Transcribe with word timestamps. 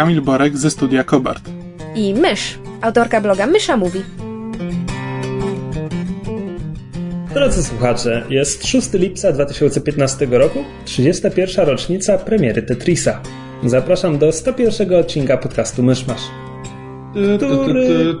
Kamil 0.00 0.22
Borek 0.22 0.56
ze 0.56 0.70
studia 0.70 1.04
Kobart. 1.04 1.42
i 1.94 2.14
Mysz, 2.14 2.58
autorka 2.80 3.20
bloga 3.20 3.46
Mysza 3.46 3.76
Mówi. 3.76 4.02
Drodzy 7.34 7.62
słuchacze, 7.62 8.24
jest 8.30 8.66
6 8.66 8.92
lipca 8.92 9.32
2015 9.32 10.26
roku, 10.30 10.64
31. 10.84 11.66
rocznica 11.66 12.18
premiery 12.18 12.62
Tetrisa. 12.62 13.20
Zapraszam 13.64 14.18
do 14.18 14.32
101 14.32 14.94
odcinka 14.94 15.36
podcastu 15.36 15.82
Myszmasz. 15.82 16.22
Który 17.36 18.14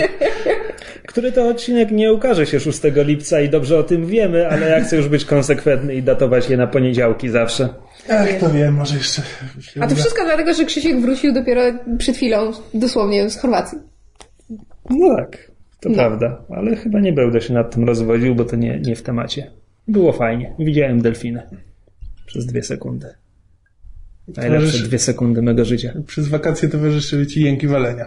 to 1.34 1.48
odcinek 1.48 1.90
nie 1.90 2.12
ukaże 2.12 2.46
się 2.46 2.60
6 2.60 2.80
lipca 2.96 3.40
i 3.40 3.48
dobrze 3.48 3.78
o 3.78 3.82
tym 3.82 4.06
wiemy, 4.06 4.48
ale 4.48 4.68
ja 4.70 4.80
chcę 4.84 4.96
już 4.96 5.08
być 5.08 5.24
konsekwentny 5.24 5.94
i 5.94 6.02
datować 6.02 6.50
je 6.50 6.56
na 6.56 6.66
poniedziałki 6.66 7.28
zawsze. 7.28 7.68
Ach, 8.10 8.28
to 8.40 8.50
wiem, 8.50 8.74
może 8.74 8.96
jeszcze... 8.96 9.22
A 9.80 9.86
to 9.86 9.94
wszystko 9.94 10.24
dlatego, 10.24 10.54
że 10.54 10.64
Krzysiek 10.64 11.00
wrócił 11.00 11.34
dopiero 11.34 11.60
przed 11.98 12.16
chwilą, 12.16 12.52
dosłownie 12.74 13.30
z 13.30 13.38
Chorwacji. 13.38 13.78
No 14.90 15.16
tak, 15.16 15.50
to 15.80 15.88
No. 15.88 15.94
prawda, 15.94 16.44
ale 16.56 16.76
chyba 16.76 17.00
nie 17.00 17.12
będę 17.12 17.40
się 17.40 17.54
nad 17.54 17.74
tym 17.74 17.84
rozwodził, 17.84 18.34
bo 18.34 18.44
to 18.44 18.56
nie, 18.56 18.80
nie 18.80 18.96
w 18.96 19.02
temacie. 19.02 19.50
Było 19.88 20.12
fajnie. 20.12 20.54
Widziałem 20.58 21.02
delfinę. 21.02 21.46
Przez 22.26 22.46
dwie 22.46 22.62
sekundy. 22.62 23.06
Najlepsze 24.36 24.66
Towarzyszy- 24.66 24.84
dwie 24.88 24.98
sekundy 24.98 25.42
mego 25.42 25.64
życia. 25.64 25.92
Przez 26.06 26.28
wakacje 26.28 26.68
towarzyszyły 26.68 27.26
ci 27.26 27.42
jęki 27.42 27.66
walenia. 27.68 28.06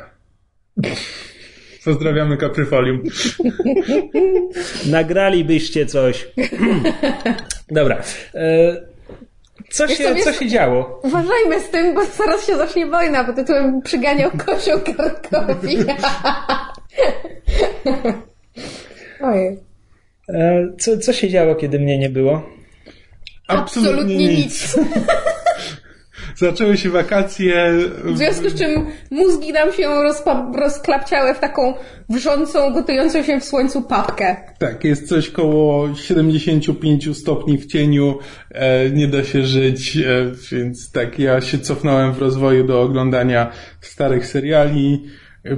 Pozdrawiamy 1.85 2.37
Kapryfolium. 2.37 3.03
Nagralibyście 4.91 5.85
coś. 5.85 6.27
Dobra. 7.71 8.01
E, 8.35 8.75
co, 9.69 9.87
Wiesz 9.87 9.97
się, 9.97 10.15
co, 10.15 10.33
się 10.33 10.47
działo? 10.47 10.99
Uważajmy 11.03 11.59
z 11.59 11.69
tym, 11.69 11.95
bo 11.95 12.05
zaraz 12.05 12.47
się 12.47 12.57
zacznie 12.57 12.87
wojna 12.87 13.23
pod 13.23 13.35
tytułem 13.35 13.81
Przyganiał 13.81 14.31
kozioł 14.45 14.79
Karkowi. 14.97 15.77
Ojej. 19.31 19.59
E, 20.29 20.67
co, 20.79 20.97
co 20.97 21.13
się 21.13 21.29
działo, 21.29 21.55
kiedy 21.55 21.79
mnie 21.79 21.99
nie 21.99 22.09
było? 22.09 22.49
Absolutnie 23.47 24.15
nic. 24.15 24.77
Zaczęły 26.35 26.77
się 26.77 26.89
wakacje. 26.89 27.73
W 28.03 28.17
związku 28.17 28.49
z 28.49 28.55
czym 28.55 28.85
mózgi 29.11 29.53
nam 29.53 29.73
się 29.73 29.83
rozpa- 29.87 30.55
rozklapciały 30.55 31.33
w 31.33 31.39
taką 31.39 31.73
wrzącą, 32.09 32.73
gotującą 32.73 33.23
się 33.23 33.39
w 33.39 33.45
słońcu 33.45 33.81
papkę. 33.81 34.35
Tak, 34.59 34.83
jest 34.83 35.07
coś 35.09 35.29
koło 35.29 35.95
75 35.95 37.13
stopni 37.17 37.57
w 37.57 37.65
cieniu, 37.65 38.19
e, 38.51 38.89
nie 38.89 39.07
da 39.07 39.23
się 39.23 39.43
żyć, 39.43 39.97
e, 39.97 40.01
więc 40.51 40.91
tak, 40.91 41.19
ja 41.19 41.41
się 41.41 41.59
cofnąłem 41.59 42.13
w 42.13 42.19
rozwoju 42.19 42.67
do 42.67 42.81
oglądania 42.81 43.51
starych 43.81 44.27
seriali. 44.27 45.03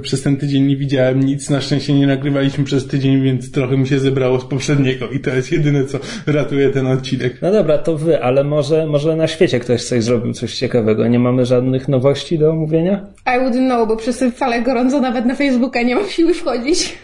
Przez 0.02 0.22
ten 0.22 0.36
tydzień 0.36 0.66
nie 0.66 0.76
widziałem 0.76 1.20
nic, 1.20 1.50
na 1.50 1.60
szczęście 1.60 1.94
nie 1.94 2.06
nagrywaliśmy 2.06 2.64
przez 2.64 2.86
tydzień, 2.86 3.22
więc 3.22 3.52
trochę 3.52 3.76
mi 3.76 3.86
się 3.88 3.98
zebrało 3.98 4.40
z 4.40 4.44
poprzedniego 4.44 5.08
i 5.08 5.20
to 5.20 5.30
jest 5.30 5.52
jedyne, 5.52 5.84
co 5.84 5.98
ratuje 6.26 6.70
ten 6.70 6.86
odcinek. 6.86 7.38
No 7.42 7.52
dobra, 7.52 7.78
to 7.78 7.96
wy, 7.96 8.22
ale 8.22 8.44
może, 8.44 8.86
może 8.86 9.16
na 9.16 9.26
świecie 9.26 9.60
ktoś 9.60 9.84
coś 9.84 10.04
zrobił, 10.04 10.32
coś 10.32 10.54
ciekawego. 10.54 11.08
Nie 11.08 11.18
mamy 11.18 11.44
żadnych 11.44 11.88
nowości 11.88 12.38
do 12.38 12.50
omówienia? 12.50 13.06
I 13.26 13.38
wouldn't 13.38 13.66
know, 13.66 13.88
bo 13.88 13.96
przez 13.96 14.18
tę 14.18 14.30
falę 14.30 14.62
gorąco 14.62 15.00
nawet 15.00 15.26
na 15.26 15.34
Facebooka 15.34 15.82
nie 15.82 15.94
mam 15.94 16.08
siły 16.08 16.34
wchodzić. 16.34 16.98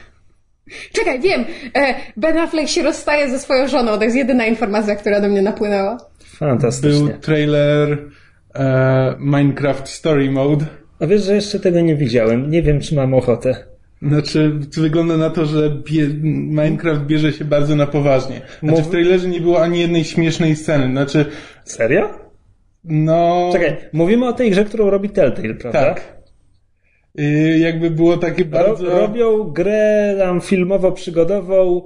Czekaj, 0.93 1.21
wiem. 1.21 1.45
E, 1.77 1.95
Ben 2.17 2.39
Affleck 2.39 2.69
się 2.69 2.83
rozstaje 2.83 3.31
ze 3.31 3.39
swoją 3.39 3.69
żoną. 3.69 3.99
To 3.99 4.05
jest 4.05 4.17
jedyna 4.17 4.47
informacja, 4.47 4.97
która 4.97 5.21
do 5.21 5.29
mnie 5.29 5.43
napłynęła. 5.43 5.97
Fantastycznie. 6.25 7.09
Był 7.09 7.19
trailer 7.19 7.99
e, 8.55 9.17
Minecraft 9.19 9.89
Story 9.89 10.31
Mode. 10.31 10.82
A 11.03 11.07
wiesz, 11.07 11.23
że 11.23 11.35
jeszcze 11.35 11.61
tego 11.61 11.81
nie 11.81 11.97
widziałem. 11.97 12.51
Nie 12.51 12.63
wiem, 12.63 12.81
czy 12.81 12.95
mam 12.95 13.15
ochotę. 13.15 13.57
Znaczy, 14.03 14.53
wygląda 14.77 15.17
na 15.17 15.31
to, 15.31 15.47
że 15.47 15.71
bie, 15.71 16.09
Minecraft 16.23 17.01
bierze 17.03 17.33
się 17.33 17.45
bardzo 17.45 17.77
na 17.77 17.87
poważnie. 17.87 18.41
Znaczy, 18.63 18.77
Mów- 18.81 18.87
w 18.89 18.91
trailerze 18.91 19.29
nie 19.29 19.41
było 19.41 19.63
ani 19.63 19.81
jednej 19.81 20.05
śmiesznej 20.05 20.57
sceny. 20.57 20.87
Znaczy, 20.91 21.25
Serio? 21.65 22.09
no... 22.85 23.51
Czekaj, 23.53 23.77
mówimy 23.93 24.27
o 24.29 24.33
tej 24.33 24.51
grze, 24.51 24.65
którą 24.65 24.91
robi 24.91 25.11
Telltale, 25.11 25.55
prawda? 25.55 25.81
Tak. 25.85 26.23
Y, 27.21 27.59
jakby 27.59 27.91
było 27.91 28.17
takie 28.17 28.43
Ro- 28.45 28.49
bardzo... 28.51 28.85
robią 29.01 29.43
grę 29.43 30.15
tam 30.19 30.41
filmowo-przygodową 30.41 31.83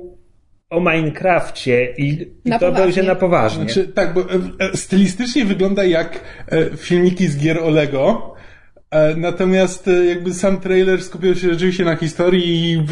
o 0.71 0.81
Minecrafcie 0.81 1.95
i, 1.99 2.09
i 2.45 2.49
Na 2.51 2.59
to 2.59 2.67
poważnie. 2.67 2.85
będzie 2.87 3.03
na 3.03 3.15
poważnie. 3.15 3.65
Znaczy, 3.65 3.89
tak, 3.89 4.15
bo 4.15 4.21
e, 4.21 4.25
e, 4.73 4.77
stylistycznie 4.77 5.45
wygląda 5.45 5.85
jak 5.85 6.21
e, 6.49 6.77
filmiki 6.77 7.27
z 7.29 7.39
gier 7.39 7.59
o 7.59 7.71
Lego, 7.71 8.33
e, 8.33 8.36
natomiast 9.17 9.89
e, 9.89 10.05
jakby 10.05 10.35
sam 10.35 10.61
trailer 10.61 11.03
skupiał 11.03 11.35
się 11.35 11.51
rzeczywiście 11.51 11.85
na 11.85 11.97
historii 11.97 12.73
i, 12.73 12.85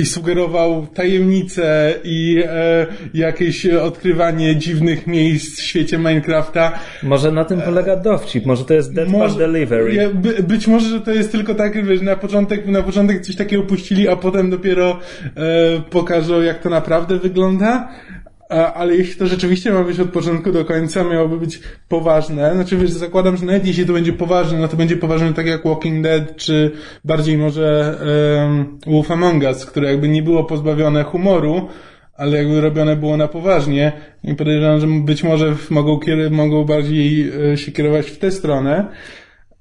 i 0.00 0.06
sugerował 0.06 0.86
tajemnice 0.86 1.94
i 2.04 2.42
e, 2.46 2.86
jakieś 3.14 3.66
odkrywanie 3.66 4.56
dziwnych 4.56 5.06
miejsc 5.06 5.60
w 5.60 5.62
świecie 5.62 5.98
Minecrafta. 5.98 6.72
Może 7.02 7.32
na 7.32 7.44
tym 7.44 7.60
polega 7.60 7.96
dowcip, 7.96 8.46
może 8.46 8.64
to 8.64 8.74
jest 8.74 8.94
Dead 8.94 9.12
Part 9.12 9.36
Delivery. 9.38 9.94
Ja, 9.94 10.10
by, 10.10 10.42
być 10.42 10.66
może, 10.66 10.88
że 10.88 11.00
to 11.00 11.12
jest 11.12 11.32
tylko 11.32 11.54
tak, 11.54 11.86
wiesz, 11.86 12.00
na 12.00 12.16
początek, 12.16 12.66
na 12.66 12.82
początek 12.82 13.20
coś 13.20 13.36
takiego 13.36 13.62
puścili, 13.62 14.08
a 14.08 14.16
potem 14.16 14.50
dopiero 14.50 14.98
e, 15.36 15.80
pokażą, 15.90 16.40
jak 16.40 16.62
to 16.62 16.70
naprawdę 16.70 17.18
wygląda. 17.18 17.88
A, 18.50 18.74
ale 18.74 18.96
jeśli 18.96 19.14
to 19.14 19.26
rzeczywiście 19.26 19.72
ma 19.72 19.84
być 19.84 20.00
od 20.00 20.10
początku 20.10 20.52
do 20.52 20.64
końca, 20.64 21.04
miałoby 21.04 21.38
być 21.38 21.60
poważne. 21.88 22.54
Znaczy, 22.54 22.76
wiesz, 22.76 22.90
zakładam, 22.90 23.36
że 23.36 23.46
nawet 23.46 23.66
jeśli 23.66 23.86
to 23.86 23.92
będzie 23.92 24.12
poważne, 24.12 24.58
no 24.58 24.68
to 24.68 24.76
będzie 24.76 24.96
poważne 24.96 25.32
tak 25.32 25.46
jak 25.46 25.64
Walking 25.64 26.02
Dead, 26.02 26.36
czy 26.36 26.70
bardziej 27.04 27.38
może 27.38 27.98
um, 28.40 28.78
Wolf 28.86 29.10
Among 29.10 29.42
Us, 29.42 29.66
które 29.66 29.90
jakby 29.90 30.08
nie 30.08 30.22
było 30.22 30.44
pozbawione 30.44 31.04
humoru, 31.04 31.68
ale 32.16 32.38
jakby 32.38 32.60
robione 32.60 32.96
było 32.96 33.16
na 33.16 33.28
poważnie 33.28 33.92
i 34.24 34.34
podejrzewam, 34.34 34.80
że 34.80 34.86
być 34.86 35.24
może 35.24 35.54
mogą, 35.70 36.00
mogą 36.30 36.64
bardziej 36.64 37.32
e, 37.52 37.56
się 37.56 37.72
kierować 37.72 38.10
w 38.10 38.18
tę 38.18 38.30
stronę. 38.30 38.88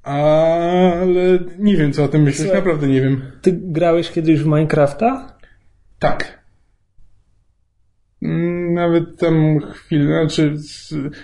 Ale 0.04 1.40
nie 1.60 1.78
wiem, 1.78 1.94
co 1.94 2.04
o 2.04 2.08
tym 2.08 2.34
Słuchaj. 2.34 2.56
naprawdę 2.56 2.88
nie 2.88 3.02
wiem. 3.02 3.22
Ty 3.42 3.60
grałeś 3.62 4.12
kiedyś 4.12 4.40
w 4.40 4.46
Minecrafta? 4.46 5.38
Tak. 6.00 6.43
Nawet 8.74 9.18
tam 9.20 9.60
chwilę, 9.60 10.06
znaczy 10.06 10.56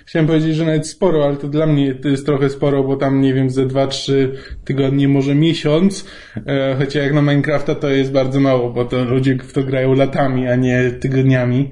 chciałem 0.05 0.27
powiedzieć, 0.27 0.55
że 0.55 0.65
nawet 0.65 0.87
sporo, 0.87 1.25
ale 1.25 1.37
to 1.37 1.47
dla 1.47 1.65
mnie 1.65 1.95
to 1.95 2.09
jest 2.09 2.25
trochę 2.25 2.49
sporo, 2.49 2.83
bo 2.83 2.95
tam 2.95 3.21
nie 3.21 3.33
wiem, 3.33 3.49
ze 3.49 3.65
2-3 3.65 4.27
tygodnie, 4.65 5.07
może 5.07 5.35
miesiąc, 5.35 6.05
e, 6.47 6.75
chociaż 6.77 7.03
jak 7.03 7.13
na 7.13 7.21
Minecrafta 7.21 7.75
to 7.75 7.89
jest 7.89 8.11
bardzo 8.11 8.39
mało, 8.39 8.73
bo 8.73 8.85
to 8.85 9.03
ludzie 9.03 9.37
w 9.43 9.53
to 9.53 9.63
grają 9.63 9.93
latami, 9.93 10.47
a 10.47 10.55
nie 10.55 10.91
tygodniami. 10.91 11.69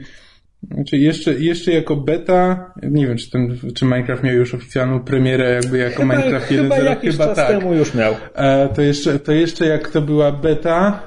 Znaczy 0.71 0.97
jeszcze, 0.97 1.33
jeszcze 1.33 1.71
jako 1.71 1.95
beta, 1.95 2.71
nie 2.83 3.07
wiem, 3.07 3.18
czy 3.18 3.31
ten, 3.31 3.57
czy 3.75 3.85
Minecraft 3.85 4.23
miał 4.23 4.35
już 4.35 4.53
oficjalną 4.53 5.00
premierę 5.00 5.53
jakby 5.53 5.77
jako 5.77 6.06
Minecraft 6.06 6.51
1.0, 6.51 6.62
chyba 6.62 6.77
jakiś 6.77 7.18
czas 7.18 7.35
tak. 7.35 7.47
temu 7.47 7.73
już 7.73 7.94
miał. 7.94 8.13
E, 8.35 8.69
to 8.75 8.81
jeszcze, 8.81 9.19
to 9.19 9.31
jeszcze 9.31 9.65
jak 9.65 9.88
to 9.88 10.01
była 10.01 10.31
beta, 10.31 11.03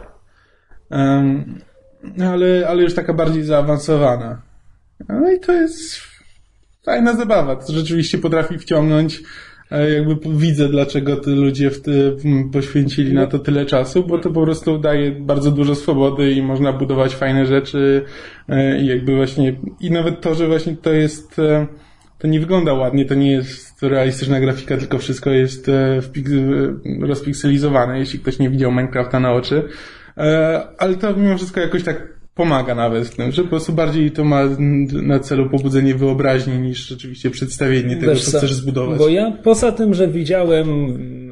em, 0.91 1.61
ale, 2.25 2.69
ale 2.69 2.83
już 2.83 2.95
taka 2.95 3.15
bardziej 3.15 3.43
zaawansowana. 3.43 4.43
No 5.09 5.33
i 5.33 5.41
to 5.41 5.53
jest 5.53 6.01
fajna 6.85 7.17
zabawa. 7.17 7.57
To 7.57 7.73
rzeczywiście 7.73 8.19
potrafi 8.19 8.59
wciągnąć. 8.59 9.23
E, 9.71 9.91
Jakby 9.91 10.17
widzę, 10.39 10.69
dlaczego 10.69 11.17
te 11.17 11.31
ludzie 11.31 11.71
w 11.71 11.83
ty, 11.83 12.17
poświęcili 12.53 13.15
na 13.15 13.27
to 13.27 13.39
tyle 13.39 13.67
czasu, 13.67 14.05
bo 14.05 14.19
to 14.19 14.31
po 14.31 14.43
prostu 14.43 14.79
daje 14.79 15.13
bardzo 15.13 15.51
dużo 15.51 15.75
swobody 15.75 16.33
i 16.33 16.43
można 16.43 16.73
budować 16.73 17.15
fajne 17.15 17.47
rzeczy 17.47 18.05
e, 18.49 18.81
i 18.81 18.87
jakby 18.87 19.17
właśnie, 19.17 19.57
i 19.81 19.91
nawet 19.91 20.21
to, 20.21 20.35
że 20.35 20.47
właśnie 20.47 20.77
to 20.77 20.93
jest, 20.93 21.39
e, 21.39 21.67
to 22.19 22.29
nie 22.29 22.41
wygląda 22.41 22.73
ładnie, 22.73 23.05
to 23.05 23.15
nie 23.15 23.33
jest 23.33 23.83
realistyczna 23.83 24.41
grafika, 24.41 24.77
tylko 24.77 24.99
wszystko 24.99 25.31
jest 25.31 25.71
rozpikselizowane, 27.01 27.99
jeśli 27.99 28.19
ktoś 28.19 28.39
nie 28.39 28.51
widział 28.51 28.71
Minecrafta 28.71 29.21
na 29.21 29.33
oczy. 29.33 29.69
E, 30.21 30.63
ale 30.79 30.95
to 30.95 31.17
mimo 31.17 31.37
wszystko 31.37 31.61
jakoś 31.61 31.85
tak 31.85 32.21
pomaga 32.35 32.75
nawet 32.75 33.09
w 33.09 33.17
tym, 33.17 33.33
że 33.33 33.43
po 33.43 33.49
prostu 33.49 33.73
bardziej 33.73 34.11
to 34.11 34.25
ma 34.25 34.43
na 35.03 35.19
celu 35.19 35.51
pobudzenie 35.51 35.95
wyobraźni 35.95 36.59
niż 36.59 36.89
rzeczywiście 36.89 37.31
przedstawienie 37.31 37.97
tego, 37.97 38.13
Wiesz 38.13 38.25
co 38.25 38.39
chcesz 38.39 38.53
zbudować. 38.53 38.99
Bo 38.99 39.09
ja 39.09 39.31
poza 39.31 39.73
tym, 39.73 39.95
że 39.95 40.09
widziałem 40.09 40.67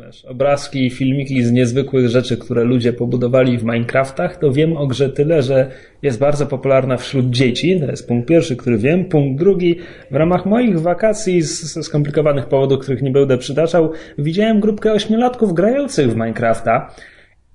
wiesz, 0.09 0.25
obrazki 0.25 0.87
i 0.87 0.91
filmiki 0.91 1.45
z 1.45 1.53
niezwykłych 1.53 2.09
rzeczy, 2.09 2.37
które 2.37 2.65
ludzie 2.65 2.93
pobudowali 2.93 3.59
w 3.59 3.65
Minecraftach, 3.65 4.37
to 4.37 4.53
wiem 4.53 4.77
o 4.77 4.87
grze 4.87 5.09
tyle, 5.09 5.43
że 5.43 5.71
jest 6.03 6.19
bardzo 6.19 6.47
popularna 6.47 6.97
wśród 6.97 7.31
dzieci. 7.31 7.81
To 7.81 7.87
jest 7.87 8.09
punkt 8.09 8.29
pierwszy, 8.29 8.57
który 8.57 8.79
wiem. 8.79 9.05
Punkt 9.05 9.39
drugi, 9.39 9.77
w 10.11 10.15
ramach 10.15 10.47
moich 10.47 10.81
wakacji 10.81 11.43
z, 11.43 11.63
ze 11.63 11.83
skomplikowanych 11.83 12.47
powodów, 12.47 12.81
których 12.81 13.03
nie 13.03 13.11
będę 13.11 13.39
przytaczał, 13.39 13.93
widziałem 14.19 14.61
grupkę 14.61 14.93
ośmiolatków 14.93 15.55
grających 15.55 16.11
w 16.11 16.15
Minecrafta. 16.15 16.95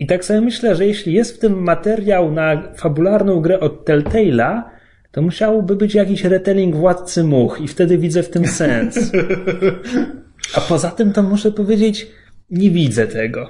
I 0.03 0.07
tak 0.07 0.25
sobie 0.25 0.41
myślę, 0.41 0.75
że 0.75 0.85
jeśli 0.85 1.13
jest 1.13 1.35
w 1.35 1.39
tym 1.39 1.63
materiał 1.63 2.31
na 2.31 2.73
fabularną 2.75 3.41
grę 3.41 3.59
od 3.59 3.85
Telltale'a, 3.85 4.61
to 5.11 5.21
musiałby 5.21 5.75
być 5.75 5.95
jakiś 5.95 6.23
retelling 6.23 6.75
Władcy 6.75 7.23
Much 7.23 7.61
i 7.61 7.67
wtedy 7.67 7.97
widzę 7.97 8.23
w 8.23 8.29
tym 8.29 8.47
sens. 8.47 9.11
A 10.55 10.61
poza 10.61 10.91
tym 10.91 11.13
to 11.13 11.23
muszę 11.23 11.51
powiedzieć, 11.51 12.07
nie 12.49 12.71
widzę 12.71 13.07
tego. 13.07 13.49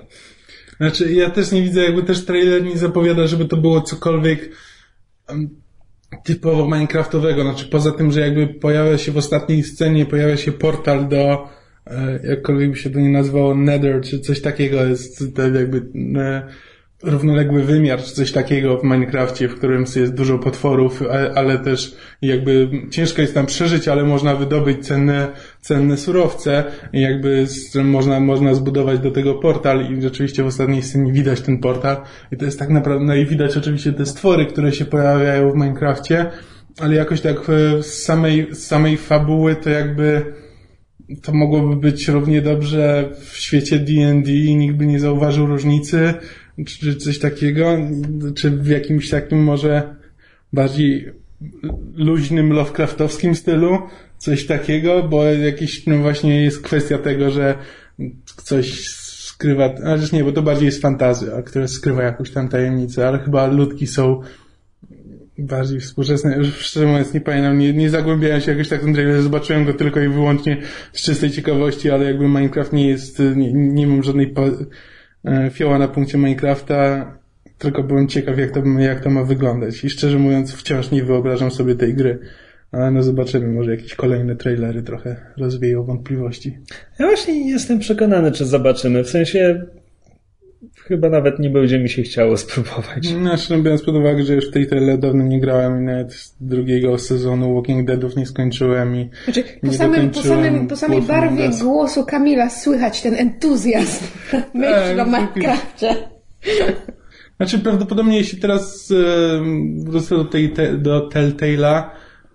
Znaczy, 0.77 1.13
ja 1.13 1.29
też 1.29 1.51
nie 1.51 1.61
widzę, 1.61 1.81
jakby 1.81 2.03
też 2.03 2.25
trailer 2.25 2.63
nie 2.63 2.77
zapowiada, 2.77 3.27
żeby 3.27 3.45
to 3.45 3.57
było 3.57 3.81
cokolwiek 3.81 4.49
typowo 6.23 6.65
Minecraftowego. 6.65 7.41
Znaczy, 7.41 7.65
poza 7.65 7.91
tym, 7.91 8.11
że 8.11 8.19
jakby 8.19 8.47
pojawia 8.47 8.97
się 8.97 9.11
w 9.11 9.17
ostatniej 9.17 9.63
scenie, 9.63 10.05
pojawia 10.05 10.37
się 10.37 10.51
portal 10.51 11.07
do, 11.07 11.49
jakkolwiek 12.23 12.69
by 12.71 12.75
się 12.75 12.89
to 12.89 12.99
nie 12.99 13.09
nazywało, 13.09 13.55
Nether, 13.55 14.01
czy 14.01 14.19
coś 14.19 14.41
takiego, 14.41 14.85
jest 14.85 15.35
to 15.35 15.41
jakby 15.41 15.81
e, 16.19 16.47
równoległy 17.03 17.63
wymiar, 17.63 18.03
czy 18.03 18.13
coś 18.13 18.31
takiego 18.31 18.77
w 18.77 18.83
Minecrafcie, 18.83 19.47
w 19.47 19.55
którym 19.55 19.85
jest 19.95 20.13
dużo 20.13 20.39
potworów, 20.39 21.01
a- 21.01 21.33
ale 21.35 21.59
też 21.59 21.95
jakby 22.21 22.69
ciężko 22.89 23.21
jest 23.21 23.33
tam 23.33 23.45
przeżyć, 23.45 23.87
ale 23.87 24.03
można 24.03 24.35
wydobyć 24.35 24.87
cenne, 24.87 25.27
cenne 25.61 25.97
surowce 25.97 26.63
i 26.93 27.01
jakby 27.01 27.45
można, 27.83 28.19
można 28.19 28.53
zbudować 28.53 28.99
do 28.99 29.11
tego 29.11 29.33
portal 29.33 29.91
i 29.91 30.01
rzeczywiście 30.01 30.43
w 30.43 30.47
ostatniej 30.47 30.81
scenie 30.81 31.13
widać 31.13 31.41
ten 31.41 31.57
portal 31.59 31.97
i 32.31 32.37
to 32.37 32.45
jest 32.45 32.59
tak 32.59 32.69
naprawdę, 32.69 33.05
no 33.05 33.15
i 33.15 33.25
widać 33.25 33.57
oczywiście 33.57 33.93
te 33.93 34.05
stwory, 34.05 34.45
które 34.45 34.71
się 34.71 34.85
pojawiają 34.85 35.51
w 35.51 35.55
Minecrafcie, 35.55 36.31
ale 36.79 36.95
jakoś 36.95 37.21
tak 37.21 37.37
e, 37.37 37.83
z 37.83 38.03
samej, 38.03 38.47
z 38.51 38.67
samej 38.67 38.97
fabuły 38.97 39.55
to 39.55 39.69
jakby 39.69 40.33
to 41.21 41.33
mogłoby 41.33 41.75
być 41.75 42.07
równie 42.07 42.41
dobrze 42.41 43.09
w 43.19 43.37
świecie 43.37 43.79
D&D 43.79 44.31
i 44.31 44.55
nikt 44.55 44.75
by 44.75 44.85
nie 44.85 44.99
zauważył 44.99 45.45
różnicy, 45.45 46.13
czy, 46.65 46.95
coś 46.95 47.19
takiego, 47.19 47.77
czy 48.35 48.51
w 48.51 48.67
jakimś 48.67 49.09
takim 49.09 49.43
może 49.43 49.95
bardziej 50.53 51.11
luźnym 51.95 52.53
Lovecraftowskim 52.53 53.35
stylu, 53.35 53.77
coś 54.17 54.45
takiego, 54.45 55.03
bo 55.03 55.23
jakiś, 55.23 55.87
no 55.87 55.97
właśnie 55.97 56.43
jest 56.43 56.61
kwestia 56.61 56.97
tego, 56.97 57.29
że 57.29 57.57
coś 58.43 58.87
skrywa, 59.43 59.65
a 59.65 59.97
też 59.97 60.11
nie, 60.11 60.23
bo 60.23 60.31
to 60.31 60.41
bardziej 60.41 60.65
jest 60.65 60.81
fantazja, 60.81 61.41
która 61.41 61.67
skrywa 61.67 62.03
jakąś 62.03 62.31
tam 62.31 62.49
tajemnicę, 62.49 63.07
ale 63.07 63.19
chyba 63.19 63.47
ludki 63.47 63.87
są 63.87 64.21
bardziej 65.37 65.79
współczesne. 65.79 66.43
Szczerze 66.45 66.85
mówiąc 66.85 67.13
nie 67.13 67.21
pamiętam, 67.21 67.57
nie, 67.57 67.73
nie 67.73 67.89
zagłębiałem 67.89 68.41
się 68.41 68.51
jakoś 68.51 68.69
tak 68.69 68.81
w 68.81 68.83
ten 68.83 68.93
trailer, 68.93 69.21
zobaczyłem 69.21 69.65
go 69.65 69.73
tylko 69.73 69.99
i 69.99 70.07
wyłącznie 70.07 70.57
z 70.93 71.01
czystej 71.01 71.31
ciekawości, 71.31 71.91
ale 71.91 72.05
jakby 72.05 72.27
Minecraft 72.27 72.73
nie 72.73 72.89
jest, 72.89 73.19
nie, 73.35 73.53
nie 73.53 73.87
mam 73.87 74.03
żadnej 74.03 74.33
e, 75.25 75.49
fioła 75.49 75.79
na 75.79 75.87
punkcie 75.87 76.17
Minecrafta, 76.17 77.11
tylko 77.57 77.83
byłem 77.83 78.07
ciekaw 78.07 78.37
jak 78.37 78.51
to, 78.51 78.63
jak 78.79 79.03
to 79.03 79.09
ma 79.09 79.23
wyglądać 79.23 79.83
i 79.83 79.89
szczerze 79.89 80.19
mówiąc 80.19 80.53
wciąż 80.53 80.91
nie 80.91 81.03
wyobrażam 81.03 81.51
sobie 81.51 81.75
tej 81.75 81.93
gry. 81.93 82.19
Ale 82.71 82.91
no 82.91 83.03
zobaczymy, 83.03 83.47
może 83.47 83.71
jakieś 83.71 83.95
kolejne 83.95 84.35
trailery 84.35 84.83
trochę 84.83 85.15
rozwieją 85.37 85.83
wątpliwości. 85.83 86.57
Ja 86.99 87.05
właśnie 87.05 87.45
nie 87.45 87.51
jestem 87.51 87.79
przekonany, 87.79 88.31
czy 88.31 88.45
zobaczymy. 88.45 89.03
W 89.03 89.09
sensie 89.09 89.65
chyba 90.87 91.09
nawet 91.09 91.39
nie 91.39 91.49
będzie 91.49 91.79
mi 91.79 91.89
się 91.89 92.01
chciało 92.01 92.37
spróbować. 92.37 93.05
Znaczy, 93.05 93.53
no 93.57 93.63
biorąc 93.63 93.83
pod 93.83 93.95
uwagę, 93.95 94.23
że 94.23 94.33
już 94.33 94.49
w 94.49 94.51
tej 94.51 94.67
tyle 94.67 94.97
dawno 94.97 95.23
nie 95.23 95.39
grałem 95.39 95.81
i 95.81 95.85
nawet 95.85 96.33
drugiego 96.41 96.97
sezonu 96.97 97.55
Walking 97.55 97.87
Deadów 97.87 98.15
nie 98.15 98.25
skończyłem 98.25 98.95
i 98.95 99.09
Znaczy, 99.23 99.43
po, 99.61 99.67
nie 99.67 99.73
samym, 99.73 100.09
po, 100.09 100.21
samym, 100.21 100.67
po 100.67 100.75
samej 100.75 101.01
barwie 101.01 101.49
głosu 101.61 102.05
Kamila 102.05 102.49
słychać 102.49 103.01
ten 103.01 103.15
entuzjazm 103.15 104.05
myśl 104.53 105.01
o 105.01 105.05
Tak, 105.05 105.07
Minecrafcie. 105.07 105.95
Znaczy 107.37 107.59
prawdopodobnie 107.59 108.17
jeśli 108.17 108.39
teraz 108.39 108.91
e, 108.91 108.95
wrócę 109.83 110.15
do, 110.15 110.25
tej, 110.25 110.49
te, 110.49 110.77
do 110.77 111.09
Telltale'a, 111.09 111.83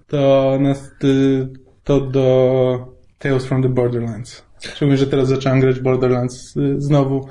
to, 0.06 0.58
nas, 0.60 0.90
y, 1.04 1.48
to 1.84 2.00
do 2.00 2.98
Tales 3.18 3.46
from 3.46 3.62
the 3.62 3.68
Borderlands. 3.68 4.42
Szczególnie, 4.60 4.96
że 4.96 5.06
teraz 5.06 5.28
zacząłem 5.28 5.60
grać 5.60 5.80
Borderlands 5.80 6.56
y, 6.56 6.80
znowu. 6.80 7.28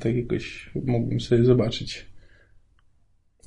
Tak 0.00 0.16
jakoś 0.16 0.70
mógłbym 0.74 1.20
sobie 1.20 1.44
zobaczyć. 1.44 2.06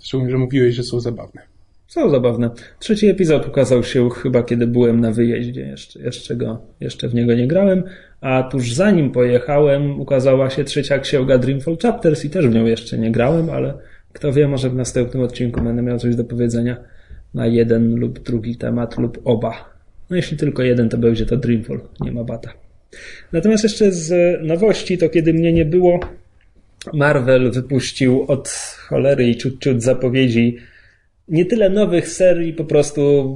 Szczególnie, 0.01 0.31
że 0.31 0.38
mówiłeś, 0.38 0.75
że 0.75 0.83
są 0.83 0.99
zabawne. 0.99 1.41
Są 1.88 2.09
zabawne. 2.09 2.49
Trzeci 2.79 3.07
epizod 3.07 3.47
ukazał 3.47 3.83
się 3.83 4.09
chyba 4.09 4.43
kiedy 4.43 4.67
byłem 4.67 5.01
na 5.01 5.11
wyjeździe. 5.11 5.61
Jeszcze, 5.61 5.99
jeszcze, 5.99 6.35
go, 6.35 6.61
jeszcze 6.79 7.09
w 7.09 7.13
niego 7.13 7.33
nie 7.33 7.47
grałem. 7.47 7.83
A 8.21 8.43
tuż 8.43 8.73
zanim 8.73 9.11
pojechałem, 9.11 9.99
ukazała 9.99 10.49
się 10.49 10.63
trzecia 10.63 10.99
księga 10.99 11.38
Dreamfall 11.38 11.77
Chapters 11.77 12.25
i 12.25 12.29
też 12.29 12.47
w 12.47 12.53
nią 12.53 12.65
jeszcze 12.65 12.97
nie 12.97 13.11
grałem, 13.11 13.49
ale 13.49 13.73
kto 14.13 14.33
wie, 14.33 14.47
może 14.47 14.69
w 14.69 14.75
następnym 14.75 15.23
odcinku 15.23 15.61
będę 15.61 15.81
miał 15.81 15.99
coś 15.99 16.15
do 16.15 16.23
powiedzenia 16.23 16.77
na 17.33 17.47
jeden 17.47 17.95
lub 17.95 18.19
drugi 18.19 18.55
temat 18.55 18.97
lub 18.97 19.21
oba. 19.23 19.69
No 20.09 20.15
jeśli 20.15 20.38
tylko 20.38 20.63
jeden, 20.63 20.89
to 20.89 20.97
będzie 20.97 21.25
to 21.25 21.38
Dreamfall, 21.38 21.79
nie 22.01 22.11
ma 22.11 22.23
bata. 22.23 22.53
Natomiast 23.31 23.63
jeszcze 23.63 23.91
z 23.91 24.39
nowości, 24.47 24.97
to 24.97 25.09
kiedy 25.09 25.33
mnie 25.33 25.53
nie 25.53 25.65
było, 25.65 25.99
Marvel 26.93 27.51
wypuścił 27.51 28.25
od 28.27 28.49
cholery 28.89 29.29
i 29.29 29.37
ciut 29.37 29.59
ciut 29.59 29.83
zapowiedzi 29.83 30.57
nie 31.27 31.45
tyle 31.45 31.69
nowych 31.69 32.07
serii, 32.07 32.53
po 32.53 32.65
prostu 32.65 33.35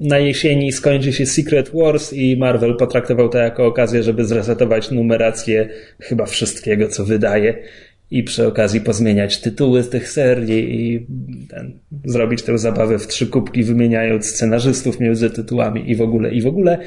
na 0.00 0.18
jesieni 0.18 0.72
skończy 0.72 1.12
się 1.12 1.26
Secret 1.26 1.70
Wars 1.74 2.12
i 2.12 2.36
Marvel 2.36 2.76
potraktował 2.76 3.28
to 3.28 3.38
jako 3.38 3.66
okazję, 3.66 4.02
żeby 4.02 4.24
zresetować 4.24 4.90
numerację 4.90 5.68
chyba 6.00 6.26
wszystkiego, 6.26 6.88
co 6.88 7.04
wydaje 7.04 7.62
i 8.10 8.22
przy 8.22 8.46
okazji 8.46 8.80
pozmieniać 8.80 9.40
tytuły 9.40 9.82
z 9.82 9.88
tych 9.88 10.08
serii 10.08 10.80
i 10.80 11.06
ten, 11.48 11.78
zrobić 12.04 12.42
tę 12.42 12.58
zabawę 12.58 12.98
w 12.98 13.06
trzy 13.06 13.26
kubki, 13.26 13.64
wymieniając 13.64 14.26
scenarzystów 14.26 15.00
między 15.00 15.30
tytułami 15.30 15.90
i 15.90 15.96
w 15.96 16.00
ogóle, 16.00 16.34
i 16.34 16.42
w 16.42 16.46
ogóle. 16.46 16.78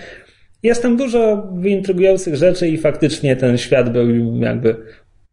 Jest 0.63 0.81
tam 0.81 0.97
dużo 0.97 1.51
wyintrygujących 1.55 2.35
rzeczy 2.35 2.67
i 2.67 2.77
faktycznie 2.77 3.35
ten 3.35 3.57
świat 3.57 3.91
był 3.93 4.37
jakby 4.41 4.75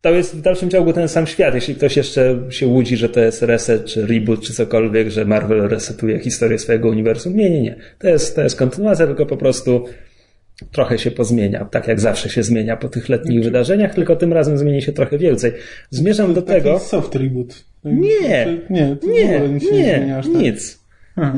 to 0.04 0.11
jest 0.11 0.37
w 0.37 0.40
dalszym 0.40 0.70
ciągu 0.70 0.92
ten 0.92 1.08
sam 1.08 1.26
świat. 1.26 1.54
Jeśli 1.54 1.75
ktoś 1.75 1.96
jeszcze 1.96 2.38
się 2.50 2.66
łudzi, 2.66 2.96
że 2.96 3.08
to 3.08 3.20
jest 3.20 3.42
reset, 3.42 3.84
czy 3.84 4.06
reboot, 4.06 4.40
czy 4.40 4.52
cokolwiek, 4.52 5.11
że 5.11 5.25
Marvel 5.25 5.68
resetuje 5.68 6.18
historię 6.18 6.58
swojego 6.58 6.88
uniwersum. 6.88 7.37
Nie, 7.37 7.50
nie, 7.50 7.62
nie. 7.62 7.76
To 7.99 8.08
jest, 8.08 8.37
to 8.37 8.42
jest 8.42 8.56
kontynuacja, 8.56 9.06
tylko 9.06 9.26
po 9.26 9.37
prostu 9.37 9.84
trochę 10.73 10.99
się 10.99 11.11
pozmienia. 11.11 11.64
Tak 11.64 11.88
jak 11.88 12.00
zawsze 12.00 12.28
się 12.28 12.42
zmienia 12.42 12.76
po 12.76 12.88
tych 12.88 13.08
letnich 13.08 13.44
wydarzeniach, 13.44 13.94
tylko 13.94 14.16
tym 14.16 14.32
razem 14.32 14.58
zmieni 14.58 14.82
się 14.82 14.92
trochę 14.92 15.18
więcej. 15.18 15.52
Zmierzam 15.90 16.34
do 16.34 16.42
tego. 16.42 16.75
Taki 16.75 16.84
soft 16.84 17.14
reboot. 17.14 17.64
Nie, 17.84 18.46
nie, 18.70 18.96
nie, 19.06 19.40
nie 19.61 19.61
nie, 19.73 20.23
tak. 20.23 20.26
nic. 20.26 20.83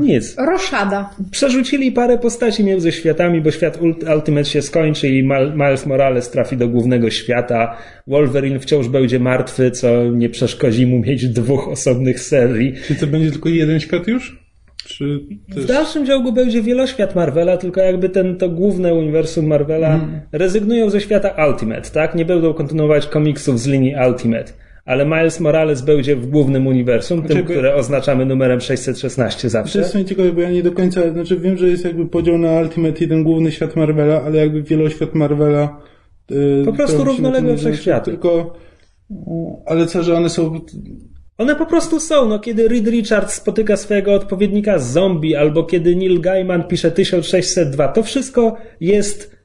Nic. 0.01 0.37
Roszada. 0.39 1.11
Przerzucili 1.31 1.93
parę 1.93 2.19
postaci 2.19 2.65
między 2.65 2.93
światami, 2.93 3.41
bo 3.41 3.51
świat 3.51 3.79
Ult- 3.81 4.15
Ultimate 4.15 4.45
się 4.45 4.63
skończy 4.63 5.09
i 5.09 5.23
Miles 5.55 5.87
Morales 5.87 6.31
trafi 6.31 6.57
do 6.57 6.69
głównego 6.69 7.11
świata. 7.11 7.77
Wolverine 8.07 8.61
wciąż 8.61 8.89
będzie 8.89 9.21
martwy, 9.21 9.71
co 9.71 10.05
nie 10.05 10.29
przeszkodzi 10.29 10.87
mu 10.87 10.99
mieć 10.99 11.29
dwóch 11.29 11.69
osobnych 11.69 12.21
serii. 12.21 12.75
Czy 12.87 12.95
to 12.95 13.07
będzie 13.07 13.31
tylko 13.31 13.49
jeden 13.49 13.81
świat 13.81 14.09
już? 14.09 14.47
Czy 14.85 15.21
W 15.49 15.55
też... 15.55 15.67
dalszym 15.67 16.07
ciągu 16.07 16.33
będzie 16.33 16.63
wieloświat 16.63 17.15
Marvela, 17.15 17.57
tylko 17.57 17.81
jakby 17.81 18.09
ten, 18.09 18.37
to 18.37 18.49
główne 18.49 18.95
uniwersum 18.95 19.47
Marvela 19.47 20.01
rezygnują 20.33 20.91
ze 20.91 21.01
świata 21.01 21.47
Ultimate, 21.49 21.91
tak? 21.91 22.15
Nie 22.15 22.25
będą 22.25 22.55
kontynuować 22.55 23.07
komiksów 23.07 23.61
z 23.61 23.67
linii 23.67 23.95
Ultimate. 24.09 24.53
Ale 24.87 25.07
Miles 25.07 25.41
Morales 25.41 25.83
będzie 25.83 26.17
w 26.17 26.27
głównym 26.27 26.67
uniwersum, 26.67 27.19
tym, 27.23 27.27
Znaczy, 27.27 27.43
by- 27.45 27.53
które 27.53 27.75
oznaczamy 27.75 28.27
numerem 28.27 28.61
616 28.61 29.43
To 29.43 29.49
zawsze. 29.49 29.79
jest 29.79 29.91
w 29.91 29.93
sumie 29.93 30.05
ciekawe, 30.05 30.33
bo 30.33 30.41
ja 30.41 30.51
nie 30.51 30.63
do 30.63 30.73
końca, 30.73 31.11
znaczy 31.13 31.37
wiem, 31.37 31.57
że 31.57 31.69
jest 31.69 31.85
jakby 31.85 32.07
podział 32.07 32.39
na 32.39 32.53
Ultimate 32.53 33.05
i 33.05 33.09
ten 33.09 33.25
główny 33.25 33.53
świat 33.53 33.77
Marvela, 33.77 34.23
ale 34.23 34.39
jakby 34.39 34.63
wieloświat 34.63 35.15
Marvela... 35.15 35.81
e, 36.31 36.65
Po 36.65 36.73
prostu 36.73 36.99
to 36.99 37.05
równoległe 37.05 37.49
tym 37.51 37.59
wszechświaty. 37.59 38.11
Tylko, 38.11 38.55
ale 39.67 39.87
co, 39.87 40.03
że 40.03 40.15
one 40.17 40.29
są... 40.29 40.61
One 41.39 41.57
po 41.57 41.67
prostu 41.67 42.01
są. 42.01 42.29
No, 42.29 42.39
kiedy 42.39 42.69
Reed 42.69 42.87
Richards 42.89 43.35
spotyka 43.35 43.77
swojego 43.77 44.15
odpowiednika 44.15 44.79
z 44.79 44.93
zombie, 44.93 45.37
albo 45.37 45.65
kiedy 45.65 45.97
Neil 45.97 46.21
Gaiman 46.21 46.65
pisze 46.65 46.91
1602, 46.91 47.89
to 47.89 48.03
wszystko 48.03 48.57
jest 48.81 49.36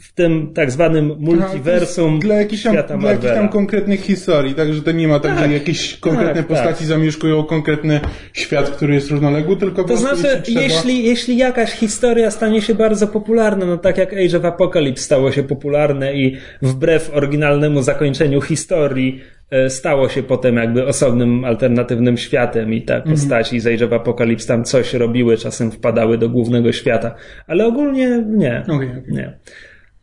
w 0.00 0.14
tym 0.14 0.54
tak 0.54 0.70
zwanym 0.70 1.12
multiversum 1.18 2.18
dla 2.18 2.34
jakichś 2.34 2.62
tam, 2.62 2.72
świata 2.72 2.96
dla 2.98 3.10
jakichś 3.10 3.24
tam 3.24 3.34
Marvela. 3.34 3.52
konkretnych 3.52 4.00
historii, 4.00 4.54
także 4.54 4.82
to 4.82 4.92
nie 4.92 5.08
ma 5.08 5.20
tak, 5.20 5.36
Tak, 5.36 5.46
że 5.46 5.52
jakieś 5.52 5.96
konkretne 5.96 6.34
tak, 6.34 6.46
postaci 6.46 6.78
tak. 6.78 6.86
zamieszkują 6.86 7.44
konkretny 7.44 8.00
świat, 8.32 8.70
który 8.70 8.94
jest 8.94 9.10
równoległy, 9.10 9.56
tylko 9.56 9.84
To 9.84 9.96
znaczy, 9.96 10.26
jeśli 10.26 10.54
trzeba... 10.54 10.60
jeśli, 10.60 11.04
jeśli 11.04 11.36
jakaś 11.36 11.70
historia 11.70 12.30
stanie 12.30 12.62
się 12.62 12.74
bardzo 12.74 13.06
popularna, 13.06 13.66
no 13.66 13.78
tak 13.78 13.98
jak 13.98 14.12
Age 14.12 14.38
of 14.38 14.44
Apocalypse 14.44 15.04
stało 15.04 15.32
się 15.32 15.42
popularne 15.42 16.14
i 16.14 16.36
wbrew 16.62 17.10
oryginalnemu 17.14 17.82
zakończeniu 17.82 18.40
historii 18.40 19.20
e, 19.50 19.70
stało 19.70 20.08
się 20.08 20.22
potem 20.22 20.56
jakby 20.56 20.86
osobnym, 20.86 21.44
alternatywnym 21.44 22.16
światem 22.16 22.74
i 22.74 22.82
te 22.82 23.02
postaci 23.02 23.60
z 23.60 23.66
Age 23.66 23.84
of 23.84 23.92
Apocalypse 23.92 24.48
tam 24.48 24.64
coś 24.64 24.94
robiły, 24.94 25.36
czasem 25.36 25.70
wpadały 25.70 26.18
do 26.18 26.28
głównego 26.28 26.72
świata, 26.72 27.14
ale 27.46 27.66
ogólnie 27.66 28.24
nie. 28.26 28.62
Okej, 28.62 28.74
okej. 28.76 29.02
Nie. 29.08 29.38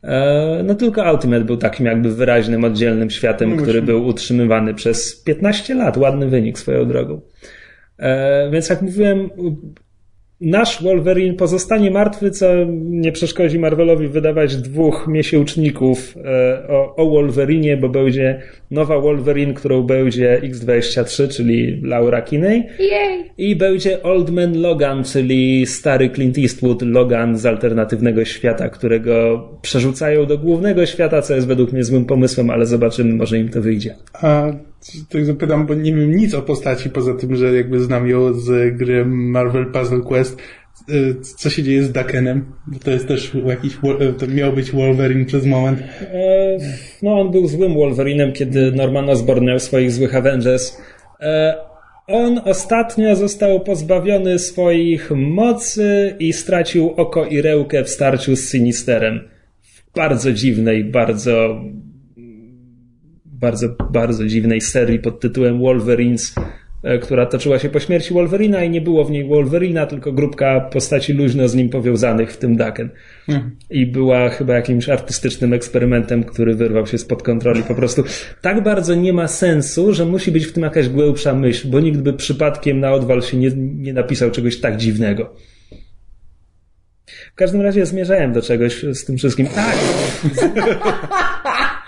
E, 0.06 0.64
No 0.64 0.76
tylko 0.76 1.12
Ultimate 1.14 1.46
był 1.46 1.58
takim 1.58 1.86
jakby 1.86 2.16
wyraźnym, 2.16 2.64
oddzielnym 2.64 3.10
światem, 3.10 3.56
No 3.56 3.62
który 3.62 3.82
był 3.82 4.06
utrzymywany 4.08 4.74
przez 4.74 5.24
15 5.24 5.76
lat. 5.76 5.98
Ładny 5.98 6.28
wynik 6.28 6.60
swoją 6.60 6.88
drogą. 6.88 7.22
E, 8.00 8.50
Więc 8.52 8.70
jak 8.70 8.82
mówiłem, 8.82 9.30
nasz 10.42 10.84
Wolverine 10.84 11.36
pozostanie 11.36 11.92
martwy, 11.92 12.32
co 12.32 12.48
nie 12.84 13.12
przeszkodzi 13.12 13.60
Marvelowi 13.60 14.08
wydawać 14.08 14.56
dwóch 14.56 15.08
miesięczników 15.08 16.16
e, 16.26 16.68
o, 16.68 16.96
o 16.96 17.10
Wolverinie, 17.10 17.78
bo 17.78 17.90
będzie 17.90 18.42
nowa 18.76 19.00
Wolverine, 19.00 19.54
którą 19.54 19.84
będzie 19.84 20.42
X23, 20.44 21.28
czyli 21.28 21.82
Laura 21.82 22.22
Kinney. 22.22 22.64
Jej! 22.80 23.32
I 23.38 23.56
będzie 23.56 24.04
Old 24.04 24.30
Man 24.30 24.62
Logan, 24.62 25.04
czyli 25.04 25.66
stary 25.66 26.10
Clint 26.10 26.38
Eastwood 26.38 26.82
Logan 26.82 27.38
z 27.38 27.46
alternatywnego 27.46 28.26
świata, 28.26 28.70
którego 28.70 29.48
przerzucają 29.62 30.26
do 30.26 30.38
głównego 30.38 30.86
świata, 30.86 31.22
co 31.22 31.36
jest 31.36 31.48
według 31.48 31.72
mnie 31.72 31.84
złym 31.84 32.06
pomysłem, 32.06 32.50
ale 32.50 32.66
zobaczymy, 32.66 33.14
może 33.16 33.38
im 33.38 33.50
to 33.50 33.62
wyjdzie. 33.62 33.96
A 34.14 34.52
tak 35.10 35.26
zapytam, 35.26 35.66
bo 35.66 35.74
nie 35.74 35.94
wiem 35.94 36.16
nic 36.16 36.34
o 36.34 36.42
postaci, 36.42 36.90
poza 36.90 37.14
tym, 37.14 37.36
że 37.36 37.56
jakby 37.56 37.80
znam 37.80 38.08
ją 38.08 38.34
z 38.34 38.78
gry 38.78 39.06
Marvel 39.06 39.66
Puzzle 39.66 40.02
Quest. 40.02 40.42
Y, 40.90 41.16
Co 41.22 41.50
się 41.50 41.64
dzieje 41.64 41.84
z 41.84 41.92
Dakenem? 41.92 42.46
To 42.84 42.92
jest 42.92 43.08
też 43.08 43.32
jakiś, 43.46 43.78
Wol- 43.78 44.14
to 44.20 44.28
miał 44.28 44.54
być 44.54 44.72
Wolverine 44.72 45.26
przez 45.26 45.46
moment. 45.46 45.80
E, 46.02 46.58
no, 47.02 47.20
on 47.22 47.32
był 47.32 47.48
złym 47.48 47.74
Wolverinem, 47.74 48.34
kiedy 48.34 48.72
Norman 48.72 49.10
Osborn 49.10 49.46
miał 49.46 49.60
swoich 49.60 49.92
złych 49.92 50.16
Avengers. 50.16 50.78
E, 51.20 51.56
on 52.08 52.42
ostatnio 52.44 53.16
został 53.16 53.60
pozbawiony 53.60 54.40
swoich 54.40 55.12
mocy 55.12 56.16
i 56.20 56.34
stracił 56.34 56.92
oko 56.92 57.26
i 57.26 57.42
rełkę 57.42 57.84
w 57.84 57.90
starciu 57.90 58.36
z 58.36 58.50
Sinisterem. 58.52 59.20
W 59.62 59.96
bardzo 59.96 60.34
dziwnej, 60.34 60.84
bardzo 60.84 61.62
bardzo, 63.26 63.68
bardzo 63.92 64.26
dziwnej 64.26 64.62
serii 64.62 65.00
pod 65.00 65.20
tytułem 65.20 65.60
Wolverines, 65.60 66.36
która 67.02 67.26
toczyła 67.26 67.60
się 67.60 67.70
po 67.70 67.80
śmierci 67.80 68.14
Wolverina 68.14 68.64
i 68.64 68.70
nie 68.70 68.82
było 68.82 69.06
w 69.06 69.12
niej 69.12 69.28
Wolverina, 69.28 69.86
tylko 69.86 70.12
grupka 70.12 70.62
postaci 70.62 71.14
luźno 71.14 71.48
z 71.48 71.56
nim 71.56 71.70
powiązanych, 71.70 72.32
w 72.32 72.38
tym 72.38 72.56
Daken. 72.56 72.90
I 73.70 73.86
była 73.86 74.30
chyba 74.30 74.56
jakimś 74.56 74.90
artystycznym 74.90 75.54
eksperymentem, 75.54 76.24
który 76.24 76.56
wyrwał 76.56 76.88
się 76.88 76.98
spod 76.98 77.24
kontroli. 77.24 77.64
Po 77.64 77.76
prostu 77.76 78.04
tak 78.42 78.64
bardzo 78.64 78.96
nie 78.96 79.14
ma 79.14 79.28
sensu, 79.28 79.94
że 79.94 80.06
musi 80.06 80.32
być 80.32 80.46
w 80.46 80.54
tym 80.54 80.64
jakaś 80.64 80.90
głębsza 80.90 81.34
myśl, 81.34 81.68
bo 81.68 81.80
nikt 81.80 82.00
by 82.00 82.14
przypadkiem 82.14 82.80
na 82.80 82.94
odwal 82.94 83.22
się 83.22 83.38
nie, 83.38 83.52
nie 83.56 83.94
napisał 83.94 84.32
czegoś 84.32 84.60
tak 84.60 84.78
dziwnego. 84.78 85.36
W 87.32 87.36
każdym 87.36 87.62
razie 87.62 87.86
zmierzałem 87.86 88.34
do 88.34 88.42
czegoś 88.42 88.84
z 88.84 89.06
tym 89.06 89.18
wszystkim. 89.18 89.48
Tak, 89.48 89.76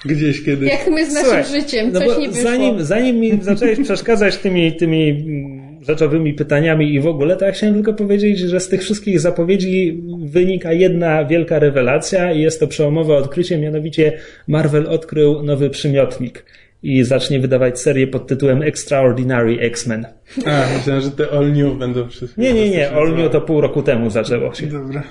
Gdzieś 0.06 0.44
kiedyś. 0.44 0.70
Jak 0.70 0.88
my 0.88 1.06
z 1.06 1.14
naszym 1.14 1.44
Słuchaj, 1.44 1.62
życiem, 1.62 1.92
no 1.92 2.00
coś 2.00 2.08
bo 2.08 2.20
nie 2.20 2.28
wyszło. 2.28 2.44
Zanim, 2.44 2.84
zanim 2.84 3.16
mi 3.16 3.40
zacząłeś 3.42 3.80
przeszkadzać 3.80 4.38
tymi, 4.38 4.76
tymi 4.76 5.10
mm, 5.10 5.84
rzeczowymi 5.84 6.34
pytaniami 6.34 6.94
i 6.94 7.00
w 7.00 7.08
ogóle, 7.08 7.36
to 7.36 7.46
ja 7.46 7.52
chciałem 7.52 7.76
tylko 7.76 7.94
powiedzieć, 7.94 8.40
że 8.40 8.60
z 8.60 8.70
tych 8.70 8.82
wszystkich 8.82 9.20
zapowiedzi 9.20 10.04
wynika 10.26 10.74
jedna 10.74 11.26
wielka 11.26 11.60
rewelacja 11.60 12.32
i 12.32 12.42
jest 12.42 12.60
to 12.60 12.68
przełomowe 12.68 13.16
odkrycie, 13.16 13.58
mianowicie 13.58 14.14
Marvel 14.48 14.88
odkrył 14.88 15.44
nowy 15.44 15.70
przymiotnik 15.70 16.46
i 16.84 17.04
zacznie 17.04 17.40
wydawać 17.40 17.80
serię 17.80 18.08
pod 18.08 18.28
tytułem 18.28 18.62
Extraordinary 18.62 19.60
X-Men. 19.60 20.06
A, 20.46 20.78
myślałem, 20.78 21.02
że 21.02 21.12
te 21.12 21.32
All 21.32 21.54
New 21.54 21.78
będą 21.78 22.10
wszystkie. 22.10 22.42
Nie, 22.42 22.54
nie, 22.54 22.70
nie, 22.70 22.92
All 22.92 23.16
New 23.16 23.32
to 23.32 23.42
pół 23.42 23.62
roku 23.62 23.84
temu 23.84 24.10
zaczęło 24.10 24.54
się. 24.54 24.68
Dobra. 24.68 25.04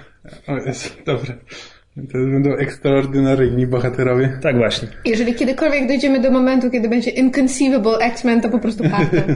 O 0.46 0.56
jest, 0.56 1.02
dobra. 1.06 1.34
To 1.96 2.18
będą 2.18 2.56
ekstraordynaryjni 2.56 3.66
bohaterowie. 3.66 4.38
Tak 4.42 4.56
właśnie. 4.56 4.88
Jeżeli 5.04 5.34
kiedykolwiek 5.34 5.88
dojdziemy 5.88 6.20
do 6.20 6.30
momentu, 6.30 6.70
kiedy 6.70 6.88
będzie 6.88 7.10
Inconceivable 7.10 7.98
X-Men, 7.98 8.40
to 8.40 8.48
po 8.48 8.58
prostu 8.58 8.84
party. 8.90 9.22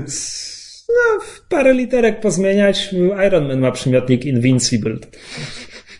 No, 0.88 1.20
w 1.20 1.40
parę 1.48 1.74
literek 1.74 2.20
pozmieniać. 2.20 2.94
Iron 3.26 3.48
Man 3.48 3.60
ma 3.60 3.70
przymiotnik 3.72 4.24
Invincible. 4.24 4.94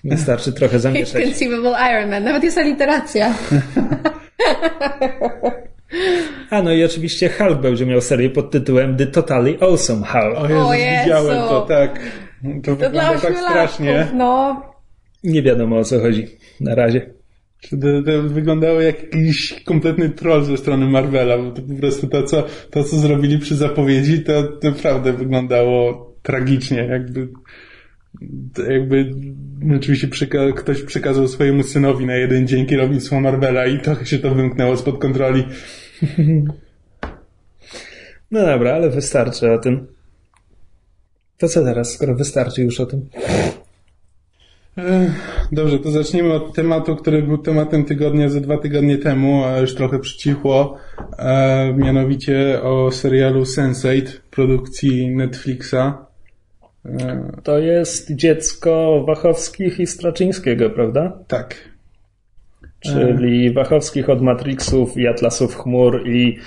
Wystarczy 0.05 0.53
trochę 0.53 0.79
zamieszać. 0.79 1.23
Inconceivable 1.23 1.77
Iron 1.93 2.11
Man. 2.11 2.25
Nawet 2.25 2.45
jest 2.45 2.59
aliteracja. 2.59 3.35
A 6.51 6.63
no 6.63 6.73
i 6.73 6.85
oczywiście 6.85 7.29
Hulk 7.29 7.61
będzie 7.61 7.87
miał 7.87 8.01
serię 8.01 8.31
pod 8.31 8.51
tytułem 8.51 8.97
The 8.97 9.07
Totally 9.07 9.57
Awesome 9.61 10.07
Hulk. 10.07 10.39
O 10.39 10.49
Jezu, 10.49 10.69
O 10.69 10.75
Jezu. 10.75 11.03
widziałem 11.05 11.49
to, 11.49 11.61
tak. 11.61 12.01
To 12.65 12.77
To 12.77 12.91
dla 12.91 13.13
wygląda 13.13 13.21
tak 13.21 13.37
strasznie. 13.39 14.07
No, 14.15 14.63
Nie 15.25 15.43
wiadomo 15.43 15.79
o 15.79 15.85
co 15.85 16.01
chodzi 16.01 16.27
na 16.61 16.75
razie. 16.75 17.11
To, 17.71 17.77
to 18.07 18.23
wyglądało 18.23 18.81
jak 18.81 19.03
jakiś 19.03 19.63
kompletny 19.65 20.11
troll 20.11 20.45
ze 20.45 20.57
strony 20.57 20.87
Marvela, 20.87 21.39
bo 21.39 21.51
to 21.51 21.63
po 21.63 21.75
prostu 21.75 22.07
to, 22.07 22.23
co, 22.23 22.47
to, 22.71 22.85
co 22.85 22.97
zrobili 22.97 23.39
przy 23.39 23.57
zapowiedzi, 23.57 24.25
to 24.25 24.59
naprawdę 24.63 25.13
wyglądało 25.13 26.11
tragicznie, 26.23 26.79
jakby 26.79 27.29
jakby 28.71 29.15
oczywiście 29.77 30.09
przyka- 30.09 30.53
ktoś 30.55 30.83
przekazał 30.83 31.29
swojemu 31.29 31.63
synowi 31.63 32.07
na 32.07 32.15
jeden 32.17 32.47
dzień 32.47 32.67
kierownictwo 32.67 33.21
Marvela 33.21 33.67
i 33.67 33.81
trochę 33.81 34.07
się 34.07 34.19
to 34.19 34.35
wymknęło 34.35 34.77
spod 34.77 34.99
kontroli. 34.99 35.45
No 38.31 38.47
dobra, 38.47 38.75
ale 38.75 38.91
wystarczy 38.91 39.53
o 39.53 39.59
tym. 39.59 39.87
To 41.39 41.49
co 41.49 41.65
teraz, 41.65 41.93
skoro 41.93 42.15
wystarczy 42.15 42.63
już 42.63 42.81
o 42.81 42.87
tym? 42.87 43.09
Dobrze, 45.53 45.79
to 45.79 45.91
zaczniemy 45.91 46.33
od 46.33 46.55
tematu, 46.55 46.97
który 46.97 47.23
był 47.23 47.39
tematem 47.39 47.85
tygodnia 47.85 48.29
ze 48.29 48.41
dwa 48.41 48.59
tygodnie 48.59 48.99
temu, 48.99 49.45
a 49.45 49.59
już 49.59 49.75
trochę 49.75 49.99
przycichło, 49.99 50.77
e, 51.19 51.73
mianowicie 51.77 52.63
o 52.63 52.91
serialu 52.91 53.43
Sense8 53.43 54.21
produkcji 54.31 55.09
Netflixa. 55.17 55.75
E, 56.85 57.33
To 57.43 57.59
jest 57.59 58.15
dziecko 58.15 59.05
Wachowskich 59.07 59.81
i 59.81 59.87
Straczyńskiego, 59.87 60.71
prawda? 60.71 61.19
tak. 61.29 61.71
Czyli 62.81 63.53
Wachowskich 63.53 64.11
od 64.11 64.23
Matrixów 64.23 64.97
i 64.97 65.07
Atlasów 65.07 65.57
Chmur 65.57 66.09
i 66.09 66.39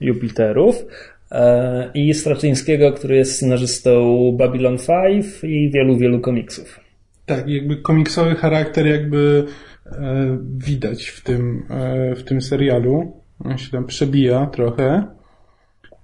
Jupiterów. 0.00 0.84
E, 1.32 1.90
I 1.94 2.14
Straczyńskiego, 2.14 2.92
który 2.92 3.16
jest 3.16 3.36
scenarzystą 3.36 3.90
Babylon 4.38 4.76
5 4.78 5.26
i 5.42 5.70
wielu, 5.70 5.96
wielu 5.96 6.20
komiksów. 6.20 6.80
Tak, 7.28 7.48
jakby 7.48 7.76
komiksowy 7.76 8.34
charakter 8.34 8.86
jakby 8.86 9.44
e, 9.86 10.38
widać 10.56 11.08
w 11.08 11.22
tym, 11.22 11.66
e, 11.70 12.14
w 12.14 12.24
tym 12.24 12.40
serialu. 12.40 13.22
On 13.44 13.58
się 13.58 13.70
tam 13.70 13.86
przebija 13.86 14.46
trochę. 14.46 15.04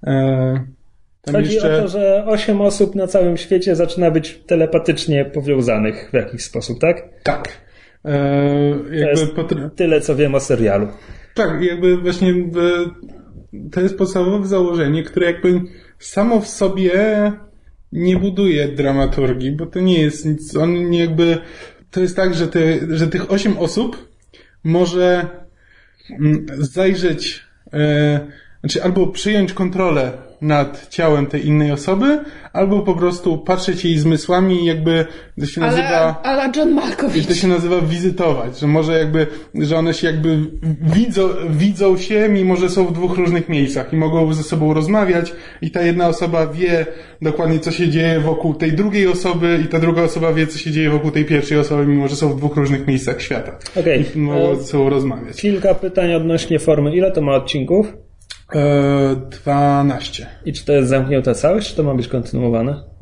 E, 0.07 0.65
tam 1.23 1.35
Chodzi 1.35 1.55
jeszcze... 1.55 1.79
o 1.79 1.83
to, 1.83 1.89
że 1.89 2.25
osiem 2.27 2.61
osób 2.61 2.95
na 2.95 3.07
całym 3.07 3.37
świecie 3.37 3.77
zaczyna 3.77 4.11
być 4.11 4.43
telepatycznie 4.47 5.25
powiązanych 5.25 6.09
w 6.11 6.15
jakiś 6.15 6.43
sposób, 6.45 6.79
tak? 6.81 7.03
Tak. 7.23 7.49
E, 8.05 8.11
To 8.89 8.95
jakby 8.95 8.97
jest 9.21 9.35
potr- 9.35 9.71
tyle, 9.71 10.01
co 10.01 10.17
wiem 10.17 10.35
o 10.35 10.41
serialu. 10.41 10.89
Tak, 11.35 11.63
jakby 11.63 11.97
właśnie 11.97 12.35
to 13.73 13.81
jest 13.81 13.99
podstawowe 13.99 14.47
założenie, 14.47 15.03
które 15.03 15.27
jakby 15.27 15.61
samo 15.99 16.41
w 16.41 16.49
sobie 16.49 16.93
nie 17.95 18.17
buduje 18.17 18.69
dramaturgii, 18.69 19.53
bo 19.53 19.67
to 19.67 19.81
nie 19.81 20.01
jest 20.01 20.25
nic, 20.25 20.57
on 20.57 20.91
nie 20.91 20.99
jakby, 20.99 21.39
to 21.91 22.01
jest 22.01 22.17
tak, 22.17 22.35
że, 22.35 22.49
te, 22.49 22.79
że 22.97 23.09
tych 23.09 23.33
osiem 23.33 23.59
osób 23.59 24.09
może 24.65 25.27
mm, 26.11 26.47
zajrzeć, 26.59 27.45
e, 27.73 28.21
znaczy 28.61 28.83
albo 28.83 29.07
przyjąć 29.07 29.53
kontrolę 29.53 30.13
nad 30.45 30.89
ciałem 30.89 31.27
tej 31.27 31.47
innej 31.47 31.73
osoby, 31.73 32.21
albo 32.53 32.83
po 32.83 32.95
prostu 32.95 33.39
patrzeć 33.39 33.85
jej 33.85 33.99
zmysłami 33.99 34.63
i 34.63 34.65
jakby 34.65 35.07
to 35.41 35.47
się 35.47 35.61
nazywa... 35.61 36.23
Ale, 36.23 36.41
ale 36.41 36.53
John 36.57 36.75
Malkovich. 36.75 37.27
To 37.27 37.35
się 37.35 37.49
nazywa 37.49 37.81
wizytować, 37.81 38.59
że 38.59 38.67
może 38.67 38.99
jakby, 38.99 39.27
że 39.55 39.77
one 39.77 39.95
się 39.95 40.07
jakby 40.07 40.39
widzą, 40.83 41.29
widzą 41.51 41.97
się, 41.97 42.29
mimo 42.29 42.57
że 42.57 42.69
są 42.69 42.87
w 42.87 42.93
dwóch 42.93 43.17
różnych 43.17 43.49
miejscach 43.49 43.93
i 43.93 43.97
mogą 43.97 44.33
ze 44.33 44.43
sobą 44.43 44.75
rozmawiać 44.75 45.33
i 45.63 45.71
ta 45.71 45.83
jedna 45.83 46.09
osoba 46.09 46.47
wie 46.47 46.87
dokładnie, 47.23 47.59
co 47.59 47.71
się 47.71 47.89
dzieje 47.89 48.21
wokół 48.21 48.55
tej 48.55 48.73
drugiej 48.73 49.09
osoby 49.09 49.61
i 49.65 49.69
ta 49.69 49.79
druga 49.79 50.03
osoba 50.03 50.33
wie, 50.33 50.47
co 50.47 50.59
się 50.59 50.71
dzieje 50.71 50.91
wokół 50.91 51.11
tej 51.11 51.25
pierwszej 51.25 51.59
osoby, 51.59 51.87
mimo 51.87 52.09
że 52.09 52.17
są 52.17 52.29
w 52.29 52.37
dwóch 52.37 52.57
różnych 52.57 52.87
miejscach 52.87 53.23
świata. 53.23 53.59
Okej. 53.77 54.05
I 54.15 54.19
mogą 54.19 54.51
E, 54.53 54.57
ze 54.57 54.65
sobą 54.65 54.91
rozmawiać. 54.91 55.37
Kilka 55.37 55.75
pytań 55.75 56.15
odnośnie 56.15 56.59
formy. 56.59 56.97
Ile 56.97 57.13
to 57.13 57.23
ma 57.23 57.35
odcinków? 57.35 58.04
E, 58.55 59.17
12. 59.45 60.27
I 60.45 60.53
czy 60.53 60.65
to 60.65 60.73
jest 60.73 60.89
zamknięta 60.89 61.35
całość, 61.35 61.71
czy 61.71 61.77
to 61.77 61.83
ma 61.83 61.95
być 61.95 62.09
kontynuowane? 62.09 62.95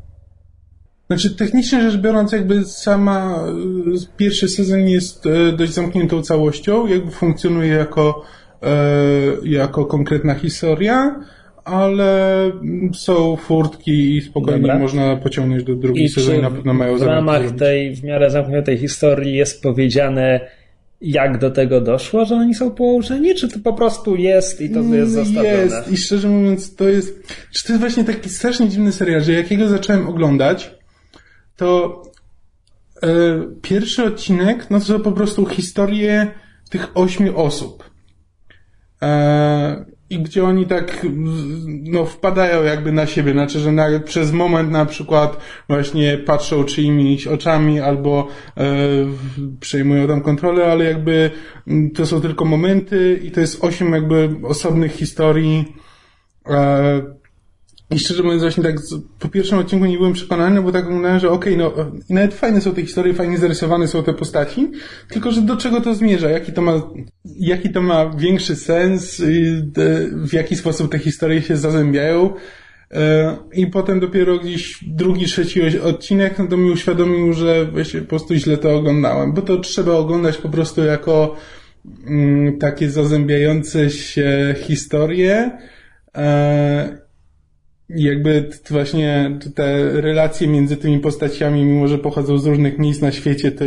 Znaczy, 1.07 1.35
technicznie 1.35 1.81
rzecz 1.81 2.01
biorąc, 2.01 2.31
jakby 2.31 2.65
sama 2.65 3.35
e, 3.35 4.17
pierwszy 4.17 4.47
sezon 4.47 4.87
jest 4.87 5.25
e, 5.25 5.51
dość 5.51 5.73
zamkniętą 5.73 6.21
całością, 6.21 6.87
jakby 6.87 7.11
funkcjonuje 7.11 7.73
jako, 7.73 8.23
e, 8.63 8.67
jako 9.43 9.85
konkretna 9.85 10.33
historia, 10.35 11.19
ale 11.65 12.51
są 12.93 13.35
furtki 13.35 14.17
i 14.17 14.21
spokojnie 14.21 14.61
Dobra. 14.61 14.79
można 14.79 15.15
pociągnąć 15.15 15.63
do 15.63 15.75
drugiej 15.75 16.09
sezonu, 16.09 16.41
na 16.41 16.51
pewno 16.51 16.73
mają 16.73 16.97
w 16.97 17.01
ramach 17.01 17.51
tej 17.51 17.95
w 17.95 18.03
miarę 18.03 18.29
zamkniętej 18.29 18.77
historii 18.77 19.35
jest 19.35 19.63
powiedziane, 19.63 20.39
jak 21.03 21.37
do 21.37 21.51
tego 21.51 21.81
doszło, 21.81 22.25
że 22.25 22.35
oni 22.35 22.55
są 22.55 22.71
połączeni, 22.71 23.35
czy 23.35 23.47
to 23.47 23.59
po 23.59 23.73
prostu 23.73 24.15
jest 24.15 24.61
i 24.61 24.69
to 24.69 24.79
jest 24.79 25.11
zostawione? 25.11 25.49
Jest 25.49 25.91
i 25.91 25.97
szczerze 25.97 26.29
mówiąc 26.29 26.75
to 26.75 26.89
jest, 26.89 27.27
czy 27.51 27.63
to 27.63 27.73
jest 27.73 27.79
właśnie 27.79 28.03
taki 28.03 28.29
strasznie 28.29 28.69
dziwny 28.69 28.91
serial, 28.91 29.21
że 29.21 29.33
jak 29.33 29.51
jego 29.51 29.69
zacząłem 29.69 30.07
oglądać, 30.07 30.75
to 31.55 32.01
e, 33.03 33.07
pierwszy 33.61 34.03
odcinek, 34.03 34.67
no 34.69 34.79
to 34.79 34.99
po 34.99 35.11
prostu 35.11 35.45
historie 35.45 36.31
tych 36.69 36.97
ośmiu 36.97 37.37
osób. 37.37 37.89
E, 39.01 39.85
I 40.13 40.19
gdzie 40.19 40.43
oni 40.43 40.65
tak, 40.65 41.05
no, 41.83 42.05
wpadają 42.05 42.63
jakby 42.63 42.91
na 42.91 43.05
siebie, 43.05 43.31
znaczy, 43.31 43.59
że 43.59 43.71
na, 43.71 43.99
przez 43.99 44.31
moment 44.31 44.71
na 44.71 44.85
przykład 44.85 45.37
właśnie 45.69 46.17
patrzą 46.17 46.63
czyimiś 46.63 47.27
oczami 47.27 47.79
albo 47.79 48.27
e, 48.57 48.63
przejmują 49.59 50.07
tam 50.07 50.21
kontrolę, 50.21 50.71
ale 50.71 50.85
jakby 50.85 51.31
to 51.95 52.05
są 52.05 52.21
tylko 52.21 52.45
momenty 52.45 53.19
i 53.23 53.31
to 53.31 53.39
jest 53.39 53.63
osiem 53.63 53.93
jakby 53.93 54.29
osobnych 54.43 54.91
historii. 54.91 55.75
E, 56.49 57.22
i 57.93 57.99
szczerze 57.99 58.23
mówiąc, 58.23 58.41
właśnie 58.41 58.63
tak 58.63 58.75
po 59.19 59.29
pierwszym 59.29 59.57
odcinku 59.57 59.85
nie 59.85 59.97
byłem 59.97 60.13
przekonany, 60.13 60.61
bo 60.61 60.71
tak 60.71 60.85
oglądałem, 60.85 61.19
że 61.19 61.29
okej, 61.29 61.57
no 61.57 61.73
i 62.09 62.13
nawet 62.13 62.33
fajne 62.33 62.61
są 62.61 62.73
te 62.73 62.81
historie, 62.81 63.13
fajnie 63.13 63.37
zarysowane 63.37 63.87
są 63.87 64.03
te 64.03 64.13
postaci, 64.13 64.71
tylko 65.09 65.31
że 65.31 65.41
do 65.41 65.57
czego 65.57 65.81
to 65.81 65.95
zmierza, 65.95 66.29
jaki 66.29 66.51
to 66.51 66.61
ma, 66.61 66.81
jaki 67.25 67.69
to 67.69 67.81
ma 67.81 68.09
większy 68.09 68.55
sens, 68.55 69.21
w 70.11 70.33
jaki 70.33 70.55
sposób 70.55 70.91
te 70.91 70.99
historie 70.99 71.41
się 71.41 71.57
zazębiają. 71.57 72.33
E, 72.91 73.37
I 73.53 73.67
potem 73.67 73.99
dopiero 73.99 74.39
gdzieś 74.39 74.79
drugi, 74.87 75.25
trzeci 75.25 75.79
odcinek, 75.79 76.39
no 76.39 76.47
to 76.47 76.57
mi 76.57 76.71
uświadomił, 76.71 77.33
że 77.33 77.65
właśnie 77.65 78.01
po 78.01 78.07
prostu 78.07 78.35
źle 78.35 78.57
to 78.57 78.75
oglądałem, 78.75 79.33
bo 79.33 79.41
to 79.41 79.57
trzeba 79.57 79.93
oglądać 79.93 80.37
po 80.37 80.49
prostu 80.49 80.83
jako 80.83 81.35
mm, 82.07 82.57
takie 82.57 82.89
zazębiające 82.89 83.89
się 83.89 84.55
historie, 84.57 85.51
e, 86.15 87.02
jakby 87.89 88.49
właśnie 88.69 89.39
te 89.55 89.91
relacje 90.01 90.47
między 90.47 90.77
tymi 90.77 90.99
postaciami, 90.99 91.65
mimo 91.65 91.87
że 91.87 91.97
pochodzą 91.97 92.37
z 92.37 92.45
różnych 92.45 92.79
miejsc 92.79 93.01
na 93.01 93.11
świecie, 93.11 93.51
to, 93.51 93.65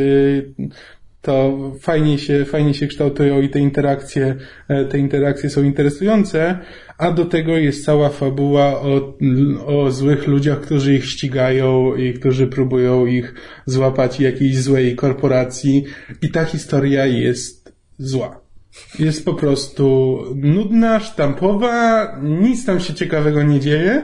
to 1.22 1.58
fajnie 1.80 2.18
się, 2.18 2.44
fajnie 2.44 2.74
się 2.74 2.86
kształtują 2.86 3.40
i 3.40 3.48
te 3.48 3.58
interakcje, 3.58 4.36
e, 4.68 4.84
te 4.84 4.98
interakcje 4.98 5.50
są 5.50 5.62
interesujące, 5.62 6.58
a 6.98 7.12
do 7.12 7.24
tego 7.24 7.56
jest 7.56 7.84
cała 7.84 8.08
fabuła 8.08 8.80
o, 8.80 9.18
o 9.66 9.90
złych 9.90 10.26
ludziach, 10.26 10.60
którzy 10.60 10.94
ich 10.94 11.04
ścigają 11.04 11.96
i 11.96 12.14
którzy 12.14 12.46
próbują 12.46 13.06
ich 13.06 13.34
złapać 13.66 14.20
jakiejś 14.20 14.58
złej 14.58 14.96
korporacji 14.96 15.84
i 16.22 16.30
ta 16.30 16.44
historia 16.44 17.06
jest 17.06 17.72
zła. 17.98 18.45
Jest 18.98 19.24
po 19.24 19.34
prostu 19.34 20.18
nudna, 20.34 21.00
sztampowa, 21.00 22.06
nic 22.22 22.64
tam 22.64 22.80
się 22.80 22.94
ciekawego 22.94 23.42
nie 23.42 23.60
dzieje. 23.60 24.02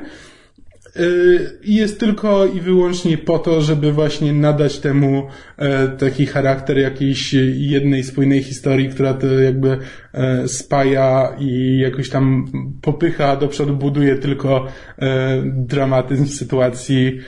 Yy, 0.96 1.58
I 1.64 1.74
jest 1.74 2.00
tylko 2.00 2.46
i 2.46 2.60
wyłącznie 2.60 3.18
po 3.18 3.38
to, 3.38 3.60
żeby 3.60 3.92
właśnie 3.92 4.32
nadać 4.32 4.78
temu 4.78 5.26
e, 5.56 5.88
taki 5.88 6.26
charakter 6.26 6.78
jakiejś 6.78 7.34
jednej 7.56 8.04
spójnej 8.04 8.42
historii, 8.42 8.88
która 8.88 9.14
to 9.14 9.26
jakby 9.26 9.78
e, 10.12 10.48
spaja 10.48 11.36
i 11.38 11.78
jakoś 11.78 12.10
tam 12.10 12.44
popycha 12.82 13.36
do 13.36 13.48
przodu, 13.48 13.76
buduje 13.76 14.16
tylko 14.16 14.66
e, 14.98 15.42
dramatyzm 15.46 16.26
sytuacji. 16.26 17.18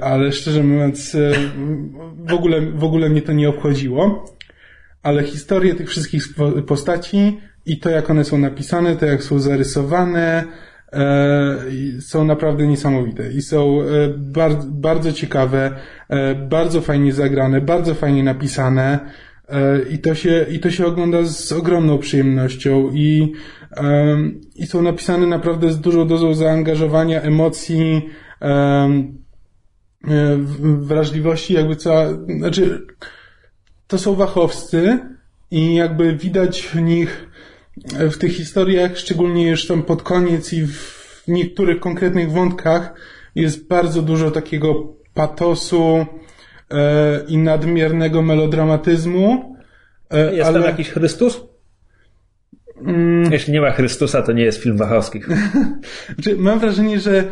Ale 0.00 0.32
szczerze 0.32 0.62
mówiąc, 0.62 1.16
w 2.28 2.32
ogóle, 2.32 2.60
w 2.60 2.84
ogóle 2.84 3.08
mnie 3.08 3.22
to 3.22 3.32
nie 3.32 3.48
obchodziło 3.48 4.35
ale 5.06 5.24
historie 5.24 5.74
tych 5.74 5.88
wszystkich 5.88 6.24
postaci 6.66 7.40
i 7.66 7.78
to, 7.78 7.90
jak 7.90 8.10
one 8.10 8.24
są 8.24 8.38
napisane, 8.38 8.96
to 8.96 9.06
jak 9.06 9.22
są 9.22 9.38
zarysowane, 9.38 10.44
e, 10.92 11.56
są 12.00 12.24
naprawdę 12.24 12.66
niesamowite. 12.66 13.32
I 13.32 13.42
są 13.42 13.82
e, 13.82 13.84
bar- 14.16 14.64
bardzo 14.64 15.12
ciekawe, 15.12 15.76
e, 16.08 16.34
bardzo 16.34 16.80
fajnie 16.80 17.12
zagrane, 17.12 17.60
bardzo 17.60 17.94
fajnie 17.94 18.24
napisane 18.24 18.98
i 19.90 19.98
to 19.98 20.14
się, 20.14 20.46
i 20.50 20.60
to 20.60 20.70
się 20.70 20.86
ogląda 20.86 21.24
z 21.24 21.52
ogromną 21.52 21.98
przyjemnością 21.98 22.90
i, 22.92 23.32
i 24.56 24.66
są 24.66 24.82
napisane 24.82 25.26
naprawdę 25.26 25.70
z 25.70 25.80
dużą 25.80 26.06
dozą 26.06 26.34
zaangażowania, 26.34 27.22
emocji, 27.22 28.08
wrażliwości, 30.60 31.54
jakby 31.54 31.76
co, 31.76 32.04
znaczy, 32.38 32.86
to 33.86 33.98
są 33.98 34.14
wachowscy 34.14 34.98
i 35.50 35.74
jakby 35.74 36.16
widać 36.16 36.62
w 36.62 36.74
nich, 36.80 37.28
w 37.86 38.16
tych 38.18 38.32
historiach, 38.32 38.98
szczególnie 38.98 39.48
już 39.48 39.66
tam 39.66 39.82
pod 39.82 40.02
koniec 40.02 40.52
i 40.52 40.66
w 40.66 41.22
niektórych 41.28 41.80
konkretnych 41.80 42.30
wątkach 42.30 42.94
jest 43.34 43.68
bardzo 43.68 44.02
dużo 44.02 44.30
takiego 44.30 44.94
patosu 45.14 46.06
e, 46.70 47.24
i 47.28 47.38
nadmiernego 47.38 48.22
melodramatyzmu. 48.22 49.56
E, 50.10 50.34
Jest 50.34 50.52
tam 50.52 50.62
jakiś 50.62 50.90
Chrystus? 50.90 51.40
Mm. 52.80 53.32
Jeśli 53.32 53.52
nie 53.52 53.60
ma 53.60 53.70
Chrystusa, 53.70 54.22
to 54.22 54.32
nie 54.32 54.44
jest 54.44 54.62
film 54.62 54.76
Wachowskich. 54.76 55.28
Znaczy, 56.14 56.36
mam 56.36 56.58
wrażenie, 56.58 57.00
że 57.00 57.18
e, 57.18 57.24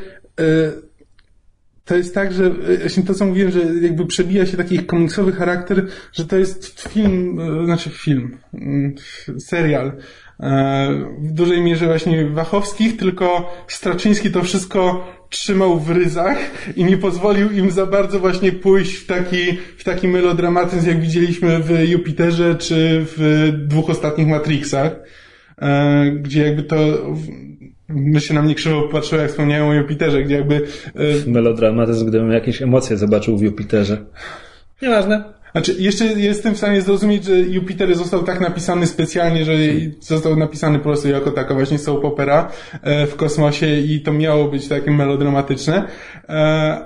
to 1.85 1.97
jest 1.97 2.14
tak, 2.14 2.33
że 2.33 2.47
e, 2.47 2.79
właśnie 2.79 3.03
to, 3.03 3.14
co 3.14 3.27
mówiłem, 3.27 3.51
że 3.51 3.61
jakby 3.83 4.07
przebija 4.07 4.47
się 4.47 4.57
taki 4.57 4.79
komiksowy 4.79 5.33
charakter, 5.33 5.87
że 6.12 6.27
to 6.27 6.37
jest 6.37 6.88
film, 6.88 7.40
e, 7.40 7.64
znaczy 7.64 7.90
film, 7.90 8.38
mm, 8.55 8.94
serial. 9.38 9.92
e, 10.40 11.07
W 11.18 11.33
dużej 11.33 11.61
mierze 11.61 11.87
właśnie 11.87 12.25
Wachowskich, 12.25 12.97
tylko 12.97 13.55
Straczyński 13.68 14.31
to 14.31 14.42
wszystko 14.42 15.07
trzymał 15.31 15.81
w 15.81 15.90
ryzach 15.90 16.38
i 16.77 16.85
nie 16.85 16.97
pozwolił 16.97 17.51
im 17.51 17.70
za 17.70 17.87
bardzo 17.87 18.20
właśnie 18.20 18.53
pójść 18.53 18.94
w 18.94 19.07
taki, 19.07 19.59
w 19.77 19.85
taki 19.85 20.09
melodramatyzm, 20.09 20.88
jak 20.88 21.01
widzieliśmy 21.01 21.59
w 21.59 21.88
Jupiterze 21.88 22.55
czy 22.55 23.07
w 23.16 23.53
dwóch 23.66 23.90
ostatnich 23.90 24.29
Matrixach, 24.29 24.92
gdzie 26.20 26.42
jakby 26.42 26.62
to 26.62 26.77
my 27.88 28.20
się 28.20 28.35
na 28.35 28.42
mnie 28.42 28.55
krzywo 28.55 28.88
patrzyło, 28.88 29.23
jak 29.23 29.31
wspomniałem 29.31 29.68
o 29.68 29.75
Jupiterze, 29.75 30.23
gdzie 30.23 30.35
jakby 30.35 30.66
e, 31.27 31.31
Melodramatyzm, 31.31 32.07
gdybym 32.07 32.33
jakieś 32.33 32.62
emocje 32.62 32.97
zobaczył 32.97 33.38
w 33.38 33.42
Jupiterze. 33.42 34.05
Nieważne. 34.83 35.34
Znaczy, 35.55 35.75
jeszcze 35.79 36.05
jestem 36.05 36.55
w 36.55 36.57
stanie 36.59 36.83
zrozumieć, 36.83 37.25
że 37.25 37.38
Jupiter 37.38 37.97
został 37.97 38.23
tak 38.23 38.40
napisany 38.40 38.87
specjalnie, 38.87 39.45
że 39.45 39.53
został 40.01 40.37
napisany 40.37 40.79
po 40.79 40.85
prostu 40.85 41.09
jako 41.09 41.31
taka 41.31 41.55
właśnie 41.55 41.79
soap 41.79 42.05
opera 42.05 42.51
e, 42.83 43.07
w 43.07 43.17
kosmosie 43.17 43.81
i 43.81 44.01
to 44.01 44.12
miało 44.12 44.49
być 44.49 44.69
takie 44.69 44.90
melodramatyczne. 44.90 45.85
E, 46.29 46.33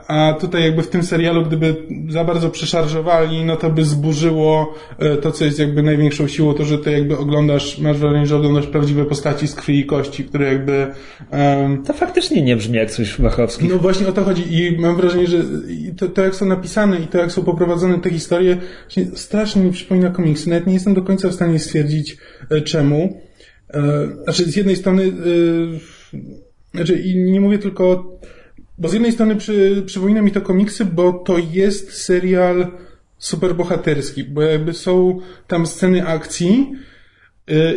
A 0.09 0.33
tutaj 0.41 0.63
jakby 0.63 0.83
w 0.83 0.89
tym 0.89 1.03
serialu, 1.03 1.43
gdyby 1.47 1.77
za 2.09 2.25
bardzo 2.25 2.51
przeszarżowali, 2.51 3.45
no 3.45 3.57
to 3.57 3.71
by 3.71 3.85
zburzyło 3.85 4.75
e, 4.99 5.17
to, 5.17 5.33
co 5.33 5.45
jest 5.45 5.59
jakby 5.59 5.83
największą 5.83 6.29
siłą, 6.29 6.55
to, 6.55 6.65
że 6.65 6.79
ty 6.79 6.93
jakby 6.93 7.19
oglądasz, 7.19 7.79
masz 7.79 7.99
wrażenie, 7.99 8.27
że 8.27 8.37
oglądasz 8.37 8.67
prawdziwe 8.67 9.05
postaci 9.05 9.49
z 9.49 9.55
krwi 9.55 9.79
i 9.79 9.87
kości, 9.87 10.25
które 10.25 10.47
jakby 10.53 10.87
em, 11.31 11.83
To 11.85 11.93
faktycznie 11.93 12.43
nie 12.43 12.57
brzmi 12.57 12.77
jak 12.77 12.91
coś 12.91 13.21
Wachowskich. 13.21 13.71
no 13.71 13.79
właśnie 13.79 14.09
o 14.09 14.13
to 14.13 14.25
chodzi 14.25 14.45
i 14.57 14.79
mam 14.79 14.97
wrażenie, 14.97 15.27
że 15.27 15.39
to, 15.99 16.09
to 16.09 16.23
jak 16.23 16.35
są 16.35 16.47
napisane 16.47 16.99
i 17.01 17.07
to 17.07 17.19
jak 17.19 17.33
są 17.33 17.43
poprowadzone 17.43 17.99
te 17.99 18.11
historie, 18.11 18.58
strasznie 19.14 19.62
mi 19.62 19.73
przypomina 19.73 20.11
komiksy. 20.11 20.51
Nawet 20.51 20.66
nie 20.66 20.75
jestem 20.75 20.94
do 20.94 21.03
końca 21.03 21.29
w 21.29 21.35
stanie 21.35 21.59
stwierdzić 21.59 22.16
e, 22.51 22.61
czemu. 22.61 23.21
E, 23.71 24.09
Znaczy 24.25 24.44
z 24.44 24.57
jednej 24.57 24.77
strony 24.77 25.03
e, 25.03 25.09
znaczy 26.75 26.94
i 26.99 27.16
nie 27.16 27.40
mówię 27.40 27.59
tylko, 27.59 28.18
bo 28.79 28.88
z 28.88 28.92
jednej 28.92 29.12
strony 29.12 29.37
przy, 29.37 29.83
przypomina 29.87 30.23
mi 30.23 30.31
to 30.31 30.40
komiksy, 30.40 30.85
bo 30.85 31.12
to 31.12 31.38
jest 31.38 31.92
serial 31.92 32.66
superbohaterski, 33.18 34.25
bo 34.25 34.42
jakby 34.42 34.75
są 34.75 35.21
tam 35.47 35.66
sceny 35.66 36.07
akcji, 36.07 36.73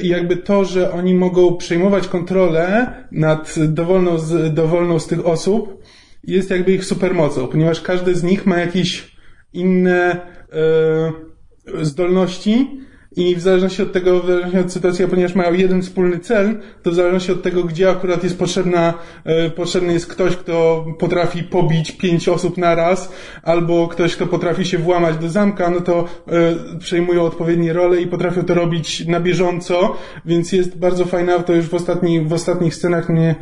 i 0.01 0.07
jakby 0.07 0.37
to, 0.37 0.65
że 0.65 0.91
oni 0.91 1.13
mogą 1.13 1.57
przejmować 1.57 2.07
kontrolę 2.07 2.93
nad 3.11 3.55
dowolną 3.67 4.17
z, 4.17 4.53
dowolną 4.53 4.99
z 4.99 5.07
tych 5.07 5.25
osób, 5.25 5.83
jest 6.23 6.49
jakby 6.49 6.71
ich 6.71 6.85
supermocą, 6.85 7.47
ponieważ 7.47 7.81
każdy 7.81 8.15
z 8.15 8.23
nich 8.23 8.45
ma 8.45 8.57
jakieś 8.57 9.15
inne 9.53 10.21
e, 10.51 11.85
zdolności 11.85 12.81
i 13.15 13.35
w 13.35 13.41
zależności 13.41 13.81
od 13.81 13.91
tego, 13.91 14.19
w 14.19 14.27
zależności 14.27 14.59
od 14.59 14.71
sytuacji, 14.71 15.07
ponieważ 15.07 15.35
mają 15.35 15.53
jeden 15.53 15.81
wspólny 15.81 16.19
cel, 16.19 16.59
to 16.83 16.91
w 16.91 16.95
zależności 16.95 17.31
od 17.31 17.43
tego, 17.43 17.63
gdzie 17.63 17.89
akurat 17.89 18.23
jest 18.23 18.39
potrzebna, 18.39 18.93
e, 19.23 19.49
potrzebny 19.49 19.93
jest 19.93 20.07
ktoś, 20.07 20.35
kto 20.35 20.85
potrafi 20.99 21.43
pobić 21.43 21.91
pięć 21.91 22.29
osób 22.29 22.57
na 22.57 22.75
raz, 22.75 23.11
albo 23.43 23.87
ktoś, 23.87 24.15
kto 24.15 24.27
potrafi 24.27 24.65
się 24.65 24.77
włamać 24.77 25.17
do 25.17 25.29
zamka, 25.29 25.69
no 25.69 25.81
to 25.81 26.05
e, 26.27 26.79
przejmują 26.79 27.23
odpowiednie 27.23 27.73
role 27.73 28.01
i 28.01 28.07
potrafią 28.07 28.43
to 28.43 28.53
robić 28.53 29.07
na 29.07 29.19
bieżąco, 29.19 29.97
więc 30.25 30.51
jest 30.51 30.77
bardzo 30.77 31.05
fajna, 31.05 31.39
to 31.39 31.53
już 31.53 31.65
w 31.65 31.73
ostatnich, 31.73 32.27
w 32.27 32.33
ostatnich 32.33 32.75
scenach 32.75 33.09
nie, 33.09 33.35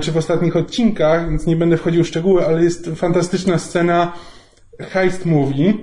czy 0.00 0.12
w 0.12 0.16
ostatnich 0.16 0.56
odcinkach, 0.56 1.30
więc 1.30 1.46
nie 1.46 1.56
będę 1.56 1.76
wchodził 1.76 2.04
w 2.04 2.08
szczegóły, 2.08 2.46
ale 2.46 2.64
jest 2.64 2.90
fantastyczna 2.94 3.58
scena 3.58 4.12
heist 4.80 5.26
movie, 5.26 5.74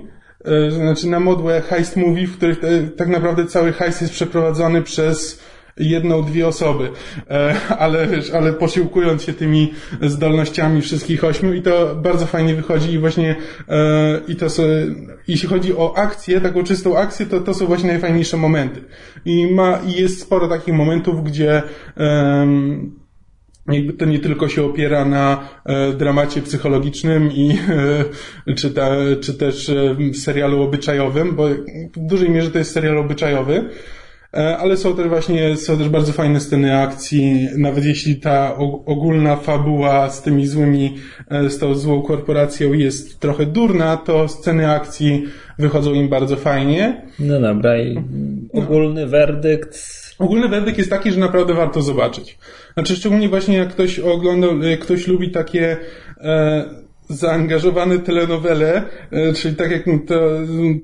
znaczy 0.70 1.06
na 1.06 1.20
modłę 1.20 1.60
heist 1.60 1.96
movie, 1.96 2.26
w 2.26 2.36
których 2.36 2.64
e, 2.64 2.82
tak 2.96 3.08
naprawdę 3.08 3.46
cały 3.46 3.72
heist 3.72 4.00
jest 4.00 4.14
przeprowadzony 4.14 4.82
przez 4.82 5.42
jedną, 5.76 6.22
dwie 6.22 6.48
osoby, 6.48 6.90
e, 7.30 7.56
ale, 7.78 8.08
ale 8.34 8.52
posiłkując 8.52 9.22
się 9.22 9.32
tymi 9.32 9.72
zdolnościami 10.02 10.82
wszystkich 10.82 11.24
ośmiu 11.24 11.52
i 11.52 11.62
to 11.62 11.94
bardzo 11.96 12.26
fajnie 12.26 12.54
wychodzi 12.54 12.92
i 12.92 12.98
właśnie 12.98 13.36
i 14.28 14.36
to 14.36 14.50
są, 14.50 14.62
jeśli 15.28 15.48
chodzi 15.48 15.76
o 15.76 15.96
akcję, 15.96 16.40
taką 16.40 16.64
czystą 16.64 16.98
akcję, 16.98 17.26
to 17.26 17.40
to 17.40 17.54
są 17.54 17.66
właśnie 17.66 17.88
najfajniejsze 17.88 18.36
momenty. 18.36 18.80
I 19.24 19.46
ma, 19.46 19.78
i 19.86 19.92
jest 20.00 20.20
sporo 20.20 20.48
takich 20.48 20.74
momentów, 20.74 21.24
gdzie 21.24 21.62
um, 21.96 23.01
jakby 23.68 23.92
to 23.92 24.04
nie 24.04 24.18
tylko 24.18 24.48
się 24.48 24.64
opiera 24.64 25.04
na 25.04 25.48
e, 25.64 25.92
dramacie 25.92 26.42
psychologicznym 26.42 27.32
i 27.32 27.58
e, 28.48 28.54
czy, 28.54 28.70
ta, 28.70 28.90
czy 29.20 29.34
też 29.34 29.68
e, 29.68 29.96
serialu 30.14 30.62
obyczajowym, 30.62 31.36
bo 31.36 31.48
w 31.96 32.06
dużej 32.06 32.30
mierze 32.30 32.50
to 32.50 32.58
jest 32.58 32.72
serial 32.72 32.98
obyczajowy, 32.98 33.64
ale 34.58 34.76
są 34.76 34.96
też 34.96 35.08
właśnie, 35.08 35.56
są 35.56 35.78
też 35.78 35.88
bardzo 35.88 36.12
fajne 36.12 36.40
sceny 36.40 36.78
akcji, 36.78 37.48
nawet 37.56 37.84
jeśli 37.84 38.16
ta 38.16 38.56
ogólna 38.86 39.36
fabuła 39.36 40.10
z 40.10 40.22
tymi 40.22 40.46
złymi, 40.46 40.94
z 41.48 41.58
tą 41.58 41.74
złą 41.74 42.02
korporacją 42.02 42.72
jest 42.72 43.20
trochę 43.20 43.46
durna, 43.46 43.96
to 43.96 44.28
sceny 44.28 44.70
akcji 44.70 45.24
wychodzą 45.58 45.94
im 45.94 46.08
bardzo 46.08 46.36
fajnie. 46.36 47.06
No 47.18 47.40
dobra, 47.40 47.80
i 47.80 47.98
ogólny 48.52 49.06
werdykt 49.06 50.01
Ogólny 50.22 50.48
werdykt 50.48 50.78
jest 50.78 50.90
taki, 50.90 51.12
że 51.12 51.20
naprawdę 51.20 51.54
warto 51.54 51.82
zobaczyć. 51.82 52.38
Znaczy, 52.74 52.96
szczególnie 52.96 53.28
właśnie 53.28 53.56
jak 53.56 53.68
ktoś 53.68 53.98
oglądał, 53.98 54.62
jak 54.62 54.80
ktoś 54.80 55.06
lubi 55.06 55.30
takie 55.30 55.76
e, 56.20 56.64
zaangażowane 57.08 57.98
telenowele, 57.98 58.82
e, 59.10 59.32
czyli 59.32 59.56
tak 59.56 59.70
jak 59.70 59.84
to 60.06 60.14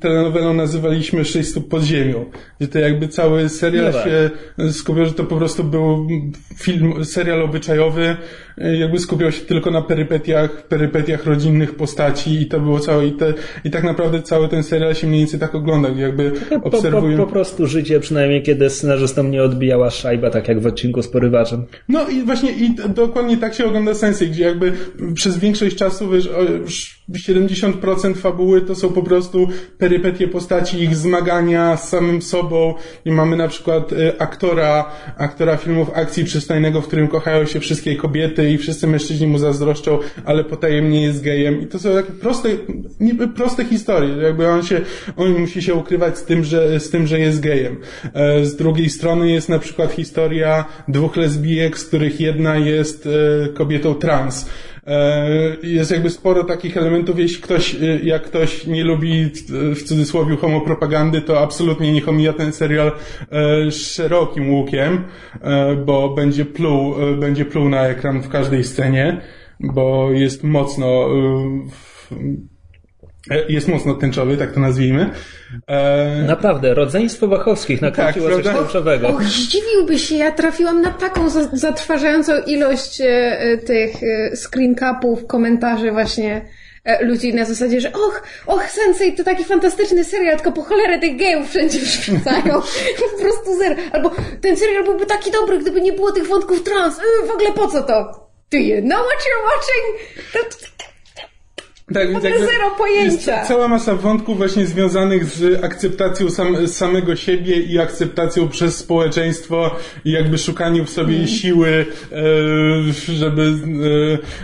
telenowelą 0.01 0.55
nazywaliśmy 0.55 1.24
Sześć 1.24 1.48
stóp 1.48 1.68
pod 1.68 1.83
ziemią, 1.83 2.24
gdzie 2.59 2.68
to 2.68 2.79
jakby 2.79 3.09
cały 3.09 3.48
serial 3.48 3.85
no 3.85 3.92
tak. 3.92 4.05
się 4.05 4.31
skupiał, 4.72 5.07
że 5.07 5.12
to 5.12 5.24
po 5.24 5.37
prostu 5.37 5.64
był 5.64 6.09
film, 6.57 7.05
serial 7.05 7.42
obyczajowy, 7.42 8.05
e, 8.05 8.16
jakby 8.61 8.99
skupiał 8.99 9.33
się 9.33 9.40
tylko 9.40 9.71
na 9.71 9.83
perypetiach, 9.83 10.62
perypetiach 10.62 11.27
rodzinnych 11.27 11.75
postaci 11.75 12.42
i 12.42 12.47
to 12.47 12.61
było 12.61 12.81
całe, 12.81 13.07
i, 13.07 13.12
te, 13.12 13.35
i 13.64 13.71
tak 13.71 13.85
naprawdę 13.85 14.23
cały 14.23 14.49
ten 14.49 14.62
serial 14.62 14.94
się 14.94 15.07
mniej 15.07 15.21
więcej 15.21 15.40
tak 15.40 15.55
ogląda, 15.55 15.88
jakby 15.88 16.33
obserwują. 16.62 17.16
Po, 17.16 17.23
po, 17.23 17.27
po, 17.27 17.33
prostu 17.33 17.66
życie, 17.66 18.01
przynajmniej 18.01 18.42
kiedy 18.42 18.71
scenarzystom 18.71 19.31
nie 19.31 19.42
odbijała 19.42 19.90
szajba, 19.90 20.31
tak 20.31 20.49
jak 20.49 20.61
w 20.61 20.66
odcinku 20.66 21.03
z 21.03 21.09
porywaczem. 21.09 21.64
No 21.88 22.09
i 22.09 22.23
właśnie 22.23 22.53
i 22.53 22.75
dokładnie 22.88 23.37
tak 23.37 23.55
się 23.55 23.66
ogląda 23.66 23.94
Sensei, 23.94 24.29
gdzie 24.29 24.44
jakby 24.44 24.73
przez 25.14 25.38
większość 25.38 25.77
czasu 25.77 26.11
wiesz, 26.11 26.31
już 26.61 26.99
70% 27.12 28.14
fabuły 28.14 28.61
to 28.61 28.75
są 28.75 28.88
po 28.88 29.03
prostu 29.03 29.49
perypetie 29.79 30.29
postaci, 30.29 30.83
ich 30.83 30.97
zmagania 30.97 31.77
z 31.77 31.88
samym 31.88 32.23
sobą 32.23 32.75
i 33.05 33.11
mamy 33.11 33.37
na 33.37 33.49
przykład 33.49 33.92
y, 33.92 34.18
aktora, 34.18 34.90
aktora 35.18 35.57
filmów 35.57 35.90
akcji 35.94 36.25
przystojnego, 36.25 36.81
w 36.81 36.87
którym 36.87 37.09
kochają 37.09 37.47
się 37.47 37.61
wszystkie 37.61 37.97
kobiety 37.97 38.47
i 38.52 38.58
wszyscy 38.58 38.87
mężczyźni 38.87 39.26
mu 39.26 39.38
zazdroszczą, 39.38 39.98
ale 40.24 40.44
potajemnie 40.44 41.02
jest 41.02 41.22
gejem. 41.22 41.62
I 41.62 41.66
to 41.66 41.78
są 41.78 41.94
takie 41.94 42.12
proste, 42.12 42.48
niby 43.00 43.28
proste 43.28 43.64
historie, 43.64 44.16
jakby 44.16 44.48
on 44.48 44.62
się, 44.62 44.80
on 45.16 45.38
musi 45.38 45.62
się 45.62 45.74
ukrywać 45.74 46.18
z 46.18 46.24
tym, 46.24 46.44
że, 46.44 46.80
z 46.80 46.90
tym, 46.90 47.06
że 47.06 47.20
jest 47.20 47.40
gejem. 47.40 47.76
E, 48.14 48.44
z 48.44 48.56
drugiej 48.56 48.90
strony 48.90 49.30
jest 49.30 49.48
na 49.48 49.58
przykład 49.58 49.92
historia 49.92 50.64
dwóch 50.88 51.16
lesbijek, 51.16 51.78
z 51.78 51.84
których 51.84 52.20
jedna 52.20 52.56
jest 52.56 53.06
e, 53.06 53.48
kobietą 53.48 53.94
trans 53.94 54.46
jest 55.62 55.90
jakby 55.90 56.11
sporo 56.11 56.44
takich 56.44 56.77
elementów, 56.77 57.18
jeśli 57.18 57.42
ktoś, 57.42 57.74
e, 57.74 57.79
jak 58.03 58.22
ktoś 58.22 58.66
nie 58.66 58.85
lubi 58.85 59.22
e, 59.22 59.74
w 59.74 59.83
cudzysłowie 59.83 60.37
homopropagandy, 60.37 61.20
to 61.20 61.40
absolutnie 61.40 61.92
nie 61.92 62.07
omija 62.07 62.33
ten 62.33 62.53
serial 62.53 62.92
szerokim 63.70 64.55
łukiem, 64.55 65.05
bo 65.87 66.14
będzie 66.14 66.44
pluł, 66.44 66.94
będzie 67.20 67.44
pluł 67.44 67.68
na 67.68 67.87
ekran 67.87 68.22
w 68.22 68.29
każdej 68.29 68.64
scenie, 68.64 69.20
bo 69.61 70.11
jest 70.11 70.44
mocno 70.44 71.09
jest 73.49 73.69
mocno 73.69 73.95
tęczowy, 73.95 74.37
tak 74.37 74.53
to 74.53 74.61
nazwijmy. 74.61 75.11
E... 75.67 76.25
Naprawdę, 76.27 76.75
rodzeństwo 76.75 77.29
Wachowskich 77.29 77.83
nakręciło 77.83 78.29
tak, 78.29 78.43
coś 78.45 78.55
tęczowego. 78.55 79.09
Och, 79.09 79.23
zdziwiłby 79.23 79.99
się, 79.99 80.14
ja 80.14 80.33
trafiłam 80.33 80.81
na 80.81 80.91
taką 80.91 81.29
zatrważającą 81.53 82.33
ilość 82.47 83.01
e, 83.01 83.59
tych 83.67 84.03
e, 84.03 84.37
screen 84.37 84.75
capów, 84.75 85.27
komentarzy 85.27 85.91
właśnie 85.93 86.49
e, 86.85 87.05
ludzi 87.05 87.35
na 87.35 87.45
zasadzie, 87.45 87.81
że 87.81 87.93
och, 87.93 88.23
och, 88.47 88.71
Sensei 88.71 89.12
to 89.12 89.25
taki 89.25 89.45
fantastyczny 89.45 90.05
serial, 90.05 90.37
tylko 90.37 90.53
po 90.53 90.62
cholerę 90.62 90.99
tych 90.99 91.17
gejów 91.17 91.51
wszędzie 91.51 91.79
wrzucają. 91.79 92.61
po 93.17 93.23
prostu 93.23 93.59
zero. 93.59 93.75
Albo 93.93 94.11
ten 94.41 94.57
serial 94.57 94.85
byłby 94.85 95.07
taki 95.07 95.31
dobry, 95.31 95.59
gdyby 95.59 95.81
nie 95.81 95.93
było 95.93 96.12
tych 96.12 96.27
wątków 96.27 96.62
trans. 96.62 97.01
w 97.27 97.31
ogóle 97.31 97.53
po 97.53 97.69
co 97.69 97.83
to? 97.83 98.29
Do 98.51 98.59
you 98.59 98.81
know 98.83 99.01
what 99.01 99.21
you're 99.27 99.45
watching? 99.45 100.78
Tak, 101.94 102.11
więc 102.11 102.24
jakby 102.24 102.38
zero 102.38 102.70
pojęcia. 102.79 103.37
Jest 103.37 103.48
cała 103.48 103.68
masa 103.68 103.94
wątków 103.94 104.38
właśnie 104.38 104.66
związanych 104.66 105.24
z 105.24 105.64
akceptacją 105.64 106.31
sam, 106.31 106.68
samego 106.68 107.16
siebie 107.16 107.57
i 107.57 107.79
akceptacją 107.79 108.48
przez 108.48 108.77
społeczeństwo 108.77 109.77
i 110.05 110.12
jakby 110.12 110.38
szukaniem 110.38 110.87
w 110.87 110.90
sobie 110.90 111.14
mm. 111.14 111.27
siły, 111.27 111.87
e, 112.12 113.12
żeby, 113.12 113.42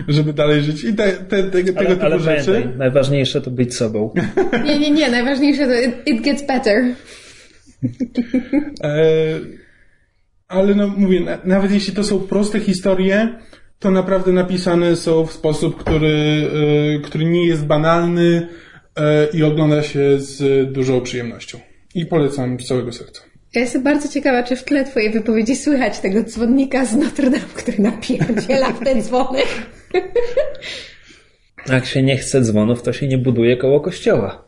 e, 0.09 0.13
żeby 0.13 0.33
dalej 0.33 0.63
żyć 0.63 0.85
i 0.85 0.95
te, 0.95 1.13
te, 1.13 1.43
te, 1.43 1.51
tego 1.51 1.79
ale, 1.79 1.89
typu 1.89 2.05
ale 2.05 2.19
rzeczy. 2.19 2.53
Pamiętaj, 2.53 2.79
najważniejsze 2.79 3.41
to 3.41 3.51
być 3.51 3.77
sobą. 3.77 4.15
nie, 4.67 4.79
nie, 4.79 4.91
nie, 4.91 5.11
najważniejsze 5.11 5.67
to 5.67 5.81
it, 5.81 5.95
it 6.07 6.25
gets 6.25 6.47
better. 6.47 6.85
E, 8.85 8.95
ale 10.49 10.75
no 10.75 10.89
mówię, 10.89 11.21
nawet 11.45 11.73
jeśli 11.73 11.95
to 11.95 12.05
są 12.05 12.21
proste 12.21 12.61
historie, 12.61 13.39
to 13.85 13.91
naprawdę 13.91 14.33
napisane 14.33 14.97
są 14.97 15.27
w 15.27 15.33
sposób, 15.33 15.77
który, 15.77 16.51
e, 16.97 17.01
który 17.01 17.25
nie 17.25 17.47
jest 17.47 17.67
banalny 17.67 18.49
e, 18.97 19.27
i 19.33 19.43
ogląda 19.43 19.83
się 19.83 20.21
z 20.21 20.73
dużą 20.73 21.01
przyjemnością. 21.01 21.59
I 21.95 22.07
polecam 22.07 22.61
z 22.61 22.67
całego 22.67 22.93
serca. 22.93 23.23
Ja 23.55 23.61
jestem 23.61 23.83
bardzo 23.83 24.09
ciekawa, 24.09 24.43
czy 24.43 24.57
w 24.57 24.65
tle 24.65 24.85
twojej 24.85 25.11
wypowiedzi 25.11 25.57
słychać 25.57 25.99
tego 25.99 26.23
dzwonnika 26.23 26.85
z 26.85 26.97
Notre 26.97 27.31
Dame, 27.31 27.45
który 27.55 27.79
napierdziela 27.79 28.73
w 28.73 28.85
ten 28.85 29.03
dzwonek. 29.03 29.47
Jak 31.69 31.87
się 31.87 32.03
nie 32.03 32.17
chce 32.17 32.41
dzwonów, 32.41 32.83
to 32.83 32.93
się 32.93 33.09
nie 33.09 33.19
buduje 33.19 33.57
koło 33.57 33.81
kościoła. 33.81 34.45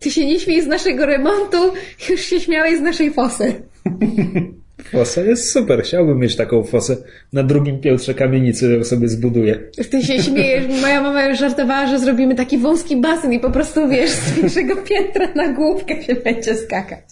Ty 0.00 0.10
się 0.10 0.26
nie 0.26 0.40
śmiej 0.40 0.62
z 0.62 0.66
naszego 0.66 1.06
remontu, 1.06 1.72
już 2.10 2.20
się 2.20 2.40
śmiałeś 2.40 2.78
z 2.78 2.82
naszej 2.82 3.12
fosy. 3.12 3.62
Fosa 4.84 5.20
jest 5.20 5.52
super. 5.52 5.82
Chciałbym 5.82 6.18
mieć 6.18 6.36
taką 6.36 6.64
fosę 6.64 6.96
na 7.32 7.42
drugim 7.42 7.80
piętrze 7.80 8.14
kamienicy, 8.14 8.84
sobie 8.84 9.08
zbuduję. 9.08 9.58
Ty 9.90 10.02
się 10.02 10.22
śmiejesz. 10.22 10.80
Moja 10.80 11.02
mama 11.02 11.24
już 11.24 11.38
żartowała, 11.38 11.86
że 11.86 11.98
zrobimy 11.98 12.34
taki 12.34 12.58
wąski 12.58 12.96
basen 12.96 13.32
i 13.32 13.40
po 13.40 13.50
prostu, 13.50 13.88
wiesz, 13.88 14.10
z 14.10 14.40
pierwszego 14.40 14.76
piętra 14.76 15.34
na 15.34 15.52
główkę 15.52 16.02
się 16.02 16.14
będzie 16.14 16.54
skakać 16.54 17.04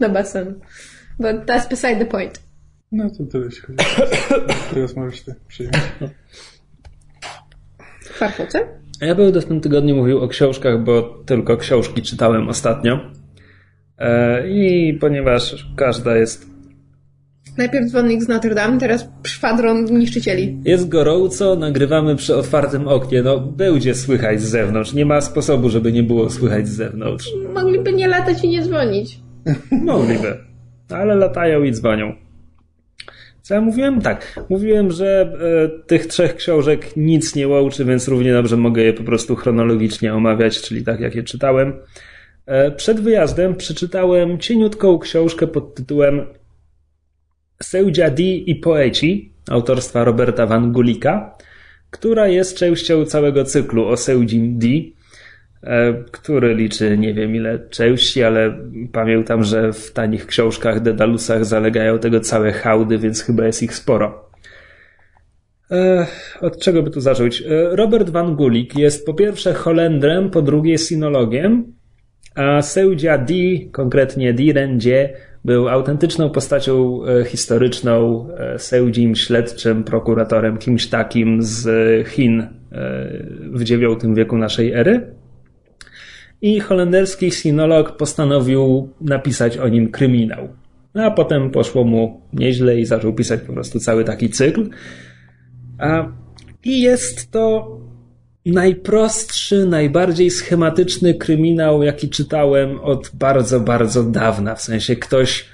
do 0.00 0.10
basenu. 0.10 0.54
But 1.18 1.46
that's 1.46 1.68
beside 1.70 1.96
the 1.96 2.04
point. 2.04 2.40
No 2.92 3.10
to 3.10 3.24
tyle 3.24 3.50
się 3.50 3.62
chodzi. 3.62 3.78
Teraz 4.74 4.96
możesz 4.96 5.20
ty 5.20 5.34
przyjąć. 5.48 5.76
Farfoce? 8.04 8.80
Ja 9.00 9.14
będę 9.14 9.40
w 9.40 9.44
tym 9.44 9.60
tygodniu 9.60 9.96
mówił 9.96 10.18
o 10.18 10.28
książkach, 10.28 10.84
bo 10.84 11.02
tylko 11.26 11.56
książki 11.56 12.02
czytałem 12.02 12.48
ostatnio. 12.48 13.00
E, 13.98 14.48
I 14.48 14.94
ponieważ 15.00 15.66
każda 15.76 16.16
jest 16.16 16.50
Najpierw 17.60 17.86
dzwonnik 17.86 18.22
z 18.22 18.28
Notre 18.28 18.54
Dame, 18.54 18.78
teraz 18.78 19.08
szwadron 19.26 19.84
niszczycieli. 19.84 20.58
Jest 20.64 20.88
gorąco, 20.88 21.56
nagrywamy 21.56 22.16
przy 22.16 22.36
otwartym 22.36 22.88
oknie. 22.88 23.22
No, 23.22 23.40
będzie 23.40 23.94
słychać 23.94 24.40
z 24.40 24.48
zewnątrz. 24.48 24.92
Nie 24.92 25.06
ma 25.06 25.20
sposobu, 25.20 25.68
żeby 25.68 25.92
nie 25.92 26.02
było 26.02 26.30
słychać 26.30 26.68
z 26.68 26.76
zewnątrz. 26.76 27.26
Mogliby 27.54 27.92
nie 27.92 28.08
latać 28.08 28.44
i 28.44 28.48
nie 28.48 28.62
dzwonić. 28.62 29.18
Mogliby. 29.70 30.36
Ale 30.90 31.14
latają 31.14 31.62
i 31.62 31.72
dzwonią. 31.72 32.12
Co 33.42 33.54
ja 33.54 33.60
mówiłem? 33.60 34.00
Tak. 34.00 34.40
Mówiłem, 34.48 34.90
że 34.90 35.32
e, 35.64 35.86
tych 35.86 36.06
trzech 36.06 36.36
książek 36.36 36.96
nic 36.96 37.34
nie 37.34 37.48
łączy, 37.48 37.84
więc 37.84 38.08
równie 38.08 38.32
dobrze 38.32 38.56
mogę 38.56 38.82
je 38.82 38.92
po 38.92 39.02
prostu 39.02 39.36
chronologicznie 39.36 40.14
omawiać, 40.14 40.62
czyli 40.62 40.84
tak 40.84 41.00
jak 41.00 41.14
je 41.14 41.22
czytałem. 41.22 41.72
E, 42.46 42.70
przed 42.70 43.00
wyjazdem 43.00 43.54
przeczytałem 43.54 44.38
cieniutką 44.38 44.98
książkę 44.98 45.46
pod 45.46 45.74
tytułem 45.74 46.26
Seudzia 47.62 48.10
D 48.10 48.22
i 48.22 48.54
Poeci 48.54 49.32
autorstwa 49.50 50.04
Roberta 50.04 50.46
Van 50.46 50.72
Gulika, 50.72 51.36
która 51.90 52.28
jest 52.28 52.56
częścią 52.56 53.04
całego 53.04 53.44
cyklu 53.44 53.86
o 53.86 53.96
Seudzim 53.96 54.58
D, 54.58 54.66
e, 55.62 55.94
który 56.10 56.54
liczy 56.54 56.98
nie 56.98 57.14
wiem 57.14 57.36
ile 57.36 57.58
części, 57.70 58.22
ale 58.22 58.58
pamiętam, 58.92 59.44
że 59.44 59.72
w 59.72 59.92
tanich 59.92 60.26
książkach 60.26 60.80
Dedalusach 60.80 61.44
zalegają 61.44 61.98
tego 61.98 62.20
całe 62.20 62.52
hałdy, 62.52 62.98
więc 62.98 63.22
chyba 63.22 63.46
jest 63.46 63.62
ich 63.62 63.74
sporo. 63.74 64.30
E, 65.70 66.06
od 66.40 66.62
czego 66.62 66.82
by 66.82 66.90
tu 66.90 67.00
zacząć? 67.00 67.42
Robert 67.70 68.10
Van 68.10 68.36
Gulik 68.36 68.78
jest 68.78 69.06
po 69.06 69.14
pierwsze 69.14 69.54
Holendrem, 69.54 70.30
po 70.30 70.42
drugie 70.42 70.78
sinologiem, 70.78 71.72
a 72.34 72.62
Seudzia 72.62 73.18
D, 73.18 73.34
konkretnie 73.72 74.32
Direndzie, 74.34 75.16
był 75.44 75.68
autentyczną 75.68 76.30
postacią 76.30 77.04
e, 77.04 77.24
historyczną, 77.24 78.26
e, 78.30 78.58
Seudzim 78.58 79.16
śledczym, 79.16 79.84
prokuratorem, 79.84 80.58
kimś 80.58 80.86
takim 80.86 81.42
z 81.42 81.68
Chin 82.08 82.40
e, 82.40 82.48
w 83.52 83.70
IX 83.70 84.04
wieku 84.14 84.38
naszej 84.38 84.72
ery. 84.72 85.14
I 86.42 86.60
holenderski 86.60 87.30
sinolog 87.30 87.96
postanowił 87.96 88.88
napisać 89.00 89.58
o 89.58 89.68
nim 89.68 89.90
kryminał. 89.90 90.48
A 90.94 91.10
potem 91.10 91.50
poszło 91.50 91.84
mu 91.84 92.20
nieźle 92.32 92.80
i 92.80 92.86
zaczął 92.86 93.12
pisać 93.12 93.40
po 93.40 93.52
prostu 93.52 93.80
cały 93.80 94.04
taki 94.04 94.30
cykl. 94.30 94.68
I 96.64 96.80
jest 96.80 97.30
to 97.30 97.79
najprostszy, 98.50 99.66
najbardziej 99.66 100.30
schematyczny 100.30 101.14
kryminał, 101.14 101.82
jaki 101.82 102.08
czytałem 102.08 102.80
od 102.80 103.10
bardzo, 103.14 103.60
bardzo 103.60 104.04
dawna. 104.04 104.54
W 104.54 104.62
sensie 104.62 104.96
ktoś 104.96 105.44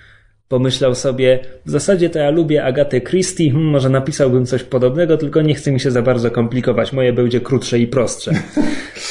pomyślał 0.49 0.95
sobie, 0.95 1.39
w 1.67 1.71
zasadzie 1.71 2.11
to 2.11 2.19
ja 2.19 2.31
lubię 2.31 2.65
Agatę 2.65 3.01
Christie, 3.01 3.51
hmm, 3.51 3.71
może 3.71 3.89
napisałbym 3.89 4.47
coś 4.47 4.63
podobnego, 4.63 5.17
tylko 5.17 5.43
nie 5.43 5.55
chce 5.55 5.73
mi 5.73 5.81
się 5.81 5.91
za 5.91 6.03
bardzo 6.03 6.31
komplikować. 6.31 6.93
Moje 6.93 7.13
będzie 7.13 7.41
krótsze 7.41 7.79
i 7.79 7.87
prostsze. 7.87 8.33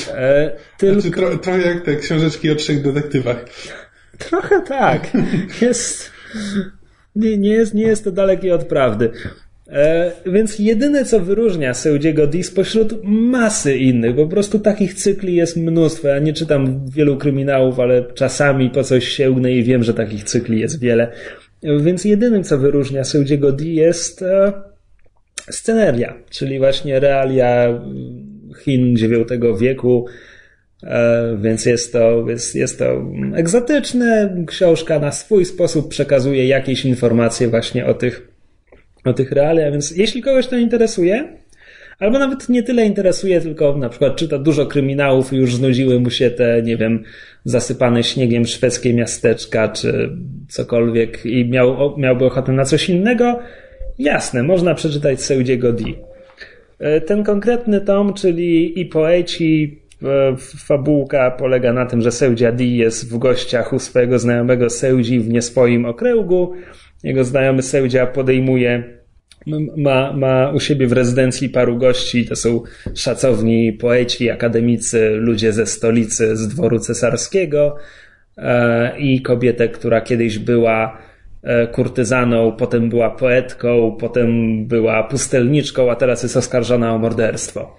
E, 0.09 0.51
tylko... 0.77 1.01
Znaczy, 1.01 1.17
tro, 1.17 1.37
trochę 1.37 1.61
jak 1.61 1.81
te 1.81 1.95
książeczki 1.95 2.51
o 2.51 2.55
trzech 2.55 2.81
detektywach. 2.81 3.45
Trochę 4.17 4.61
tak. 4.61 5.11
Jest... 5.61 6.11
Nie, 7.15 7.37
nie, 7.37 7.49
jest, 7.49 7.73
nie 7.73 7.83
jest 7.83 8.03
to 8.03 8.11
dalekie 8.11 8.55
od 8.55 8.63
prawdy. 8.63 9.11
E, 9.71 10.11
więc 10.25 10.59
jedyne, 10.59 11.05
co 11.05 11.19
wyróżnia 11.19 11.73
Seudziego 11.73 12.27
D 12.27 12.43
spośród 12.43 13.03
masy 13.03 13.77
innych, 13.77 14.15
po 14.15 14.27
prostu 14.27 14.59
takich 14.59 14.93
cykli 14.93 15.35
jest 15.35 15.57
mnóstwo. 15.57 16.07
Ja 16.07 16.19
nie 16.19 16.33
czytam 16.33 16.89
wielu 16.89 17.17
kryminałów, 17.17 17.79
ale 17.79 18.03
czasami 18.13 18.69
po 18.69 18.83
coś 18.83 19.07
sięgnę 19.07 19.51
i 19.51 19.63
wiem, 19.63 19.83
że 19.83 19.93
takich 19.93 20.23
cykli 20.23 20.59
jest 20.59 20.79
wiele. 20.79 21.11
Więc 21.79 22.05
jedynym, 22.05 22.43
co 22.43 22.57
wyróżnia 22.57 23.03
Seudziego 23.03 23.51
D 23.51 23.65
jest 23.65 24.21
e, 24.21 24.53
sceneria, 25.49 26.13
czyli 26.29 26.59
właśnie 26.59 26.99
realia 26.99 27.81
Chin 28.63 28.87
IX 28.87 29.59
wieku, 29.59 30.05
e, 30.83 31.37
więc 31.41 31.65
jest 31.65 31.93
to, 31.93 32.29
jest, 32.29 32.55
jest 32.55 32.79
to 32.79 33.11
egzotyczne. 33.35 34.35
Książka 34.47 34.99
na 34.99 35.11
swój 35.11 35.45
sposób 35.45 35.89
przekazuje 35.89 36.47
jakieś 36.47 36.85
informacje 36.85 37.47
właśnie 37.47 37.85
o 37.85 37.93
tych 37.93 38.34
o 39.05 39.13
tych 39.13 39.31
realiach, 39.31 39.71
więc 39.71 39.91
jeśli 39.91 40.21
kogoś 40.21 40.47
to 40.47 40.57
interesuje, 40.57 41.27
albo 41.99 42.19
nawet 42.19 42.49
nie 42.49 42.63
tyle 42.63 42.85
interesuje, 42.85 43.41
tylko 43.41 43.77
na 43.77 43.89
przykład 43.89 44.15
czyta 44.15 44.37
dużo 44.37 44.65
kryminałów 44.65 45.33
i 45.33 45.35
już 45.35 45.55
znudziły 45.55 45.99
mu 45.99 46.09
się 46.09 46.31
te, 46.31 46.61
nie 46.61 46.77
wiem, 46.77 47.03
zasypane 47.45 48.03
śniegiem 48.03 48.45
szwedzkie 48.45 48.93
miasteczka, 48.93 49.67
czy 49.67 50.09
cokolwiek 50.49 51.25
i 51.25 51.49
miał, 51.49 51.97
miałby 51.97 52.25
ochotę 52.25 52.51
na 52.51 52.65
coś 52.65 52.89
innego, 52.89 53.39
jasne, 53.99 54.43
można 54.43 54.75
przeczytać 54.75 55.21
Seudziego 55.21 55.73
D. 55.73 55.83
E, 56.79 57.01
ten 57.01 57.23
konkretny 57.23 57.81
tom, 57.81 58.13
czyli 58.13 58.79
i 58.79 58.85
poeci, 58.85 59.79
e, 60.03 60.35
fabułka 60.37 61.31
polega 61.31 61.73
na 61.73 61.85
tym, 61.85 62.01
że 62.01 62.11
Seudzia 62.11 62.51
D 62.51 62.63
jest 62.63 63.11
w 63.11 63.17
gościach 63.17 63.73
u 63.73 63.79
swojego 63.79 64.19
znajomego 64.19 64.69
Seudzi 64.69 65.19
w 65.19 65.29
nieswoim 65.29 65.85
okręgu. 65.85 66.53
Jego 67.05 67.23
znajomy 67.23 67.61
Seudzia 67.61 68.07
podejmuje 68.07 68.83
ma, 69.77 70.13
ma 70.13 70.51
u 70.51 70.59
siebie 70.59 70.87
w 70.87 70.91
rezydencji 70.91 71.49
paru 71.49 71.77
gości. 71.77 72.25
To 72.25 72.35
są 72.35 72.61
szacowni 72.95 73.73
poeci, 73.73 74.29
akademicy, 74.29 75.09
ludzie 75.09 75.53
ze 75.53 75.65
stolicy, 75.65 76.37
z 76.37 76.47
dworu 76.47 76.79
cesarskiego 76.79 77.75
e, 78.37 78.99
i 78.99 79.21
kobietę, 79.21 79.69
która 79.69 80.01
kiedyś 80.01 80.39
była 80.39 80.97
e, 81.43 81.67
kurtyzaną, 81.67 82.51
potem 82.51 82.89
była 82.89 83.09
poetką, 83.09 83.97
potem 83.99 84.27
była 84.67 85.03
pustelniczką, 85.03 85.91
a 85.91 85.95
teraz 85.95 86.23
jest 86.23 86.37
oskarżona 86.37 86.93
o 86.93 86.97
morderstwo. 86.97 87.75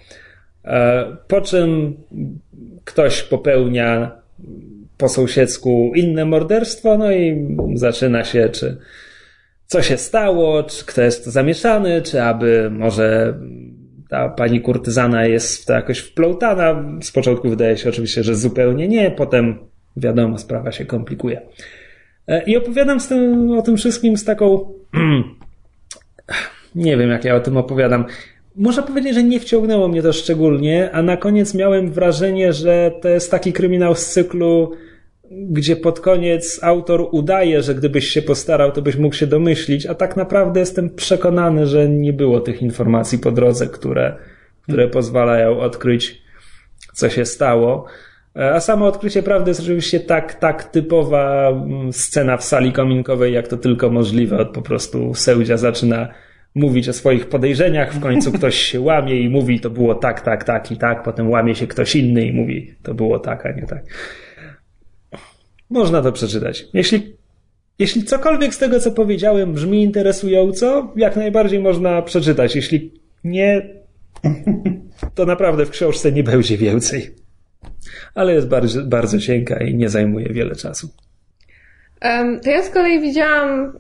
E, 0.65 1.17
po 1.29 1.41
czym 1.41 1.97
ktoś 2.85 3.23
popełnia 3.23 4.11
po 4.99 5.09
sąsiedzku 5.09 5.93
inne 5.95 6.25
morderstwo, 6.25 6.99
no 6.99 7.13
i 7.13 7.47
zaczyna 7.75 8.25
się, 8.25 8.49
czy 8.49 8.77
co 9.67 9.83
się 9.83 9.97
stało, 9.97 10.63
czy 10.63 10.87
kto 10.87 11.03
jest 11.03 11.27
zamieszany, 11.27 12.03
czy 12.03 12.23
aby 12.23 12.71
może 12.71 13.35
ta 14.09 14.29
pani 14.29 14.61
kurtyzana 14.61 15.25
jest 15.25 15.63
w 15.63 15.67
to 15.67 15.73
jakoś 15.73 15.99
wplątana. 15.99 16.85
Z 17.03 17.13
początku 17.13 17.49
wydaje 17.49 17.77
się 17.77 17.89
oczywiście, 17.89 18.23
że 18.23 18.35
zupełnie 18.35 18.89
nie, 18.89 19.11
potem 19.11 19.59
wiadomo, 19.97 20.39
sprawa 20.39 20.73
się 20.73 20.85
komplikuje. 20.85 21.41
E, 22.29 22.45
I 22.45 22.57
opowiadam 22.57 23.01
z 23.01 23.09
tym, 23.09 23.51
o 23.51 23.63
tym 23.63 23.77
wszystkim 23.77 24.17
z 24.17 24.25
taką. 24.25 24.73
nie 26.75 26.97
wiem, 26.97 27.11
jak 27.11 27.25
ja 27.25 27.35
o 27.35 27.41
tym 27.41 27.57
opowiadam. 27.57 28.05
Muszę 28.57 28.83
powiedzieć, 28.83 29.15
że 29.15 29.23
nie 29.23 29.41
wciągnęło 29.41 29.89
mnie 29.89 30.03
to 30.03 30.13
szczególnie, 30.13 30.91
a 30.93 31.03
na 31.03 31.17
koniec 31.17 31.55
miałem 31.55 31.93
wrażenie, 31.93 32.53
że 32.53 32.93
to 33.03 33.09
jest 33.09 33.31
taki 33.31 33.53
kryminał 33.53 33.95
z 33.95 34.07
cyklu 34.07 34.73
gdzie 35.31 35.77
pod 35.77 36.01
koniec 36.01 36.61
autor 36.63 37.09
udaje, 37.13 37.63
że 37.63 37.75
gdybyś 37.75 38.09
się 38.09 38.23
postarał, 38.23 38.73
to 38.73 38.83
byś 38.83 38.97
mógł 38.97 39.15
się 39.15 39.27
domyślić, 39.27 39.87
a 39.87 39.95
tak 39.95 40.17
naprawdę 40.17 40.61
jestem 40.61 40.91
przekonany, 40.91 41.67
że 41.67 41.89
nie 41.89 42.13
było 42.13 42.41
tych 42.41 42.63
informacji 42.63 43.19
po 43.19 43.33
drodze, 43.33 43.67
które, 43.67 44.17
które 44.63 44.89
pozwalają 44.89 45.61
odkryć, 45.61 46.23
co 46.95 47.09
się 47.09 47.25
stało. 47.25 47.87
A 48.35 48.61
samo 48.61 48.87
odkrycie 48.87 49.23
prawdy 49.23 49.51
jest 49.51 49.61
oczywiście 49.61 50.01
tak, 50.01 50.35
tak 50.35 50.65
typowa 50.65 51.49
mm, 51.49 51.93
scena 51.93 52.37
w 52.37 52.45
sali 52.45 52.73
kominkowej, 52.73 53.33
jak 53.33 53.49
to 53.49 53.57
tylko 53.57 53.91
możliwe. 53.91 54.39
Od 54.39 54.49
po 54.49 54.63
prostu 54.63 55.15
Seudzia 55.15 55.57
zaczyna 55.57 56.09
mówić 56.55 56.89
o 56.89 56.93
swoich 56.93 57.29
podejrzeniach, 57.29 57.95
w 57.95 58.01
końcu 58.01 58.33
ktoś 58.39 58.55
się 58.55 58.81
łamie 58.81 59.21
i 59.21 59.29
mówi, 59.29 59.61
to 59.61 59.71
było 59.71 59.95
tak, 59.95 60.21
tak, 60.21 60.45
tak 60.45 60.73
i 60.73 60.77
tak, 60.77 61.03
potem 61.03 61.31
łamie 61.31 61.55
się 61.55 61.67
ktoś 61.67 61.97
inny 61.97 62.27
i 62.27 62.33
mówi, 62.33 62.75
to 62.83 62.95
było 62.95 63.19
tak, 63.19 63.47
a 63.47 63.53
nie 63.53 63.63
tak. 63.63 63.83
Można 65.71 66.03
to 66.03 66.13
przeczytać. 66.13 66.67
Jeśli, 66.73 67.17
jeśli 67.79 68.05
cokolwiek 68.05 68.55
z 68.55 68.59
tego, 68.59 68.81
co 68.81 68.91
powiedziałem, 68.91 69.53
brzmi 69.53 69.83
interesująco, 69.83 70.93
jak 70.97 71.17
najbardziej 71.17 71.61
można 71.61 72.03
przeczytać. 72.03 72.57
Jeśli 72.57 73.01
nie, 73.25 73.69
to 75.15 75.27
naprawdę 75.27 75.67
w 75.67 75.71
książce 75.71 76.13
nie 76.13 76.25
będzie 76.25 76.57
więcej. 76.57 77.15
Ale 78.15 78.35
jest 78.35 78.49
bardzo, 78.49 78.83
bardzo 78.83 79.19
cienka 79.19 79.65
i 79.65 79.75
nie 79.75 79.89
zajmuje 79.89 80.33
wiele 80.33 80.57
czasu. 80.57 80.89
Um, 82.03 82.41
to 82.41 82.51
ja 82.51 82.63
z 82.63 82.71
kolei 82.71 83.01
widziałam, 83.01 83.73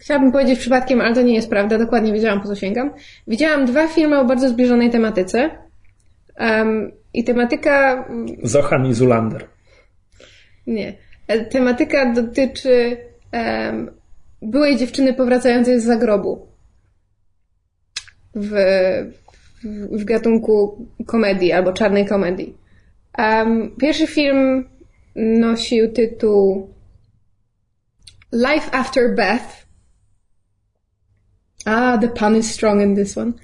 chciałabym 0.00 0.32
powiedzieć 0.32 0.58
przypadkiem, 0.58 1.00
ale 1.00 1.14
to 1.14 1.22
nie 1.22 1.34
jest 1.34 1.50
prawda, 1.50 1.78
dokładnie 1.78 2.12
wiedziałam 2.12 2.40
po 2.40 2.48
co 2.48 2.54
sięgam. 2.54 2.90
Widziałam 3.26 3.66
dwa 3.66 3.88
filmy 3.88 4.18
o 4.18 4.24
bardzo 4.24 4.48
zbliżonej 4.48 4.90
tematyce. 4.90 5.50
Um, 6.40 6.92
I 7.14 7.24
tematyka. 7.24 8.04
Zochan 8.42 8.86
i 8.86 8.94
Zulander. 8.94 9.51
Nie. 10.66 10.94
E, 11.28 11.44
tematyka 11.44 12.12
dotyczy 12.12 12.96
um, 13.32 13.90
byłej 14.42 14.76
dziewczyny 14.76 15.14
powracającej 15.14 15.80
z 15.80 15.84
zagrobu. 15.84 16.46
W, 18.34 18.50
w, 19.64 20.00
w 20.00 20.04
gatunku 20.04 20.86
komedii 21.06 21.52
albo 21.52 21.72
czarnej 21.72 22.06
komedii. 22.06 22.56
Um, 23.18 23.76
pierwszy 23.80 24.06
film 24.06 24.68
nosił 25.16 25.92
tytuł 25.92 26.70
Life 28.32 28.70
After 28.72 29.14
Beth 29.14 29.62
Ah, 31.64 31.96
the 31.96 32.08
pun 32.08 32.36
is 32.36 32.50
strong 32.50 32.80
in 32.80 32.94
this 32.94 33.16
one. 33.16 33.34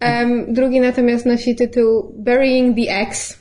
Um, 0.00 0.54
drugi 0.54 0.80
natomiast 0.80 1.26
nosi 1.26 1.54
tytuł 1.54 2.12
Burying 2.18 2.76
the 2.76 2.90
Ex. 2.90 3.38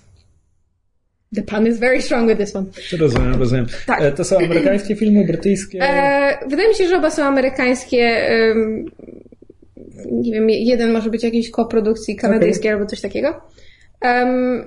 The 1.36 1.42
pun 1.42 1.68
is 1.68 1.80
very 1.80 2.02
strong 2.02 2.28
with 2.30 2.38
this 2.40 2.56
one. 2.56 2.66
Rozumiem, 3.00 3.36
rozumiem. 3.40 3.66
Tak. 3.86 4.02
E, 4.02 4.12
To 4.12 4.24
są 4.24 4.38
amerykańskie 4.38 4.96
filmy, 5.02 5.26
brytyjskie? 5.26 5.80
E, 5.82 6.38
wydaje 6.50 6.70
mi 6.70 6.76
się, 6.76 6.88
że 6.88 6.98
oba 6.98 7.12
są 7.12 7.24
amerykańskie. 7.24 8.28
nie 10.12 10.32
wiem, 10.34 10.50
jeden 10.50 10.92
może 10.94 11.10
być 11.10 11.24
jakiejś 11.24 11.50
koprodukcji 11.52 12.16
kanadyjskiej 12.16 12.72
albo 12.72 12.86
coś 12.86 13.02
takiego. 13.02 13.42
Em, 14.02 14.64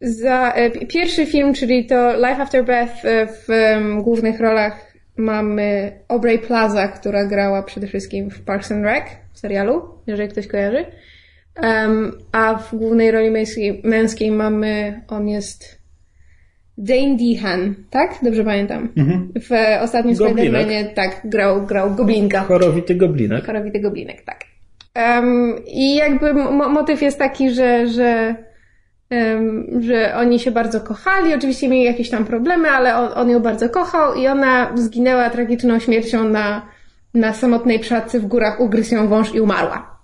za, 0.00 0.52
e, 0.52 0.70
pi- 0.70 0.86
pierwszy 0.86 1.26
film, 1.26 1.54
czyli 1.54 1.86
to 1.86 2.16
Life 2.16 2.42
After 2.42 2.64
Beth 2.64 3.04
e, 3.04 3.26
w 3.26 3.50
em, 3.50 4.02
głównych 4.02 4.40
rolach 4.40 4.92
mamy 5.16 5.92
Aubrey 6.08 6.38
Plaza, 6.38 6.88
która 6.88 7.24
grała 7.24 7.62
przede 7.62 7.86
wszystkim 7.86 8.30
w 8.30 8.40
Parks 8.40 8.72
and 8.72 8.84
Rec 8.84 9.04
w 9.32 9.38
serialu, 9.38 9.82
jeżeli 10.06 10.28
ktoś 10.28 10.46
kojarzy. 10.46 10.84
Em, 11.62 12.12
a 12.32 12.54
w 12.54 12.74
głównej 12.74 13.10
roli 13.10 13.30
męskiej, 13.30 13.80
męskiej 13.84 14.30
mamy, 14.30 15.02
on 15.08 15.28
jest 15.28 15.78
Dane 16.78 17.16
Dehan, 17.16 17.74
tak? 17.90 18.18
Dobrze 18.22 18.44
pamiętam. 18.44 18.88
W 19.48 19.52
e, 19.52 19.80
ostatnim. 19.82 20.14
Spider-Manie, 20.16 20.84
tak, 20.94 21.20
grał, 21.24 21.66
grał 21.66 21.94
Goblinka. 21.94 22.40
Chorowity 22.40 22.94
goblinek. 22.94 23.46
Chorowity 23.46 23.80
Goblinek, 23.80 24.22
tak. 24.22 24.44
Em, 24.94 25.54
I 25.66 25.94
jakby 25.94 26.34
mo- 26.34 26.68
motyw 26.68 27.02
jest 27.02 27.18
taki, 27.18 27.50
że, 27.50 27.86
że, 27.86 28.34
em, 29.10 29.66
że 29.80 30.14
oni 30.16 30.38
się 30.38 30.50
bardzo 30.50 30.80
kochali. 30.80 31.34
Oczywiście 31.34 31.68
mieli 31.68 31.84
jakieś 31.84 32.10
tam 32.10 32.24
problemy, 32.24 32.68
ale 32.70 32.96
on, 32.96 33.08
on 33.14 33.30
ją 33.30 33.40
bardzo 33.40 33.68
kochał 33.68 34.14
i 34.14 34.26
ona 34.26 34.72
zginęła 34.74 35.30
tragiczną 35.30 35.78
śmiercią 35.78 36.28
na, 36.28 36.62
na 37.14 37.32
samotnej 37.32 37.78
przodce 37.78 38.20
w 38.20 38.26
górach, 38.26 38.60
ugryzł 38.60 38.94
ją 38.94 39.08
wąż 39.08 39.34
i 39.34 39.40
umarła. 39.40 39.97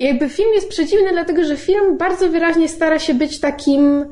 Jakby 0.00 0.28
film 0.28 0.48
jest 0.54 0.68
przeciwny, 0.68 1.12
dlatego 1.12 1.44
że 1.44 1.56
film 1.56 1.96
bardzo 1.98 2.28
wyraźnie 2.28 2.68
stara 2.68 2.98
się 2.98 3.14
być 3.14 3.40
takim. 3.40 4.04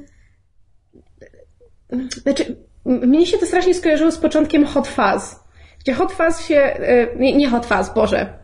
Znaczy, 2.23 2.57
mnie 2.85 3.27
się 3.27 3.39
to 3.39 3.47
strasznie 3.47 3.75
skojarzyło 3.75 4.11
z 4.11 4.19
początkiem 4.19 4.65
Hot 4.67 4.89
Fuzz. 4.89 5.37
Gdzie 5.81 5.93
Hot 5.95 6.13
Fuzz 6.13 6.41
się. 6.47 6.57
e, 6.57 7.17
Nie, 7.17 7.37
nie 7.37 7.49
Hot 7.49 7.67
Fuzz, 7.67 7.95
Boże. 7.95 8.39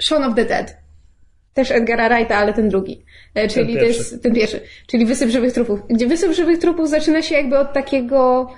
Shaun 0.00 0.24
of 0.24 0.34
the 0.34 0.44
Dead. 0.44 0.76
Też 1.54 1.70
Edgara 1.70 2.08
Wrighta, 2.08 2.36
ale 2.36 2.52
ten 2.52 2.68
drugi. 2.68 3.04
E, 3.34 3.48
Czyli 3.48 3.74
to 3.74 3.80
pierwszy. 3.80 3.98
jest 3.98 4.22
ten 4.22 4.34
pierwszy. 4.34 4.60
Czyli 4.86 5.06
Wysyp 5.06 5.30
Żywych 5.30 5.52
Trupów. 5.52 5.80
Gdzie 5.88 6.06
Wysyp 6.06 6.32
Żywych 6.32 6.58
Trupów 6.58 6.88
zaczyna 6.88 7.22
się 7.22 7.34
jakby 7.34 7.58
od 7.58 7.72
takiego. 7.72 8.50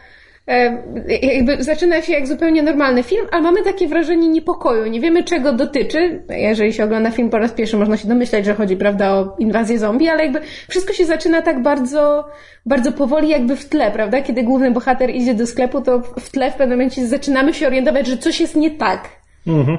Jakby 1.22 1.64
zaczyna 1.64 2.02
się 2.02 2.12
jak 2.12 2.26
zupełnie 2.26 2.62
normalny 2.62 3.02
film, 3.02 3.26
ale 3.30 3.42
mamy 3.42 3.62
takie 3.62 3.88
wrażenie 3.88 4.28
niepokoju. 4.28 4.86
Nie 4.86 5.00
wiemy 5.00 5.24
czego 5.24 5.52
dotyczy. 5.52 6.22
Jeżeli 6.28 6.72
się 6.72 6.84
ogląda 6.84 7.10
film 7.10 7.30
po 7.30 7.38
raz 7.38 7.52
pierwszy, 7.52 7.76
można 7.76 7.96
się 7.96 8.08
domyślać, 8.08 8.44
że 8.44 8.54
chodzi, 8.54 8.76
prawda, 8.76 9.10
o 9.10 9.36
inwazję 9.38 9.78
zombie, 9.78 10.08
ale 10.08 10.22
jakby 10.22 10.40
wszystko 10.68 10.92
się 10.92 11.04
zaczyna 11.04 11.42
tak 11.42 11.62
bardzo, 11.62 12.24
bardzo 12.66 12.92
powoli 12.92 13.28
jakby 13.28 13.56
w 13.56 13.68
tle, 13.68 13.90
prawda? 13.90 14.22
Kiedy 14.22 14.42
główny 14.42 14.70
bohater 14.70 15.10
idzie 15.10 15.34
do 15.34 15.46
sklepu, 15.46 15.80
to 15.80 16.00
w 16.00 16.30
tle 16.30 16.50
w 16.50 16.54
pewnym 16.54 16.78
momencie 16.78 17.06
zaczynamy 17.06 17.54
się 17.54 17.66
orientować, 17.66 18.06
że 18.06 18.16
coś 18.16 18.40
jest 18.40 18.56
nie 18.56 18.70
tak. 18.70 19.08
Mhm. 19.46 19.78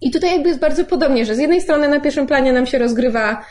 I 0.00 0.10
tutaj 0.10 0.30
jakby 0.32 0.48
jest 0.48 0.60
bardzo 0.60 0.84
podobnie, 0.84 1.24
że 1.24 1.34
z 1.34 1.38
jednej 1.38 1.60
strony 1.60 1.88
na 1.88 2.00
pierwszym 2.00 2.26
planie 2.26 2.52
nam 2.52 2.66
się 2.66 2.78
rozgrywa 2.78 3.44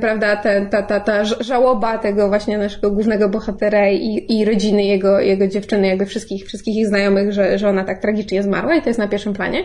prawda, 0.00 0.36
ta, 0.70 0.82
ta, 0.82 1.00
ta 1.00 1.24
ż- 1.24 1.40
żałoba 1.40 1.98
tego 1.98 2.28
właśnie 2.28 2.58
naszego 2.58 2.90
głównego 2.90 3.28
bohatera 3.28 3.90
i, 3.90 4.26
i 4.28 4.44
rodziny 4.44 4.84
jego, 4.84 5.20
jego 5.20 5.46
dziewczyny, 5.48 5.86
jakby 5.86 6.06
wszystkich, 6.06 6.46
wszystkich 6.46 6.76
ich 6.76 6.86
znajomych, 6.86 7.32
że, 7.32 7.58
że 7.58 7.68
ona 7.68 7.84
tak 7.84 8.02
tragicznie 8.02 8.42
zmarła 8.42 8.74
i 8.76 8.82
to 8.82 8.88
jest 8.90 8.98
na 8.98 9.08
pierwszym 9.08 9.32
planie. 9.32 9.64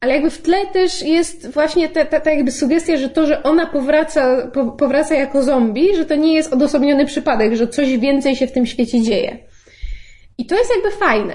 Ale 0.00 0.14
jakby 0.14 0.30
w 0.30 0.42
tle 0.42 0.66
też 0.72 1.02
jest 1.02 1.50
właśnie 1.50 1.88
ta, 1.88 2.04
ta, 2.04 2.20
ta 2.20 2.30
jakby 2.30 2.50
sugestia, 2.52 2.96
że 2.96 3.08
to, 3.08 3.26
że 3.26 3.42
ona 3.42 3.66
powraca, 3.66 4.46
po, 4.54 4.72
powraca 4.72 5.14
jako 5.14 5.42
zombie, 5.42 5.96
że 5.96 6.04
to 6.04 6.14
nie 6.16 6.34
jest 6.34 6.52
odosobniony 6.52 7.06
przypadek, 7.06 7.54
że 7.54 7.68
coś 7.68 7.98
więcej 7.98 8.36
się 8.36 8.46
w 8.46 8.52
tym 8.52 8.66
świecie 8.66 9.02
dzieje. 9.02 9.38
I 10.38 10.46
to 10.46 10.54
jest 10.58 10.70
jakby 10.74 10.98
fajne. 10.98 11.34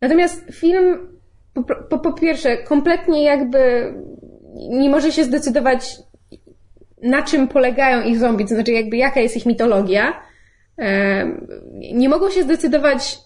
Natomiast 0.00 0.44
film 0.52 1.08
po, 1.54 1.62
po, 1.62 1.98
po 1.98 2.12
pierwsze, 2.12 2.56
kompletnie 2.56 3.24
jakby 3.24 3.92
nie 4.70 4.90
może 4.90 5.12
się 5.12 5.24
zdecydować, 5.24 5.96
na 7.02 7.22
czym 7.22 7.48
polegają 7.48 8.02
ich 8.02 8.18
zombie, 8.18 8.44
to 8.44 8.54
znaczy 8.54 8.72
jakby 8.72 8.96
jaka 8.96 9.20
jest 9.20 9.36
ich 9.36 9.46
mitologia. 9.46 10.22
Nie 11.92 12.08
mogą 12.08 12.30
się 12.30 12.42
zdecydować, 12.42 13.18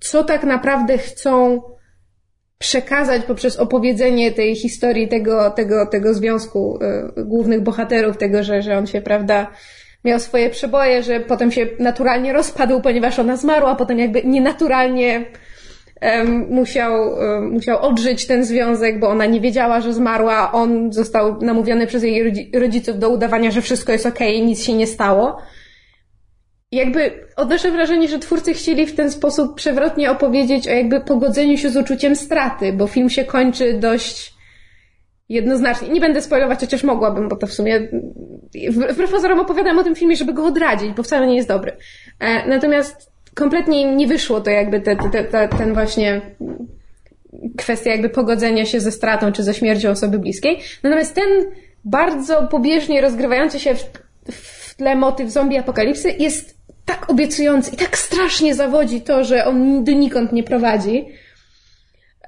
co 0.00 0.24
tak 0.24 0.44
naprawdę 0.44 0.98
chcą 0.98 1.62
przekazać 2.58 3.24
poprzez 3.24 3.56
opowiedzenie 3.56 4.32
tej 4.32 4.56
historii 4.56 5.08
tego, 5.08 5.50
tego, 5.50 5.86
tego 5.86 6.14
związku 6.14 6.78
y, 7.18 7.24
głównych 7.24 7.60
bohaterów, 7.60 8.16
tego, 8.16 8.42
że, 8.42 8.62
że 8.62 8.78
on 8.78 8.86
się, 8.86 9.00
prawda, 9.00 9.50
miał 10.04 10.20
swoje 10.20 10.50
przeboje, 10.50 11.02
że 11.02 11.20
potem 11.20 11.50
się 11.50 11.66
naturalnie 11.78 12.32
rozpadł, 12.32 12.80
ponieważ 12.80 13.18
ona 13.18 13.36
zmarła, 13.36 13.70
a 13.70 13.74
potem 13.74 13.98
jakby 13.98 14.22
nienaturalnie 14.24 15.24
musiał, 16.50 17.16
musiał 17.50 17.82
odżyć 17.82 18.26
ten 18.26 18.44
związek, 18.44 19.00
bo 19.00 19.08
ona 19.08 19.26
nie 19.26 19.40
wiedziała, 19.40 19.80
że 19.80 19.92
zmarła, 19.92 20.52
on 20.52 20.92
został 20.92 21.40
namówiony 21.40 21.86
przez 21.86 22.02
jej 22.02 22.24
rodzi- 22.32 22.50
rodziców 22.58 22.98
do 22.98 23.10
udawania, 23.10 23.50
że 23.50 23.60
wszystko 23.62 23.92
jest 23.92 24.06
okej 24.06 24.38
i 24.38 24.42
nic 24.44 24.62
się 24.64 24.74
nie 24.74 24.86
stało. 24.86 25.38
Jakby 26.72 27.26
odnoszę 27.36 27.70
wrażenie, 27.70 28.08
że 28.08 28.18
twórcy 28.18 28.54
chcieli 28.54 28.86
w 28.86 28.94
ten 28.94 29.10
sposób 29.10 29.54
przewrotnie 29.54 30.10
opowiedzieć 30.10 30.68
o 30.68 30.70
jakby 30.70 31.00
pogodzeniu 31.00 31.58
się 31.58 31.70
z 31.70 31.76
uczuciem 31.76 32.16
straty, 32.16 32.72
bo 32.72 32.86
film 32.86 33.10
się 33.10 33.24
kończy 33.24 33.74
dość 33.74 34.34
jednoznacznie. 35.28 35.88
Nie 35.88 36.00
będę 36.00 36.22
spoilować, 36.22 36.60
chociaż 36.60 36.84
mogłabym, 36.84 37.28
bo 37.28 37.36
to 37.36 37.46
w 37.46 37.52
sumie 37.52 37.88
w- 38.70 39.10
pozorom 39.10 39.40
opowiadam 39.40 39.78
o 39.78 39.82
tym 39.84 39.94
filmie, 39.94 40.16
żeby 40.16 40.32
go 40.32 40.46
odradzić, 40.46 40.92
bo 40.92 41.02
wcale 41.02 41.26
nie 41.26 41.36
jest 41.36 41.48
dobry. 41.48 41.76
E, 42.20 42.48
Natomiast 42.48 43.13
kompletnie 43.34 43.82
im 43.82 43.96
nie 43.96 44.06
wyszło 44.06 44.40
to 44.40 44.50
jakby 44.50 44.80
te, 44.80 44.96
te, 44.96 45.24
te, 45.24 45.48
ten 45.48 45.74
właśnie 45.74 46.20
kwestia 47.56 47.90
jakby 47.90 48.08
pogodzenia 48.08 48.66
się 48.66 48.80
ze 48.80 48.92
stratą 48.92 49.32
czy 49.32 49.42
ze 49.42 49.54
śmiercią 49.54 49.90
osoby 49.90 50.18
bliskiej. 50.18 50.58
Natomiast 50.82 51.14
ten 51.14 51.44
bardzo 51.84 52.48
pobieżnie 52.48 53.00
rozgrywający 53.00 53.60
się 53.60 53.74
w, 53.74 53.84
w 54.30 54.74
tle 54.76 54.96
motyw 54.96 55.30
zombie 55.30 55.58
apokalipsy 55.58 56.10
jest 56.18 56.58
tak 56.84 57.10
obiecujący 57.10 57.74
i 57.74 57.76
tak 57.76 57.98
strasznie 57.98 58.54
zawodzi 58.54 59.00
to, 59.00 59.24
że 59.24 59.44
on 59.44 59.84
donikąd 59.84 60.32
nie 60.32 60.42
prowadzi. 60.42 61.04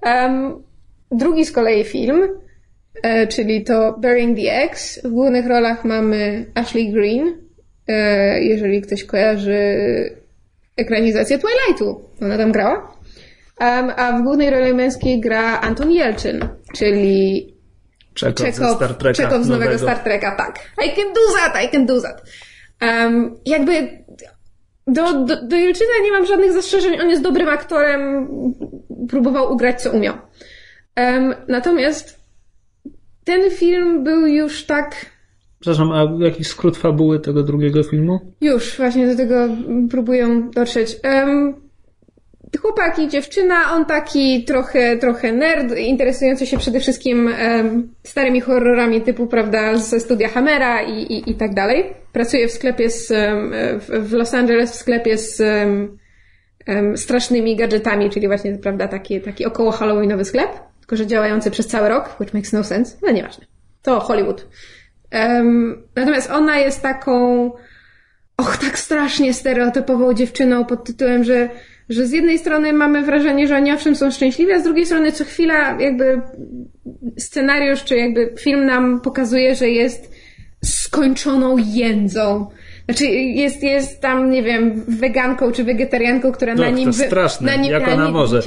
Em, 0.03 0.63
drugi 1.11 1.45
z 1.45 1.53
kolei 1.53 1.85
film, 1.85 2.29
e, 3.03 3.27
czyli 3.27 3.65
to 3.65 3.99
Burying 3.99 4.39
the 4.39 4.63
Ex. 4.63 5.01
W 5.05 5.09
głównych 5.09 5.47
rolach 5.47 5.85
mamy 5.85 6.47
Ashley 6.55 6.93
Green, 6.93 7.37
e, 7.89 8.43
jeżeli 8.43 8.83
ktoś 8.83 9.05
kojarzy 9.05 9.57
ekranizację 10.77 11.39
Twilightu. 11.39 12.11
Ona 12.23 12.39
tam 12.39 12.53
grała. 12.53 12.97
Um, 13.61 13.93
a 13.97 14.19
w 14.19 14.23
głównej 14.23 14.51
roli 14.51 14.75
męskiej 14.75 15.21
gra 15.21 15.61
Anton 15.61 15.91
Jelczyn, 15.91 16.49
czyli 16.75 17.55
Czekov 18.15 18.47
ze 18.47 18.53
Czekov, 18.53 18.77
Star 18.77 18.95
Treka 18.95 19.23
Czekov 19.23 19.45
z 19.45 19.49
nowego 19.49 19.79
Star 19.79 19.99
Treka, 19.99 20.37
tak. 20.37 20.59
I 20.87 20.97
can 20.97 21.13
do 21.13 21.21
that, 21.37 21.65
I 21.65 21.69
can 21.69 21.87
do 21.87 22.03
that. 22.03 22.23
Um, 22.83 23.37
jakby 23.47 24.05
do, 24.87 25.25
do, 25.25 25.47
do 25.47 25.57
Jelczyna 25.57 25.91
nie 26.05 26.13
mam 26.13 26.27
żadnych 26.27 26.53
zastrzeżeń, 26.53 27.01
on 27.01 27.11
jest 27.11 27.23
dobrym 27.23 27.49
aktorem, 27.49 28.29
próbował 29.09 29.53
ugrać 29.53 29.83
co 29.83 29.91
umiał. 29.91 30.15
Um, 30.97 31.35
natomiast 31.49 32.21
ten 33.25 33.51
film 33.51 34.05
był 34.05 34.27
już 34.27 34.67
tak 34.67 35.07
Przepraszam, 35.67 35.93
a 35.93 36.25
jakiś 36.25 36.47
skrót 36.47 36.77
fabuły 36.77 37.21
tego 37.21 37.43
drugiego 37.43 37.83
filmu? 37.83 38.21
Już, 38.41 38.77
właśnie 38.77 39.07
do 39.07 39.17
tego 39.17 39.49
próbuję 39.91 40.49
dotrzeć. 40.55 40.97
Um, 41.05 41.55
chłopak 42.61 42.99
i 42.99 43.09
dziewczyna, 43.09 43.73
on 43.73 43.85
taki 43.85 44.45
trochę, 44.45 44.97
trochę 44.97 45.33
nerd, 45.33 45.79
interesujący 45.79 46.47
się 46.47 46.59
przede 46.59 46.81
wszystkim 46.81 47.29
em, 47.29 47.95
starymi 48.03 48.41
horrorami 48.41 49.01
typu, 49.01 49.27
prawda, 49.27 49.77
ze 49.77 50.01
studia 50.01 50.29
Hammera 50.29 50.83
i, 50.83 51.03
i, 51.03 51.31
i 51.31 51.35
tak 51.35 51.55
dalej. 51.55 51.85
Pracuje 52.13 52.49
w 52.49 52.53
sklepie 52.53 52.91
z, 52.91 53.13
w, 53.89 54.13
Los 54.13 54.35
Angeles, 54.35 54.73
w 54.73 54.75
sklepie 54.75 55.19
z 55.19 55.41
em, 56.67 56.97
strasznymi 56.97 57.57
gadżetami, 57.57 58.11
czyli 58.11 58.27
właśnie, 58.27 58.59
prawda, 58.59 58.89
taki, 58.89 59.21
taki 59.21 59.47
około 59.47 59.71
halloweenowy 59.71 60.25
sklep, 60.25 60.51
tylko 60.81 60.97
że 60.97 61.07
działający 61.07 61.51
przez 61.51 61.67
cały 61.67 61.89
rok, 61.89 62.17
which 62.21 62.35
makes 62.35 62.53
no 62.53 62.65
sense, 62.65 62.97
ale 63.03 63.13
nieważne. 63.13 63.47
To 63.83 64.01
Hollywood. 64.01 64.47
Em, 65.11 65.83
natomiast 65.97 66.31
ona 66.31 66.59
jest 66.59 66.83
taką, 66.83 67.45
och, 68.37 68.57
tak 68.57 68.79
strasznie 68.79 69.35
stereotypową 69.35 70.15
dziewczyną 70.15 70.65
pod 70.65 70.85
tytułem, 70.85 71.25
że, 71.25 71.49
że 71.89 72.07
z 72.07 72.13
jednej 72.13 72.39
strony 72.39 72.73
mamy 72.73 73.03
wrażenie, 73.03 73.49
że 73.49 73.57
oni 73.57 73.73
owszem 73.73 73.97
są 73.97 74.11
szczęśliwi, 74.11 74.53
a 74.53 74.61
z 74.61 74.65
drugiej 74.65 74.87
strony 74.87 75.13
co 75.13 75.25
chwila 75.25 75.81
jakby 75.81 76.23
scenariusz, 77.19 77.85
czy 77.85 77.97
jakby 77.97 78.35
film 78.39 78.67
nam 78.67 79.01
pokazuje, 79.01 79.55
że 79.55 79.69
jest 79.69 80.15
skończoną 80.65 81.57
jędzą. 81.59 82.47
Znaczy 82.85 83.05
jest, 83.11 83.63
jest 83.63 84.01
tam, 84.01 84.31
nie 84.31 84.43
wiem, 84.43 84.85
weganką 84.89 85.53
czy 85.53 85.65
wegetarianką, 85.65 86.33
która 86.33 86.55
No, 86.55 86.63
na 86.63 86.71
nim... 86.71 86.87
to 86.87 86.93
straszne, 86.93 87.57
na 87.57 87.63
nim, 87.63 87.73
jak 87.73 87.87
na 87.87 88.05
nim, 88.05 88.13
może. 88.13 88.41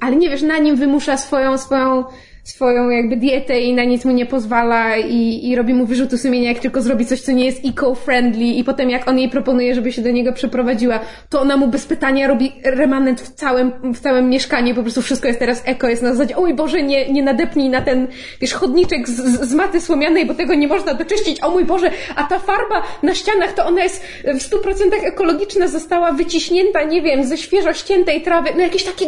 Ale 0.00 0.16
nie 0.16 0.30
wiesz, 0.30 0.42
na 0.42 0.58
nim 0.58 0.76
wymusza 0.76 1.16
swoją, 1.16 1.58
swoją 1.58 2.04
swoją 2.46 2.90
jakby 2.90 3.16
dietę 3.16 3.60
i 3.60 3.74
na 3.74 3.84
nic 3.84 4.04
mu 4.04 4.12
nie 4.12 4.26
pozwala 4.26 4.96
i, 4.96 5.48
i 5.48 5.56
robi 5.56 5.74
mu 5.74 5.86
wyrzuty 5.86 6.18
sumienia, 6.18 6.48
jak 6.48 6.58
tylko 6.58 6.82
zrobi 6.82 7.06
coś, 7.06 7.20
co 7.20 7.32
nie 7.32 7.44
jest 7.44 7.64
eco-friendly 7.64 8.44
i 8.44 8.64
potem 8.64 8.90
jak 8.90 9.08
on 9.08 9.18
jej 9.18 9.28
proponuje, 9.28 9.74
żeby 9.74 9.92
się 9.92 10.02
do 10.02 10.10
niego 10.10 10.32
przeprowadziła, 10.32 11.00
to 11.28 11.40
ona 11.40 11.56
mu 11.56 11.68
bez 11.68 11.86
pytania 11.86 12.28
robi 12.28 12.52
remanent 12.64 13.20
w 13.20 13.34
całym, 13.34 13.72
w 13.94 14.00
całym 14.00 14.30
mieszkaniu, 14.30 14.74
po 14.74 14.82
prostu 14.82 15.02
wszystko 15.02 15.28
jest 15.28 15.40
teraz 15.40 15.62
eko, 15.64 15.88
jest 15.88 16.02
na 16.02 16.12
zasadzie, 16.14 16.36
oj 16.36 16.54
Boże, 16.54 16.82
nie, 16.82 17.12
nie 17.12 17.22
nadepnij 17.22 17.70
na 17.70 17.82
ten, 17.82 18.06
wiesz, 18.40 18.52
chodniczek 18.52 19.08
z, 19.08 19.40
z, 19.48 19.54
maty 19.54 19.80
słomianej, 19.80 20.26
bo 20.26 20.34
tego 20.34 20.54
nie 20.54 20.68
można 20.68 20.94
doczyścić, 20.94 21.42
o 21.42 21.50
mój 21.50 21.64
Boże, 21.64 21.90
a 22.16 22.24
ta 22.24 22.38
farba 22.38 22.82
na 23.02 23.14
ścianach, 23.14 23.52
to 23.52 23.66
ona 23.66 23.82
jest 23.82 24.04
w 24.24 24.42
stu 24.42 24.58
procentach 24.58 25.04
ekologiczna, 25.04 25.68
została 25.68 26.12
wyciśnięta, 26.12 26.82
nie 26.82 27.02
wiem, 27.02 27.24
ze 27.24 27.36
świeżo 27.36 27.72
ściętej 27.72 28.22
trawy, 28.22 28.50
no 28.56 28.62
jakieś 28.62 28.84
takie 28.84 29.06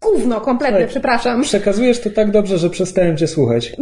gówno 0.00 0.40
kompletne, 0.40 0.86
przepraszam. 0.86 1.42
Przekazujesz 1.42 2.00
to 2.00 2.10
tak 2.10 2.30
dobrze, 2.30 2.58
że 2.58 2.65
przestałem 2.70 3.16
cię 3.16 3.26
słuchać. 3.26 3.72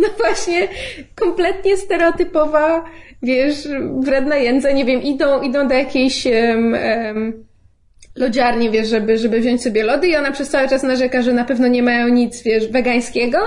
No 0.00 0.08
właśnie, 0.18 0.68
kompletnie 1.14 1.76
stereotypowa, 1.76 2.84
wiesz, 3.22 3.68
wredna 4.04 4.36
jędza, 4.36 4.72
nie 4.72 4.84
wiem, 4.84 5.02
idą, 5.02 5.42
idą 5.42 5.68
do 5.68 5.74
jakiejś 5.74 6.26
um, 6.26 6.74
um, 6.74 7.44
lodziarni, 8.16 8.70
wiesz, 8.70 8.88
żeby, 8.88 9.18
żeby 9.18 9.40
wziąć 9.40 9.62
sobie 9.62 9.84
lody 9.84 10.08
i 10.08 10.16
ona 10.16 10.32
przez 10.32 10.48
cały 10.48 10.68
czas 10.68 10.82
narzeka, 10.82 11.22
że 11.22 11.32
na 11.32 11.44
pewno 11.44 11.68
nie 11.68 11.82
mają 11.82 12.08
nic, 12.08 12.42
wiesz, 12.42 12.68
wegańskiego, 12.68 13.38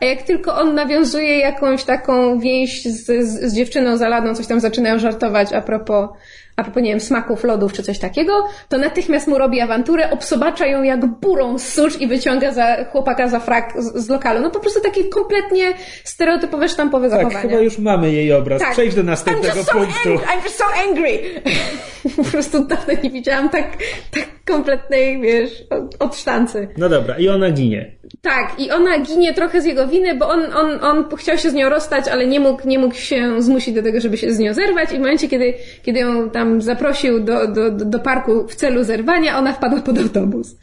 a 0.00 0.04
jak 0.04 0.22
tylko 0.22 0.54
on 0.54 0.74
nawiązuje 0.74 1.38
jakąś 1.38 1.84
taką 1.84 2.38
więź 2.38 2.84
z, 2.84 3.06
z, 3.06 3.50
z 3.50 3.54
dziewczyną 3.54 3.96
za 3.96 4.08
ladą, 4.08 4.34
coś 4.34 4.46
tam 4.46 4.60
zaczynają 4.60 4.98
żartować 4.98 5.52
a 5.52 5.60
propos 5.60 6.08
a 6.56 6.62
propos, 6.62 6.82
nie 6.82 6.90
wiem, 6.90 7.00
smaków 7.00 7.44
lodów 7.44 7.72
czy 7.72 7.82
coś 7.82 7.98
takiego, 7.98 8.32
to 8.68 8.78
natychmiast 8.78 9.28
mu 9.28 9.38
robi 9.38 9.60
awanturę, 9.60 10.10
obsobacza 10.10 10.66
ją 10.66 10.82
jak 10.82 11.06
burą 11.06 11.58
z 11.58 11.68
susz 11.72 12.00
i 12.00 12.06
wyciąga 12.06 12.52
za 12.52 12.84
chłopaka 12.84 13.28
za 13.28 13.40
frak 13.40 13.72
z, 13.78 14.04
z 14.04 14.08
lokalu. 14.08 14.40
No 14.40 14.50
po 14.50 14.60
prostu 14.60 14.80
takie 14.80 15.04
kompletnie 15.04 15.72
stereotypowe, 16.04 16.68
sztampowe 16.68 17.10
Tak, 17.10 17.18
zachowania. 17.18 17.40
chyba 17.48 17.60
już 17.62 17.78
mamy 17.78 18.12
jej 18.12 18.32
obraz. 18.32 18.60
Tak. 18.60 18.72
Przejdź 18.72 18.94
do 18.94 19.02
I'm 19.02 19.04
następnego 19.04 19.62
so 19.64 19.72
punktu. 19.72 20.08
angry, 20.08 20.26
I'm 20.26 20.44
just 20.44 20.56
so 20.58 20.64
angry! 20.88 21.18
po 22.16 22.24
prostu 22.24 22.64
dawno 22.64 22.94
nie 23.02 23.10
widziałam 23.10 23.48
tak, 23.48 23.76
tak 24.10 24.28
kompletnej, 24.46 25.20
wiesz, 25.20 25.64
od, 25.70 25.96
od 26.02 26.16
sztancy. 26.16 26.68
No 26.78 26.88
dobra, 26.88 27.18
i 27.18 27.28
ona 27.28 27.50
ginie. 27.50 27.92
Tak, 28.24 28.60
i 28.60 28.70
ona 28.70 28.98
ginie 28.98 29.34
trochę 29.34 29.60
z 29.60 29.64
jego 29.64 29.88
winy, 29.88 30.14
bo 30.14 30.28
on, 30.28 30.40
on, 30.54 30.84
on 30.84 31.16
chciał 31.16 31.38
się 31.38 31.50
z 31.50 31.54
nią 31.54 31.68
rozstać, 31.68 32.08
ale 32.08 32.26
nie 32.26 32.40
mógł, 32.40 32.68
nie 32.68 32.78
mógł 32.78 32.94
się 32.94 33.42
zmusić 33.42 33.74
do 33.74 33.82
tego, 33.82 34.00
żeby 34.00 34.16
się 34.16 34.32
z 34.32 34.38
nią 34.38 34.54
zerwać 34.54 34.92
i 34.92 34.96
w 34.96 34.98
momencie, 34.98 35.28
kiedy, 35.28 35.54
kiedy 35.82 36.00
ją 36.00 36.30
tam 36.30 36.62
zaprosił 36.62 37.20
do, 37.20 37.46
do, 37.46 37.70
do 37.70 37.98
parku 37.98 38.48
w 38.48 38.54
celu 38.54 38.84
zerwania, 38.84 39.38
ona 39.38 39.52
wpadła 39.52 39.80
pod 39.80 39.98
autobus. 39.98 40.56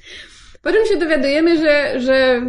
Po 0.61 0.71
czym 0.71 0.85
się 0.85 0.97
dowiadujemy, 0.97 1.57
że, 1.57 1.99
że 1.99 2.41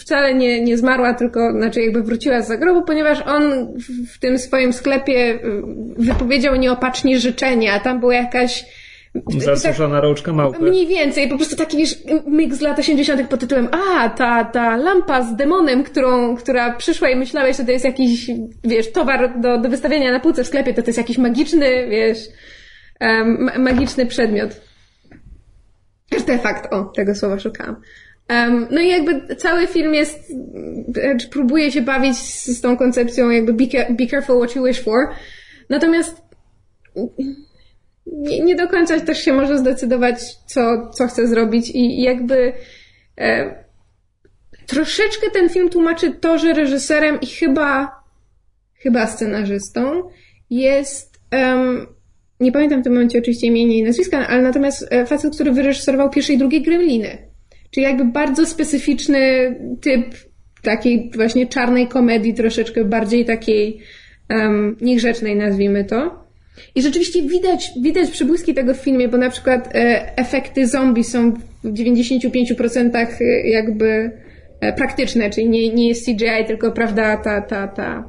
wcale 0.00 0.34
nie, 0.34 0.60
nie 0.60 0.78
zmarła, 0.78 1.14
tylko 1.14 1.52
znaczy 1.52 1.80
jakby 1.80 2.02
wróciła 2.02 2.42
z 2.42 2.48
zagrobu, 2.48 2.82
ponieważ 2.82 3.22
on 3.26 3.74
w, 4.08 4.18
tym 4.18 4.38
swoim 4.38 4.72
sklepie 4.72 5.34
y, 5.34 5.62
wypowiedział 5.96 6.56
nieopatrznie 6.56 7.20
życzenia, 7.20 7.80
tam 7.80 8.00
była 8.00 8.14
jakaś 8.14 8.64
Zasuszona 9.38 10.00
rączka 10.00 10.32
małpy. 10.32 10.58
Mniej 10.58 10.86
więcej, 10.86 11.28
po 11.28 11.36
prostu 11.36 11.56
taki 11.56 11.76
wiesz, 11.76 11.98
myk 12.26 12.54
z 12.54 12.60
lat 12.60 12.78
80. 12.78 13.28
pod 13.28 13.40
tytułem 13.40 13.68
A, 13.72 14.08
ta, 14.08 14.44
ta 14.44 14.76
lampa 14.76 15.22
z 15.22 15.36
demonem, 15.36 15.84
którą, 15.84 16.36
która 16.36 16.76
przyszła 16.76 17.10
i 17.10 17.16
myślałeś, 17.16 17.56
że 17.56 17.64
to 17.64 17.70
jest 17.70 17.84
jakiś, 17.84 18.30
wiesz, 18.64 18.92
towar 18.92 19.40
do, 19.40 19.58
do 19.58 19.68
wystawiania 19.68 20.12
na 20.12 20.20
półce 20.20 20.44
w 20.44 20.46
sklepie, 20.46 20.74
to 20.74 20.82
to 20.82 20.88
jest 20.88 20.98
jakiś 20.98 21.18
magiczny, 21.18 21.88
wiesz, 21.88 22.18
ma- 23.24 23.58
magiczny 23.58 24.06
przedmiot. 24.06 24.60
Artefakt, 26.12 26.72
o, 26.72 26.84
tego 26.84 27.14
słowa 27.14 27.38
szukałam. 27.38 27.76
Um, 28.30 28.66
no 28.70 28.80
i 28.80 28.88
jakby 28.88 29.36
cały 29.36 29.66
film 29.66 29.94
jest, 29.94 30.32
próbuje 31.30 31.72
się 31.72 31.82
bawić 31.82 32.16
z, 32.16 32.46
z 32.46 32.60
tą 32.60 32.76
koncepcją 32.76 33.30
jakby 33.30 33.52
be, 33.52 33.64
be 33.90 34.06
careful 34.06 34.38
what 34.38 34.56
you 34.56 34.64
wish 34.64 34.80
for. 34.80 35.08
Natomiast 35.68 36.22
nie, 38.06 38.40
nie 38.40 38.56
do 38.56 38.68
końca 38.68 39.00
też 39.00 39.24
się 39.24 39.32
może 39.32 39.58
zdecydować, 39.58 40.34
co, 40.46 40.90
co 40.90 41.06
chce 41.06 41.28
zrobić 41.28 41.70
i, 41.74 42.02
jakby 42.02 42.52
e, 43.18 43.54
troszeczkę 44.66 45.30
ten 45.30 45.48
film 45.48 45.68
tłumaczy 45.68 46.10
to, 46.10 46.38
że 46.38 46.52
reżyserem 46.52 47.20
i 47.20 47.26
chyba 47.26 48.02
chyba 48.74 49.06
scenarzystą 49.06 50.02
jest 50.50 51.20
em, 51.30 51.86
nie 52.40 52.52
pamiętam 52.52 52.80
w 52.80 52.84
tym 52.84 52.92
momencie 52.92 53.18
oczywiście 53.18 53.46
imienia 53.46 53.76
i 53.76 53.82
nazwiska, 53.82 54.28
ale 54.28 54.42
natomiast 54.42 54.86
e, 54.90 55.06
facet, 55.06 55.34
który 55.34 55.52
wyreżyserował 55.52 56.10
pierwsze 56.10 56.32
i 56.32 56.38
drugie 56.38 56.60
Gremliny. 56.60 57.18
Czyli 57.70 57.84
jakby 57.84 58.04
bardzo 58.04 58.46
specyficzny 58.46 59.20
typ 59.80 60.14
takiej 60.62 61.10
właśnie 61.14 61.46
czarnej 61.46 61.88
komedii, 61.88 62.34
troszeczkę 62.34 62.84
bardziej 62.84 63.24
takiej 63.24 63.80
um, 64.30 64.76
niegrzecznej, 64.80 65.36
nazwijmy 65.36 65.84
to. 65.84 66.21
I 66.74 66.82
rzeczywiście 66.82 67.22
widać, 67.22 67.70
widać 67.82 68.10
przybłyski 68.10 68.54
tego 68.54 68.74
w 68.74 68.76
filmie, 68.76 69.08
bo 69.08 69.18
na 69.18 69.30
przykład 69.30 69.74
e, 69.74 70.18
efekty 70.18 70.66
zombie 70.66 71.04
są 71.04 71.32
w 71.64 71.72
95% 71.72 73.06
jakby 73.44 74.10
e, 74.60 74.72
praktyczne, 74.72 75.30
czyli 75.30 75.48
nie, 75.48 75.74
nie 75.74 75.88
jest 75.88 76.06
CGI, 76.06 76.46
tylko 76.46 76.72
prawda, 76.72 77.16
ta, 77.16 77.40
ta, 77.40 77.68
ta 77.68 78.04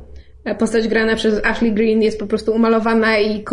postać 0.60 0.88
grana 0.88 1.16
przez 1.16 1.46
Ashley 1.46 1.72
Green 1.72 2.02
jest 2.02 2.20
po 2.20 2.28
prostu 2.28 2.54
umalowana 2.54 3.20
i 3.20 3.44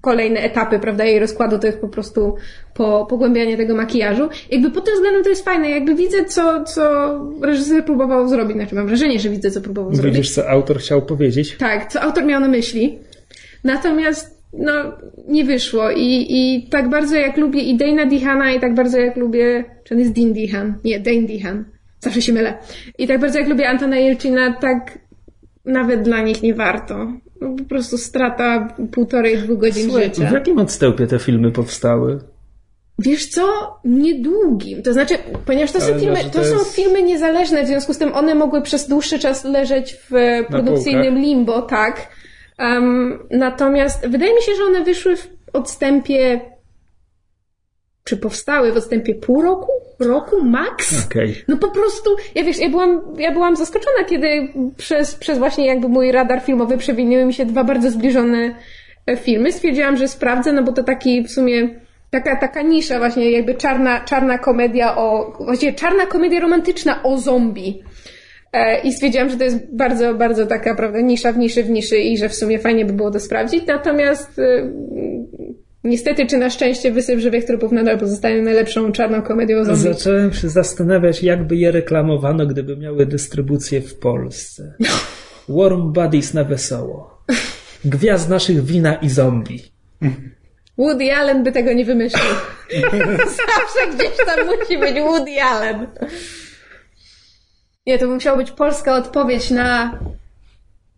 kolejne 0.00 0.40
etapy, 0.40 0.78
prawda, 0.78 1.04
jej 1.04 1.18
rozkładu 1.18 1.58
to 1.58 1.66
jest 1.66 1.80
po 1.80 1.88
prostu 1.88 2.34
po, 2.74 3.06
pogłębianie 3.06 3.56
tego 3.56 3.74
makijażu. 3.74 4.28
Jakby 4.50 4.70
pod 4.70 4.84
tym 4.84 4.94
względem 4.94 5.22
to 5.22 5.28
jest 5.28 5.44
fajne, 5.44 5.70
jakby 5.70 5.94
widzę, 5.94 6.24
co, 6.24 6.64
co 6.64 7.10
reżyser 7.42 7.84
próbował 7.84 8.28
zrobić, 8.28 8.56
znaczy 8.56 8.74
mam 8.74 8.86
wrażenie, 8.86 9.20
że 9.20 9.28
widzę, 9.28 9.50
co 9.50 9.60
próbował 9.60 9.94
zrobić. 9.94 10.16
Widzisz, 10.16 10.34
co 10.34 10.48
autor 10.48 10.78
chciał 10.78 11.02
powiedzieć? 11.02 11.56
Tak, 11.56 11.92
co 11.92 12.00
autor 12.00 12.24
miał 12.24 12.40
na 12.40 12.48
myśli. 12.48 12.98
Natomiast, 13.64 14.39
no, 14.52 14.72
nie 15.28 15.44
wyszło. 15.44 15.90
I, 15.90 16.26
I 16.28 16.68
tak 16.70 16.90
bardzo 16.90 17.16
jak 17.16 17.36
lubię 17.36 17.60
i 17.60 17.76
Dana 17.76 18.06
Dihana, 18.06 18.52
i 18.52 18.60
tak 18.60 18.74
bardzo 18.74 18.98
jak 18.98 19.16
lubię, 19.16 19.64
czy 19.84 19.94
on 19.94 20.00
jest 20.00 20.12
Dean 20.12 20.32
Dihan? 20.32 20.74
Nie, 20.84 21.00
Dane 21.00 21.22
Dihan. 21.22 21.64
Zawsze 22.00 22.22
się 22.22 22.32
mylę. 22.32 22.58
I 22.98 23.06
tak 23.06 23.20
bardzo 23.20 23.38
jak 23.38 23.48
lubię 23.48 23.68
Antona 23.68 23.96
Jelcina, 23.96 24.52
tak 24.60 24.98
nawet 25.64 26.02
dla 26.02 26.22
nich 26.22 26.42
nie 26.42 26.54
warto. 26.54 27.12
No, 27.40 27.56
po 27.58 27.64
prostu 27.64 27.98
strata 27.98 28.76
półtorej, 28.92 29.38
dwóch 29.38 29.58
godzin 29.58 29.84
Słuchaj, 29.84 30.10
w 30.10 30.14
życia. 30.14 30.30
jakim 30.34 30.58
odstępie 30.58 31.06
te 31.06 31.18
filmy 31.18 31.50
powstały? 31.50 32.18
Wiesz 32.98 33.26
co? 33.26 33.42
Niedługim. 33.84 34.82
To 34.82 34.92
znaczy, 34.92 35.14
ponieważ 35.46 35.72
to 35.72 35.78
Ale 35.78 35.92
są 35.92 36.00
filmy, 36.00 36.30
to, 36.32 36.44
są 36.44 36.64
filmy 36.64 37.02
niezależne, 37.02 37.64
w 37.64 37.66
związku 37.66 37.94
z 37.94 37.98
tym 37.98 38.14
one 38.14 38.34
mogły 38.34 38.62
przez 38.62 38.88
dłuższy 38.88 39.18
czas 39.18 39.44
leżeć 39.44 39.96
w 40.10 40.10
produkcyjnym 40.48 41.18
limbo, 41.18 41.62
tak. 41.62 42.08
Um, 42.60 43.18
natomiast 43.30 44.08
wydaje 44.08 44.34
mi 44.34 44.42
się, 44.42 44.54
że 44.54 44.64
one 44.64 44.84
wyszły 44.84 45.16
w 45.16 45.28
odstępie 45.52 46.40
czy 48.04 48.16
powstały 48.16 48.72
w 48.72 48.76
odstępie 48.76 49.14
pół 49.14 49.42
roku? 49.42 49.72
Roku 49.98 50.44
max? 50.44 51.06
Okej. 51.06 51.44
No 51.48 51.56
po 51.56 51.68
prostu, 51.68 52.10
ja 52.34 52.44
wiesz, 52.44 52.58
ja 52.58 52.68
byłam, 52.68 53.02
ja 53.18 53.32
byłam 53.32 53.56
zaskoczona, 53.56 54.04
kiedy 54.06 54.52
przez, 54.76 55.14
przez 55.14 55.38
właśnie 55.38 55.66
jakby 55.66 55.88
mój 55.88 56.12
radar 56.12 56.40
filmowy 56.40 56.78
przewinęły 56.78 57.24
mi 57.24 57.34
się 57.34 57.46
dwa 57.46 57.64
bardzo 57.64 57.90
zbliżone 57.90 58.54
e, 59.06 59.16
filmy. 59.16 59.52
Stwierdziłam, 59.52 59.96
że 59.96 60.08
sprawdzę, 60.08 60.52
no 60.52 60.62
bo 60.62 60.72
to 60.72 60.82
taki 60.82 61.22
w 61.22 61.30
sumie 61.30 61.80
taka, 62.10 62.36
taka 62.36 62.62
nisza 62.62 62.98
właśnie 62.98 63.30
jakby 63.30 63.54
czarna, 63.54 64.00
czarna 64.00 64.38
komedia 64.38 64.96
o, 64.96 65.32
właściwie 65.44 65.72
czarna 65.72 66.06
komedia 66.06 66.40
romantyczna 66.40 67.02
o 67.02 67.18
zombie. 67.18 67.82
E, 68.52 68.80
I 68.80 68.92
stwierdziłam, 68.92 69.30
że 69.30 69.36
to 69.36 69.44
jest 69.44 69.76
bardzo, 69.76 70.14
bardzo 70.14 70.46
taka, 70.46 70.74
prawda, 70.74 71.00
nisza 71.00 71.32
w 71.32 71.38
niszy 71.38 71.62
w 71.62 71.70
niszy 71.70 71.98
i 71.98 72.18
że 72.18 72.28
w 72.28 72.34
sumie 72.34 72.58
fajnie 72.58 72.84
by 72.84 72.92
było 72.92 73.10
to 73.10 73.20
sprawdzić. 73.20 73.66
Natomiast 73.66 74.38
e, 74.38 74.72
niestety, 75.84 76.26
czy 76.26 76.38
na 76.38 76.50
szczęście 76.50 76.92
Wysyp 76.92 77.18
Żywych 77.18 77.44
Trupów 77.44 77.72
nadal 77.72 77.98
pozostaje 77.98 78.42
najlepszą 78.42 78.92
czarną 78.92 79.22
komedią 79.22 79.58
o 79.58 79.64
zombie. 79.64 79.80
Zacząłem 79.80 80.32
się 80.32 80.48
zastanawiać, 80.48 81.22
jakby 81.22 81.56
je 81.56 81.70
reklamowano, 81.70 82.46
gdyby 82.46 82.76
miały 82.76 83.06
dystrybucję 83.06 83.80
w 83.80 83.98
Polsce. 83.98 84.74
Warm 85.48 85.92
Buddies 85.92 86.34
na 86.34 86.44
wesoło. 86.44 87.24
Gwiazd 87.84 88.28
naszych 88.28 88.64
wina 88.64 88.94
i 88.94 89.08
zombie. 89.08 89.62
Woody 90.78 91.12
Allen 91.12 91.44
by 91.44 91.52
tego 91.52 91.72
nie 91.72 91.84
wymyślił. 91.84 92.34
Zawsze 93.40 93.96
gdzieś 93.96 94.26
tam 94.26 94.46
musi 94.46 94.78
być 94.78 94.94
Woody 94.94 95.42
Allen. 95.42 95.86
Nie, 97.90 97.98
to 97.98 98.06
by 98.06 98.14
musiała 98.14 98.36
być 98.36 98.50
polska 98.50 98.96
odpowiedź 98.96 99.50
na... 99.50 99.98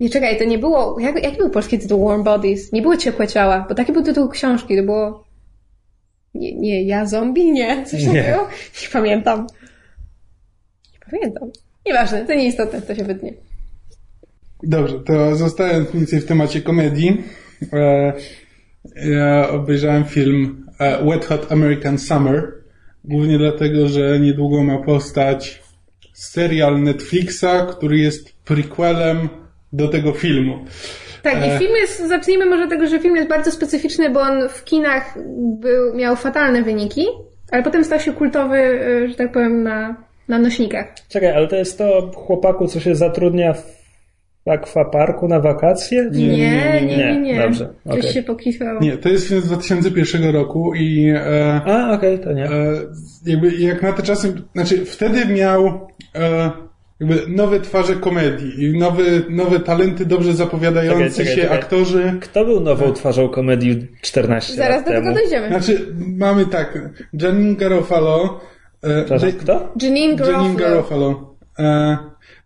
Nie, 0.01 0.11
czekaj, 0.11 0.39
to 0.39 0.45
nie 0.45 0.59
było... 0.59 1.01
Jak, 1.01 1.23
jaki 1.23 1.37
był 1.37 1.51
polski 1.51 1.79
tytuł 1.79 2.09
Warm 2.09 2.23
Bodies? 2.23 2.73
Nie 2.73 2.83
było 2.83 2.97
Ciepłe 2.97 3.29
Ciała, 3.29 3.67
bo 3.69 3.75
taki 3.75 3.93
był 3.93 4.03
tytuł 4.03 4.29
książki, 4.29 4.77
to 4.77 4.83
było... 4.83 5.25
Nie, 6.35 6.55
nie 6.55 6.83
ja 6.83 7.07
zombie? 7.07 7.53
Nie, 7.53 7.85
coś 7.87 8.03
Nie. 8.03 8.07
takiego? 8.07 8.49
Nie 8.83 8.89
pamiętam. 8.93 9.47
Nie 10.93 10.99
pamiętam. 11.11 11.51
Nieważne, 11.87 12.27
to 12.27 12.35
nieistotne, 12.35 12.83
to 12.83 12.95
się 12.95 13.05
wytnie. 13.05 13.33
Dobrze, 14.63 15.01
to 15.01 15.37
zostając 15.37 15.89
mniej 15.89 16.01
więcej 16.01 16.21
w 16.21 16.27
temacie 16.27 16.63
komedii, 16.63 17.23
E, 17.73 18.13
ja 18.97 19.51
obejrzałem 19.51 20.05
film 20.05 20.67
e, 20.79 21.05
Wet 21.05 21.25
Hot 21.25 21.53
American 21.53 21.99
Summer, 21.99 22.53
głównie 23.05 23.39
dlatego, 23.39 23.89
że 23.89 24.21
niedługo 24.21 24.63
ma 24.63 24.79
powstać 24.79 25.63
serial 26.23 26.83
Netflixa, 26.83 27.67
który 27.71 27.99
jest 27.99 28.33
prequelem 28.45 29.29
do 29.73 29.89
tego 29.89 30.13
filmu. 30.13 30.65
Tak, 31.23 31.35
i 31.47 31.51
E. 31.51 31.59
film 31.59 31.73
jest, 31.77 32.09
zacznijmy 32.09 32.47
może 32.47 32.69
tego, 32.69 32.87
że 32.87 32.99
film 32.99 33.17
jest 33.17 33.29
bardzo 33.29 33.51
specyficzny, 33.51 34.11
bo 34.11 34.21
on 34.21 34.49
w 34.49 34.65
kinach 34.65 35.19
był, 35.61 35.95
miał 35.95 36.17
fatalne 36.17 36.63
wyniki, 36.63 37.07
ale 37.51 37.63
potem 37.63 37.85
stał 37.85 38.01
się 38.01 38.13
kultowy, 38.13 38.57
e, 38.57 39.09
że 39.09 39.15
tak 39.15 39.33
powiem, 39.33 39.63
na, 39.63 39.97
na 40.29 40.39
nośnikach. 40.39 40.87
Czekaj, 41.09 41.31
ale 41.31 41.49
to 41.49 41.57
jest 41.57 41.79
to 41.79 42.11
chłopaku, 42.15 42.67
co 42.67 42.81
się 42.81 42.95
zatrudnia 42.95 43.53
w 43.53 43.82
akwaparku 44.51 45.29
na 45.29 45.41
wakacje? 45.41 46.09
Nie, 46.13 46.27
nie, 46.29 46.83
nie, 46.83 46.97
nie. 46.97 47.21
Nie, 47.21 47.43
dobrze, 47.43 47.69
Coś 47.91 48.13
się 48.13 48.23
pokisłało. 48.23 48.81
Nie, 48.81 48.97
to 48.97 49.09
jest 49.09 49.29
film 49.29 49.41
z 49.41 49.47
2001 49.47 50.31
roku 50.35 50.75
i 50.75 51.11
e, 51.17 51.61
A, 51.67 51.93
okej, 51.95 52.19
to 52.19 52.33
nie. 52.33 52.45
e, 52.45 52.51
jakby 53.27 53.53
jak 53.57 53.83
na 53.83 53.93
te 53.93 54.03
czasy, 54.03 54.35
znaczy 54.55 54.85
wtedy 54.85 55.27
miał 55.35 55.67
e, 56.15 56.51
jakby 57.01 57.23
nowe 57.29 57.61
twarze 57.61 57.95
komedii 57.95 58.65
i 58.65 58.79
nowe, 58.79 59.03
nowe 59.31 59.61
talenty 59.61 60.07
dobrze 60.07 60.33
zapowiadający 60.35 60.99
Czekaj, 60.99 61.11
czekaj, 61.17 61.35
się 61.35 61.43
czekaj. 61.43 61.59
aktorzy. 61.59 62.15
Kto 62.21 62.45
był 62.45 62.61
nową 62.61 62.93
twarzą 62.93 63.29
komedii 63.29 63.87
14 64.03 64.55
Zaraz 64.55 64.77
lat 64.77 64.85
do 64.85 64.91
tego 64.91 65.03
temu? 65.03 65.15
dojdziemy. 65.15 65.49
Znaczy 65.49 65.87
mamy 66.17 66.47
tak, 66.47 66.79
Janine 67.23 67.57
Garofalo, 67.57 68.41
e, 68.83 68.89
Przepraszam, 69.05 69.33
kto? 69.33 69.73
Janine 69.83 70.17
Garofalo. 70.17 70.43
Janine 70.45 70.61
Garofalo. 70.61 71.37
E, 71.59 71.97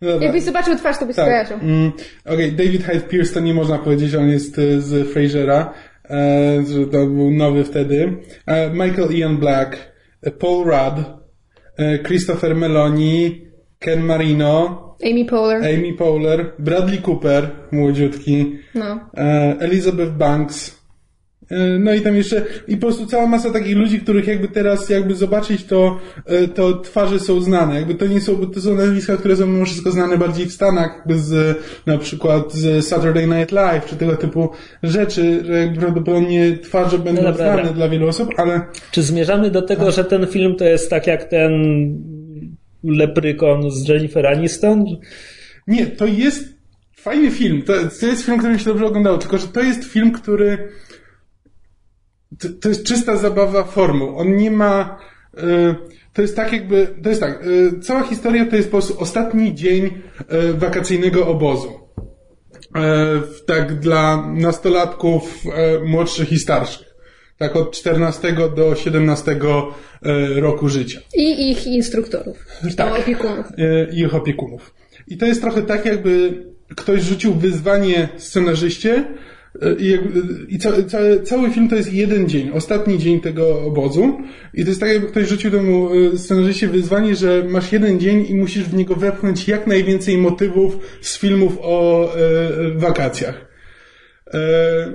no. 0.01 0.11
Jakbyś 0.21 0.43
zobaczył 0.43 0.77
twarz, 0.77 0.99
to 0.99 1.07
byś 1.07 1.17
Tak. 1.17 1.25
skojarzył. 1.25 1.69
Mm, 1.69 1.93
Okej, 2.25 2.53
David 2.53 2.85
Hyde 2.85 3.01
Pierce 3.01 3.35
to 3.35 3.41
nie 3.41 3.55
można 3.55 3.79
powiedzieć, 3.79 4.15
on 4.15 4.29
jest 4.29 4.59
e, 4.59 4.81
z 4.81 5.09
Frasera, 5.09 5.73
e, 6.11 6.63
że 6.75 6.87
to 6.87 7.07
był 7.07 7.31
nowy 7.31 7.65
wtedy. 7.65 8.13
E, 8.47 8.71
Michael 8.71 9.09
Ian 9.17 9.37
Black, 9.37 9.77
e, 10.23 10.31
Paul 10.31 10.65
Rudd, 10.65 11.07
e, 11.79 11.99
Christopher 11.99 12.57
Meloni, 12.57 13.47
Ken 13.79 14.01
Marino, 14.03 14.83
Amy 15.11 15.25
Poehler. 15.25 15.75
Amy 15.75 15.93
Poehler, 15.93 16.53
Bradley 16.59 16.99
Cooper, 16.99 17.51
młodziutki, 17.73 18.59
No. 18.75 19.01
e, 19.17 19.57
Elizabeth 19.61 20.11
Banks. 20.13 20.76
E, 21.51 21.79
No 21.79 21.95
i 21.95 22.01
tam 22.01 22.17
jeszcze, 22.17 22.43
i 22.69 22.77
po 22.77 22.87
prostu 22.87 23.07
cała 23.07 23.27
masa 23.27 23.51
takich 23.51 23.77
ludzi, 23.77 24.01
których 24.01 24.27
jakby 24.27 24.49
teraz 24.49 24.89
jakby 24.89 25.15
zobaczyć, 25.15 25.65
to, 25.65 25.99
e, 26.27 26.49
to 26.49 26.81
twarze 26.81 27.21
są 27.21 27.41
znane. 27.41 27.75
Jakby 27.75 27.95
to 27.95 28.07
nie 28.07 28.21
są, 28.21 28.47
to 28.47 28.61
są 28.61 28.75
nazwiska, 28.75 29.17
które 29.17 29.37
są 29.37 29.47
mimo 29.47 29.65
wszystko 29.65 29.91
znane 29.91 30.19
bardziej 30.19 30.47
w 30.47 30.53
Stanach, 30.53 30.95
jakby 30.97 31.19
z, 31.19 31.59
na 31.87 31.99
przykład 31.99 32.53
z 32.53 32.87
Saturday 32.87 33.27
Night 33.27 33.53
Live, 33.53 33.87
czy 33.87 33.97
tego 33.97 34.17
typu 34.17 34.49
rzeczy, 34.83 35.43
że 35.45 35.53
jakby 35.53 35.81
prawdopodobnie 35.81 36.59
twarze 36.59 36.99
będą 36.99 37.23
No 37.23 37.29
dobra, 37.33 37.45
znane 37.47 37.57
dobra. 37.57 37.73
dla 37.73 37.89
wielu 37.89 38.09
osób, 38.09 38.29
ale 38.37 38.61
Czy 38.91 39.03
zmierzamy 39.03 39.51
do 39.51 39.63
tego, 39.63 39.91
że 39.91 40.05
ten 40.05 40.27
film 40.27 40.55
to 40.57 40.65
jest 40.65 40.91
tak 40.91 41.07
jak 41.07 41.25
ten 41.25 41.53
leprykon 42.85 43.71
z 43.71 43.89
Jennifer 43.89 44.27
Aniston? 44.27 44.85
Nie, 45.67 45.87
to 45.87 46.07
jest 46.07 46.57
fajny 46.97 47.31
film. 47.31 47.63
To, 47.63 47.73
to 48.01 48.07
jest 48.07 48.25
film, 48.25 48.39
który 48.39 48.53
mi 48.53 48.59
się 48.59 48.65
dobrze 48.65 48.87
oglądało, 48.87 49.19
tylko 49.19 49.39
że 49.39 49.47
to 49.49 49.61
jest 49.61 49.85
film, 49.85 50.13
który. 50.13 50.69
To, 52.39 52.49
to 52.61 52.69
jest 52.69 52.87
czysta 52.87 53.17
zabawa 53.17 53.65
formuł. 53.65 54.19
On 54.19 54.37
nie 54.37 54.51
ma. 54.51 54.99
y, 55.39 55.75
to 56.13 56.23
jest 56.23 56.37
tak 56.37 56.53
jakby. 56.53 56.95
To 57.03 57.09
jest 57.09 57.21
tak. 57.21 57.47
y, 57.47 57.81
cała 57.81 58.03
historia 58.03 58.47
to 58.47 58.57
jest 58.57 58.69
po 58.69 58.79
prostu 58.79 59.01
ostatni 59.01 59.55
dzień 59.55 59.85
y, 59.87 60.55
wakacyjnego 60.55 61.27
obozu. 61.27 61.87
E, 62.77 63.23
tak 63.47 63.81
dla 63.81 64.27
nastolatków 64.27 65.45
e, 65.55 65.79
młodszych 65.85 66.33
i 66.33 66.39
starszych. 66.39 66.87
Tak 67.39 67.57
od 67.57 67.71
14 67.71 68.37
do 68.57 68.75
17 68.75 69.33
e, 69.33 70.41
roku 70.41 70.69
życia. 70.69 71.01
I 71.15 71.51
ich 71.51 71.67
instruktorów. 71.67 72.47
Tak. 72.77 73.01
Opiekunów. 73.01 73.47
e, 73.59 73.93
i 73.93 74.01
ich 74.01 74.15
opiekunów. 74.15 74.75
I 75.09 75.17
to 75.17 75.27
jest 75.27 75.41
trochę 75.41 75.63
tak, 75.63 75.87
jakby 75.87 76.45
ktoś 76.77 77.03
rzucił 77.03 77.35
wyzwanie 77.35 78.09
scenarzyście 78.17 78.95
e, 78.95 79.05
i, 79.79 79.89
jakby, 79.89 80.23
i 80.49 80.59
ca, 80.59 80.71
ca, 80.83 80.99
cały 81.25 81.51
film 81.51 81.69
to 81.69 81.77
jest 81.77 81.93
jeden 81.93 82.29
dzień, 82.29 82.51
ostatni 82.51 82.99
dzień 82.99 83.21
tego 83.21 83.61
obozu. 83.63 84.19
I 84.55 84.63
to 84.63 84.69
jest 84.69 84.81
tak, 84.81 84.89
jakby 84.89 85.07
ktoś 85.07 85.29
rzucił 85.29 85.51
temu 85.51 85.91
e, 85.95 86.19
scenarzyście 86.19 86.69
wyzwanie, 86.69 87.15
że 87.15 87.45
masz 87.49 87.73
jeden 87.73 88.01
dzień 88.01 88.27
i 88.29 88.35
musisz 88.35 88.65
w 88.65 88.75
niego 88.75 88.95
wepchnąć 88.95 89.49
jak 89.49 89.67
najwięcej 89.67 90.19
motywów 90.19 90.79
z 91.01 91.19
filmów 91.19 91.59
o 91.61 92.09
e, 92.15 92.19
wakacjach. 92.79 93.47
E, 94.35 94.93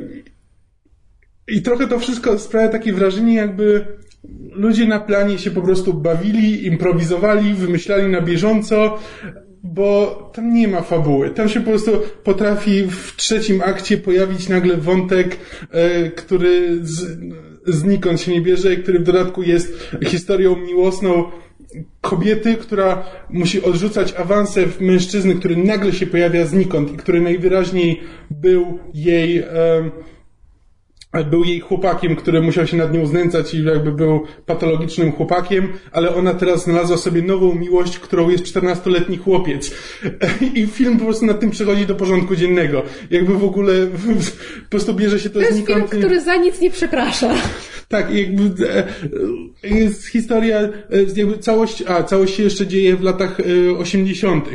i 1.47 1.62
trochę 1.62 1.88
to 1.88 1.99
wszystko 1.99 2.39
sprawia 2.39 2.68
takie 2.68 2.93
wrażenie, 2.93 3.36
jakby 3.36 3.86
ludzie 4.51 4.88
na 4.88 4.99
planie 4.99 5.38
się 5.38 5.51
po 5.51 5.62
prostu 5.62 5.93
bawili, 5.93 6.66
improwizowali, 6.66 7.53
wymyślali 7.53 8.07
na 8.07 8.22
bieżąco, 8.22 8.99
bo 9.64 10.32
tam 10.34 10.53
nie 10.53 10.68
ma 10.68 10.82
fabuły. 10.82 11.30
Tam 11.30 11.49
się 11.49 11.59
po 11.59 11.70
prostu 11.70 11.91
potrafi 12.24 12.84
w 12.84 13.16
trzecim 13.16 13.62
akcie 13.66 13.97
pojawić 13.97 14.49
nagle 14.49 14.78
wątek, 14.78 15.38
e, 15.72 16.09
który 16.09 16.80
z, 16.82 17.20
znikąd 17.66 18.22
się 18.22 18.32
nie 18.32 18.41
bierze 18.41 18.74
i 18.74 18.78
który 18.78 18.99
w 18.99 19.03
dodatku 19.03 19.43
jest 19.43 19.91
historią 20.05 20.55
miłosną 20.55 21.24
kobiety, 22.01 22.55
która 22.55 23.03
musi 23.30 23.64
odrzucać 23.64 24.14
awanse 24.14 24.66
w 24.66 24.82
mężczyzny, 24.82 25.36
który 25.36 25.57
nagle 25.57 25.93
się 25.93 26.07
pojawia 26.07 26.45
znikąd 26.45 26.93
i 26.93 26.97
który 26.97 27.22
najwyraźniej 27.22 28.01
był 28.32 28.80
jej 28.93 29.43
był 31.30 31.43
jej 31.43 31.59
chłopakiem, 31.59 32.16
który 32.16 32.41
musiał 32.41 32.68
się 32.68 32.78
nad 32.78 32.93
nią 32.93 33.05
znęcać 33.05 33.53
i 33.53 33.64
jakby 33.64 33.91
był 33.91 34.26
patologicznym 34.45 35.12
chłopakiem, 35.12 35.74
ale 35.91 36.16
ona 36.16 36.34
teraz 36.34 36.64
znalazła 36.64 36.97
sobie 36.97 37.22
nową 37.22 37.55
miłość, 37.55 37.99
którą 37.99 38.30
jest 38.30 38.43
14-letni 38.43 39.18
chłopiec. 39.18 39.72
I 40.55 40.68
film 40.68 40.97
po 40.97 41.05
prostu 41.05 41.26
nad 41.26 41.39
tym 41.39 41.51
przechodzi 41.51 41.86
do 41.86 41.95
porządku 41.95 42.36
dziennego. 42.36 42.84
Jakby 43.09 43.34
w 43.34 43.43
ogóle 43.43 43.74
po 44.64 44.70
prostu 44.70 44.93
bierze 44.93 45.20
się 45.20 45.30
to, 45.30 45.39
to 45.39 45.45
znikąd. 45.45 45.68
To 45.68 45.80
jest 45.80 45.91
film, 45.91 46.01
który 46.01 46.22
za 46.22 46.36
nic 46.36 46.62
nie 46.62 46.72
przeprasza. 46.72 47.34
Tak, 47.91 48.16
jakby 48.16 48.68
e, 48.68 48.88
e, 49.64 49.80
jest 49.80 50.07
historia, 50.07 50.59
e, 50.59 50.70
jakby 51.16 51.38
całość, 51.38 51.84
a 51.88 52.03
całość 52.03 52.36
się 52.36 52.43
jeszcze 52.43 52.68
dzieje 52.68 52.95
w 52.95 53.01
latach 53.01 53.38
80. 53.78 54.45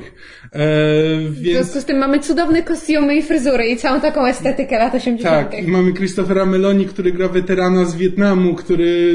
E, 0.57 1.19
więc... 1.31 1.59
W 1.59 1.63
związku 1.63 1.81
z 1.81 1.85
tym 1.85 1.99
mamy 1.99 2.19
cudowne 2.19 2.63
kostiumy 2.63 3.17
i 3.17 3.23
fryzury 3.23 3.67
i 3.67 3.77
całą 3.77 4.01
taką 4.01 4.27
estetykę 4.27 4.79
lat 4.79 4.95
80. 4.95 5.51
Tak, 5.51 5.63
i 5.63 5.69
mamy 5.69 5.93
Christophera 5.93 6.47
Meloni, 6.47 6.87
który 6.87 7.13
gra 7.13 7.29
weterana 7.29 7.85
z 7.85 7.97
Wietnamu, 7.97 8.55
który 8.55 9.15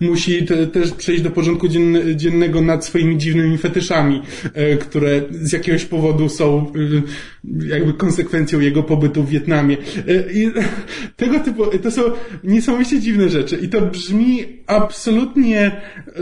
e, 0.00 0.04
musi 0.04 0.46
te, 0.46 0.66
też 0.66 0.92
przejść 0.92 1.22
do 1.22 1.30
porządku 1.30 1.68
dzien, 1.68 1.98
dziennego 2.16 2.60
nad 2.60 2.84
swoimi 2.84 3.18
dziwnymi 3.18 3.58
fetyszami, 3.58 4.22
e, 4.54 4.76
które 4.76 5.22
z 5.30 5.52
jakiegoś 5.52 5.84
powodu 5.84 6.28
są 6.28 6.58
e, 6.58 7.68
jakby 7.68 7.92
konsekwencją 7.92 8.60
jego 8.60 8.82
pobytu 8.82 9.22
w 9.22 9.30
Wietnamie. 9.30 9.76
E, 10.08 10.32
I 10.32 10.50
tego 11.16 11.40
typu, 11.40 11.66
to 11.82 11.90
są 11.90 12.02
niesamowicie 12.44 13.00
dziwne 13.00 13.28
rzeczy 13.28 13.56
i 13.56 13.68
to 13.68 13.80
brzmi 13.80 14.44
absolutnie... 14.66 15.60
E, 15.66 16.12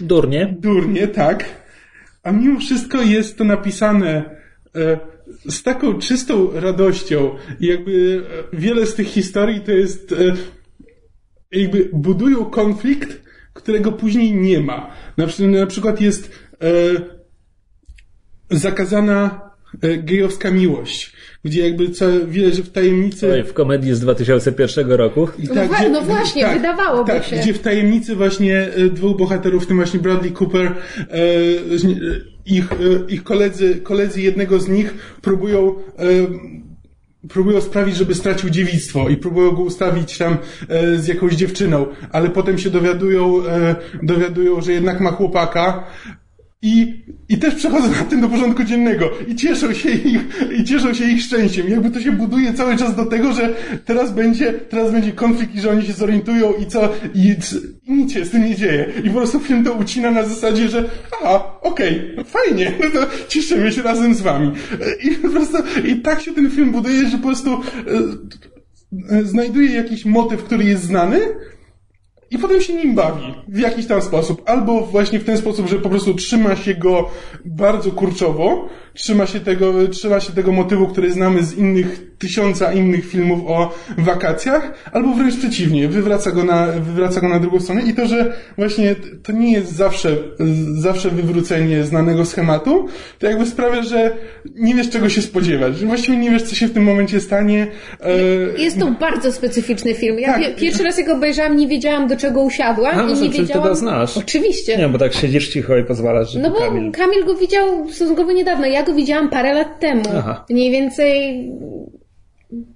durnie. 0.00 0.54
Durnie, 0.60 1.08
tak 1.08 1.65
a 2.26 2.32
mimo 2.32 2.60
wszystko 2.60 3.02
jest 3.02 3.38
to 3.38 3.44
napisane 3.44 4.24
e, 4.74 4.98
z 5.48 5.62
taką 5.62 5.98
czystą 5.98 6.50
radością 6.60 7.36
jakby 7.60 8.22
e, 8.52 8.56
wiele 8.56 8.86
z 8.86 8.94
tych 8.94 9.06
historii 9.06 9.60
to 9.60 9.72
jest 9.72 10.12
e, 10.12 10.16
jakby 11.52 11.90
budują 11.92 12.44
konflikt, 12.44 13.20
którego 13.54 13.92
później 13.92 14.34
nie 14.34 14.60
ma. 14.60 14.90
Na, 15.16 15.26
przy- 15.26 15.48
na 15.48 15.66
przykład 15.66 16.00
jest 16.00 16.30
zakazana 18.50 19.50
gejowska 19.98 20.50
miłość, 20.50 21.12
gdzie 21.46 21.64
jakby 21.68 21.90
co, 21.90 22.06
widać, 22.26 22.54
że 22.54 22.62
w 22.62 22.70
tajemnicy... 22.70 23.32
Oj, 23.32 23.44
w 23.44 23.52
komedii 23.52 23.94
z 23.94 24.00
2001 24.00 24.92
roku. 24.92 25.28
I 25.38 25.48
No 25.48 25.54
wa- 25.54 25.88
no 25.88 26.02
właśnie, 26.02 26.46
wydawałoby 26.46 27.12
tak, 27.12 27.24
się. 27.24 27.36
Gdzie 27.36 27.54
w 27.54 27.58
tajemnicy 27.58 28.16
właśnie 28.16 28.60
e, 28.60 28.88
dwóch 28.90 29.16
bohaterów, 29.16 29.64
w 29.64 29.66
tym 29.66 29.76
właśnie 29.76 30.00
Bradley 30.00 30.32
Cooper, 30.32 30.66
e, 30.66 30.72
e, 31.12 31.16
ich, 32.46 32.68
ich 33.08 33.24
koledzy, 33.24 33.76
koledzy 33.76 34.20
jednego 34.20 34.60
z 34.60 34.68
nich 34.68 34.94
próbują 35.22 35.74
e, 35.98 36.04
próbują 37.28 37.60
sprawić, 37.60 37.96
żeby 37.96 38.14
stracił 38.14 38.50
dziewictwo 38.50 39.08
i 39.08 39.16
próbują 39.16 39.50
go 39.52 39.62
ustawić 39.62 40.18
tam 40.18 40.36
e, 40.68 40.96
z 40.98 41.06
jakąś 41.06 41.34
dziewczyną, 41.34 41.86
ale 42.12 42.30
potem 42.30 42.58
się 42.58 42.70
dowiadują, 42.70 43.46
e, 43.46 43.76
dowiadują, 44.02 44.60
że 44.60 44.72
jednak 44.72 45.00
ma 45.00 45.10
chłopaka 45.10 45.84
i, 46.62 47.04
I 47.28 47.38
też 47.38 47.54
przechodzą 47.54 47.90
na 47.90 48.04
tym 48.04 48.20
do 48.20 48.28
porządku 48.28 48.64
dziennego 48.64 49.10
i 49.28 49.34
cieszą 49.34 49.74
się 49.74 49.90
ich, 49.90 50.20
i 50.58 50.64
cieszą 50.64 50.94
się 50.94 51.04
ich 51.04 51.22
szczęściem. 51.22 51.68
Jakby 51.68 51.90
to 51.90 52.00
się 52.00 52.12
buduje 52.12 52.54
cały 52.54 52.76
czas 52.76 52.96
do 52.96 53.06
tego, 53.06 53.32
że 53.32 53.54
teraz 53.84 54.12
będzie, 54.12 54.52
teraz 54.52 54.92
będzie 54.92 55.12
konflikt 55.12 55.54
i 55.54 55.60
że 55.60 55.70
oni 55.70 55.86
się 55.86 55.92
zorientują 55.92 56.52
i 56.52 56.66
co, 56.66 56.92
i, 57.14 57.36
i 57.86 57.92
nic 57.92 58.12
się 58.12 58.24
z 58.24 58.30
tym 58.30 58.44
nie 58.44 58.56
dzieje. 58.56 58.92
I 59.04 59.10
po 59.10 59.16
prostu 59.16 59.40
film 59.40 59.64
to 59.64 59.72
ucina 59.72 60.10
na 60.10 60.24
zasadzie, 60.24 60.68
że 60.68 60.90
aha, 61.20 61.58
okej, 61.62 62.16
fajnie, 62.24 62.72
no 62.84 62.90
to 62.90 63.06
cieszymy 63.28 63.72
się 63.72 63.82
razem 63.82 64.14
z 64.14 64.20
wami. 64.20 64.52
I 65.02 65.10
po 65.10 65.28
prostu, 65.28 65.56
i 65.84 65.96
tak 65.96 66.20
się 66.20 66.34
ten 66.34 66.50
film 66.50 66.72
buduje, 66.72 67.08
że 67.08 67.16
po 67.16 67.26
prostu, 67.26 67.60
e, 69.10 69.24
znajduje 69.24 69.70
jakiś 69.70 70.04
motyw, 70.04 70.44
który 70.44 70.64
jest 70.64 70.82
znany, 70.82 71.20
i 72.30 72.38
potem 72.38 72.60
się 72.60 72.74
nim 72.74 72.94
bawi 72.94 73.34
w 73.48 73.58
jakiś 73.58 73.86
tam 73.86 74.02
sposób. 74.02 74.42
Albo 74.46 74.80
właśnie 74.80 75.18
w 75.20 75.24
ten 75.24 75.38
sposób, 75.38 75.68
że 75.68 75.78
po 75.78 75.88
prostu 75.88 76.14
trzyma 76.14 76.56
się 76.56 76.74
go 76.74 77.10
bardzo 77.44 77.90
kurczowo, 77.90 78.68
trzyma 78.96 79.26
się 79.26 79.40
tego, 79.40 79.88
trzyma 79.88 80.20
się 80.20 80.32
tego 80.32 80.52
motywu, 80.52 80.86
który 80.88 81.12
znamy 81.12 81.42
z 81.42 81.54
innych, 81.54 82.16
tysiąca 82.18 82.72
innych 82.72 83.06
filmów 83.06 83.40
o 83.46 83.74
wakacjach, 83.98 84.90
albo 84.92 85.14
wręcz 85.14 85.36
przeciwnie, 85.36 85.88
wywraca 85.88 86.30
go 86.30 86.44
na, 86.44 86.66
wywraca 86.66 87.20
go 87.20 87.28
na 87.28 87.40
drugą 87.40 87.60
stronę 87.60 87.82
i 87.82 87.94
to, 87.94 88.06
że 88.06 88.32
właśnie 88.58 88.94
to 89.22 89.32
nie 89.32 89.52
jest 89.52 89.72
zawsze, 89.72 90.16
zawsze 90.78 91.10
wywrócenie 91.10 91.84
znanego 91.84 92.24
schematu, 92.24 92.88
to 93.18 93.26
jakby 93.26 93.46
sprawia, 93.46 93.82
że 93.82 94.16
nie 94.54 94.74
wiesz 94.74 94.90
czego 94.90 95.08
się 95.08 95.22
spodziewać, 95.22 95.78
że 95.78 95.86
właściwie 95.86 96.18
nie 96.18 96.30
wiesz 96.30 96.42
co 96.42 96.54
się 96.54 96.66
w 96.66 96.72
tym 96.72 96.82
momencie 96.82 97.20
stanie. 97.20 97.66
E, 98.00 98.62
jest 98.62 98.78
to 98.78 98.90
bardzo 98.90 99.32
specyficzny 99.32 99.94
film. 99.94 100.18
Ja 100.18 100.32
tak. 100.32 100.56
pierwszy 100.56 100.82
raz 100.82 100.98
jak 100.98 101.08
obejrzałam, 101.08 101.56
nie 101.56 101.68
wiedziałam 101.68 102.08
do 102.08 102.16
czego 102.16 102.42
usiadłam 102.42 102.98
A, 102.98 103.02
i 103.02 103.14
nie 103.14 103.30
wiedziałam... 103.30 103.62
ty 103.62 103.68
to 103.68 103.74
znasz. 103.74 104.16
Oczywiście. 104.16 104.76
Nie, 104.76 104.88
bo 104.88 104.98
tak 104.98 105.14
siedzisz 105.14 105.48
cicho 105.48 105.76
i 105.76 105.84
pozwalasz, 105.84 106.32
że 106.32 106.40
No 106.40 106.50
bo 106.50 106.58
Kamil... 106.58 106.92
Kamil 106.92 107.24
go 107.24 107.34
widział 107.34 107.88
stosunkowo 107.90 108.32
niedawno. 108.32 108.66
Ja 108.66 108.85
go 108.86 108.94
widziałam 108.94 109.30
parę 109.30 109.54
lat 109.54 109.80
temu. 109.80 110.02
Aha. 110.16 110.44
Mniej 110.50 110.70
więcej... 110.70 111.42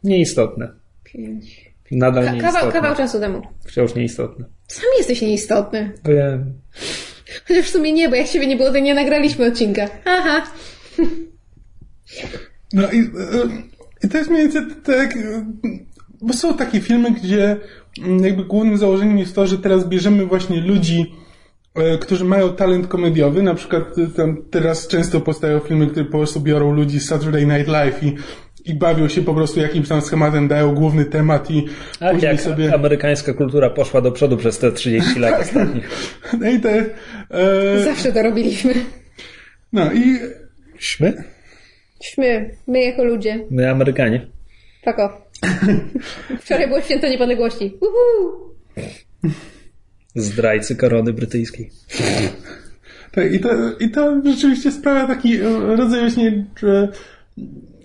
Nieistotne. 0.05 0.69
Pięć... 1.05 1.71
Nadal 1.91 2.25
Ka- 2.25 2.33
nieistotne. 2.33 2.61
kawał, 2.61 2.73
kawał 2.73 2.97
czasu 2.97 3.21
temu. 3.21 3.43
Wciąż 3.67 3.95
nieistotne. 3.95 4.45
Sam 4.69 4.85
jesteś 4.99 5.23
nieistotny. 5.23 5.93
Wiem. 6.05 6.53
Chociaż 7.49 7.67
w 7.67 7.71
sumie 7.71 7.93
nie, 7.93 8.09
bo 8.09 8.15
jak 8.15 8.27
siebie 8.27 8.47
nie 8.47 8.57
było, 8.57 8.71
to 8.71 8.79
nie 8.79 8.95
nagraliśmy 8.95 9.47
odcinka. 9.47 9.89
Aha. 10.05 10.43
No 12.73 12.91
i, 12.91 12.99
e, 12.99 13.07
i 14.05 14.09
to 14.09 14.19
jest 14.19 14.31
mniej 14.31 14.43
więcej 14.43 14.63
tak, 14.85 15.17
e, 15.17 15.47
bo 16.23 16.33
są 16.33 16.55
takie 16.55 16.81
filmy, 16.81 17.11
gdzie 17.11 17.57
mm, 18.03 18.25
jakby 18.25 18.45
głównym 18.45 18.77
założeniem 18.77 19.19
jest 19.19 19.35
to, 19.35 19.47
że 19.47 19.59
teraz 19.59 19.89
bierzemy 19.89 20.27
właśnie 20.27 20.61
ludzi, 20.61 21.15
którzy 22.01 22.25
mają 22.25 22.57
talent 22.57 22.87
komediowy, 22.87 23.43
na 23.43 23.55
przykład 23.55 23.85
tam 24.17 24.45
teraz 24.51 24.89
często 24.89 25.21
powstają 25.21 25.61
filmy, 25.61 25.87
które 25.87 26.05
po 26.05 26.19
prostu 26.19 26.41
biorą 26.41 26.73
ludzi 26.73 27.01
z 27.01 27.09
Saturday 27.09 27.47
Night 27.47 27.69
Live 27.69 28.03
i 28.03 28.17
i 28.65 28.75
bawią 28.75 29.09
się 29.09 29.23
po 29.23 29.35
prostu 29.35 29.61
jakimś 29.61 29.89
tam 29.89 30.01
schematem, 30.01 30.49
dają 30.49 30.75
główny 30.75 31.05
temat 31.05 31.51
i 31.51 31.67
A 32.01 32.11
później 32.11 32.31
jak 32.33 32.41
sobie... 32.41 32.75
amerykańska 32.75 33.35
kultura 33.35 33.71
poszła 33.71 34.01
do 34.01 34.13
przodu 34.13 34.37
przez 34.37 34.59
te 34.59 34.73
30 34.73 35.19
lat 35.19 35.41
ostatnich. 35.43 35.89
No 36.41 36.51
i 36.51 36.61
te... 36.61 36.85
E... 37.31 37.85
Zawsze 37.85 38.13
to 38.13 38.23
robiliśmy. 38.23 38.75
No 39.73 39.93
i... 39.93 40.19
Śmy? 40.79 41.25
Śmy. 42.03 42.57
My 42.67 42.81
jako 42.81 43.05
ludzie. 43.05 43.47
My 43.51 43.71
Amerykanie. 43.71 44.27
Off. 44.87 45.13
Wczoraj 46.43 46.69
było 46.69 46.81
święto 46.81 47.09
niepodległości. 47.09 47.79
Uhu! 47.81 48.51
Zdrajcy 50.15 50.77
korony 50.77 51.13
brytyjskiej. 51.13 51.71
Tak, 53.13 53.33
i 53.33 53.41
to, 53.41 53.49
i 53.81 53.91
to 53.91 54.21
rzeczywiście 54.25 54.73
sprawia 54.73 55.07
taki 55.07 55.39
rodzaj 55.77 56.01
właśnie, 56.01 56.45
że 56.61 56.89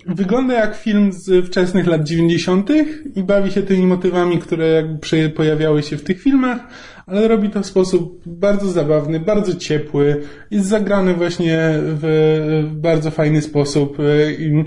wygląda 0.08 0.54
jak 0.54 0.76
film 0.76 1.14
z 1.14 1.46
wczesnych 1.46 1.88
lat 1.88 2.04
90. 2.04 2.70
i 3.16 3.24
bawi 3.24 3.52
się 3.52 3.62
tymi 3.62 3.88
motywami, 3.88 4.40
które 4.40 4.68
jakby 4.68 5.30
pojawiały 5.30 5.84
się 5.84 5.98
w 5.98 6.04
tych 6.04 6.22
filmach, 6.22 6.60
ale 7.08 7.28
robi 7.28 7.50
to 7.50 7.62
w 7.62 7.66
sposób 7.66 8.22
bardzo 8.26 8.72
zabawny, 8.72 9.20
bardzo 9.20 9.56
ciepły, 9.56 10.22
jest 10.52 10.68
zagrany 10.68 11.14
właśnie 11.14 11.60
w 11.80 12.70
bardzo 12.72 13.12
fajny 13.12 13.42
sposób 13.42 13.98
i 14.40 14.64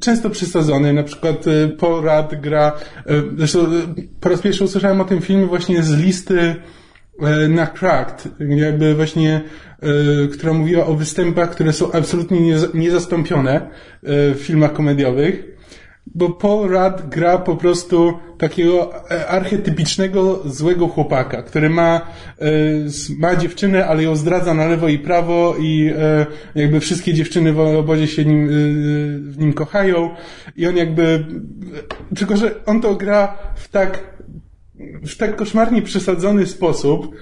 często 0.00 0.30
przysadzony. 0.30 0.92
Na 0.92 1.02
przykład 1.02 1.44
Paul 1.78 2.02
Rudd 2.02 2.40
gra, 2.40 2.72
zresztą 3.36 3.66
po 4.20 4.28
raz 4.28 4.40
pierwszy 4.40 4.64
usłyszałem 4.64 5.00
o 5.00 5.04
tym 5.04 5.20
filmie 5.20 5.46
właśnie 5.46 5.82
z 5.82 5.94
listy 5.94 6.56
na 7.48 7.66
Cracked, 7.66 8.28
jakby 8.40 8.94
właśnie, 8.94 9.40
która 10.32 10.52
mówiła 10.52 10.86
o 10.86 10.94
występach, 10.94 11.50
które 11.50 11.72
są 11.72 11.92
absolutnie 11.92 12.40
niezastąpione 12.74 13.70
w 14.02 14.36
filmach 14.38 14.72
komediowych, 14.72 15.56
bo 16.14 16.30
Paul 16.30 16.68
Rudd 16.68 17.08
gra 17.08 17.38
po 17.38 17.56
prostu 17.56 18.18
takiego 18.38 18.92
archetypicznego 19.28 20.42
złego 20.44 20.88
chłopaka, 20.88 21.42
który 21.42 21.70
ma, 21.70 22.00
ma 23.18 23.36
dziewczynę, 23.36 23.86
ale 23.86 24.02
ją 24.02 24.16
zdradza 24.16 24.54
na 24.54 24.66
lewo 24.66 24.88
i 24.88 24.98
prawo 24.98 25.54
i 25.60 25.92
jakby 26.54 26.80
wszystkie 26.80 27.14
dziewczyny 27.14 27.52
w 27.52 27.60
obozie 27.60 28.06
się 28.06 28.24
nim, 28.24 28.48
w 29.30 29.34
nim 29.38 29.52
kochają. 29.52 30.10
I 30.56 30.66
on 30.66 30.76
jakby, 30.76 31.26
tylko 32.16 32.36
że 32.36 32.64
on 32.66 32.80
to 32.80 32.94
gra 32.94 33.38
w 33.56 33.68
tak 33.68 34.15
w 35.06 35.16
tak 35.16 35.36
koszmarnie 35.36 35.82
przesadzony 35.82 36.46
sposób, 36.46 37.16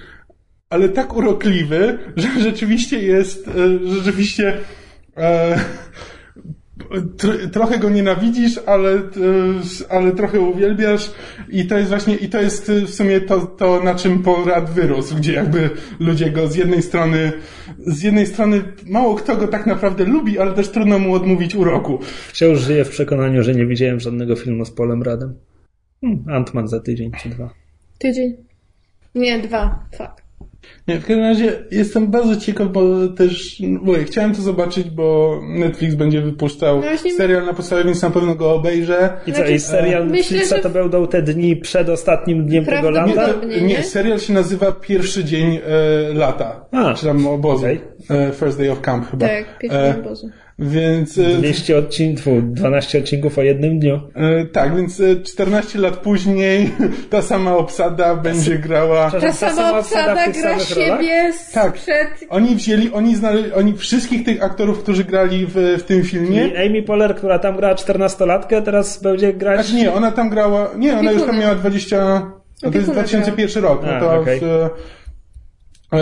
ale 0.69 0.89
tak 0.89 1.15
urokliwy, 1.15 1.97
że 2.15 2.27
rzeczywiście 2.39 2.99
jest, 2.99 3.45
że 3.85 3.95
rzeczywiście 3.95 4.57
e, 5.17 5.59
trochę 7.51 7.79
go 7.79 7.89
nienawidzisz, 7.89 8.59
ale, 8.65 9.01
ale 9.89 10.11
trochę 10.11 10.39
uwielbiasz 10.39 11.11
i 11.49 11.67
to 11.67 11.77
jest 11.77 11.89
właśnie, 11.89 12.15
i 12.15 12.29
to 12.29 12.41
jest 12.41 12.71
w 12.71 12.93
sumie 12.93 13.21
to, 13.21 13.45
to 13.45 13.83
na 13.83 13.95
czym 13.95 14.23
Polrad 14.23 14.73
wyrósł, 14.73 15.15
gdzie 15.15 15.33
jakby 15.33 15.69
ludzie 15.99 16.31
go 16.31 16.47
z 16.47 16.55
jednej 16.55 16.81
strony, 16.81 17.31
z 17.87 18.03
jednej 18.03 18.27
strony 18.27 18.63
mało 18.85 19.15
kto 19.15 19.35
go 19.35 19.47
tak 19.47 19.65
naprawdę 19.65 20.05
lubi, 20.05 20.39
ale 20.39 20.53
też 20.53 20.69
trudno 20.69 20.99
mu 20.99 21.13
odmówić 21.13 21.55
uroku. 21.55 21.99
Wciąż 22.27 22.59
żyję 22.59 22.85
w 22.85 22.89
przekonaniu, 22.89 23.43
że 23.43 23.55
nie 23.55 23.65
widziałem 23.65 23.99
żadnego 23.99 24.35
filmu 24.35 24.65
z 24.65 24.71
Polem 24.71 25.03
Radem. 25.03 25.33
Hmm, 26.01 26.23
Antman 26.29 26.67
za 26.67 26.79
tydzień 26.79 27.11
czy 27.23 27.29
dwa. 27.29 27.49
Tydzień? 27.99 28.35
Nie, 29.15 29.39
dwa. 29.39 29.79
Fuck. 29.97 30.25
Nie, 30.87 30.95
w 30.99 31.01
każdym 31.05 31.19
razie 31.19 31.63
jestem 31.71 32.07
bardzo 32.07 32.35
ciekaw, 32.35 32.67
bo 32.71 33.07
też 33.07 33.59
mówię, 33.59 34.03
chciałem 34.03 34.35
to 34.35 34.41
zobaczyć, 34.41 34.89
bo 34.89 35.39
Netflix 35.49 35.95
będzie 35.95 36.21
wypuszczał 36.21 36.81
No 36.81 37.11
serial 37.17 37.45
na 37.45 37.53
podstawie, 37.53 37.83
więc 37.83 38.01
na 38.01 38.09
pewno 38.09 38.35
go 38.35 38.53
obejrzę. 38.53 39.17
I 39.27 39.33
co, 39.33 39.45
i 39.45 39.59
serial 39.59 40.07
Myślę, 40.07 40.37
Netflixa 40.37 40.55
że- 40.55 40.61
to 40.61 40.69
będą 40.69 41.07
te 41.07 41.21
dni 41.21 41.55
przed 41.55 41.89
ostatnim 41.89 42.45
dniem 42.45 42.65
tego 42.65 42.89
lata? 42.89 43.27
Nie, 43.47 43.61
nie? 43.61 43.83
serial 43.83 44.19
się 44.19 44.33
nazywa 44.33 44.71
Pierwszy 44.71 45.23
dzień 45.23 45.55
e, 45.65 46.13
lata. 46.13 46.65
A. 46.71 46.93
czy 46.93 47.05
tam 47.05 47.27
obozu. 47.27 47.65
Okej. 47.65 47.81
E, 48.09 48.31
First 48.31 48.57
Day 48.57 48.71
of 48.71 48.81
Camp 48.81 49.11
chyba. 49.11 49.27
Tak, 49.27 49.59
pierwszy 49.59 49.79
E, 49.79 49.99
obozu. 49.99 50.29
Więc 50.59 51.17
e, 51.17 51.23
200 51.23 51.77
odcinków, 51.77 52.53
12 52.53 52.99
odcinków 52.99 53.37
o 53.37 53.41
jednym 53.41 53.79
dniu. 53.79 54.01
e, 54.15 54.45
tak, 54.45 54.75
więc 54.75 54.99
e, 54.99 55.15
14 55.15 55.79
lat 55.79 55.97
później 55.97 56.71
ta 57.09 57.21
sama 57.21 57.57
obsada 57.57 58.15
będzie 58.15 58.59
grała. 58.59 59.11
Ta 59.11 59.33
sama 59.33 59.79
obsada 59.79 60.27
gra 60.31 60.59
siebie 60.59 61.33
Tak. 61.53 61.77
sprzed... 61.77 62.07
Oni 62.29 62.55
wzięli, 62.55 62.91
oni 62.91 63.15
znaleźli, 63.15 63.53
oni 63.53 63.77
wszystkich 63.77 64.25
tych 64.25 64.43
aktorów, 64.43 64.83
którzy 64.83 65.03
grali 65.03 65.45
w, 65.45 65.53
w 65.79 65.83
tym 65.83 66.03
filmie. 66.03 66.47
I 66.47 66.57
Amy 66.67 66.83
Poehler, 66.83 67.15
która 67.15 67.39
tam 67.39 67.57
grała 67.57 67.75
14-latkę, 67.75 68.61
teraz 68.61 69.03
będzie 69.03 69.33
grać... 69.33 69.65
Znaczy 69.65 69.83
nie, 69.83 69.93
ona 69.93 70.11
tam 70.11 70.29
grała, 70.29 70.71
nie, 70.77 70.99
ona 70.99 71.11
już 71.11 71.23
tam 71.23 71.39
miała 71.39 71.55
20, 71.55 71.97
no 72.63 72.71
to 72.71 72.77
jest 72.77 72.89
Opiekuna 72.89 72.93
2001 72.93 73.63
rok, 73.63 73.81
no 73.85 73.99
to 73.99 74.31
e, 74.31 74.69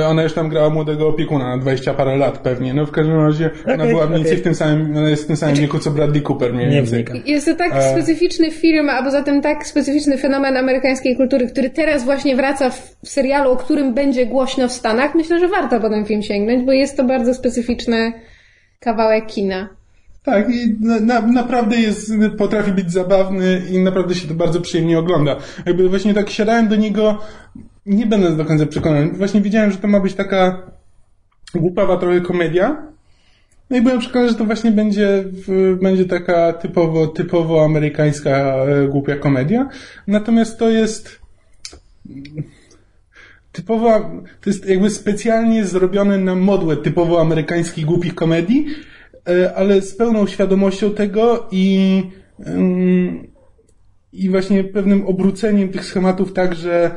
ona 0.02 0.24
już 0.24 0.34
tam 0.34 0.50
grała 0.50 0.70
młodego 0.70 1.08
opiekuna 1.08 1.48
na 1.50 1.58
20 1.58 1.94
parę 1.94 2.18
lat 2.18 2.38
pewnie, 2.38 2.74
no 2.74 2.86
w 2.86 2.92
każdym 2.92 3.20
razie 3.20 3.50
ona 3.66 3.76
Okej, 3.76 3.90
była 3.90 4.06
mniej 4.06 4.18
więcej 4.18 4.32
okej. 4.32 4.42
w 4.42 4.44
tym 4.44 4.56
samym, 4.56 4.98
ona 4.98 5.10
jest 5.10 5.24
w 5.24 5.28
tym 5.28 5.38
samym 5.38 5.56
wieku 5.56 5.80
co 5.80 5.92
Bradley 5.92 6.22
Cooper 6.22 6.54
mniej 6.54 6.68
Nie 6.70 6.76
więcej. 6.76 7.04
wnikam. 7.04 7.22
Jest 7.26 7.46
to 7.46 7.56
tak 7.56 7.74
E. 7.76 7.92
specyficzny 7.92 8.52
film, 8.52 8.90
a 8.90 9.04
poza 9.04 9.24
tym 9.24 9.42
tak 9.42 9.68
specyficzny 9.68 10.18
fenomen 10.18 10.58
amerykańskiej 10.58 11.18
kultury, 11.18 11.48
który 11.48 11.70
teraz 11.70 12.04
właśnie 12.06 12.36
wraca 12.36 12.70
w 12.70 12.96
serialu, 13.04 13.52
o 13.52 13.56
którym 13.58 13.94
będzie 13.94 14.26
głośno 14.26 14.68
w 14.68 14.72
Stanach. 14.72 15.16
Myślę, 15.16 15.40
że 15.40 15.48
warto 15.48 15.80
po 15.80 15.90
ten 15.90 16.06
film 16.06 16.22
sięgnąć, 16.24 16.66
bo 16.66 16.72
jest 16.72 16.98
to 16.98 17.04
bardzo 17.04 17.34
specyficzny 17.34 18.14
kawałek 18.80 19.26
kina. 19.28 19.70
Tak, 20.24 20.50
i 20.50 20.76
na, 20.82 21.00
na, 21.00 21.22
naprawdę 21.22 21.76
jest, 21.78 22.12
potrafi 22.38 22.72
być 22.72 22.92
zabawny 22.92 23.62
i 23.72 23.80
naprawdę 23.80 24.16
się 24.16 24.28
to 24.28 24.34
bardzo 24.34 24.62
przyjemnie 24.62 25.00
ogląda. 25.00 25.36
Jakby 25.66 25.90
właśnie 25.90 26.14
tak 26.14 26.30
siadałem 26.30 26.68
do 26.68 26.76
niego, 26.76 27.18
nie 27.86 28.06
będąc 28.06 28.38
do 28.38 28.46
końca 28.46 28.66
przekonany. 28.66 29.12
Właśnie 29.12 29.42
wiedziałem, 29.42 29.72
że 29.72 29.78
to 29.78 29.88
ma 29.88 30.00
być 30.00 30.14
taka 30.14 30.72
głupawa 31.56 31.98
trochę 31.98 32.22
komedia. 32.22 32.88
No 33.70 33.78
i 33.78 33.82
byłem 33.82 34.00
przekonany, 34.00 34.30
że 34.30 34.36
to 34.36 34.46
właśnie 34.46 34.72
będzie, 34.72 35.24
będzie 35.82 36.06
taka 36.06 36.54
typowo, 36.54 37.08
typowo 37.08 37.66
amerykańska 37.66 38.30
e, 38.30 38.88
głupia 38.88 39.16
komedia. 39.16 39.70
Natomiast 40.08 40.60
to 40.60 40.70
jest 40.70 41.20
typowo, 43.52 44.00
to 44.42 44.50
jest 44.50 44.70
jakby 44.70 44.90
specjalnie 44.90 45.66
zrobione 45.66 46.18
na 46.18 46.36
modłę 46.36 46.78
typowo 46.78 47.22
amerykańskich 47.22 47.86
głupich 47.86 48.16
komedii, 48.16 48.66
e, 49.30 49.54
ale 49.56 49.82
z 49.82 49.96
pełną 49.96 50.28
świadomością 50.28 50.92
tego 50.92 51.48
i 51.52 52.04
ym, 52.48 53.33
i 54.14 54.30
właśnie 54.30 54.64
pewnym 54.64 55.06
obróceniem 55.08 55.70
tych 55.70 55.86
schematów 55.86 56.34
tak, 56.34 56.56
że 56.56 56.96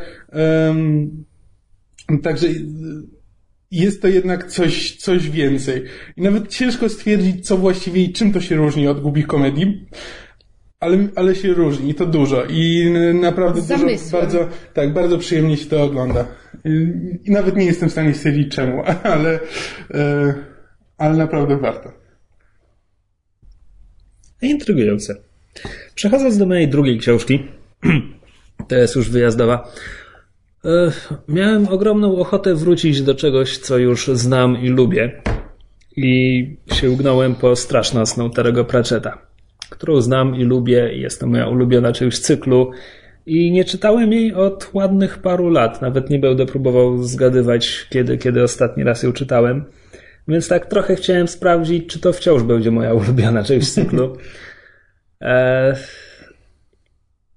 ym, 0.70 1.24
także 2.22 2.46
jest 3.70 4.02
to 4.02 4.08
jednak 4.08 4.46
coś, 4.46 4.96
coś 4.96 5.30
więcej. 5.30 5.84
I 6.16 6.22
nawet 6.22 6.48
ciężko 6.48 6.88
stwierdzić, 6.88 7.46
co 7.46 7.56
właściwie 7.56 8.02
i 8.02 8.12
czym 8.12 8.32
to 8.32 8.40
się 8.40 8.56
różni 8.56 8.88
od 8.88 9.00
głupich 9.00 9.26
komedii. 9.26 9.86
ale, 10.80 11.08
ale 11.16 11.34
się 11.34 11.54
różni, 11.54 11.94
to 11.94 12.06
dużo 12.06 12.44
i 12.44 12.90
naprawdę 13.14 13.62
dużo, 13.62 13.86
bardzo, 14.12 14.48
tak, 14.74 14.92
bardzo 14.92 15.18
przyjemnie 15.18 15.56
się 15.56 15.66
to 15.66 15.82
ogląda. 15.82 16.26
I 17.24 17.30
nawet 17.30 17.56
nie 17.56 17.64
jestem 17.64 17.88
w 17.88 17.92
stanie 17.92 18.14
stwierdzić 18.14 18.54
czemu, 18.54 18.82
ale, 19.14 19.40
e, 19.94 20.34
ale 20.98 21.16
naprawdę 21.16 21.56
warto. 21.56 21.92
Intrygujące. 24.42 25.26
Przechodząc 25.97 26.38
do 26.38 26.47
mojej 26.47 26.68
drugiej 26.68 26.99
książki, 26.99 27.42
to 28.68 28.76
jest 28.76 28.97
już 28.97 29.11
wyjazdowa, 29.11 29.72
e, 30.64 30.92
miałem 31.28 31.68
ogromną 31.68 32.18
ochotę 32.18 32.55
wrócić 32.55 33.03
do 33.03 33.14
czegoś, 33.14 33.59
co 33.59 33.78
już 33.78 34.07
znam 34.07 34.62
i 34.62 34.68
lubię. 34.68 35.22
I 35.97 36.57
sięgnąłem 36.72 37.34
po 37.34 37.57
straszną 37.57 38.30
Terego 38.30 38.64
Pratchetta 38.64 39.26
którą 39.70 40.01
znam 40.01 40.36
i 40.36 40.44
lubię 40.44 40.92
jest 40.92 41.20
to 41.20 41.26
moja 41.26 41.49
ulubiona 41.49 41.92
część 41.92 42.18
cyklu. 42.18 42.70
I 43.26 43.53
nie 43.53 43.64
czytałem 43.64 44.12
jej 44.12 44.34
od 44.34 44.70
ładnych 44.74 45.18
paru 45.18 45.51
lat. 45.51 45.82
Nawet 45.82 46.11
nie 46.11 46.18
będę 46.18 46.47
próbował 46.47 47.03
zgadywać, 47.03 47.86
kiedy, 47.90 48.18
kiedy 48.18 48.42
ostatni 48.42 48.84
raz 48.84 49.03
ją 49.03 49.12
czytałem. 49.12 49.64
Więc 50.28 50.49
tak 50.49 50.66
trochę 50.66 50.97
chciałem 50.97 51.28
sprawdzić, 51.28 51.86
czy 51.86 52.01
to 52.01 52.12
wciąż 52.12 52.42
będzie 52.42 52.70
moja 52.70 52.94
ulubiona 53.01 53.44
część 53.44 53.72
cyklu. 53.72 54.16
Eee... 55.20 55.74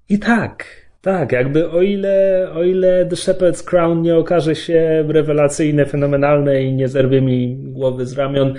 I 0.09 0.19
tak, 0.19 0.65
tak, 1.01 1.31
jakby 1.31 1.69
o 1.69 1.81
ile, 1.81 2.47
o 2.53 2.63
ile 2.63 3.05
The 3.05 3.15
Shepherd's 3.15 3.63
Crown 3.63 4.01
nie 4.01 4.15
okaże 4.15 4.55
się 4.55 5.05
rewelacyjne, 5.07 5.85
fenomenalne 5.85 6.63
i 6.63 6.73
nie 6.73 6.87
zerwie 6.87 7.21
mi 7.21 7.55
głowy 7.57 8.05
z 8.05 8.17
ramion, 8.17 8.53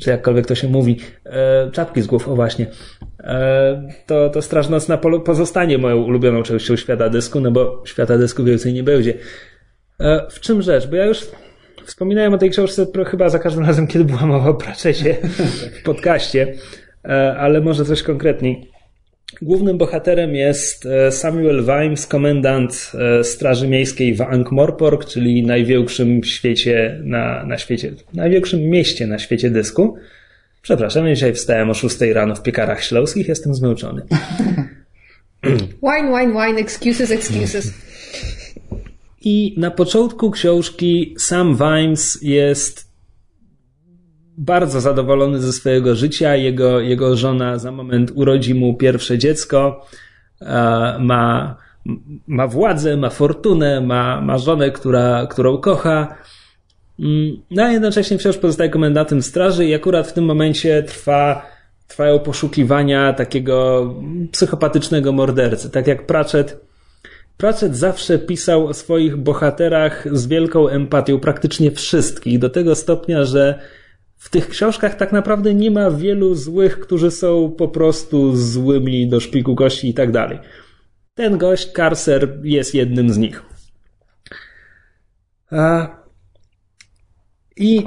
czy 0.00 0.10
jakkolwiek 0.10 0.46
to 0.46 0.54
się 0.54 0.68
mówi, 0.68 1.00
e, 1.24 1.70
czapki 1.70 2.02
z 2.02 2.06
głów, 2.06 2.28
o 2.28 2.34
właśnie, 2.34 2.66
e, 3.20 3.88
to, 4.06 4.30
to 4.30 4.42
Straż 4.42 4.68
Nocna 4.68 4.98
pozostanie 5.24 5.78
moją 5.78 6.02
ulubioną 6.02 6.42
częścią 6.42 6.76
świata 6.76 7.08
dysku, 7.08 7.40
no 7.40 7.50
bo 7.50 7.82
świata 7.86 8.18
dysku 8.18 8.44
więcej 8.44 8.72
nie 8.72 8.82
będzie. 8.82 9.14
E, 10.00 10.26
w 10.30 10.40
czym 10.40 10.62
rzecz? 10.62 10.86
Bo 10.86 10.96
ja 10.96 11.06
już 11.06 11.26
wspominałem 11.84 12.34
o 12.34 12.38
tej 12.38 12.50
książce 12.50 12.86
chyba 13.06 13.28
za 13.28 13.38
każdym 13.38 13.64
razem, 13.66 13.86
kiedy 13.86 14.04
była 14.04 14.26
mowa 14.26 14.50
o 14.50 14.54
Pratchettie 14.54 15.16
w 15.80 15.82
podcaście, 15.82 16.42
e, 16.42 16.85
ale 17.38 17.60
może 17.60 17.84
coś 17.84 18.02
konkretniej. 18.02 18.70
Głównym 19.42 19.78
bohaterem 19.78 20.34
jest 20.34 20.86
e, 20.86 21.12
Samuel 21.12 21.64
Vimes, 21.64 22.06
komendant 22.06 22.92
e, 22.94 23.24
Straży 23.24 23.68
Miejskiej 23.68 24.14
w 24.14 24.20
Ankh-Morpork, 24.20 25.04
czyli 25.04 25.46
największym 25.46 26.24
świecie 26.24 27.00
na, 27.04 27.46
na 27.46 27.58
świecie, 27.58 27.92
największym 28.14 28.60
mieście 28.60 29.06
na 29.06 29.18
świecie 29.18 29.50
dysku. 29.50 29.96
Przepraszam, 30.62 31.08
dzisiaj 31.08 31.34
wstałem 31.34 31.70
o 31.70 31.74
6 31.74 32.00
rano 32.00 32.34
w 32.34 32.42
piekarach 32.42 32.84
śląskich, 32.84 33.28
jestem 33.28 33.54
zmęczony. 33.54 34.02
Wine, 35.82 36.18
wine, 36.18 36.32
wine, 36.32 36.58
excuses, 36.58 37.10
excuses. 37.10 37.74
I 39.20 39.54
na 39.56 39.70
początku 39.70 40.30
książki 40.30 41.14
Sam 41.18 41.56
Vimes 41.56 42.18
jest 42.22 42.85
bardzo 44.38 44.80
zadowolony 44.80 45.40
ze 45.40 45.52
swojego 45.52 45.94
życia. 45.94 46.36
Jego, 46.36 46.80
jego 46.80 47.16
żona 47.16 47.58
za 47.58 47.72
moment 47.72 48.12
urodzi 48.14 48.54
mu 48.54 48.74
pierwsze 48.74 49.18
dziecko. 49.18 49.86
E, 50.42 50.46
ma, 51.00 51.56
ma 52.26 52.46
władzę, 52.46 52.96
ma 52.96 53.10
fortunę, 53.10 53.80
ma, 53.80 54.20
ma 54.20 54.38
żonę, 54.38 54.70
która, 54.70 55.26
którą 55.26 55.58
kocha. 55.58 56.16
Mm, 57.00 57.36
no 57.50 57.62
a 57.62 57.72
jednocześnie 57.72 58.18
wciąż 58.18 58.36
pozostaje 58.36 58.70
komendantem 58.70 59.22
straży 59.22 59.66
i 59.66 59.74
akurat 59.74 60.06
w 60.06 60.12
tym 60.12 60.24
momencie 60.24 60.82
trwa, 60.82 61.46
trwają 61.88 62.18
poszukiwania 62.18 63.12
takiego 63.12 63.94
psychopatycznego 64.32 65.12
mordercy. 65.12 65.70
Tak 65.70 65.86
jak 65.86 66.06
Pratchett 66.06 66.66
Pratchett 67.36 67.76
zawsze 67.76 68.18
pisał 68.18 68.66
o 68.66 68.74
swoich 68.74 69.16
bohaterach 69.16 70.18
z 70.18 70.26
wielką 70.26 70.68
empatią, 70.68 71.20
praktycznie 71.20 71.70
wszystkich, 71.70 72.38
do 72.38 72.50
tego 72.50 72.74
stopnia, 72.74 73.24
że 73.24 73.58
w 74.16 74.30
tych 74.30 74.48
książkach 74.48 74.94
tak 74.94 75.12
naprawdę 75.12 75.54
nie 75.54 75.70
ma 75.70 75.90
wielu 75.90 76.34
złych, 76.34 76.80
którzy 76.80 77.10
są 77.10 77.54
po 77.58 77.68
prostu 77.68 78.36
złymi 78.36 79.08
do 79.08 79.20
szpiku 79.20 79.54
gości 79.54 79.88
i 79.88 79.94
tak 79.94 80.12
dalej. 80.12 80.38
Ten 81.14 81.38
gość, 81.38 81.72
Carcer, 81.72 82.38
jest 82.42 82.74
jednym 82.74 83.10
z 83.10 83.18
nich. 83.18 83.42
I 87.56 87.84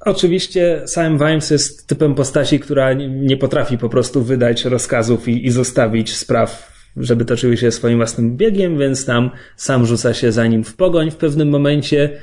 oczywiście 0.00 0.82
Sam 0.86 1.18
Vimes 1.18 1.50
jest 1.50 1.86
typem 1.86 2.14
postaci, 2.14 2.60
która 2.60 2.92
nie 3.08 3.36
potrafi 3.36 3.78
po 3.78 3.88
prostu 3.88 4.22
wydać 4.22 4.64
rozkazów 4.64 5.28
i, 5.28 5.46
i 5.46 5.50
zostawić 5.50 6.16
spraw, 6.16 6.72
żeby 6.96 7.24
toczyły 7.24 7.56
się 7.56 7.70
swoim 7.70 7.96
własnym 7.96 8.36
biegiem, 8.36 8.78
więc 8.78 9.06
tam 9.06 9.30
sam 9.56 9.86
rzuca 9.86 10.14
się 10.14 10.32
za 10.32 10.46
nim 10.46 10.64
w 10.64 10.76
pogoń 10.76 11.10
w 11.10 11.16
pewnym 11.16 11.48
momencie 11.48 12.20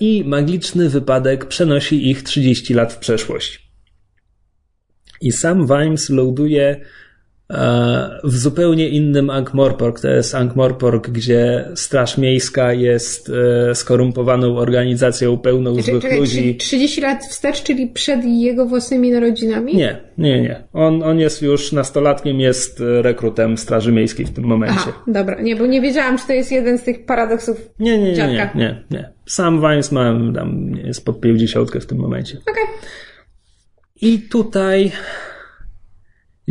i 0.00 0.24
magiczny 0.24 0.88
wypadek 0.88 1.46
przenosi 1.46 2.10
ich 2.10 2.22
30 2.22 2.74
lat 2.74 2.92
w 2.92 2.98
przeszłość. 2.98 3.72
I 5.20 5.32
sam 5.32 5.66
Vimes 5.66 6.10
loaduje 6.10 6.66
e, 6.66 6.80
w 8.24 8.36
zupełnie 8.36 8.88
innym 8.88 9.26
Ankh-Morpork. 9.26 10.00
To 10.00 10.08
jest 10.08 10.34
Ankh-Morpork, 10.34 11.10
gdzie 11.10 11.68
Straż 11.74 12.18
Miejska 12.18 12.72
jest 12.72 13.30
e, 13.70 13.74
skorumpowaną 13.74 14.56
organizacją 14.56 15.38
pełną 15.38 15.76
czekaj, 15.76 15.90
złych 15.90 16.02
czekaj, 16.02 16.18
ludzi. 16.18 16.56
30 16.56 17.00
lat 17.00 17.24
wstecz, 17.24 17.62
czyli 17.62 17.86
przed 17.86 18.24
jego 18.24 18.66
własnymi 18.66 19.10
narodzinami? 19.10 19.76
Nie, 19.76 20.00
nie, 20.18 20.42
nie. 20.42 20.64
On, 20.72 21.02
on 21.02 21.18
jest 21.18 21.42
już 21.42 21.72
nastolatkiem, 21.72 22.40
jest 22.40 22.82
rekrutem 23.02 23.58
Straży 23.58 23.92
Miejskiej 23.92 24.26
w 24.26 24.30
tym 24.30 24.44
momencie. 24.44 24.74
Aha, 24.78 25.02
dobra. 25.06 25.40
Nie, 25.40 25.56
bo 25.56 25.66
nie 25.66 25.80
wiedziałam, 25.80 26.18
czy 26.18 26.26
to 26.26 26.32
jest 26.32 26.52
jeden 26.52 26.78
z 26.78 26.82
tych 26.82 27.04
paradoksów 27.04 27.70
Nie, 27.78 27.98
nie, 27.98 28.12
nie, 28.12 28.28
nie, 28.28 28.50
nie, 28.54 28.84
nie. 28.90 29.12
Sam 29.26 29.60
Vimes 29.60 29.92
ma 29.92 30.14
tam 30.34 30.74
jest 30.84 31.04
pod 31.04 31.20
50 31.20 31.70
w 31.70 31.86
tym 31.86 31.98
momencie. 31.98 32.38
Okej. 32.50 32.64
Okay. 32.64 32.74
I 34.02 34.18
tutaj 34.18 34.92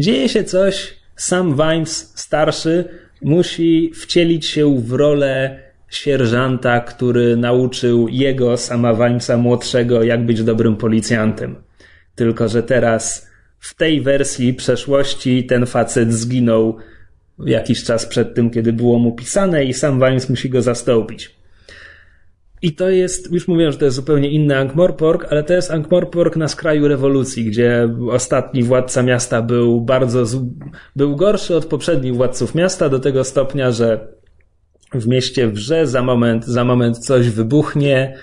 dzieje 0.01 0.29
się 0.29 0.43
coś. 0.43 0.93
Sam 1.15 1.55
Vimes 1.55 2.13
starszy 2.15 2.85
musi 3.21 3.91
wcielić 3.95 4.45
się 4.45 4.81
w 4.81 4.91
rolę 4.91 5.59
sierżanta, 5.89 6.79
który 6.79 7.37
nauczył 7.37 8.07
jego, 8.07 8.57
sama 8.57 8.93
Vimesa 8.93 9.37
młodszego, 9.37 10.03
jak 10.03 10.25
być 10.25 10.43
dobrym 10.43 10.77
policjantem. 10.77 11.55
Tylko, 12.15 12.47
że 12.47 12.63
teraz 12.63 13.27
w 13.59 13.75
tej 13.75 14.01
wersji 14.01 14.53
przeszłości 14.53 15.45
ten 15.45 15.65
facet 15.65 16.13
zginął 16.13 16.77
jakiś 17.45 17.83
czas 17.83 18.05
przed 18.05 18.35
tym, 18.35 18.49
kiedy 18.49 18.73
było 18.73 18.99
mu 18.99 19.11
pisane 19.11 19.65
i 19.65 19.73
sam 19.73 19.99
Vimes 19.99 20.29
musi 20.29 20.49
go 20.49 20.61
zastąpić. 20.61 21.40
I 22.61 22.75
to 22.75 22.89
jest, 22.89 23.31
już 23.31 23.47
mówiłem, 23.47 23.71
że 23.71 23.77
to 23.77 23.85
jest 23.85 23.95
zupełnie 23.95 24.29
inny 24.29 24.55
Ankh-Morpork, 24.55 25.25
ale 25.29 25.43
to 25.43 25.53
jest 25.53 25.71
Ankh-Morpork 25.71 26.37
na 26.37 26.47
skraju 26.47 26.87
rewolucji, 26.87 27.45
gdzie 27.45 27.89
ostatni 28.11 28.63
władca 28.63 29.03
miasta 29.03 29.41
był 29.41 29.81
bardzo, 29.81 30.23
był 30.95 31.15
gorszy 31.15 31.55
od 31.55 31.65
poprzednich 31.65 32.15
władców 32.15 32.55
miasta 32.55 32.89
do 32.89 32.99
tego 32.99 33.23
stopnia, 33.23 33.71
że 33.71 34.07
w 34.93 35.07
mieście 35.07 35.47
wrze, 35.47 35.87
za 35.87 36.01
moment, 36.01 36.45
za 36.45 36.63
moment 36.63 36.97
coś 36.97 37.29
wybuchnie, 37.29 38.17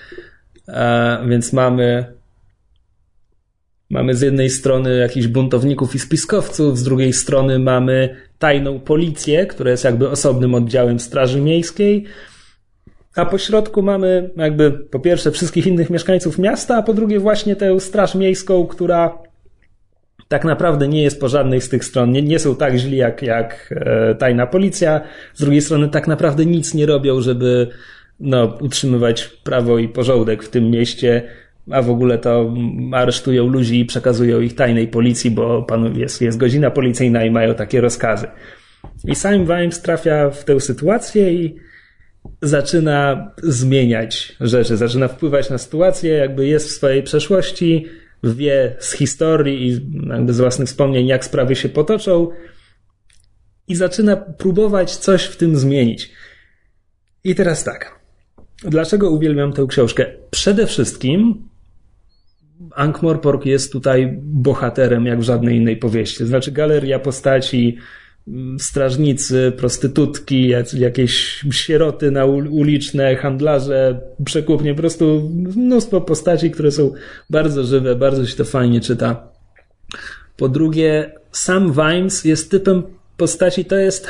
więc 1.27 1.53
mamy 1.53 2.19
Mamy 3.91 4.15
z 4.15 4.21
jednej 4.21 4.49
strony 4.49 4.97
jakichś 4.97 5.27
buntowników 5.27 5.95
i 5.95 5.99
spiskowców, 5.99 6.77
z 6.77 6.83
drugiej 6.83 7.13
strony 7.13 7.59
mamy 7.59 8.15
tajną 8.39 8.79
policję, 8.79 9.45
która 9.45 9.71
jest 9.71 9.83
jakby 9.83 10.09
osobnym 10.09 10.55
oddziałem 10.55 10.99
Straży 10.99 11.41
Miejskiej, 11.41 12.05
a 13.15 13.25
po 13.25 13.37
środku 13.37 13.81
mamy 13.81 14.29
jakby 14.37 14.71
po 14.71 14.99
pierwsze 14.99 15.31
wszystkich 15.31 15.67
innych 15.67 15.89
mieszkańców 15.89 16.39
miasta, 16.39 16.77
a 16.77 16.83
po 16.83 16.93
drugie 16.93 17.19
właśnie 17.19 17.55
tę 17.55 17.79
straż 17.79 18.15
miejską, 18.15 18.67
która 18.67 19.17
tak 20.27 20.45
naprawdę 20.45 20.87
nie 20.87 21.03
jest 21.03 21.19
po 21.19 21.29
żadnej 21.29 21.61
z 21.61 21.69
tych 21.69 21.85
stron, 21.85 22.11
nie, 22.11 22.21
nie 22.21 22.39
są 22.39 22.55
tak 22.55 22.75
źli 22.75 22.97
jak, 22.97 23.21
jak 23.21 23.73
e, 23.75 24.15
tajna 24.15 24.47
policja. 24.47 25.01
Z 25.33 25.41
drugiej 25.41 25.61
strony 25.61 25.89
tak 25.89 26.07
naprawdę 26.07 26.45
nic 26.45 26.73
nie 26.73 26.85
robią, 26.85 27.21
żeby 27.21 27.67
no, 28.19 28.57
utrzymywać 28.61 29.25
prawo 29.25 29.77
i 29.77 29.87
porządek 29.87 30.43
w 30.43 30.49
tym 30.49 30.71
mieście, 30.71 31.23
a 31.71 31.81
w 31.81 31.89
ogóle 31.89 32.17
to 32.17 32.53
aresztują 32.91 33.47
ludzi 33.47 33.79
i 33.79 33.85
przekazują 33.85 34.39
ich 34.39 34.55
tajnej 34.55 34.87
policji, 34.87 35.31
bo 35.31 35.63
panu 35.63 35.99
jest, 35.99 36.21
jest 36.21 36.37
godzina 36.37 36.71
policyjna 36.71 37.25
i 37.25 37.31
mają 37.31 37.55
takie 37.55 37.81
rozkazy. 37.81 38.27
I 39.05 39.15
Sam 39.15 39.45
Vimes 39.45 39.81
trafia 39.81 40.29
w 40.29 40.45
tę 40.45 40.59
sytuację 40.59 41.33
i 41.33 41.55
zaczyna 42.41 43.31
zmieniać 43.43 44.35
rzeczy, 44.41 44.77
zaczyna 44.77 45.07
wpływać 45.07 45.49
na 45.49 45.57
sytuację, 45.57 46.13
jakby 46.13 46.47
jest 46.47 46.69
w 46.69 46.71
swojej 46.71 47.03
przeszłości, 47.03 47.85
wie 48.23 48.75
z 48.79 48.93
historii 48.93 49.67
i 49.67 49.81
jakby 50.09 50.33
z 50.33 50.39
własnych 50.39 50.67
wspomnień, 50.67 51.07
jak 51.07 51.25
sprawy 51.25 51.55
się 51.55 51.69
potoczą 51.69 52.29
i 53.67 53.75
zaczyna 53.75 54.15
próbować 54.17 54.95
coś 54.95 55.23
w 55.23 55.37
tym 55.37 55.55
zmienić. 55.55 56.11
I 57.23 57.35
teraz 57.35 57.63
tak. 57.63 57.99
Dlaczego 58.63 59.09
uwielbiam 59.09 59.53
tę 59.53 59.65
książkę? 59.69 60.05
Przede 60.29 60.67
wszystkim, 60.67 61.49
Ankh-Morpork 62.75 63.45
jest 63.45 63.71
tutaj 63.71 64.19
bohaterem 64.21 65.05
jak 65.05 65.19
w 65.19 65.23
żadnej 65.23 65.57
innej 65.57 65.77
powieści. 65.77 66.25
Znaczy 66.25 66.51
galeria 66.51 66.99
postaci, 66.99 67.77
strażnicy, 68.59 69.53
prostytutki, 69.57 70.53
jakieś 70.73 71.45
sieroty 71.51 72.11
na 72.11 72.25
uliczne, 72.25 73.15
handlarze, 73.15 74.01
przekupnie, 74.25 74.73
po 74.73 74.79
prostu 74.79 75.29
mnóstwo 75.55 76.01
postaci, 76.01 76.51
które 76.51 76.71
są 76.71 76.91
bardzo 77.29 77.63
żywe, 77.63 77.95
bardzo 77.95 78.25
się 78.25 78.35
to 78.35 78.45
fajnie 78.45 78.81
czyta. 78.81 79.31
Po 80.37 80.49
drugie, 80.49 81.13
sam 81.31 81.73
Vimes 81.73 82.25
jest 82.25 82.51
typem 82.51 82.83
postaci, 83.17 83.65
to 83.65 83.75
jest 83.75 84.07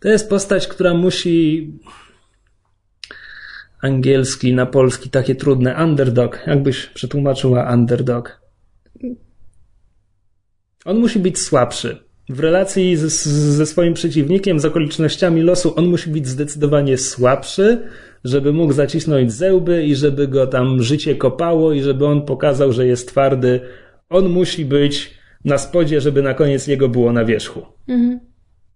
to 0.00 0.08
jest 0.08 0.28
postać, 0.28 0.68
która 0.68 0.94
musi 0.94 1.72
angielski 3.82 4.54
na 4.54 4.66
polski 4.66 5.10
takie 5.10 5.34
trudne. 5.34 5.84
Underdog. 5.84 6.46
Jakbyś 6.46 6.86
przetłumaczyła 6.86 7.72
underdog? 7.74 8.40
On 10.84 10.98
musi 10.98 11.18
być 11.18 11.38
słabszy. 11.38 12.05
W 12.28 12.40
relacji 12.40 12.96
z, 12.96 13.24
ze 13.28 13.66
swoim 13.66 13.94
przeciwnikiem, 13.94 14.60
z 14.60 14.64
okolicznościami 14.64 15.42
losu, 15.42 15.74
on 15.76 15.86
musi 15.86 16.10
być 16.10 16.28
zdecydowanie 16.28 16.98
słabszy, 16.98 17.82
żeby 18.24 18.52
mógł 18.52 18.72
zacisnąć 18.72 19.32
zełby 19.32 19.84
i 19.84 19.94
żeby 19.94 20.28
go 20.28 20.46
tam 20.46 20.82
życie 20.82 21.14
kopało 21.14 21.72
i 21.72 21.82
żeby 21.82 22.06
on 22.06 22.22
pokazał, 22.22 22.72
że 22.72 22.86
jest 22.86 23.08
twardy. 23.08 23.60
On 24.08 24.28
musi 24.28 24.64
być 24.64 25.14
na 25.44 25.58
spodzie, 25.58 26.00
żeby 26.00 26.22
na 26.22 26.34
koniec 26.34 26.66
jego 26.66 26.88
było 26.88 27.12
na 27.12 27.24
wierzchu. 27.24 27.62
Mhm. 27.88 28.20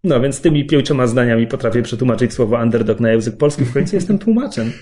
No 0.04 0.20
więc 0.20 0.40
tymi 0.40 0.66
pięcioma 0.66 1.06
zdaniami 1.06 1.46
potrafię 1.46 1.82
przetłumaczyć 1.82 2.32
słowo 2.32 2.56
underdog 2.56 3.00
na 3.00 3.10
język 3.10 3.36
polski. 3.36 3.64
W 3.64 3.72
końcu 3.72 3.96
jestem 3.96 4.18
tłumaczem. 4.18 4.72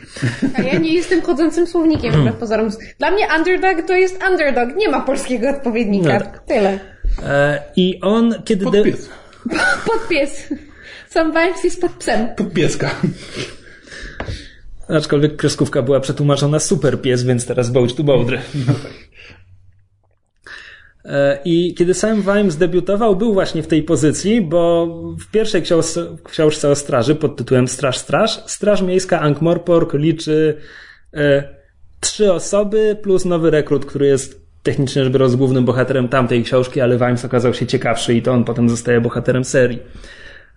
A 0.55 0.63
ja 0.63 0.79
nie 0.79 0.95
jestem 0.95 1.23
chodzącym 1.23 1.67
słownikiem, 1.67 2.13
wbrew 2.13 2.37
pozorom. 2.37 2.71
Dla 2.99 3.11
mnie 3.11 3.27
underdog 3.39 3.87
to 3.87 3.97
jest 3.97 4.25
underdog. 4.31 4.77
Nie 4.77 4.89
ma 4.89 5.01
polskiego 5.01 5.49
odpowiednika. 5.49 6.15
No 6.15 6.21
tak. 6.21 6.45
Tyle. 6.47 6.79
I 7.77 8.01
on, 8.01 8.35
kiedy... 8.45 8.65
Podpies. 8.65 9.09
De... 9.47 9.57
Podpies. 9.87 10.49
Sam 11.09 11.33
Vimes 11.33 11.65
jest 11.65 11.81
pod 11.81 11.93
psem. 11.93 12.35
Podpieska. 12.37 12.91
Aczkolwiek 14.89 15.37
kreskówka 15.37 15.83
była 15.83 16.01
przetłumaczona 16.01 16.59
super 16.59 17.01
pies, 17.01 17.23
więc 17.23 17.47
teraz 17.47 17.71
bołć 17.71 17.95
tu 17.95 18.05
bołdry. 18.05 18.41
No 18.67 18.75
tak. 18.75 18.93
E, 21.05 21.39
I 21.45 21.75
kiedy 21.75 21.95
sam 21.95 22.23
Vimes 22.23 22.57
debiutował, 22.57 23.17
był 23.17 23.33
właśnie 23.33 23.63
w 23.63 23.67
tej 23.67 23.83
pozycji, 23.83 24.41
bo 24.41 24.87
w 25.21 25.31
pierwszej 25.31 25.63
książce 26.25 26.71
o 26.71 26.75
straży 26.75 27.15
pod 27.15 27.37
tytułem 27.37 27.69
Straż 27.69 27.99
Straż, 27.99 28.43
Straż 28.47 28.83
Miejska 28.83 29.21
Ankh-Morpork 29.21 29.99
liczy 29.99 30.57
e, 31.15 31.55
trzy 32.01 32.33
osoby 32.33 32.97
plus 33.03 33.25
nowy 33.25 33.51
rekrut, 33.51 33.85
który 33.87 34.07
jest 34.07 34.48
technicznie 34.63 35.05
rzecz 35.05 35.13
biorąc 35.13 35.37
głównym 35.37 35.65
bohaterem 35.65 36.09
tamtej 36.09 36.45
książki, 36.45 36.81
ale 36.81 36.99
Vimes 36.99 37.25
okazał 37.25 37.55
się 37.55 37.67
ciekawszy 37.67 38.15
i 38.15 38.23
to 38.23 38.33
on 38.33 38.45
potem 38.45 38.69
zostaje 38.69 39.01
bohaterem 39.01 39.45
serii. 39.45 39.79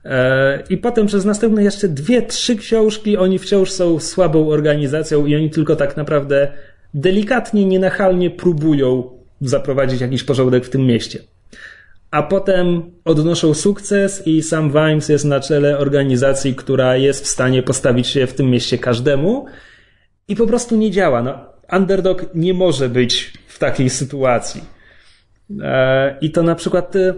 E, 0.06 0.64
I 0.70 0.78
potem 0.78 1.08
przez 1.08 1.26
następne 1.26 1.64
jeszcze 1.64 1.88
dwie, 1.88 2.22
trzy 2.22 2.56
książki 2.56 3.18
oni 3.18 3.40
wciąż 3.40 3.72
są 3.72 4.00
słabą 4.00 4.50
organizacją 4.50 5.26
i 5.26 5.36
oni 5.36 5.50
tylko 5.50 5.76
tak 5.76 5.98
naprawdę 5.98 6.52
delikatnie, 6.94 7.66
nienachalnie 7.66 8.30
próbują 8.30 9.04
zaprowadzić 9.42 10.02
jakiś 10.02 10.24
porządek 10.24 10.66
w 10.66 10.70
tym 10.70 10.86
mieście. 10.86 11.20
A 12.12 12.24
potem 12.24 12.92
odnoszą 13.06 13.54
sukces 13.54 14.28
i 14.28 14.44
sam 14.44 14.72
Vimes 14.72 15.10
jest 15.10 15.26
na 15.26 15.40
czele 15.40 15.78
organizacji, 15.78 16.56
która 16.56 16.98
jest 16.98 17.24
w 17.24 17.28
stanie 17.28 17.64
postawić 17.64 18.08
się 18.08 18.28
w 18.28 18.34
tym 18.34 18.50
mieście 18.50 18.78
każdemu 18.78 19.46
i 20.28 20.36
po 20.36 20.48
prostu 20.48 20.78
nie 20.78 20.92
działa. 20.92 21.24
No, 21.24 21.40
underdog 21.72 22.26
nie 22.36 22.54
może 22.54 22.90
być 22.90 23.34
w 23.48 23.60
takiej 23.60 23.90
sytuacji. 23.90 24.62
E, 25.62 26.18
I 26.22 26.32
to 26.32 26.44
na 26.44 26.56
przykład 26.56 26.96
e, 26.96 27.14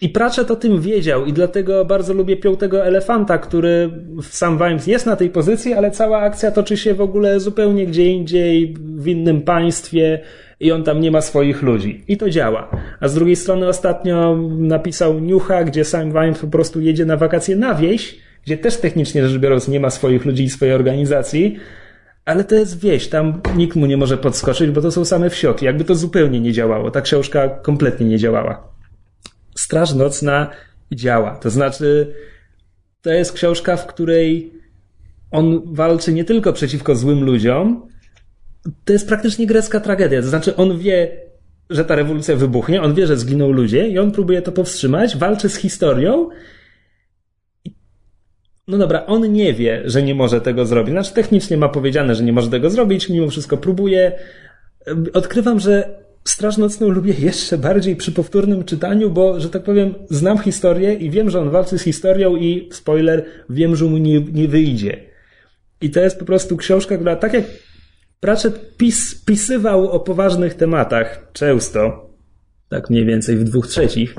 i 0.00 0.08
Pratchett 0.08 0.50
o 0.50 0.56
tym 0.56 0.80
wiedział 0.80 1.24
i 1.24 1.32
dlatego 1.32 1.84
bardzo 1.84 2.14
lubię 2.14 2.36
Piątego 2.36 2.86
Elefanta, 2.86 3.38
który 3.38 3.90
sam 4.22 4.58
Vimes 4.58 4.86
jest 4.86 5.06
na 5.06 5.16
tej 5.16 5.30
pozycji, 5.30 5.74
ale 5.74 5.90
cała 5.90 6.18
akcja 6.18 6.50
toczy 6.50 6.76
się 6.76 6.94
w 6.94 7.00
ogóle 7.00 7.40
zupełnie 7.40 7.86
gdzie 7.86 8.06
indziej, 8.06 8.74
w 8.78 9.08
innym 9.08 9.42
państwie 9.42 10.20
i 10.60 10.72
on 10.72 10.82
tam 10.82 11.00
nie 11.00 11.10
ma 11.10 11.20
swoich 11.20 11.62
ludzi. 11.62 12.04
I 12.08 12.16
to 12.16 12.30
działa. 12.30 12.70
A 13.00 13.08
z 13.08 13.14
drugiej 13.14 13.36
strony 13.36 13.68
ostatnio 13.68 14.38
napisał 14.58 15.20
Niucha, 15.20 15.64
gdzie 15.64 15.84
sam 15.84 16.12
Vimes 16.12 16.38
po 16.38 16.46
prostu 16.46 16.80
jedzie 16.80 17.04
na 17.04 17.16
wakacje 17.16 17.56
na 17.56 17.74
wieś, 17.74 18.18
gdzie 18.44 18.58
też 18.58 18.76
technicznie 18.76 19.28
rzecz 19.28 19.40
biorąc 19.40 19.68
nie 19.68 19.80
ma 19.80 19.90
swoich 19.90 20.24
ludzi 20.24 20.44
i 20.44 20.50
swojej 20.50 20.74
organizacji, 20.74 21.56
ale 22.24 22.44
to 22.44 22.54
jest 22.54 22.80
wieś, 22.80 23.08
tam 23.08 23.40
nikt 23.56 23.76
mu 23.76 23.86
nie 23.86 23.96
może 23.96 24.18
podskoczyć, 24.18 24.70
bo 24.70 24.80
to 24.80 24.90
są 24.90 25.04
same 25.04 25.30
wsioki. 25.30 25.64
Jakby 25.64 25.84
to 25.84 25.94
zupełnie 25.94 26.40
nie 26.40 26.52
działało. 26.52 26.90
Ta 26.90 27.00
książka 27.00 27.48
kompletnie 27.48 28.06
nie 28.06 28.18
działała. 28.18 28.68
Straż 29.56 29.94
Nocna 29.94 30.50
działa. 30.92 31.36
To 31.36 31.50
znaczy, 31.50 32.14
to 33.02 33.10
jest 33.10 33.32
książka, 33.32 33.76
w 33.76 33.86
której 33.86 34.52
on 35.30 35.62
walczy 35.64 36.12
nie 36.12 36.24
tylko 36.24 36.52
przeciwko 36.52 36.96
złym 36.96 37.24
ludziom, 37.24 37.88
to 38.84 38.92
jest 38.92 39.08
praktycznie 39.08 39.46
grecka 39.46 39.80
tragedia. 39.80 40.22
To 40.22 40.28
znaczy, 40.28 40.56
on 40.56 40.78
wie, 40.78 41.16
że 41.70 41.84
ta 41.84 41.94
rewolucja 41.94 42.36
wybuchnie, 42.36 42.82
on 42.82 42.94
wie, 42.94 43.06
że 43.06 43.16
zginą 43.16 43.52
ludzie 43.52 43.88
i 43.88 43.98
on 43.98 44.12
próbuje 44.12 44.42
to 44.42 44.52
powstrzymać, 44.52 45.16
walczy 45.16 45.48
z 45.48 45.56
historią. 45.56 46.28
No 48.68 48.78
dobra, 48.78 49.06
on 49.06 49.32
nie 49.32 49.54
wie, 49.54 49.82
że 49.84 50.02
nie 50.02 50.14
może 50.14 50.40
tego 50.40 50.66
zrobić. 50.66 50.92
Znaczy, 50.92 51.14
technicznie 51.14 51.56
ma 51.56 51.68
powiedziane, 51.68 52.14
że 52.14 52.24
nie 52.24 52.32
może 52.32 52.50
tego 52.50 52.70
zrobić, 52.70 53.08
mimo 53.08 53.28
wszystko 53.28 53.56
próbuje. 53.56 54.12
Odkrywam, 55.12 55.60
że 55.60 56.04
Straż 56.24 56.56
Nocną 56.56 56.88
lubię 56.88 57.14
jeszcze 57.18 57.58
bardziej 57.58 57.96
przy 57.96 58.12
powtórnym 58.12 58.64
czytaniu, 58.64 59.10
bo, 59.10 59.40
że 59.40 59.50
tak 59.50 59.62
powiem, 59.62 59.94
znam 60.10 60.38
historię 60.38 60.94
i 60.94 61.10
wiem, 61.10 61.30
że 61.30 61.40
on 61.40 61.50
walczy 61.50 61.78
z 61.78 61.82
historią 61.82 62.36
i, 62.36 62.68
spoiler, 62.72 63.24
wiem, 63.50 63.76
że 63.76 63.84
mu 63.84 63.98
nie, 63.98 64.20
nie 64.20 64.48
wyjdzie. 64.48 64.96
I 65.80 65.90
to 65.90 66.00
jest 66.00 66.18
po 66.18 66.24
prostu 66.24 66.56
książka, 66.56 66.94
która 66.96 67.16
tak 67.16 67.32
jak 67.32 67.44
Pratchett 68.20 68.76
pis, 68.76 69.24
pisywał 69.24 69.90
o 69.90 70.00
poważnych 70.00 70.54
tematach, 70.54 71.28
często, 71.32 72.10
tak 72.68 72.90
mniej 72.90 73.04
więcej 73.04 73.36
w 73.36 73.44
dwóch 73.44 73.66
trzecich, 73.66 74.14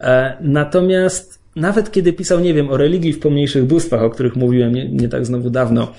e, 0.00 0.36
natomiast 0.40 1.38
nawet 1.58 1.90
kiedy 1.90 2.12
pisał, 2.12 2.40
nie 2.40 2.54
wiem, 2.54 2.70
o 2.70 2.76
religii 2.76 3.12
w 3.12 3.20
pomniejszych 3.20 3.64
bóstwach, 3.64 4.02
o 4.02 4.10
których 4.10 4.36
mówiłem 4.36 4.74
nie, 4.74 4.88
nie 4.88 5.08
tak 5.08 5.26
znowu 5.26 5.50
dawno, 5.50 5.92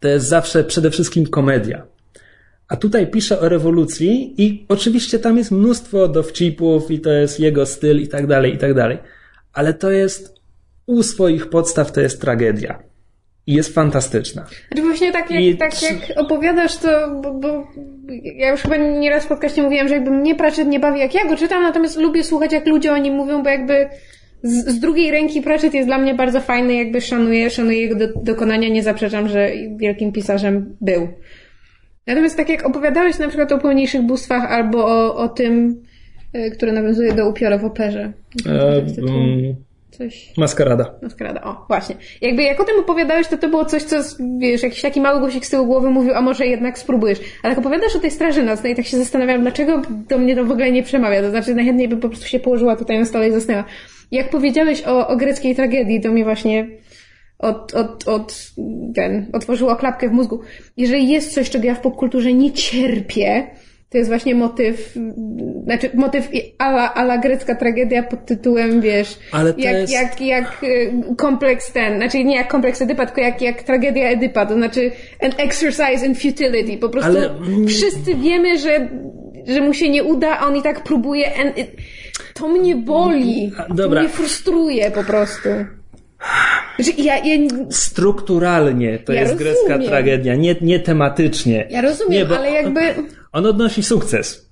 to 0.00 0.08
jest 0.08 0.26
zawsze 0.26 0.64
przede 0.64 0.90
wszystkim 0.90 1.26
komedia. 1.26 1.86
A 2.68 2.76
tutaj 2.76 3.06
pisze 3.06 3.40
o 3.40 3.48
rewolucji 3.48 4.34
i 4.38 4.66
oczywiście 4.68 5.18
tam 5.18 5.38
jest 5.38 5.50
mnóstwo 5.50 6.08
dowcipów 6.08 6.90
i 6.90 7.00
to 7.00 7.12
jest 7.12 7.40
jego 7.40 7.66
styl 7.66 8.00
i 8.00 8.08
tak 8.08 8.26
dalej, 8.26 8.54
i 8.54 8.58
tak 8.58 8.74
dalej. 8.74 8.98
Ale 9.52 9.74
to 9.74 9.90
jest 9.90 10.40
u 10.86 11.02
swoich 11.02 11.50
podstaw 11.50 11.92
to 11.92 12.00
jest 12.00 12.20
tragedia. 12.20 12.82
I 13.46 13.54
jest 13.54 13.74
fantastyczna. 13.74 14.46
Znaczy 14.68 14.82
właśnie 14.82 15.12
tak 15.12 15.30
jak, 15.30 15.40
I... 15.40 15.56
tak 15.56 15.82
jak 15.82 15.96
opowiadasz, 16.16 16.76
to 16.76 16.88
bo, 17.22 17.34
bo 17.34 17.66
ja 18.36 18.50
już 18.50 18.60
chyba 18.60 18.76
nieraz 18.76 19.24
w 19.24 19.28
podcaście 19.28 19.62
mówiłam, 19.62 19.88
że 19.88 19.94
jakby 19.94 20.10
mnie 20.10 20.34
Pratchett 20.34 20.68
nie 20.68 20.80
bawi 20.80 21.00
jak 21.00 21.14
ja 21.14 21.24
go 21.24 21.36
czytam, 21.36 21.62
natomiast 21.62 21.96
lubię 21.96 22.24
słuchać 22.24 22.52
jak 22.52 22.66
ludzie 22.66 22.92
o 22.92 22.96
nim 22.96 23.14
mówią, 23.14 23.42
bo 23.42 23.48
jakby 23.48 23.88
z, 24.42 24.68
z 24.68 24.80
drugiej 24.80 25.10
ręki 25.10 25.42
Pratchett 25.42 25.74
jest 25.74 25.88
dla 25.88 25.98
mnie 25.98 26.14
bardzo 26.14 26.40
fajny, 26.40 26.74
jakby 26.74 27.00
szanuję, 27.00 27.50
szanuję 27.50 27.80
jego 27.80 27.94
do, 27.94 28.08
dokonania, 28.22 28.68
nie 28.68 28.82
zaprzeczam, 28.82 29.28
że 29.28 29.50
wielkim 29.76 30.12
pisarzem 30.12 30.76
był. 30.80 31.08
Natomiast 32.06 32.36
tak 32.36 32.48
jak 32.48 32.66
opowiadałeś 32.66 33.18
na 33.18 33.28
przykład 33.28 33.52
o 33.52 33.58
pełniejszych 33.58 34.02
bóstwach 34.02 34.52
albo 34.52 34.86
o, 34.86 35.16
o 35.16 35.28
tym, 35.28 35.82
y, 36.36 36.50
które 36.50 36.72
nawiązuje 36.72 37.12
do 37.12 37.28
upiora 37.28 37.58
w 37.58 37.64
operze. 37.64 38.12
E, 38.46 38.82
Coś... 39.90 40.32
Maskarada. 40.36 40.94
Maskarada, 41.02 41.42
o, 41.42 41.64
właśnie. 41.68 41.96
Jakby 42.20 42.42
jak 42.42 42.60
o 42.60 42.64
tym 42.64 42.80
opowiadałeś, 42.80 43.28
to 43.28 43.38
to 43.38 43.48
było 43.48 43.64
coś, 43.64 43.82
co, 43.82 43.96
wiesz, 44.38 44.62
jakiś 44.62 44.82
taki 44.82 45.00
mały 45.00 45.20
głosik 45.20 45.46
z 45.46 45.50
tyłu 45.50 45.66
głowy 45.66 45.90
mówił, 45.90 46.14
a 46.14 46.20
może 46.20 46.46
jednak 46.46 46.78
spróbujesz. 46.78 47.18
Ale 47.42 47.50
jak 47.52 47.58
opowiadasz 47.58 47.96
o 47.96 47.98
tej 47.98 48.10
Straży 48.10 48.42
Nocnej, 48.42 48.76
tak 48.76 48.86
się 48.86 48.96
zastanawiam, 48.96 49.42
dlaczego 49.42 49.82
do 50.08 50.18
mnie 50.18 50.36
to 50.36 50.44
w 50.44 50.50
ogóle 50.50 50.72
nie 50.72 50.82
przemawia. 50.82 51.22
To 51.22 51.30
znaczy, 51.30 51.54
najchętniej 51.54 51.88
bym 51.88 52.00
po 52.00 52.08
prostu 52.08 52.26
się 52.26 52.40
położyła 52.40 52.76
tutaj 52.76 52.98
na 52.98 53.04
stole 53.04 53.28
i 53.28 53.32
zasnęła. 53.32 53.64
Jak 54.10 54.30
powiedziałeś 54.30 54.82
o, 54.82 55.08
o 55.08 55.16
greckiej 55.16 55.54
tragedii, 55.54 56.00
to 56.00 56.12
mnie 56.12 56.24
właśnie 56.24 56.68
od, 57.38 57.74
od, 57.74 58.08
od, 58.08 58.52
ten, 58.94 59.26
otworzyło 59.32 59.76
klapkę 59.76 60.08
w 60.08 60.12
mózgu. 60.12 60.40
Jeżeli 60.76 61.08
jest 61.08 61.34
coś, 61.34 61.50
czego 61.50 61.64
ja 61.64 61.74
w 61.74 61.80
popkulturze 61.80 62.32
nie 62.32 62.52
cierpię, 62.52 63.46
to 63.90 63.98
jest 63.98 64.10
właśnie 64.10 64.34
motyw, 64.34 64.94
znaczy 65.64 65.90
motyw 65.94 66.28
ala, 66.58 66.94
ala 66.94 67.18
grecka 67.18 67.54
tragedia 67.54 68.02
pod 68.02 68.26
tytułem, 68.26 68.80
wiesz, 68.80 69.18
jak, 69.56 69.78
jest... 69.78 69.92
jak, 69.92 70.20
jak 70.20 70.64
y, 70.64 70.92
kompleks 71.16 71.72
ten, 71.72 71.96
znaczy 71.96 72.24
nie 72.24 72.36
jak 72.36 72.48
kompleks 72.48 72.82
Edypa, 72.82 73.06
tylko 73.06 73.20
jak, 73.20 73.42
jak 73.42 73.62
tragedia 73.62 74.08
Edypa, 74.08 74.46
to 74.46 74.54
znaczy 74.54 74.90
an 75.20 75.30
exercise 75.38 76.06
in 76.06 76.14
futility. 76.14 76.78
Po 76.78 76.88
prostu 76.88 77.10
Ale... 77.18 77.30
wszyscy 77.68 78.14
wiemy, 78.14 78.58
że, 78.58 78.88
że 79.46 79.60
mu 79.60 79.74
się 79.74 79.88
nie 79.88 80.04
uda, 80.04 80.38
a 80.38 80.46
on 80.46 80.56
i 80.56 80.62
tak 80.62 80.82
próbuje. 80.82 81.34
And 81.40 81.58
it, 81.58 81.70
to 82.34 82.48
mnie 82.48 82.76
boli. 82.76 83.52
Dobra. 83.68 84.00
To 84.00 84.06
mnie 84.06 84.08
frustruje 84.08 84.90
po 84.90 85.04
prostu. 85.04 85.48
Znaczy, 86.78 86.92
ja, 87.02 87.16
ja, 87.18 87.36
Strukturalnie 87.70 88.98
to 88.98 89.12
Ja 89.12 89.20
jest 89.20 89.34
grecka 89.34 89.68
rozumiem. 89.68 89.88
tragedia, 89.88 90.34
nie, 90.36 90.56
nie 90.60 90.80
tematycznie. 90.80 91.66
ja 91.70 91.80
rozumiem, 91.80 92.28
Nie, 92.28 92.36
ale 92.38 92.50
jakby... 92.50 92.80
On 93.32 93.46
odnosi 93.46 93.82
sukces. 93.82 94.50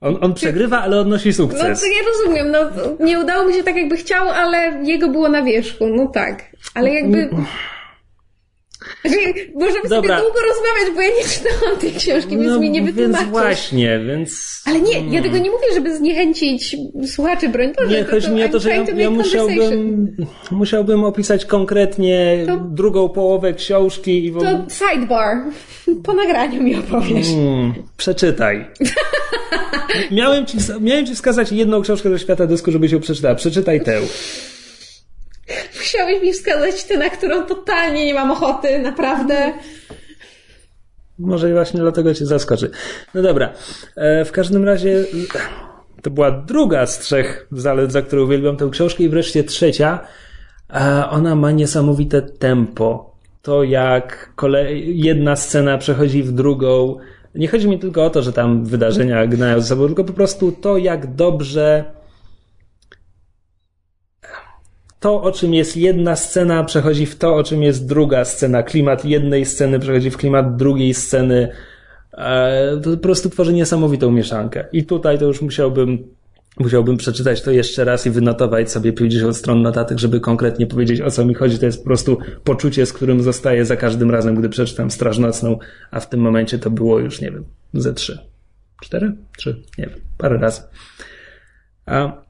On, 0.00 0.18
on 0.20 0.34
przegrywa, 0.34 0.80
ale 0.80 1.00
odnosi 1.00 1.28
No 1.28 1.34
sukces. 1.34 1.80
to 1.80 1.86
ja 1.86 2.02
rozumiem, 2.12 2.50
no 2.50 2.58
nie 3.04 3.20
udało 3.20 3.44
mi 3.48 3.54
się 3.54 3.62
tak 3.62 3.76
jakby 3.76 3.96
chciał, 3.96 4.28
ale 4.28 4.82
jego 4.84 5.08
było 5.08 5.28
na 5.28 5.42
wierzchu, 5.42 5.86
no 5.88 6.06
tak. 6.08 6.42
Ale 6.74 6.90
jakby... 6.94 7.28
Znaczy, 9.04 9.18
możemy 9.54 9.88
Dobra. 9.88 10.16
sobie 10.18 10.22
długo 10.30 10.40
rozmawiać, 10.48 10.94
bo 10.94 11.00
ja 11.00 11.08
nie 11.08 11.24
czytałam 11.28 11.76
tej 11.80 11.92
książki, 11.92 12.38
więc 12.38 12.58
mi 12.60 12.70
nie 12.70 12.82
więc 12.82 12.96
wytłumaczysz. 12.96 13.28
właśnie, 13.28 14.00
więc... 14.06 14.62
Ale 14.66 14.80
nie, 14.80 15.16
ja 15.16 15.22
tego 15.22 15.38
nie 15.38 15.50
mówię, 15.50 15.66
żeby 15.74 15.96
zniechęcić 15.96 16.76
słuchaczy, 17.06 17.48
broń 17.48 17.72
Boże. 17.78 17.90
Nie, 17.96 18.04
to- 18.04 18.10
chodzi 18.10 18.30
mi 18.30 18.44
o 18.44 18.48
to, 18.48 18.60
że 18.60 18.70
ja, 18.70 18.84
to 18.86 18.92
ja 18.92 19.10
musiałbym, 19.10 20.16
musiałbym 20.50 21.04
opisać 21.04 21.44
konkretnie 21.44 22.44
To- 22.46 22.56
drugą 22.56 23.08
połowę 23.08 23.52
książki 23.54 24.24
i 24.24 24.30
w 24.32 24.36
ogóle... 24.36 24.64
To 24.68 24.74
sidebar. 24.94 25.36
Po 26.04 26.12
nagraniu 26.12 26.62
mi 26.62 26.76
opowiesz. 26.76 27.26
Hmm, 27.26 27.74
przeczytaj. 27.96 28.66
miałem, 30.10 30.46
ci, 30.46 30.56
miałem 30.80 31.06
ci 31.06 31.14
wskazać 31.14 31.52
jedną 31.52 31.82
książkę 31.82 32.10
ze 32.10 32.18
świata 32.18 32.46
dysku, 32.46 32.70
żebyś 32.72 32.92
ją 32.92 33.00
przeczytała. 33.00 33.34
Przeczytaj 33.34 33.80
tę. 33.80 34.00
Musiałeś 35.78 36.22
mi 36.22 36.32
wskazać 36.32 36.84
tę, 36.84 36.96
na 36.96 37.10
którą 37.10 37.46
totalnie 37.46 38.06
nie 38.06 38.14
mam 38.14 38.30
ochoty, 38.30 38.78
naprawdę. 38.78 39.52
Może 41.18 41.52
właśnie 41.52 41.80
dlatego 41.80 42.14
cię 42.14 42.26
zaskoczy. 42.26 42.70
No 43.14 43.22
dobra. 43.22 43.52
E, 43.96 44.24
w 44.24 44.32
każdym 44.32 44.64
razie 44.64 45.04
to 46.02 46.10
była 46.10 46.30
druga 46.30 46.86
z 46.86 46.98
trzech 46.98 47.46
zalet, 47.52 47.92
za 47.92 48.02
które 48.02 48.22
uwielbiam 48.22 48.56
tę 48.56 48.68
książkę 48.72 49.02
i 49.02 49.08
wreszcie 49.08 49.44
trzecia. 49.44 50.00
E, 50.70 51.08
ona 51.10 51.34
ma 51.34 51.50
niesamowite 51.50 52.22
tempo. 52.22 53.14
To 53.42 53.62
jak 53.62 54.32
kolej, 54.36 55.00
jedna 55.00 55.36
scena 55.36 55.78
przechodzi 55.78 56.22
w 56.22 56.32
drugą. 56.32 56.96
Nie 57.34 57.48
chodzi 57.48 57.68
mi 57.68 57.78
tylko 57.78 58.04
o 58.04 58.10
to, 58.10 58.22
że 58.22 58.32
tam 58.32 58.64
wydarzenia 58.64 59.26
gnają 59.26 59.60
ze 59.60 59.66
sobą, 59.66 59.86
tylko 59.86 60.04
po 60.04 60.12
prostu 60.12 60.52
to, 60.52 60.78
jak 60.78 61.14
dobrze 61.14 61.84
to, 65.04 65.22
o 65.22 65.32
czym 65.32 65.54
jest 65.54 65.76
jedna 65.76 66.16
scena, 66.16 66.64
przechodzi 66.64 67.06
w 67.06 67.16
to, 67.16 67.36
o 67.36 67.42
czym 67.42 67.62
jest 67.62 67.86
druga 67.86 68.24
scena. 68.24 68.62
Klimat 68.62 69.04
jednej 69.04 69.44
sceny 69.44 69.78
przechodzi 69.78 70.10
w 70.10 70.16
klimat 70.16 70.56
drugiej 70.56 70.94
sceny. 70.94 71.48
E, 72.12 72.80
To 72.82 72.90
po 72.90 72.96
prostu 72.96 73.30
tworzy 73.30 73.52
niesamowitą 73.52 74.10
mieszankę. 74.10 74.64
I 74.72 74.84
tutaj 74.84 75.18
to 75.18 75.24
już 75.24 75.42
musiałbym, 75.42 75.98
musiałbym 76.58 76.96
przeczytać 76.96 77.42
to 77.42 77.50
jeszcze 77.50 77.84
raz 77.84 78.06
i 78.06 78.10
wynotować 78.10 78.70
sobie 78.70 78.92
50 78.92 79.36
stron 79.36 79.62
notatek, 79.62 79.98
żeby 79.98 80.20
konkretnie 80.20 80.66
powiedzieć, 80.66 81.00
o 81.00 81.10
co 81.10 81.24
mi 81.24 81.34
chodzi. 81.34 81.58
To 81.58 81.66
jest 81.66 81.78
po 81.78 81.84
prostu 81.84 82.18
poczucie, 82.44 82.86
z 82.86 82.92
którym 82.92 83.22
zostaję 83.22 83.64
za 83.64 83.76
każdym 83.76 84.10
razem, 84.10 84.34
gdy 84.34 84.48
przeczytam 84.48 84.90
Straż 84.90 85.18
Nocną, 85.18 85.58
a 85.90 86.00
w 86.00 86.08
tym 86.08 86.20
momencie 86.20 86.58
to 86.58 86.70
było 86.70 86.98
już, 86.98 87.20
nie 87.20 87.30
wiem, 87.30 87.44
ze 87.74 87.94
trzy. 87.94 88.18
Cztery? 88.82 89.12
Trzy? 89.36 89.62
Nie 89.78 89.86
wiem. 89.86 90.00
Parę 90.18 90.38
razy. 90.38 90.62
A 91.86 92.22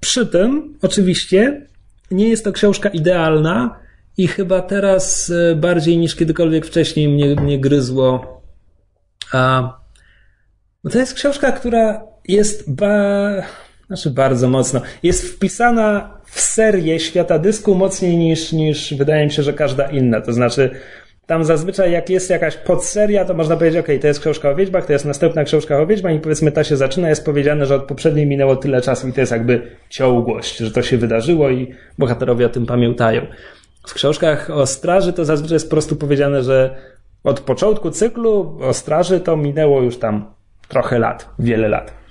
przy 0.00 0.26
tym, 0.26 0.74
oczywiście, 0.82 1.66
nie 2.10 2.28
jest 2.28 2.44
to 2.44 2.52
książka 2.52 2.88
idealna 2.88 3.78
i 4.16 4.28
chyba 4.28 4.62
teraz 4.62 5.30
e, 5.30 5.56
bardziej 5.56 5.98
niż 5.98 6.16
kiedykolwiek 6.16 6.66
wcześniej 6.66 7.08
mnie, 7.08 7.36
mnie 7.36 7.60
gryzło. 7.60 8.42
A, 9.32 9.72
no 10.84 10.90
to 10.90 10.98
jest 10.98 11.14
książka, 11.14 11.52
która 11.52 12.02
jest 12.28 12.74
ba, 12.74 13.30
znaczy 13.86 14.10
bardzo 14.10 14.48
mocno, 14.48 14.80
jest 15.02 15.28
wpisana 15.28 16.18
w 16.24 16.40
serię 16.40 17.00
świata 17.00 17.38
dysku 17.38 17.74
mocniej 17.74 18.16
niż, 18.16 18.52
niż 18.52 18.94
wydaje 18.94 19.24
mi 19.24 19.32
się, 19.32 19.42
że 19.42 19.52
każda 19.52 19.84
inna. 19.84 20.20
To 20.20 20.32
znaczy, 20.32 20.70
tam 21.26 21.44
zazwyczaj 21.44 21.92
jak 21.92 22.10
jest 22.10 22.30
jakaś 22.30 22.56
podseria, 22.56 23.24
to 23.24 23.34
można 23.34 23.56
powiedzieć, 23.56 23.80
ok, 23.80 23.88
to 24.00 24.06
jest 24.06 24.20
książka 24.20 24.50
o 24.50 24.54
wiedźmach, 24.54 24.86
to 24.86 24.92
jest 24.92 25.04
następna 25.04 25.44
książka 25.44 25.80
o 25.80 25.86
wiedźmach 25.86 26.14
i 26.14 26.18
powiedzmy 26.18 26.52
ta 26.52 26.64
się 26.64 26.76
zaczyna, 26.76 27.08
jest 27.08 27.24
powiedziane, 27.24 27.66
że 27.66 27.74
od 27.74 27.84
poprzedniej 27.84 28.26
minęło 28.26 28.56
tyle 28.56 28.80
czasu 28.82 29.08
i 29.08 29.12
to 29.12 29.20
jest 29.20 29.32
jakby 29.32 29.76
ciągłość, 29.88 30.56
że 30.56 30.70
to 30.70 30.82
się 30.82 30.98
wydarzyło 30.98 31.50
i 31.50 31.74
bohaterowie 31.98 32.46
o 32.46 32.48
tym 32.48 32.66
pamiętają. 32.66 33.26
W 33.86 33.94
książkach 33.94 34.50
o 34.50 34.66
straży 34.66 35.12
to 35.12 35.24
zazwyczaj 35.24 35.54
jest 35.54 35.66
po 35.66 35.70
prostu 35.70 35.96
powiedziane, 35.96 36.42
że 36.42 36.76
od 37.24 37.40
początku 37.40 37.90
cyklu 37.90 38.58
o 38.60 38.74
straży 38.74 39.20
to 39.20 39.36
minęło 39.36 39.82
już 39.82 39.98
tam 39.98 40.34
trochę 40.68 40.98
lat, 40.98 41.28
wiele 41.38 41.68
lat. 41.68 42.03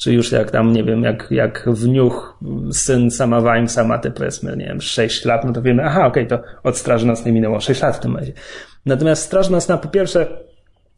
Czy 0.00 0.12
już 0.12 0.32
jak 0.32 0.50
tam, 0.50 0.72
nie 0.72 0.84
wiem, 0.84 1.02
jak, 1.02 1.26
jak 1.30 1.68
wniuch, 1.68 2.38
syn 2.72 3.10
sama 3.10 3.40
Wimesa 3.40 3.84
ma 3.84 3.98
te 3.98 4.10
powiedzmy, 4.10 4.56
nie 4.56 4.66
wiem, 4.66 4.80
6 4.80 5.24
lat, 5.24 5.44
no 5.44 5.52
to 5.52 5.62
wiemy, 5.62 5.84
aha, 5.84 6.06
okej, 6.06 6.26
to 6.26 6.40
od 6.62 6.76
Straży 6.76 7.06
Nocnej 7.06 7.34
minęło 7.34 7.60
6 7.60 7.82
lat 7.82 7.96
w 7.96 8.00
tym 8.00 8.10
momencie. 8.10 8.32
Natomiast 8.86 9.22
Straż 9.22 9.48
Nocna 9.48 9.78
po 9.78 9.88
pierwsze 9.88 10.26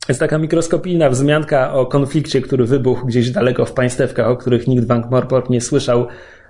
jest 0.08 0.20
taka 0.20 0.38
mikroskopijna 0.38 1.10
wzmianka 1.10 1.74
o 1.74 1.86
konflikcie, 1.86 2.40
który 2.40 2.64
wybuchł 2.64 3.06
gdzieś 3.06 3.30
daleko 3.30 3.64
w 3.64 3.72
państewkach, 3.72 4.26
o 4.26 4.36
których 4.36 4.68
nikt 4.68 4.84
w 4.84 4.88
Ankh-Morpork 4.88 5.50
nie 5.50 5.60
słyszał 5.60 6.06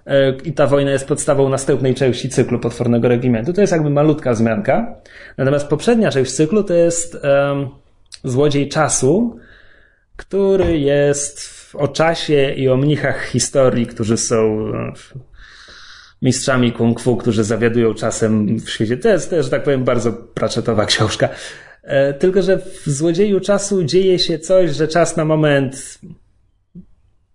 e, 0.07 0.37
i 0.37 0.53
ta 0.53 0.67
wojna 0.67 0.91
jest 0.91 1.09
podstawą 1.09 1.49
następnej 1.49 1.95
części 1.95 2.29
cyklu 2.29 2.59
Potwornego 2.59 3.09
Regimentu. 3.09 3.53
To 3.53 3.61
jest 3.61 3.73
jakby 3.73 3.91
malutka 3.91 4.33
wzmianka. 4.33 4.95
Natomiast 5.39 5.69
poprzednia 5.69 6.11
część 6.11 6.33
cyklu 6.33 6.65
to 6.65 6.75
jest 6.75 7.15
um, 7.15 7.69
Złodziej 8.25 8.69
Czasu, 8.69 9.37
który 10.17 10.79
jest 10.79 11.62
o 11.75 11.89
czasie 11.89 12.55
i 12.57 12.69
o 12.69 12.77
mnichach 12.77 13.27
historii, 13.27 13.87
którzy 13.87 14.17
są 14.17 14.69
e, 14.75 14.93
mistrzami 16.23 16.73
kung 16.73 17.01
fu, 17.01 17.17
którzy 17.17 17.45
zawiadują 17.45 17.95
czasem 17.95 18.59
w 18.59 18.71
świecie. 18.71 18.97
To 18.97 19.09
jest 19.09 19.31
też, 19.31 19.45
że 19.45 19.51
tak 19.51 19.63
powiem, 19.63 19.85
bardzo 19.85 20.13
praczetowa 20.13 20.87
książka. 20.93 21.29
E, 21.83 22.15
Tylko, 22.15 22.43
że 22.43 22.59
w 22.59 22.87
Złodzieju 22.87 23.41
Czasu 23.41 23.85
dzieje 23.85 24.19
się 24.19 24.39
coś, 24.39 24.71
że 24.71 24.89
czas 24.89 25.17
na 25.17 25.25
moment 25.25 25.99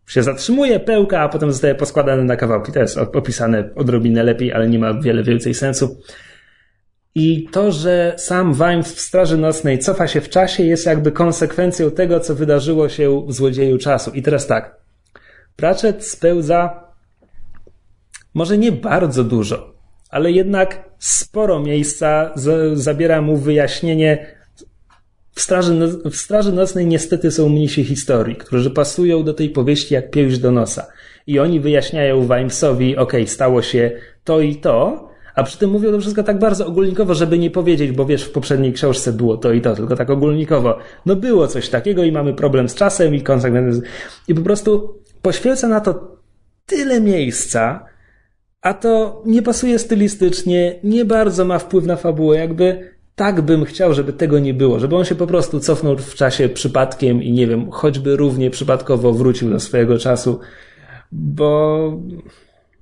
się 0.07 0.23
zatrzymuje, 0.23 0.79
pełka, 0.79 1.21
a 1.21 1.29
potem 1.29 1.51
zostaje 1.51 1.75
poskładany 1.75 2.23
na 2.23 2.35
kawałki. 2.35 2.71
To 2.71 2.79
jest 2.79 2.97
opisane 2.97 3.69
odrobinę 3.75 4.23
lepiej, 4.23 4.53
ale 4.53 4.69
nie 4.69 4.79
ma 4.79 4.93
wiele 4.93 5.23
więcej 5.23 5.53
sensu. 5.53 6.01
I 7.19 7.47
to, 7.51 7.71
że 7.71 8.13
sam 8.17 8.53
Vimes 8.53 8.93
w 8.93 8.99
Straży 8.99 9.37
Nocnej 9.37 9.79
cofa 9.79 10.07
się 10.07 10.21
w 10.21 10.29
czasie, 10.29 10.63
jest 10.63 10.85
jakby 10.85 11.11
konsekwencją 11.11 11.91
tego, 11.91 12.19
co 12.19 12.35
wydarzyło 12.35 12.89
się 12.89 13.25
w 13.27 13.33
Złodzieju 13.33 13.77
Czasu. 13.77 14.11
I 14.11 14.21
teraz 14.21 14.47
tak. 14.47 14.75
Pratchett 15.55 16.05
spełza 16.05 16.83
może 18.33 18.57
nie 18.57 18.71
bardzo 18.71 19.23
dużo, 19.23 19.73
ale 20.09 20.31
jednak 20.31 20.89
sporo 20.99 21.59
miejsca 21.59 22.31
z, 22.35 22.77
zabiera 22.79 23.21
mu 23.21 23.37
wyjaśnienie. 23.37 24.25
W 25.31 25.41
straży, 25.41 25.73
no- 25.73 26.09
w 26.11 26.15
straży 26.15 26.53
Nocnej 26.53 26.85
niestety 26.85 27.31
są 27.31 27.49
mnisi 27.49 27.83
historii, 27.83 28.35
którzy 28.35 28.71
pasują 28.71 29.23
do 29.23 29.33
tej 29.33 29.49
powieści 29.49 29.93
jak 29.93 30.11
pięść 30.11 30.37
do 30.37 30.51
nosa. 30.51 30.87
I 31.27 31.39
oni 31.39 31.59
wyjaśniają 31.59 32.21
Vimesowi, 32.21 32.97
okej, 32.97 33.27
stało 33.27 33.61
się 33.61 33.91
to 34.23 34.39
i 34.41 34.55
to, 34.55 35.06
a 35.37 35.43
przy 35.43 35.57
tym 35.57 35.69
mówią 35.69 35.91
to 35.91 35.99
wszystko 35.99 36.23
tak 36.23 36.39
bardzo 36.39 36.67
ogólnikowo, 36.67 37.13
żeby 37.13 37.39
nie 37.39 37.51
powiedzieć, 37.51 37.91
bo 37.91 38.05
wiesz, 38.05 38.23
w 38.23 38.31
poprzedniej 38.31 38.73
książce 38.73 39.13
było 39.13 39.37
to 39.37 39.53
i 39.53 39.61
to, 39.61 39.75
tylko 39.75 39.95
tak 39.95 40.09
ogólnikowo. 40.09 40.77
No 41.05 41.15
było 41.15 41.47
coś 41.47 41.69
takiego 41.69 42.03
i 42.03 42.11
mamy 42.11 42.33
problem 42.33 42.69
z 42.69 42.75
czasem 42.75 43.15
i 43.15 43.21
konsekwencje. 43.21 43.81
I 44.27 44.35
po 44.35 44.41
prostu 44.41 44.99
poświęca 45.21 45.67
na 45.67 45.79
to 45.79 46.17
tyle 46.65 47.01
miejsca, 47.01 47.85
a 48.61 48.73
to 48.73 49.23
nie 49.25 49.41
pasuje 49.41 49.79
stylistycznie, 49.79 50.79
nie 50.83 51.05
bardzo 51.05 51.45
ma 51.45 51.59
wpływ 51.59 51.85
na 51.85 51.95
fabułę, 51.95 52.37
jakby 52.37 52.91
tak 53.15 53.41
bym 53.41 53.65
chciał, 53.65 53.93
żeby 53.93 54.13
tego 54.13 54.39
nie 54.39 54.53
było, 54.53 54.79
żeby 54.79 54.95
on 54.95 55.05
się 55.05 55.15
po 55.15 55.27
prostu 55.27 55.59
cofnął 55.59 55.97
w 55.97 56.15
czasie 56.15 56.49
przypadkiem 56.49 57.23
i 57.23 57.31
nie 57.31 57.47
wiem, 57.47 57.71
choćby 57.71 58.15
równie 58.15 58.49
przypadkowo 58.49 59.13
wrócił 59.13 59.49
do 59.49 59.59
swojego 59.59 59.97
czasu, 59.97 60.39
bo 61.11 61.91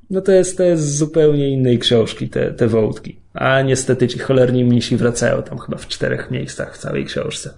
no 0.09 0.21
to 0.21 0.31
jest, 0.31 0.57
to 0.57 0.63
jest 0.63 0.83
z 0.83 0.97
zupełnie 0.97 1.49
innej 1.49 1.79
książki 1.79 2.29
te, 2.29 2.53
te 2.53 2.67
wątki. 2.67 3.19
A 3.33 3.61
niestety 3.61 4.07
ci 4.07 4.19
cholerni 4.19 4.65
mnisi 4.65 4.97
wracają 4.97 5.43
tam 5.43 5.57
chyba 5.57 5.77
w 5.77 5.87
czterech 5.87 6.31
miejscach 6.31 6.75
w 6.75 6.77
całej 6.77 7.05
książce. 7.05 7.53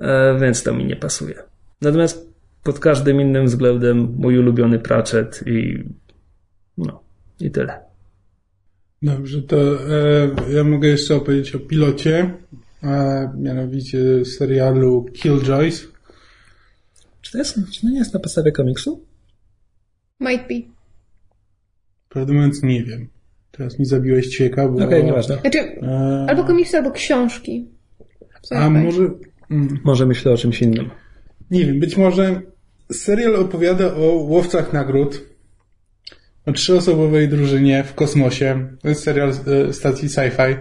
E, 0.00 0.38
więc 0.40 0.62
to 0.62 0.74
mi 0.74 0.84
nie 0.84 0.96
pasuje. 0.96 1.34
Natomiast 1.80 2.28
pod 2.62 2.78
każdym 2.78 3.20
innym 3.20 3.46
względem 3.46 4.14
mój 4.18 4.38
ulubiony 4.38 4.78
Pratchett 4.78 5.44
i 5.46 5.84
no, 6.78 7.02
i 7.40 7.50
tyle. 7.50 7.80
Dobrze, 9.02 9.42
to 9.42 9.56
e, 9.56 10.54
ja 10.54 10.64
mogę 10.64 10.88
jeszcze 10.88 11.14
opowiedzieć 11.14 11.54
o 11.54 11.58
pilocie, 11.58 12.34
a 12.82 13.20
mianowicie 13.36 14.24
serialu 14.24 15.06
Killjoys. 15.12 15.88
Czy 17.20 17.32
to, 17.32 17.38
jest, 17.38 17.54
czy 17.72 17.80
to 17.80 17.88
nie 17.88 17.98
jest 17.98 18.14
na 18.14 18.20
podstawie 18.20 18.52
komiksu? 18.52 19.04
Might 20.20 20.48
be. 20.48 20.77
Prawdę 22.08 22.32
mówiąc 22.32 22.62
nie 22.62 22.82
wiem. 22.84 23.08
Teraz 23.50 23.78
mi 23.78 23.84
zabiłeś 23.84 24.28
cieka, 24.28 24.68
bo... 24.68 24.84
Okej, 24.84 25.04
nieważne. 25.04 25.38
Znaczy, 25.40 25.58
E, 25.82 26.26
albo 26.28 26.44
komiksy, 26.44 26.76
albo 26.76 26.90
książki. 26.90 27.68
Co 28.42 28.56
a 28.56 28.70
może... 28.70 29.10
Mm, 29.50 29.78
Może 29.84 30.06
myślę 30.06 30.32
o 30.32 30.36
czymś 30.36 30.62
innym. 30.62 30.90
nie 31.50 31.66
wiem, 31.66 31.80
być 31.80 31.96
może 31.96 32.40
serial 32.92 33.36
opowiada 33.36 33.94
o 33.94 34.00
łowcach 34.12 34.72
nagród. 34.72 35.28
o 36.46 36.52
trzyosobowej 36.52 37.28
drużynie 37.28 37.84
w 37.84 37.94
kosmosie. 37.94 38.68
To 38.82 38.88
jest 38.88 39.02
serial 39.02 39.30
e, 39.68 39.72
stacji 39.72 40.08
sci-fi. 40.08 40.56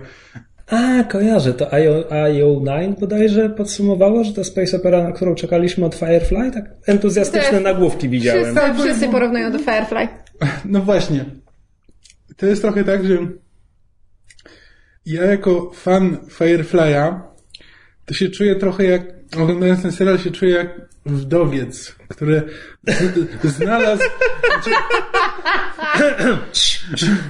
A, 0.67 1.03
kojarzę, 1.03 1.53
to 1.53 1.65
IO9 1.65 2.99
bodajże 2.99 3.49
podsumowało, 3.49 4.23
że 4.23 4.33
to 4.33 4.43
space 4.43 4.77
opera, 4.77 5.03
na 5.03 5.11
którą 5.11 5.35
czekaliśmy 5.35 5.85
od 5.85 5.95
Firefly? 5.95 6.51
Tak 6.51 6.65
entuzjastyczne 6.87 7.59
nagłówki 7.59 8.09
widziałem. 8.09 8.43
Wszyscy, 8.55 8.83
wszyscy 8.83 9.07
porównują 9.09 9.51
do 9.51 9.59
Firefly. 9.59 10.07
No 10.65 10.81
właśnie. 10.81 11.25
To 12.38 12.45
jest 12.45 12.61
trochę 12.61 12.83
tak, 12.83 13.07
że 13.07 13.17
ja 15.05 15.23
jako 15.25 15.71
fan 15.75 16.17
Firefly'a 16.29 17.19
to 18.05 18.13
się 18.13 18.29
czuję 18.29 18.55
trochę 18.55 18.83
jak, 18.83 19.01
oglądając 19.41 19.81
ten 19.81 19.91
serial 19.91 20.17
się 20.19 20.31
czuję 20.31 20.51
jak 20.55 20.81
wdowiec, 21.05 21.95
który 22.09 22.43
znalazł, 23.43 24.03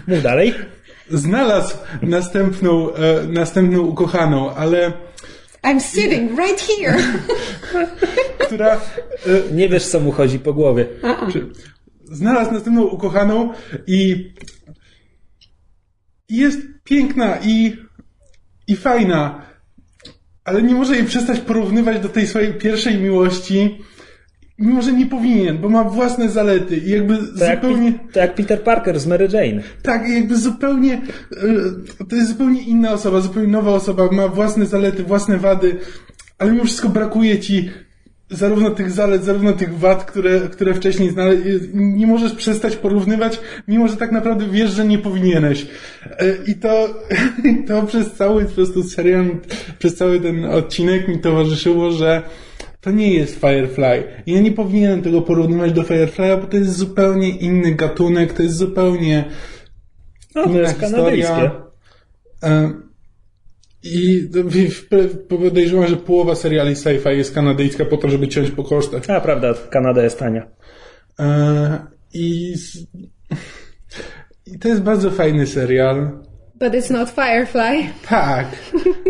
Mów 0.08 0.22
dalej. 0.24 0.53
znalazł 1.10 1.78
następną, 2.01 2.93
e, 2.93 3.24
następną 3.28 3.80
ukochaną, 3.82 4.55
ale 4.55 4.93
I'm 5.64 5.80
sitting 5.80 6.32
right 6.39 6.62
here. 6.68 6.97
która 8.39 8.74
e, 8.76 8.80
Nie 9.51 9.70
wiesz, 9.70 9.86
co 9.88 9.99
mu 9.99 10.12
chodzi 10.12 10.39
po 10.39 10.53
głowie. 10.53 10.86
Czy 11.34 11.45
znalazł 12.12 12.53
następną 12.53 12.84
ukochaną 12.84 13.53
i, 13.88 14.32
i 16.30 16.38
jest 16.38 16.60
piękna 16.84 17.38
i, 17.43 17.78
i 18.68 18.76
fajna, 18.76 19.41
ale 20.43 20.64
nie 20.64 20.74
może 20.74 20.95
jej 20.95 21.05
przestać 21.05 21.39
porównywać 21.39 21.99
do 21.99 22.10
tej 22.10 22.28
swojej 22.28 22.53
pierwszej 22.53 22.97
miłości, 22.97 23.78
mimo 24.60 24.82
że 24.82 24.93
nie 24.93 25.05
powinien, 25.05 25.58
bo 25.58 25.70
ma 25.70 25.84
własne 25.84 26.30
zalety 26.30 26.78
i 26.78 26.89
jakby 26.89 27.18
To 27.18 27.45
jak, 27.45 27.55
zupełnie... 27.55 27.91
Pi- 27.91 27.99
to 28.14 28.20
jak 28.20 28.36
Peter 28.36 28.64
Parker 28.64 28.99
z 28.99 29.08
Mary 29.08 29.28
Jane. 29.34 29.64
Tak, 29.84 30.10
jakby 30.10 30.38
zupełnie, 30.38 31.01
e, 31.99 32.05
to 32.10 32.16
jest 32.16 32.30
zupełnie 32.30 32.62
inna 32.62 32.91
osoba, 32.91 33.22
zupełnie 33.22 33.51
nowa 33.51 33.72
osoba, 33.72 34.12
ma 34.12 34.28
własne 34.28 34.66
zalety, 34.66 35.03
własne 35.03 35.38
wady, 35.38 35.80
ale 36.39 36.51
mimo 36.51 36.64
wszystko 36.64 36.89
brakuje 36.89 37.39
ci 37.39 37.70
zarówno 38.30 38.70
tych 38.70 38.92
zalet, 38.92 39.24
zarówno 39.24 39.54
tych 39.54 39.80
wad, 39.80 40.06
które, 40.06 40.40
które 40.40 40.74
wcześniej 40.74 41.10
znalazłeś. 41.10 41.46
Nie 41.74 42.08
możesz 42.08 42.34
przestać 42.34 42.76
porównywać, 42.76 43.40
mimo 43.68 43.88
że 43.88 43.98
tak 43.98 44.12
naprawdę 44.12 44.46
wiesz, 44.52 44.72
że 44.72 44.86
nie 44.86 44.98
powinieneś. 44.98 45.68
E, 46.06 46.36
I 46.48 46.56
to, 46.56 46.90
to 47.68 47.84
przez 47.84 48.14
cały 48.14 48.46
po 48.46 48.52
prostu 48.52 48.84
serial, 48.84 49.26
przez 49.80 49.96
cały 49.96 50.20
ten 50.20 50.46
odcinek 50.46 51.08
mi 51.08 51.20
towarzyszyło, 51.20 51.92
że 51.92 52.22
to 52.82 52.92
nie 52.92 53.14
jest 53.14 53.40
Firefly. 53.40 54.04
Ja 54.26 54.42
nie 54.42 54.52
powinienem 54.52 55.02
tego 55.02 55.22
porównywać 55.22 55.72
do 55.72 55.82
Firefly'a, 55.82 56.42
bo 56.42 56.48
to 56.48 56.58
jest 56.58 56.78
zupełnie 56.78 57.30
inny 57.30 57.76
gatunek, 57.76 58.34
to 58.34 58.44
jest 58.44 58.56
zupełnie 58.56 59.26
No, 60.36 60.44
to 60.44 60.50
inna 60.50 60.60
jest 60.60 60.80
kanadyjskie. 60.80 61.52
I 63.84 64.28
w- 64.34 65.28
podejrzewam, 65.28 65.88
że 65.88 65.96
połowa 65.98 66.36
seriali 66.36 66.76
sci-fi 66.76 67.10
jest 67.10 67.34
kanadyjska 67.34 67.86
po 67.86 67.98
to, 67.98 68.10
żeby 68.10 68.28
ciąć 68.28 68.52
po 68.52 68.64
kosztach. 68.64 69.10
A, 69.10 69.22
prawda, 69.22 69.54
Kanada 69.70 70.04
jest 70.04 70.20
tania. 70.20 70.48
E, 71.20 71.80
I, 72.14 72.54
I 74.46 74.60
to 74.60 74.68
jest 74.68 74.82
bardzo 74.82 75.12
fajny 75.12 75.48
serial. 75.48 76.20
But 76.60 76.74
it's 76.74 76.91
not 76.91 77.10
Firefly. 77.10 77.84
Tak. 78.10 78.45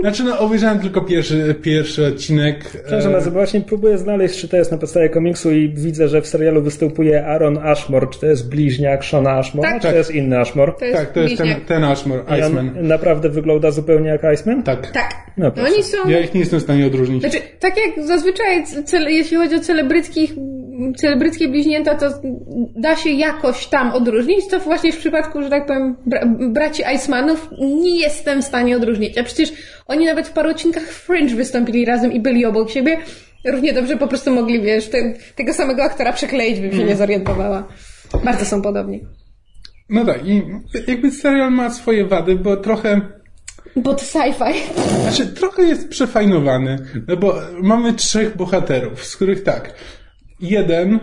Znaczy, 0.02 0.24
no, 0.24 0.40
obejrzałem 0.40 0.80
tylko 0.80 1.02
pierwszy, 1.02 1.56
pierwszy 1.62 2.06
odcinek. 2.08 2.60
Przepraszam 2.70 3.10
E, 3.10 3.14
bardzo, 3.14 3.32
bo 3.32 3.38
właśnie 3.38 3.62
próbuję 3.62 3.98
znaleźć, 3.98 4.40
czy 4.42 4.48
to 4.48 4.58
jest 4.58 4.72
na 4.72 4.78
podstawie 4.78 5.10
komiksu 5.10 5.52
i 5.52 5.70
widzę, 5.70 6.08
że 6.08 6.22
w 6.22 6.28
serialu 6.28 6.62
występuje 6.62 7.26
Aaron 7.26 7.58
Ashmore. 7.58 8.08
Czy 8.08 8.20
to 8.20 8.26
jest 8.26 8.50
bliźniak 8.50 9.04
Shona 9.04 9.32
Ashmore, 9.32 9.70
Tak. 9.70 9.82
czy 9.82 9.88
to 9.88 9.96
jest 9.96 10.12
inny 10.12 10.40
Ashmore? 10.40 10.72
To 10.80 10.86
jest 10.86 10.98
Tak, 10.98 11.12
to 11.14 11.20
jest 11.20 11.38
ten, 11.38 11.46
bliźniak. 11.48 11.66
ten 11.68 11.84
Ashmore, 11.84 12.24
I 12.30 12.34
Iceman. 12.42 12.70
on 12.80 12.88
naprawdę 12.88 13.30
wygląda 13.30 13.72
zupełnie 13.72 14.10
jak 14.10 14.24
Iceman? 14.24 14.64
Tak. 14.64 14.92
Tak. 14.92 15.14
No 15.38 15.46
No, 15.46 15.52
proszę. 15.52 15.74
oni 15.74 15.84
są... 15.84 16.10
Ja 16.10 16.20
ich 16.20 16.34
nie 16.34 16.40
jestem 16.40 16.60
w 16.60 16.64
stanie 16.64 16.86
odróżnić. 16.88 17.22
Znaczy, 17.22 17.38
tak 17.60 17.74
jak 17.78 18.08
zazwyczaj, 18.08 18.66
cele, 18.86 19.12
jeśli 19.12 19.38
chodzi 19.38 19.56
o 19.56 19.60
celebryckich, 19.60 20.34
celebryckie 20.98 21.48
bliźnięta, 21.48 21.96
to 21.96 22.06
da 22.76 22.96
się 22.96 23.10
jakoś 23.10 23.68
tam 23.68 23.92
odróżnić, 23.92 24.48
to 24.48 24.60
właśnie 24.60 24.92
w 24.92 24.98
przypadku, 24.98 25.42
że 25.42 25.50
tak 25.50 25.66
powiem, 25.66 25.96
bra 26.06 26.22
braci 26.26 26.84
Icemanów 26.96 27.50
nie 27.60 28.00
jestem 28.00 28.42
w 28.42 28.46
stanie 28.46 28.78
odróżnić. 28.78 29.18
A 29.18 29.24
przecież 29.24 29.54
oni 29.88 30.06
nawet 30.06 30.28
w 30.28 30.32
paru 30.32 30.50
odcinkach 30.50 30.84
Fringe 30.84 31.36
wystąpili 31.36 31.86
razem 31.86 32.14
i 32.14 32.20
byli 32.20 32.46
obok 32.46 32.70
siebie. 32.70 32.98
Równie 33.46 33.74
dobrze 33.74 33.98
po 33.98 34.08
prostu 34.08 34.32
mogli, 34.32 34.62
wiesz, 34.62 34.90
te, 34.90 35.14
tego 35.36 35.54
samego 35.54 35.84
aktora 35.84 36.14
przekleić, 36.14 36.60
bym 36.60 36.72
się 36.72 36.84
nie 36.84 36.96
zorientowała. 36.96 37.68
Bardzo 38.24 38.46
są 38.46 38.62
podobni. 38.62 39.04
No 39.90 40.06
tak, 40.06 40.28
i 40.28 40.44
jakby 40.88 41.12
serial 41.12 41.52
ma 41.52 41.70
swoje 41.70 42.06
wady, 42.06 42.36
bo 42.36 42.58
trochę 42.58 43.02
Bo 43.76 43.94
to 43.94 44.06
sci-fi. 44.06 44.54
Znaczy, 45.02 45.28
trochę 45.28 45.64
jest 45.64 45.90
przefajnowany, 45.90 46.78
no 47.08 47.18
bo 47.18 47.36
mamy 47.62 47.94
trzech 47.94 48.38
bohaterów, 48.38 49.06
z 49.06 49.16
których 49.16 49.44
tak, 49.44 49.74
jeden 50.40 51.00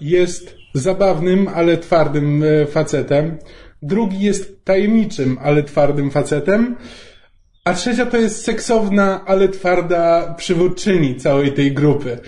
jest 0.00 0.56
zabawnym, 0.74 1.48
ale 1.54 1.76
twardym 1.76 2.44
e, 2.44 2.66
facetem, 2.66 3.38
drugi 3.82 4.20
jest 4.20 4.64
tajemniczym, 4.64 5.38
ale 5.42 5.62
twardym 5.62 6.10
facetem, 6.10 6.76
a 7.64 7.74
trzecia 7.74 8.06
to 8.06 8.16
jest 8.16 8.44
seksowna, 8.44 9.24
ale 9.26 9.48
twarda 9.48 10.34
przywódczyni 10.38 11.16
całej 11.16 11.52
tej 11.52 11.72
grupy. 11.72 12.18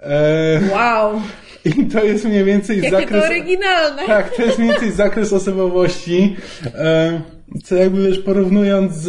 E, 0.00 0.60
Wow. 0.72 1.20
I 1.64 1.86
to 1.86 2.04
jest 2.04 2.24
mniej 2.24 2.44
więcej 2.44 2.76
Jakie 2.76 2.90
zakres... 2.90 3.22
to 3.22 3.26
oryginalne. 3.30 4.06
Tak, 4.06 4.36
to 4.36 4.42
jest 4.42 4.58
mniej 4.58 4.70
więcej 4.70 4.92
zakres 4.92 5.32
osobowości, 5.32 6.36
e, 6.74 7.20
co 7.64 7.74
jakby 7.74 8.08
wiesz, 8.08 8.18
porównując 8.18 8.92
z, 8.94 9.04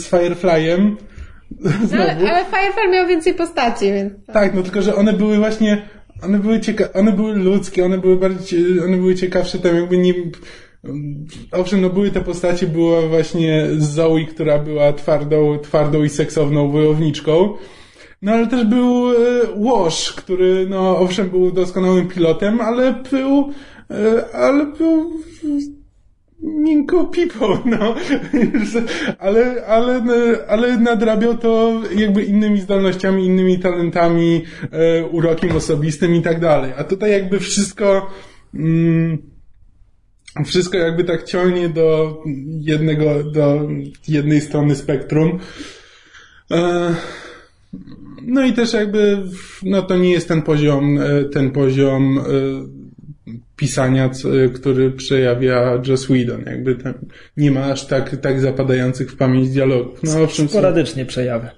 z 0.00 0.06
Fireflyem, 0.06 0.96
No, 1.60 1.98
ale, 1.98 2.30
ale 2.30 2.44
Firefly 2.44 2.88
miał 2.92 3.06
więcej 3.06 3.34
postaci, 3.34 3.84
więc... 3.84 4.12
tak, 4.32 4.54
no 4.54 4.62
tylko, 4.62 4.82
że 4.82 4.94
one 4.94 5.12
były 5.12 5.38
właśnie, 5.38 5.88
one 6.22 6.38
były 6.38 6.58
cieka- 6.58 6.88
one 6.94 7.12
były 7.12 7.34
ludzkie, 7.34 7.84
one 7.84 7.98
były 7.98 8.16
bardziej, 8.16 8.80
one 8.80 8.96
były 8.96 9.14
ciekawsze 9.14 9.58
tam 9.58 9.76
jakby 9.76 9.98
nie, 9.98 10.14
owszem, 11.52 11.80
no 11.80 11.90
były 11.90 12.10
te 12.10 12.20
postacie, 12.20 12.66
była 12.66 13.02
właśnie 13.02 13.66
Zoe, 13.78 14.24
która 14.30 14.58
była 14.58 14.92
twardą, 14.92 15.58
twardą 15.58 16.02
i 16.02 16.08
seksowną 16.08 16.70
wojowniczką, 16.70 17.54
no 18.22 18.32
ale 18.32 18.46
też 18.46 18.64
był 18.64 19.10
e, 19.10 19.14
Wash, 19.56 20.12
który, 20.12 20.66
no 20.70 20.98
owszem, 20.98 21.30
był 21.30 21.50
doskonałym 21.50 22.08
pilotem, 22.08 22.60
ale 22.60 22.92
był, 23.10 23.52
e, 23.90 24.34
ale 24.34 24.66
był 24.66 25.12
miękką 26.42 27.06
pipą, 27.06 27.58
no. 27.64 27.94
ale, 29.18 29.66
ale, 29.66 30.02
ale 30.48 30.78
nadrabiał 30.78 31.38
to 31.38 31.82
jakby 31.96 32.24
innymi 32.24 32.60
zdolnościami, 32.60 33.26
innymi 33.26 33.58
talentami, 33.58 34.44
e, 34.70 35.04
urokiem 35.04 35.56
osobistym 35.56 36.14
i 36.14 36.22
tak 36.22 36.40
dalej. 36.40 36.72
A 36.76 36.84
tutaj 36.84 37.10
jakby 37.10 37.40
wszystko, 37.40 38.10
mm, 38.54 39.18
wszystko 40.44 40.78
jakby 40.78 41.04
tak 41.04 41.22
ciągnie 41.22 41.68
do 41.68 42.18
jednego, 42.60 43.24
do 43.24 43.68
jednej 44.08 44.40
strony 44.40 44.74
spektrum. 44.74 45.38
E, 46.50 46.94
no 48.22 48.44
i 48.46 48.52
też 48.52 48.72
jakby, 48.72 49.22
no 49.62 49.82
to 49.82 49.96
nie 49.96 50.10
jest 50.10 50.28
ten 50.28 50.42
poziom, 50.42 50.98
e, 50.98 51.24
ten 51.24 51.50
poziom 51.50 52.20
pisania, 53.56 54.08
c- 54.08 54.28
który 54.54 54.90
przejawia 54.90 55.82
Joss 55.86 56.04
Whedon. 56.04 56.44
Jakby 56.46 56.74
tam 56.74 56.94
nie 57.36 57.50
ma 57.50 57.64
aż 57.64 57.86
tak, 57.86 58.16
tak 58.16 58.40
zapadających 58.40 59.10
w 59.12 59.16
pamięć 59.16 59.48
dialogów. 59.50 59.98
No 60.02 60.22
owszem, 60.22 60.48
Sporadycznie 60.48 61.06
przejawia. 61.06 61.50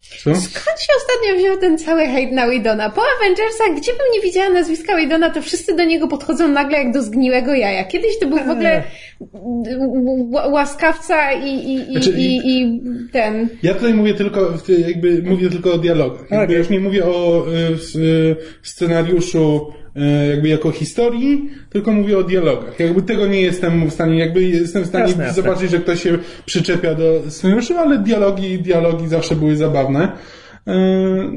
co? 0.00 0.34
Skąd 0.34 0.80
się 0.80 0.92
ostatnio 0.96 1.36
wziął 1.38 1.56
ten 1.60 1.78
cały 1.78 2.06
hejt 2.06 2.32
na 2.32 2.50
Widona? 2.50 2.90
Po 2.90 3.02
Avengersach, 3.16 3.70
gdzie 3.76 3.92
bym 3.92 4.06
nie 4.14 4.20
widziała 4.20 4.50
nazwiska 4.50 4.96
Widona, 4.96 5.30
to 5.30 5.42
wszyscy 5.42 5.76
do 5.76 5.84
niego 5.84 6.08
podchodzą 6.08 6.48
nagle 6.48 6.78
jak 6.78 6.92
do 6.92 7.02
zgniłego 7.02 7.54
jaja. 7.54 7.84
Kiedyś 7.84 8.18
to 8.18 8.26
był 8.26 8.38
w 8.38 8.48
ogóle 8.50 8.82
ł- 9.34 10.30
łaskawca 10.52 11.32
i, 11.32 11.48
i, 11.48 11.74
i, 11.88 11.92
Znaczy, 11.92 12.10
i, 12.18 12.40
i 12.60 12.80
ten... 13.12 13.48
Ja 13.62 13.74
tutaj 13.74 13.94
mówię 13.94 14.14
tylko, 14.14 14.52
jakby 14.86 15.22
mówię 15.22 15.50
tylko 15.50 15.72
o 15.72 15.78
dialogach. 15.78 16.20
Jakby 16.30 16.44
Okej. 16.44 16.56
już 16.56 16.70
nie 16.70 16.80
mówię 16.80 17.04
o 17.04 17.46
y, 17.96 17.98
y, 18.00 18.36
scenariuszu 18.62 19.72
y, 19.86 19.87
jakby 20.30 20.48
jako 20.48 20.70
historii, 20.70 21.50
tylko 21.70 21.92
mówię 21.92 22.18
o 22.18 22.22
dialogach. 22.22 22.80
Jakby 22.80 23.02
tego 23.02 23.26
nie 23.26 23.40
jestem 23.40 23.90
w 23.90 23.92
stanie, 23.92 24.18
jakby 24.18 24.42
jestem 24.42 24.82
w 24.82 24.86
stanie 24.86 25.06
Jasne, 25.06 25.24
jasne. 25.24 25.42
zobaczyć, 25.42 25.70
że 25.70 25.78
ktoś 25.78 26.02
się 26.02 26.18
przyczepia 26.46 26.94
do 26.94 27.22
scenariuszu, 27.28 27.78
ale 27.78 27.98
dialogi, 27.98 28.58
dialogi 28.58 29.08
zawsze 29.08 29.36
były 29.36 29.56
zabawne. 29.56 30.12
E, 30.68 30.74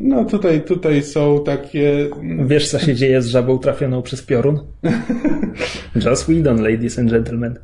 no 0.02 0.26
tutaj, 0.26 0.62
tutaj 0.62 1.04
są 1.04 1.44
takie... 1.44 2.10
Wiesz, 2.46 2.70
co 2.70 2.80
się 2.80 2.96
dzieje 2.96 3.22
z 3.22 3.28
żabą 3.28 3.58
trafioną 3.60 4.02
przez 4.02 4.24
piorun? 4.24 4.60
Joss 6.06 6.24
Whedon, 6.24 6.62
ladies 6.62 7.00
and 7.00 7.12
gentlemen. 7.12 7.60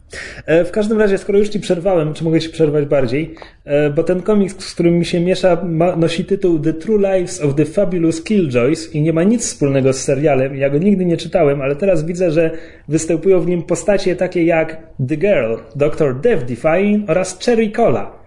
E, 0.45 0.65
w 0.65 0.71
każdym 0.71 0.99
razie, 0.99 1.17
skoro 1.17 1.39
już 1.39 1.49
ci 1.49 1.59
przerwałem, 1.59 2.13
czy 2.13 2.23
mogę 2.23 2.39
ci 2.39 2.49
przerwać 2.49 2.85
bardziej? 2.85 3.35
E, 3.65 3.89
bo 3.89 4.03
ten 4.03 4.21
komiks, 4.21 4.59
z 4.59 4.73
którym 4.73 4.99
mi 4.99 5.05
się 5.05 5.19
miesza, 5.19 5.63
ma, 5.65 5.95
nosi 5.95 6.25
tytuł 6.25 6.59
The 6.59 6.73
True 6.73 6.97
Lives 6.97 7.41
of 7.41 7.55
the 7.55 7.65
Fabulous 7.65 8.23
Killjoys 8.23 8.95
i 8.95 9.01
nie 9.01 9.13
ma 9.13 9.23
nic 9.23 9.45
wspólnego 9.45 9.93
z 9.93 9.97
serialem. 10.01 10.55
Ja 10.55 10.69
go 10.69 10.77
nigdy 10.77 11.05
nie 11.05 11.17
czytałem, 11.17 11.61
ale 11.61 11.75
teraz 11.75 12.05
widzę, 12.05 12.31
że 12.31 12.51
występują 12.87 13.41
w 13.41 13.47
nim 13.47 13.63
postacie 13.63 14.15
takie 14.15 14.43
jak 14.43 14.77
The 15.07 15.17
Girl, 15.17 15.55
Dr. 15.75 16.21
Death 16.21 16.45
Defying 16.45 17.09
oraz 17.09 17.39
Cherry 17.45 17.71
Cola. 17.71 18.17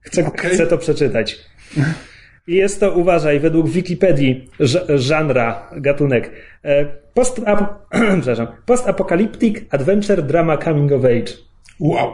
Chcę, 0.00 0.26
Okay. 0.26 0.50
chcę 0.50 0.66
to 0.66 0.78
przeczytać. 0.78 1.38
I 2.46 2.54
jest 2.54 2.80
to, 2.80 2.92
uważaj, 2.92 3.40
według 3.40 3.68
Wikipedii 3.68 4.48
żanra, 4.94 5.70
gatunek. 5.76 6.30
e, 6.64 6.86
Post, 7.14 7.40
przepraszam, 8.20 8.46
post-apocalyptic 8.66 9.56
adventure 9.70 10.22
drama 10.22 10.56
coming 10.56 10.92
of 10.92 11.04
age. 11.04 11.32
Wow. 11.80 12.10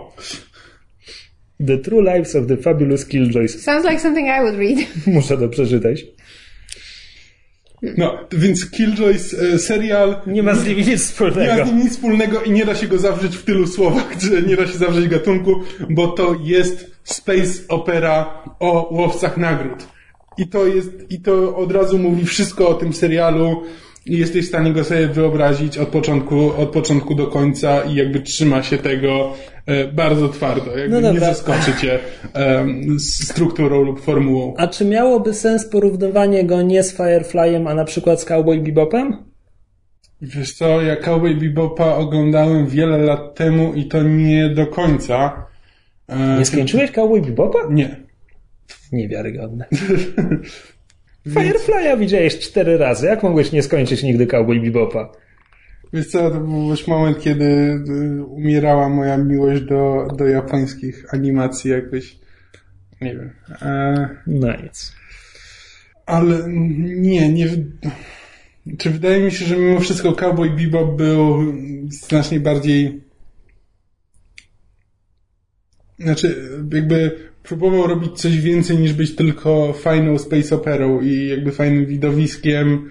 The 1.66 1.78
True 1.78 2.02
Lives 2.14 2.36
of 2.36 2.46
the 2.46 2.56
Fabulous 2.56 3.06
Killjoys. 3.06 3.62
Sounds 3.62 3.84
like 3.84 4.00
something 4.00 4.26
I 4.28 4.40
would 4.40 4.58
read. 4.58 4.78
Muszę 5.14 5.36
to 5.36 5.48
przeczytać. 5.48 6.04
No, 7.98 8.18
więc 8.32 8.70
Killjoys 8.70 9.34
e, 9.34 9.58
serial 9.58 10.20
Nie 10.26 10.42
ma 10.42 10.54
z 10.54 10.66
nimi 10.66 10.76
nic 10.76 10.86
nie 10.88 10.92
ma 10.94 10.98
wspólnego. 10.98 11.64
z 11.64 11.66
nim 11.68 11.76
nic 11.78 11.92
wspólnego 11.92 12.42
i 12.42 12.50
nie 12.50 12.64
da 12.64 12.74
się 12.74 12.86
go 12.88 12.98
zawrzeć 12.98 13.36
w 13.36 13.44
tylu 13.44 13.66
słowach, 13.66 14.16
czy 14.20 14.42
nie 14.42 14.56
da 14.56 14.66
się 14.66 14.78
zawrzeć 14.78 15.08
gatunku, 15.08 15.52
bo 15.90 16.08
to 16.08 16.36
jest 16.44 16.90
space 17.04 17.62
opera 17.68 18.42
o 18.60 18.88
łowcach 18.94 19.36
nagród. 19.36 19.86
I 20.38 20.48
to 20.48 20.66
jest, 20.66 20.90
i 21.10 21.20
to 21.20 21.56
od 21.56 21.72
razu 21.72 21.98
mówi 21.98 22.24
wszystko 22.24 22.68
o 22.68 22.74
tym 22.74 22.92
serialu 22.92 23.62
i 24.06 24.18
jesteś 24.18 24.44
w 24.44 24.48
stanie 24.48 24.72
go 24.72 24.84
sobie 24.84 25.06
wyobrazić 25.06 25.78
od 25.78 25.88
początku, 25.88 26.52
od 26.56 26.68
początku 26.70 27.14
do 27.14 27.26
końca 27.26 27.80
i 27.80 27.94
jakby 27.94 28.20
trzyma 28.20 28.62
się 28.62 28.78
tego 28.78 29.32
e, 29.66 29.92
bardzo 29.92 30.28
twardo. 30.28 30.78
Jakby 30.78 31.00
No 31.00 31.12
nie 31.12 31.20
zaskoczy 31.20 31.72
cię 31.80 31.98
z 32.96 33.28
strukturą 33.28 33.82
lub 33.82 34.00
formułą. 34.00 34.54
A 34.56 34.66
czy 34.66 34.84
miałoby 34.84 35.34
sens 35.34 35.68
porównywanie 35.68 36.44
go 36.44 36.62
nie 36.62 36.82
z 36.82 36.96
Fireflyem, 36.96 37.66
a 37.66 37.74
na 37.74 37.84
przykład 37.84 38.20
z 38.20 38.24
Cowboy 38.24 38.58
Bebopem? 38.60 39.16
Wiesz 40.22 40.54
co, 40.54 40.82
ja 40.82 40.96
Cowboy 40.96 41.34
Bebopa 41.34 41.94
oglądałem 41.94 42.66
wiele 42.66 42.98
lat 42.98 43.34
temu 43.34 43.74
i 43.74 43.84
to 43.84 44.02
nie 44.02 44.48
do 44.48 44.66
końca. 44.66 45.46
E, 46.08 46.38
Nie 46.38 46.44
skończyłeś 46.44 46.90
Cowboy 46.90 47.20
Bebopa? 47.22 47.58
Nie. 47.70 48.05
Niewiarygodne. 48.92 49.64
Firefly'a 51.28 51.98
widziałeś 51.98 52.38
cztery 52.38 52.78
razy. 52.78 53.06
Jak 53.06 53.22
mogłeś 53.22 53.52
nie 53.52 53.62
skończyć 53.62 54.02
nigdy 54.02 54.26
Cowboy 54.26 54.60
Bebopa? 54.60 55.12
Wiesz 55.92 56.06
co, 56.06 56.30
to 56.30 56.40
był 56.40 56.70
już 56.70 56.86
moment, 56.86 57.20
kiedy 57.20 57.44
y, 57.44 58.24
umierała 58.24 58.88
moja 58.88 59.16
miłość 59.16 59.62
do, 59.62 60.08
do 60.16 60.26
japońskich 60.28 61.14
animacji 61.14 61.70
jakoś. 61.70 62.18
Nie 63.00 63.14
wiem. 63.16 63.30
E, 63.62 64.08
No 64.26 64.56
nic. 64.62 64.92
ale 66.06 66.38
nie, 66.48 67.32
nie. 67.32 67.46
Czy 68.78 68.90
wydaje 68.90 69.20
mi 69.24 69.32
się, 69.32 69.44
że 69.44 69.56
mimo 69.56 69.80
wszystko 69.80 70.12
Cowboy 70.12 70.50
Bebop 70.50 70.96
był 70.96 71.54
znacznie 71.88 72.40
bardziej. 72.40 73.00
Znaczy, 75.98 76.50
jakby 76.72 77.18
próbował 77.48 77.86
robić 77.86 78.12
coś 78.20 78.40
więcej 78.40 78.78
niż 78.78 78.92
być 78.92 79.16
tylko 79.16 79.72
fajną 79.72 80.18
space 80.18 80.54
operą 80.54 81.00
i 81.00 81.28
jakby 81.28 81.52
fajnym 81.52 81.86
widowiskiem. 81.86 82.90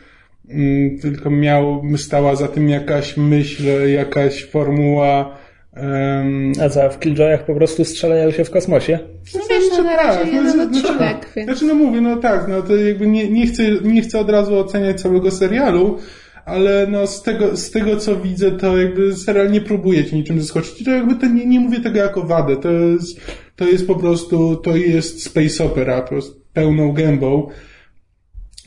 Mm, 0.50 1.00
Tylko 1.00 1.30
miał, 1.30 1.84
stała 1.98 2.36
za 2.36 2.48
tym 2.48 2.70
jakaś 2.70 3.18
myśl, 3.18 3.64
jakaś 3.88 4.46
formuła. 4.46 5.38
em, 5.74 6.52
A 6.62 6.70
co, 6.70 6.90
w 6.90 7.00
Killjoyach 7.00 7.46
po 7.46 7.56
prostu 7.56 7.86
strzelają 7.86 8.32
się 8.32 8.44
w 8.44 8.50
kosmosie? 8.52 9.00
No 9.36 9.42
wiesz, 9.50 9.64
no 9.78 9.84
na 9.84 9.96
razie 9.96 10.32
jeden 10.32 10.52
znaczy, 10.52 10.88
odcinek, 10.88 11.30
więc... 11.36 11.50
Znaczy, 11.50 11.66
no 11.66 11.74
mówię, 11.74 12.02
no 12.02 12.16
tak, 12.18 12.48
no 12.48 12.62
to 12.62 12.76
jakby 12.76 13.08
nie, 13.08 13.30
nie, 13.30 13.48
chcę, 13.48 13.64
nie 13.84 14.02
chcę 14.02 14.20
od 14.20 14.30
razu 14.30 14.56
oceniać 14.60 15.02
całego 15.02 15.32
serialu, 15.32 15.98
ale 16.46 16.88
no 16.92 17.08
z 17.08 17.24
tego, 17.24 17.58
z 17.58 17.72
tego 17.72 17.96
co 17.96 18.16
widzę, 18.16 18.52
to 18.52 18.78
jakby 18.78 19.16
serial 19.16 19.52
nie 19.52 19.62
próbuje 19.62 20.06
ci 20.06 20.16
niczym 20.16 20.42
zaskoczyć. 20.42 20.84
To 20.84 20.92
jakby 20.92 21.16
to 21.16 21.26
nie, 21.28 21.46
nie 21.46 21.60
mówię 21.60 21.80
tego 21.80 21.98
jako 22.00 22.22
wadę, 22.24 22.58
to 22.58 22.72
jest, 22.72 23.22
to 23.56 23.68
jest 23.68 23.88
po 23.88 23.96
prostu, 23.96 24.56
to 24.56 24.76
jest 24.76 25.24
space 25.24 25.64
opera, 25.64 26.02
po 26.02 26.08
prostu 26.08 26.42
pełną 26.54 26.92
gębą. 26.92 27.50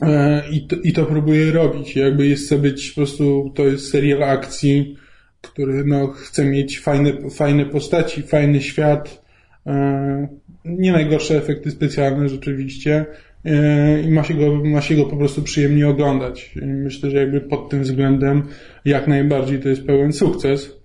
E, 0.01 0.43
I 0.51 0.67
to, 0.67 0.75
I 0.75 0.93
to 0.93 1.05
próbuje 1.05 1.51
robić. 1.51 1.95
Jakby 1.95 2.27
jest 2.27 2.45
chce 2.45 2.57
być 2.57 2.89
po 2.89 2.95
prostu, 2.95 3.51
to 3.55 3.63
jest 3.65 3.89
serial 3.91 4.23
akcji, 4.23 4.97
który 5.41 5.85
no, 5.85 6.07
chce 6.07 6.45
mieć 6.45 6.79
fajne, 6.79 7.29
fajne 7.29 7.65
postaci, 7.65 8.21
fajny 8.21 8.61
świat, 8.61 9.21
e, 9.67 10.27
nie 10.65 10.91
najgorsze 10.91 11.37
efekty 11.37 11.71
specjalne 11.71 12.29
rzeczywiście 12.29 13.05
e, 13.45 14.01
i 14.01 14.11
ma 14.11 14.23
się, 14.23 14.33
go, 14.33 14.63
ma 14.65 14.81
się 14.81 14.95
go 14.95 15.05
po 15.05 15.17
prostu 15.17 15.41
przyjemnie 15.41 15.87
oglądać. 15.87 16.55
Myślę, 16.61 17.11
że 17.11 17.17
jakby 17.17 17.41
pod 17.41 17.69
tym 17.69 17.81
względem 17.81 18.43
jak 18.85 19.07
najbardziej 19.07 19.59
to 19.59 19.69
jest 19.69 19.85
pełen 19.85 20.13
sukces. 20.13 20.78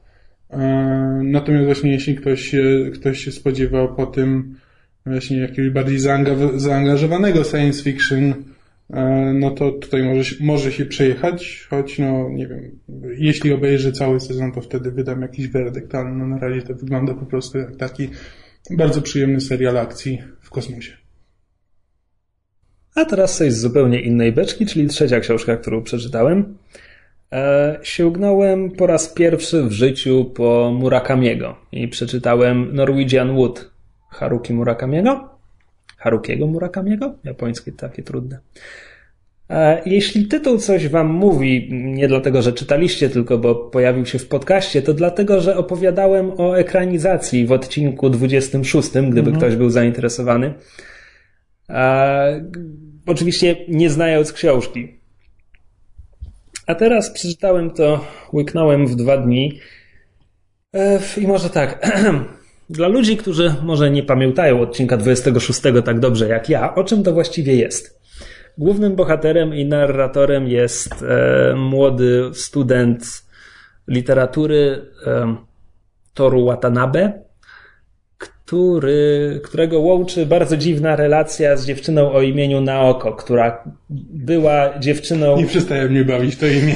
E, 0.55 1.21
Natomiast 1.25 1.65
właśnie 1.65 1.93
jeśli 1.93 2.15
ktoś 2.15 2.43
się, 2.43 2.91
ktoś 2.95 3.19
się 3.19 3.33
spodziewał 3.33 3.95
po 3.95 4.07
tym 4.07 4.57
właśnie 5.07 5.39
jakiegoś 5.39 5.71
bardziej 5.71 5.99
zaanga- 5.99 6.59
zaangażowanego 6.59 7.45
science 7.45 7.83
fiction, 7.83 8.35
e, 8.91 9.33
no 9.35 9.51
to 9.51 9.73
tutaj 9.73 10.03
może, 10.03 10.25
się- 10.25 10.45
może 10.45 10.73
się 10.73 10.87
przejechać, 10.87 11.67
choć 11.71 11.99
no 11.99 12.29
nie 12.31 12.47
wiem, 12.47 12.79
jeśli 13.19 13.53
obejrzę 13.53 13.93
cały 13.93 14.21
sezon, 14.21 14.53
to 14.53 14.61
wtedy 14.61 14.91
wydam 14.91 15.23
jakiś 15.23 15.49
werdykt, 15.49 15.95
ale 15.95 16.11
no 16.11 16.27
na 16.27 16.39
razie 16.39 16.63
to 16.63 16.75
wygląda 16.75 17.15
po 17.15 17.27
prostu 17.27 17.59
jak 17.59 17.77
taki 17.77 18.09
bardzo 18.71 19.03
przyjemny 19.03 19.41
serial 19.41 19.79
akcji 19.79 20.23
w 20.41 20.51
kosmosie. 20.51 20.93
A 22.95 23.05
teraz 23.05 23.37
coś 23.39 23.53
z 23.53 23.61
zupełnie 23.61 24.01
innej 24.01 24.33
beczki, 24.33 24.67
czyli 24.67 24.89
trzecia 24.89 25.21
książka, 25.21 25.57
którą 25.57 25.83
przeczytałem. 25.83 26.57
E, 27.35 27.79
sięgnąłem 27.83 28.71
po 28.71 28.87
raz 28.87 29.09
pierwszy 29.09 29.63
w 29.63 29.73
życiu 29.73 30.25
po 30.25 30.73
Murakamiego 30.81 31.57
i 31.73 31.89
przeczytałem 31.89 32.75
Norwegian 32.75 33.35
Wood 33.35 33.71
Haruki 34.11 34.55
Murakamiego. 34.55 35.29
Harukiego 35.97 36.47
Murakamiego? 36.47 37.15
Japońskie 37.25 37.73
takie 37.73 38.03
trudne. 38.03 38.39
Jeśli 39.87 40.27
tytuł 40.27 40.59
coś 40.59 40.89
wam 40.89 41.07
mówi, 41.07 41.69
nie 41.73 42.09
dlatego, 42.09 42.43
że 42.43 42.53
czytaliście, 42.53 43.11
tylko 43.11 43.39
bo 43.39 43.55
pojawił 43.55 44.07
się 44.07 44.19
w 44.19 44.29
podcaście, 44.29 44.83
to 44.83 44.95
dlatego, 44.95 45.41
że 45.41 45.57
opowiadałem 45.57 46.41
o 46.41 46.59
ekranizacji 46.59 47.47
w 47.47 47.53
odcinku 47.53 48.11
26, 48.11 48.91
gdyby 49.11 49.33
ktoś 49.33 49.57
był 49.57 49.71
zainteresowany. 49.71 50.55
E, 51.69 52.45
oczywiście 53.07 53.57
nie 53.69 53.91
znając 53.91 54.33
książki. 54.33 55.04
A 56.67 56.75
teraz 56.75 57.11
przeczytałem 57.11 57.71
to, 57.71 58.05
łyknąłem 58.33 58.87
w 58.87 58.97
dwa 58.97 59.17
dni. 59.17 59.61
E, 60.75 61.01
I 61.17 61.27
może 61.27 61.51
tak. 61.51 61.87
Dla 62.71 62.89
ludzi, 62.89 63.17
którzy 63.17 63.55
może 63.63 63.91
nie 63.91 64.03
pamiętają 64.03 64.61
odcinka 64.61 64.97
26 64.97 65.61
tak 65.85 66.01
dobrze 66.01 66.29
jak 66.29 66.49
ja, 66.49 66.75
o 66.75 66.85
czym 66.85 67.03
to 67.03 67.13
właściwie 67.13 67.55
jest? 67.55 68.01
Głównym 68.59 68.97
bohaterem 68.97 69.55
i 69.55 69.65
narratorem 69.65 70.49
jest 70.49 71.03
e, 71.03 71.55
młody 71.57 72.31
student 72.33 73.25
literatury 73.89 74.87
e, 75.07 75.37
Toru 76.15 76.45
Watanabe, 76.45 77.24
który, 78.55 79.41
którego 79.45 79.81
łączy 79.81 80.27
bardzo 80.27 80.57
dziwna 80.57 80.97
relacja 80.97 81.57
z 81.57 81.67
dziewczyną 81.67 82.13
o 82.13 82.23
imieniu 82.23 82.61
Naoko, 82.61 83.13
która 83.13 83.65
była 84.11 84.79
dziewczyną 84.79 85.37
Nie 85.37 85.47
przestaje 85.47 85.85
mnie 85.89 86.05
bawić 86.05 86.37
to 86.37 86.47
imię. 86.47 86.75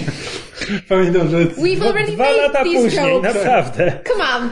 Pamiętam, 0.89 1.29
że 1.29 1.37
We've 1.37 1.87
already 1.87 2.13
dwa 2.13 2.25
made 2.25 2.37
lata 2.43 2.65
these 2.65 2.83
później, 2.83 3.13
jokes. 3.15 3.35
naprawdę. 3.35 3.93
Come 4.09 4.25
on! 4.25 4.51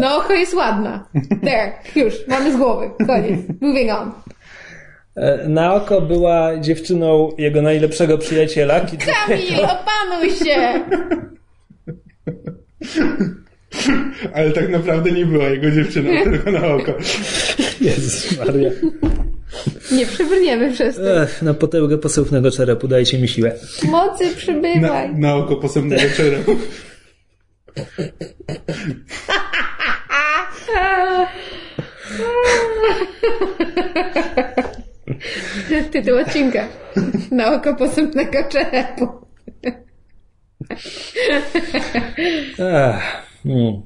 No, 0.00 0.16
oko 0.16 0.32
jest 0.32 0.54
ładna. 0.54 1.08
There, 1.44 1.72
już, 1.96 2.14
mamy 2.28 2.52
z 2.52 2.56
głowy. 2.56 2.90
Koniec. 3.06 3.40
Moving 3.60 3.90
on. 3.90 4.12
E, 5.16 5.48
Naoko 5.48 6.00
była 6.00 6.58
dziewczyną 6.60 7.30
jego 7.38 7.62
najlepszego 7.62 8.18
przyjaciela, 8.18 8.80
Kamil, 8.80 9.64
opanuj 9.64 10.30
się! 10.30 10.80
ale 14.34 14.50
tak 14.50 14.68
naprawdę 14.68 15.12
nie 15.12 15.26
była 15.26 15.44
jego 15.44 15.70
dziewczyną, 15.70 16.10
tylko 16.24 16.50
na 16.50 16.66
oko. 16.66 16.92
Jezus 17.80 18.38
Maria. 18.38 18.70
Nie 19.92 20.06
przebrniemy 20.06 20.72
przez 20.72 20.96
to. 20.96 21.22
Ech, 21.22 21.42
na 21.42 21.54
potęgę 21.54 21.98
posępnego 21.98 22.50
czerepu, 22.50 22.88
dajcie 22.88 23.18
mi 23.18 23.28
siłę. 23.28 23.52
Mocy 23.90 24.24
Na, 24.26 24.34
przybywaj. 24.36 25.14
na 25.14 25.34
oko 25.34 25.56
posępnego 25.56 26.02
czerepu. 26.16 26.56
Tytuł 35.92 36.18
odcinka. 36.18 36.68
Na 37.30 37.54
oko 37.54 37.74
posępnego 37.74 38.38
czerepu. 38.48 39.08
Ach, 42.74 43.25
hmm. 43.46 43.82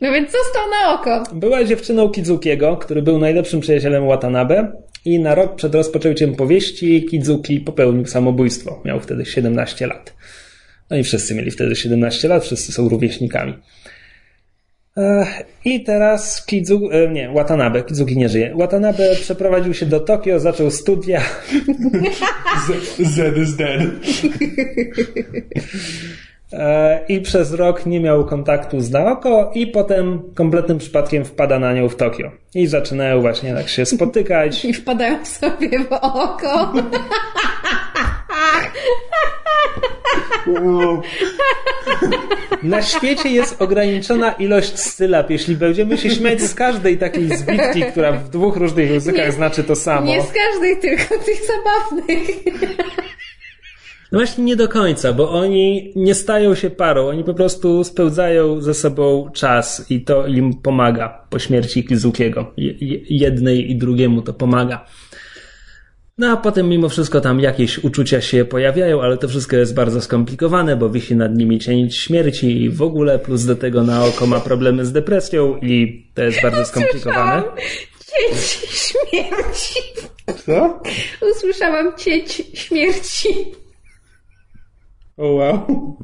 No 0.00 0.12
więc 0.12 0.30
został 0.32 0.70
na 0.70 0.94
oko. 0.94 1.22
Była 1.34 1.64
dziewczyną 1.64 2.08
Kizukiego, 2.08 2.76
który 2.76 3.02
był 3.02 3.18
najlepszym 3.18 3.60
przyjacielem 3.60 4.06
Watanabe 4.06 4.72
i 5.04 5.18
na 5.18 5.34
rok 5.34 5.54
przed 5.56 5.74
rozpoczęciem 5.74 6.34
powieści 6.34 7.06
Kizuki 7.10 7.60
popełnił 7.60 8.06
samobójstwo. 8.06 8.82
Miał 8.84 9.00
wtedy 9.00 9.24
17 9.24 9.86
lat. 9.86 10.14
No 10.90 10.96
i 10.96 11.04
wszyscy 11.04 11.34
mieli 11.34 11.50
wtedy 11.50 11.76
17 11.76 12.28
lat, 12.28 12.44
wszyscy 12.44 12.72
są 12.72 12.88
rówieśnikami. 12.88 13.54
I 15.64 15.84
teraz 15.84 16.46
Kizu, 16.46 16.88
e, 16.92 17.08
nie, 17.08 17.28
Watanabe, 17.28 17.82
Kizuki 17.82 18.16
nie 18.16 18.28
żyje. 18.28 18.54
Watanabe 18.56 19.16
przeprowadził 19.16 19.74
się 19.74 19.86
do 19.86 20.00
Tokio, 20.00 20.40
zaczął 20.40 20.70
studia. 20.70 21.22
Z, 22.66 22.96
Z 22.98 23.38
is 23.38 23.56
dead. 23.56 23.80
E, 26.58 27.00
I 27.08 27.20
przez 27.20 27.52
rok 27.52 27.86
nie 27.86 28.00
miał 28.00 28.24
kontaktu 28.24 28.80
z 28.80 28.90
Naoko 28.90 29.50
i 29.54 29.66
potem 29.66 30.22
kompletnym 30.34 30.78
przypadkiem 30.78 31.24
wpada 31.24 31.58
na 31.58 31.72
nią 31.72 31.88
w 31.88 31.96
Tokio. 31.96 32.30
I 32.54 32.66
zaczynają 32.66 33.20
właśnie 33.20 33.54
tak 33.54 33.68
się 33.68 33.86
spotykać. 33.86 34.64
I 34.64 34.72
wpadają 34.72 35.24
sobie 35.24 35.84
w 35.84 35.92
oko. 35.92 36.72
Wow. 40.46 41.02
Na 42.62 42.82
świecie 42.82 43.28
jest 43.28 43.62
ograniczona 43.62 44.32
ilość 44.32 44.78
stylap. 44.78 45.30
Jeśli 45.30 45.56
będziemy 45.56 45.98
się 45.98 46.10
śmiać 46.10 46.40
z 46.40 46.54
każdej 46.54 46.98
takiej 46.98 47.36
zbitki, 47.36 47.82
która 47.82 48.12
w 48.12 48.28
dwóch 48.28 48.56
różnych 48.56 48.90
językach 48.90 49.26
Nie- 49.26 49.32
znaczy 49.32 49.64
to 49.64 49.76
samo. 49.76 50.06
Nie 50.06 50.22
z 50.22 50.32
każdej, 50.32 50.76
tylko 50.76 51.18
tych 51.24 51.40
zabawnych. 51.46 52.20
No 54.12 54.18
właśnie 54.18 54.44
nie 54.44 54.56
do 54.56 54.68
końca, 54.68 55.12
bo 55.12 55.30
oni 55.30 55.92
nie 55.96 56.14
stają 56.14 56.54
się 56.54 56.70
parą, 56.70 57.08
oni 57.08 57.24
po 57.24 57.34
prostu 57.34 57.84
spełdzają 57.84 58.60
ze 58.60 58.74
sobą 58.74 59.30
czas 59.34 59.90
i 59.90 60.00
to 60.04 60.26
im 60.26 60.54
pomaga 60.54 61.26
po 61.30 61.38
śmierci 61.38 61.84
Kizukiego. 61.84 62.52
Je- 62.56 62.72
je- 62.80 63.00
Jednej 63.10 63.70
i 63.70 63.76
drugiemu 63.76 64.22
to 64.22 64.32
pomaga. 64.32 64.84
No 66.18 66.28
a 66.30 66.36
potem 66.36 66.68
mimo 66.68 66.88
wszystko 66.88 67.20
tam 67.20 67.40
jakieś 67.40 67.78
uczucia 67.78 68.20
się 68.20 68.44
pojawiają, 68.44 69.02
ale 69.02 69.18
to 69.18 69.28
wszystko 69.28 69.56
jest 69.56 69.74
bardzo 69.74 70.00
skomplikowane, 70.00 70.76
bo 70.76 70.90
wisi 70.90 71.16
nad 71.16 71.36
nimi 71.36 71.58
cień 71.58 71.90
śmierci 71.90 72.62
i 72.62 72.70
w 72.70 72.82
ogóle, 72.82 73.18
plus 73.18 73.44
do 73.44 73.56
tego 73.56 73.82
na 73.82 74.04
oko 74.04 74.26
ma 74.26 74.40
problemy 74.40 74.86
z 74.86 74.92
depresją 74.92 75.58
i 75.62 76.06
to 76.14 76.22
jest 76.22 76.42
bardzo 76.42 76.64
skomplikowane. 76.64 77.42
Usłyszałam 77.42 78.36
cieć 78.36 78.68
śmierci. 78.70 79.80
Co? 80.46 80.80
Usłyszałam 81.36 81.96
cieć 81.98 82.42
śmierci. 82.54 83.28
O 85.16 85.26
wow. 85.32 85.66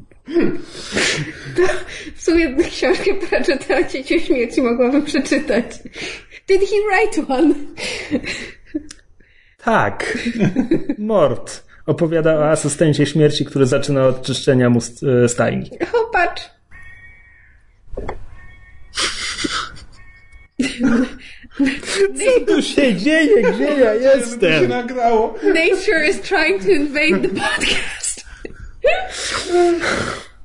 W 2.15 2.21
sumie 2.23 2.55
książkę 2.55 3.13
Pratchetta 3.29 3.77
o 3.77 3.83
cieciu 3.83 4.19
śmierci 4.19 4.61
mogłabym 4.61 5.05
przeczytać. 5.05 5.65
Did 6.47 6.61
he 6.61 6.75
write 6.89 7.33
one? 7.33 7.53
Tak. 9.63 10.17
Mort 10.97 11.63
opowiada 11.85 12.35
o 12.39 12.49
asystencie 12.51 13.05
śmierci, 13.05 13.45
który 13.45 13.65
zaczyna 13.65 14.05
od 14.07 14.21
czyszczenia 14.21 14.69
mu 14.69 14.79
e, 15.23 15.29
stajni. 15.29 15.69
O, 15.93 16.05
patrz. 16.13 16.49
Co 22.15 22.45
tu 22.55 22.61
się 22.61 22.95
dzieje? 22.95 23.41
Gdzie 23.53 23.63
ja 23.63 23.93
To 23.93 23.99
się 23.99 24.05
jestem? 24.19 24.69
nagrało. 24.69 25.35
Nature 25.43 26.09
is 26.09 26.21
trying 26.21 26.63
to 26.63 26.69
invade 26.71 27.21
the 27.21 27.27
podcast. 27.29 28.00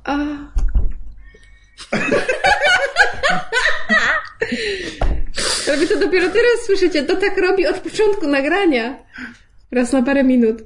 A. 0.03 0.17
Ale 5.67 5.77
wy 5.77 5.87
to 5.87 5.99
dopiero 5.99 6.29
teraz 6.29 6.65
słyszycie. 6.65 7.03
To 7.03 7.15
tak 7.15 7.37
robi 7.37 7.67
od 7.67 7.79
początku 7.79 8.27
nagrania. 8.27 9.03
Raz 9.71 9.91
na 9.91 10.03
parę 10.03 10.23
minut. 10.23 10.63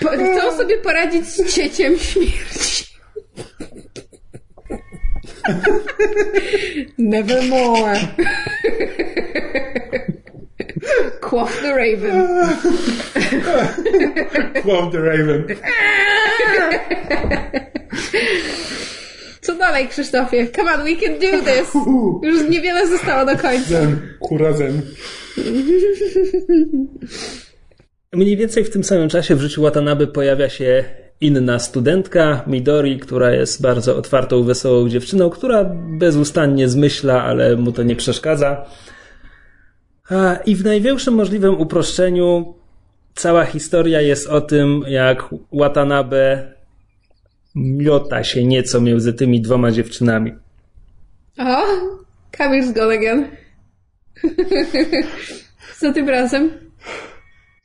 Po, 0.00 0.08
chcą 0.08 0.56
sobie 0.56 0.78
poradzić 0.78 1.26
z 1.26 1.54
cieciem 1.54 1.98
śmierci. 1.98 2.84
Nevermore. 6.98 7.98
Quoth 11.20 11.62
the 11.62 11.74
Raven. 11.76 12.28
Quoth 14.62 14.92
the 14.92 15.00
Raven. 15.00 15.44
Co 19.40 19.54
dalej, 19.54 19.88
Krzysztofie? 19.88 20.46
Come 20.56 20.74
on, 20.74 20.84
we 20.84 20.96
can 20.96 21.14
do 21.14 21.44
this. 21.44 21.74
Już 22.22 22.50
niewiele 22.50 22.88
zostało 22.88 23.26
do 23.26 23.36
końca. 23.36 23.68
Zen. 23.68 24.00
Kura 24.20 24.52
zen. 24.52 24.82
Mniej 28.12 28.36
więcej 28.36 28.64
w 28.64 28.70
tym 28.70 28.84
samym 28.84 29.08
czasie 29.08 29.34
w 29.34 29.40
życiu 29.40 29.62
Watanabe 29.62 30.06
pojawia 30.06 30.48
się 30.48 30.84
inna 31.20 31.58
studentka, 31.58 32.44
Midori, 32.46 32.98
która 32.98 33.32
jest 33.32 33.62
bardzo 33.62 33.96
otwartą, 33.96 34.42
wesołą 34.42 34.88
dziewczyną, 34.88 35.30
która 35.30 35.64
bezustannie 35.98 36.68
zmyśla, 36.68 37.24
ale 37.24 37.56
mu 37.56 37.72
to 37.72 37.82
nie 37.82 37.96
przeszkadza. 37.96 38.66
A, 40.10 40.34
I 40.34 40.56
w 40.56 40.64
największym 40.64 41.14
możliwym 41.14 41.60
uproszczeniu 41.60 42.54
cała 43.14 43.44
historia 43.44 44.00
jest 44.00 44.26
o 44.26 44.40
tym, 44.40 44.84
jak 44.88 45.24
Watanabe 45.52 46.52
miota 47.54 48.24
się 48.24 48.44
nieco 48.44 48.80
między 48.80 49.12
tymi 49.12 49.40
dwoma 49.40 49.70
dziewczynami. 49.70 50.32
O, 51.38 51.62
Kamil's 52.32 52.72
gone 52.72 52.94
again. 52.94 53.28
Co 55.78 55.92
tym 55.94 56.08
razem? 56.08 56.50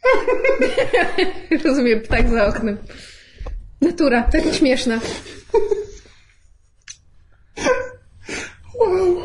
Rozumiem, 1.66 2.02
ptak 2.02 2.30
za 2.30 2.48
oknem. 2.48 2.78
Natura, 3.82 4.24
taka 4.24 4.54
śmieszna. 4.54 5.00
Wow. 8.80 9.18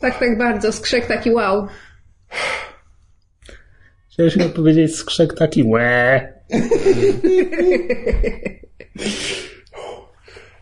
Tak, 0.00 0.18
tak 0.18 0.38
bardzo. 0.38 0.72
Skrzek 0.72 1.06
taki 1.06 1.30
wow. 1.30 1.68
Chcieliśmy 4.12 4.48
powiedzieć 4.48 4.96
skrzek 4.96 5.34
taki 5.34 5.62
łe. 5.62 6.20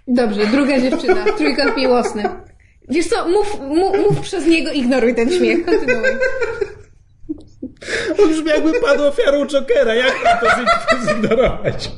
Dobrze, 0.09 0.47
druga 0.47 0.81
dziewczyna. 0.81 1.25
Trójkąt 1.37 1.77
miłosny. 1.77 2.23
Wiesz 2.89 3.07
co, 3.07 3.29
mów, 3.29 3.61
mów, 3.61 3.97
mów 3.99 4.21
przez 4.21 4.47
niego, 4.47 4.71
ignoruj 4.71 5.15
ten 5.15 5.31
śmiech. 5.31 5.65
Kontynuuj. 5.65 6.09
On 8.23 8.29
brzmi 8.31 8.49
jakby 8.49 8.81
padł 8.81 9.05
ofiarą 9.05 9.47
Jokera. 9.47 9.95
Jak 9.95 10.15
mam 10.25 10.39
to 10.39 10.47
zi- 10.51 11.07
zignorować? 11.09 11.91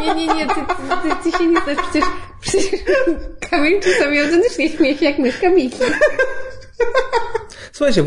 Nie, 0.00 0.14
nie, 0.14 0.26
nie, 0.26 0.46
ty, 0.46 0.54
ty, 0.54 1.08
ty, 1.08 1.30
ty 1.30 1.38
się 1.38 1.46
nie 1.46 1.60
znasz. 1.60 1.76
Przecież, 1.90 2.08
przecież 2.40 2.80
Kamil 3.50 3.80
czasami 3.80 4.18
autentycznie 4.20 4.68
śmieje 4.68 4.98
się 4.98 5.04
jak 5.04 5.18
myszka 5.18 5.50
Miki. 5.50 5.78
Słuchajcie, 7.72 8.04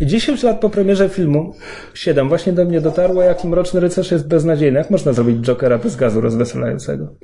10 0.00 0.42
lat 0.42 0.60
po 0.60 0.70
premierze 0.70 1.08
filmu, 1.08 1.54
7, 1.94 2.28
właśnie 2.28 2.52
do 2.52 2.64
mnie 2.64 2.80
dotarło, 2.80 3.22
jaki 3.22 3.48
Mroczny 3.48 3.80
Rycerz 3.80 4.10
jest 4.10 4.28
beznadziejny. 4.28 4.78
Jak 4.78 4.90
można 4.90 5.12
zrobić 5.12 5.46
Jokera 5.46 5.78
bez 5.78 5.96
gazu 5.96 6.20
rozweselającego? 6.20 7.14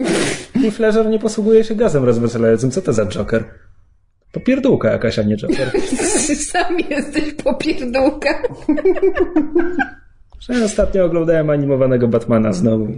Heath 0.62 0.78
Ledger 0.78 1.06
nie 1.06 1.18
posługuje 1.18 1.64
się 1.64 1.74
gazem 1.74 2.04
rozweselającym. 2.04 2.70
Co 2.70 2.82
to 2.82 2.92
za 2.92 3.06
Joker? 3.06 3.44
Popierdółka 4.32 4.90
jakaś, 4.92 5.18
a 5.18 5.22
nie 5.22 5.36
Joker. 5.36 5.70
Sam 6.50 6.78
jesteś 6.90 7.34
popierdółka. 7.34 8.28
Ja 10.48 10.64
ostatnio 10.64 11.04
oglądałem 11.04 11.50
animowanego 11.50 12.08
Batmana 12.08 12.52
znowu. 12.52 12.88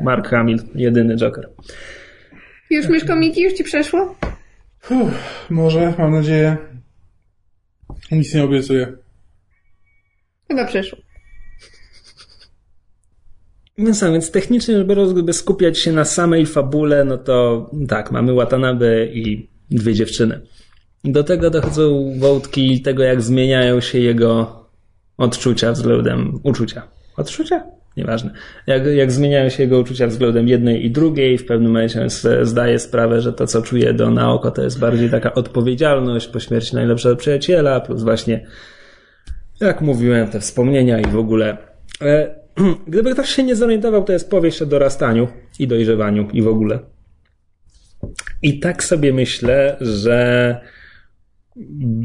Mark 0.00 0.28
Hamill, 0.28 0.58
jedyny 0.74 1.16
Joker. 1.16 1.48
Już 2.70 2.88
myszko 2.88 3.16
Miki, 3.16 3.42
już 3.42 3.52
ci 3.52 3.64
przeszło? 3.64 4.14
Uff, 4.90 5.46
może, 5.50 5.94
mam 5.98 6.12
nadzieję. 6.12 6.56
Nic 8.10 8.34
nie 8.34 8.44
obiecuję. 8.44 8.92
Chyba 10.48 10.64
przeszło. 10.64 10.98
Więc, 13.78 14.02
a 14.02 14.12
więc 14.12 14.30
technicznie 14.30 14.76
rzecz 14.76 14.86
biorąc, 14.86 15.12
gdyby 15.12 15.32
skupiać 15.32 15.78
się 15.78 15.92
na 15.92 16.04
samej 16.04 16.46
fabule, 16.46 17.04
no 17.04 17.18
to 17.18 17.70
tak, 17.88 18.10
mamy 18.10 18.34
Watanabe 18.34 19.06
i 19.06 19.48
dwie 19.70 19.94
dziewczyny. 19.94 20.40
Do 21.04 21.24
tego 21.24 21.50
dochodzą 21.50 22.12
wątki 22.18 22.82
tego, 22.82 23.02
jak 23.02 23.22
zmieniają 23.22 23.80
się 23.80 23.98
jego 23.98 24.60
odczucia 25.16 25.72
względem 25.72 26.40
uczucia. 26.42 26.88
Odczucia? 27.16 27.79
Nieważne. 27.96 28.30
Jak, 28.66 28.86
jak 28.86 29.12
zmieniają 29.12 29.48
się 29.48 29.62
jego 29.62 29.78
uczucia 29.78 30.06
względem 30.06 30.48
jednej 30.48 30.86
i 30.86 30.90
drugiej, 30.90 31.38
w 31.38 31.46
pewnym 31.46 31.72
momencie 31.72 32.06
zdaje 32.42 32.78
sprawę, 32.78 33.20
że 33.20 33.32
to, 33.32 33.46
co 33.46 33.62
czuje 33.62 33.92
do 33.92 34.10
na 34.10 34.32
oko, 34.32 34.50
to 34.50 34.62
jest 34.62 34.78
bardziej 34.78 35.10
taka 35.10 35.34
odpowiedzialność 35.34 36.28
po 36.28 36.40
śmierci 36.40 36.74
najlepszego 36.74 37.16
przyjaciela, 37.16 37.80
plus 37.80 38.02
właśnie, 38.02 38.46
jak 39.60 39.80
mówiłem, 39.80 40.28
te 40.28 40.40
wspomnienia 40.40 41.00
i 41.00 41.06
w 41.06 41.16
ogóle. 41.16 41.56
E, 42.02 42.40
gdyby 42.88 43.12
ktoś 43.12 43.28
się 43.28 43.42
nie 43.42 43.56
zorientował, 43.56 44.04
to 44.04 44.12
jest 44.12 44.30
powieść 44.30 44.62
o 44.62 44.66
dorastaniu 44.66 45.28
i 45.58 45.66
dojrzewaniu 45.66 46.28
i 46.32 46.42
w 46.42 46.48
ogóle. 46.48 46.78
I 48.42 48.60
tak 48.60 48.84
sobie 48.84 49.12
myślę, 49.12 49.76
że 49.80 50.60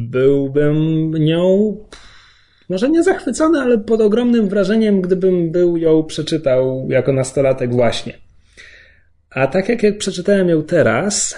byłbym 0.10 1.12
nią 1.12 1.78
może 2.70 2.90
nie 2.90 3.04
zachwycony, 3.04 3.60
ale 3.60 3.78
pod 3.78 4.02
ogromnym 4.02 4.50
wrażeniem, 4.50 5.02
gdybym 5.02 5.52
był 5.52 5.78
ją 5.78 6.04
przeczytał 6.04 6.88
jako 6.90 7.14
nastolatek 7.14 7.74
właśnie. 7.74 8.14
A 9.30 9.48
tak 9.48 9.70
jak, 9.70 9.84
jak 9.84 9.98
przeczytałem 9.98 10.50
ją 10.50 10.64
teraz, 10.64 11.36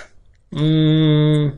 mm, 0.54 1.52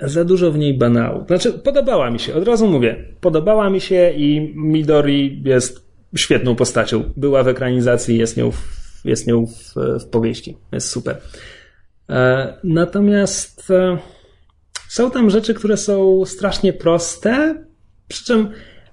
za 0.00 0.24
dużo 0.24 0.52
w 0.52 0.58
niej 0.58 0.74
banału. 0.74 1.26
Znaczy, 1.26 1.52
podobała 1.52 2.10
mi 2.10 2.18
się, 2.18 2.34
od 2.34 2.48
razu 2.48 2.66
mówię, 2.66 3.04
podobała 3.20 3.70
mi 3.70 3.80
się 3.80 4.12
i 4.16 4.52
Midori 4.56 5.42
jest 5.44 5.82
świetną 6.16 6.56
postacią. 6.56 7.12
Była 7.16 7.42
w 7.42 7.48
ekranizacji, 7.48 8.18
jest 8.18 8.36
nią 8.36 8.50
w, 8.50 8.60
jest 9.04 9.26
nią 9.26 9.46
w, 9.46 9.74
w 10.00 10.04
powieści. 10.06 10.56
Jest 10.72 10.88
super. 10.88 11.16
E, 12.10 12.54
natomiast 12.64 13.70
e, 13.70 13.98
są 14.88 15.10
tam 15.10 15.30
rzeczy, 15.30 15.54
które 15.54 15.76
są 15.76 16.24
strasznie 16.24 16.72
proste, 16.72 17.64
przy 18.12 18.24
czym 18.24 18.48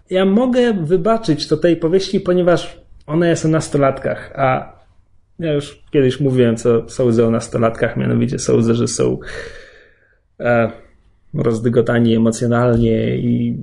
ja 0.09 0.25
mogę 0.25 0.73
wybaczyć 0.73 1.47
to 1.47 1.57
tej 1.57 1.77
powieści, 1.77 2.19
ponieważ 2.19 2.79
ona 3.07 3.29
jest 3.29 3.45
o 3.45 3.47
nastolatkach, 3.47 4.31
a 4.35 4.79
ja 5.39 5.53
już 5.53 5.83
kiedyś 5.91 6.19
mówiłem, 6.19 6.55
co 6.55 6.89
sądzę 6.89 7.27
o 7.27 7.31
nastolatkach, 7.31 7.97
mianowicie 7.97 8.39
sądzę, 8.39 8.75
że 8.75 8.87
są 8.87 9.17
e, 10.39 10.71
rozdygotani 11.33 12.15
emocjonalnie 12.15 13.17
i 13.17 13.57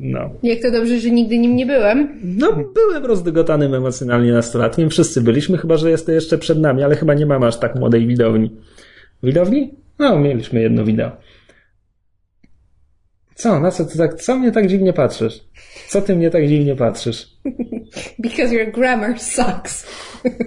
no. 0.00 0.30
Jak 0.42 0.62
to 0.62 0.70
dobrze, 0.70 1.00
że 1.00 1.10
nigdy 1.10 1.38
nim 1.38 1.56
nie 1.56 1.66
byłem. 1.66 2.20
No, 2.24 2.52
byłem 2.74 3.04
rozdygotanym 3.04 3.74
emocjonalnie 3.74 4.32
nastolatkiem. 4.32 4.90
Wszyscy 4.90 5.20
byliśmy, 5.20 5.58
chyba 5.58 5.76
że 5.76 5.90
jest 5.90 6.06
to 6.06 6.12
jeszcze 6.12 6.38
przed 6.38 6.58
nami, 6.58 6.82
ale 6.82 6.96
chyba 6.96 7.14
nie 7.14 7.26
mamy 7.26 7.46
aż 7.46 7.58
tak 7.58 7.74
młodej 7.74 8.06
widowni. 8.06 8.50
Widowni? 9.22 9.74
No, 9.98 10.18
mieliśmy 10.18 10.60
jedno 10.60 10.84
wideo. 10.84 11.10
Co? 13.38 13.60
Na 13.60 13.70
co 13.70 13.84
ty 13.84 13.98
tak, 13.98 14.14
co 14.14 14.36
mnie 14.36 14.52
tak 14.52 14.66
dziwnie 14.66 14.92
patrzysz? 14.92 15.44
Co 15.88 16.02
ty 16.02 16.16
mnie 16.16 16.30
tak 16.30 16.48
dziwnie 16.48 16.76
patrzysz? 16.76 17.36
Because 18.22 18.54
your 18.54 18.72
grammar 18.72 19.20
sucks. 19.20 19.86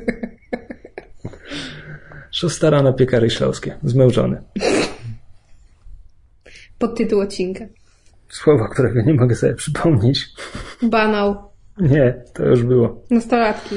Szósta 2.31 2.69
rano 2.69 2.93
piekary 2.93 3.29
śląskie. 3.29 3.77
Zmężony. 3.83 4.41
Podtytuł 6.79 7.19
odcinka. 7.19 7.65
Słowo, 8.29 8.67
którego 8.67 9.01
nie 9.01 9.13
mogę 9.13 9.35
sobie 9.35 9.53
przypomnieć. 9.53 10.25
Banał. 10.81 11.35
Nie, 11.77 12.23
to 12.33 12.45
już 12.45 12.63
było. 12.63 13.03
Nastolatki. 13.09 13.75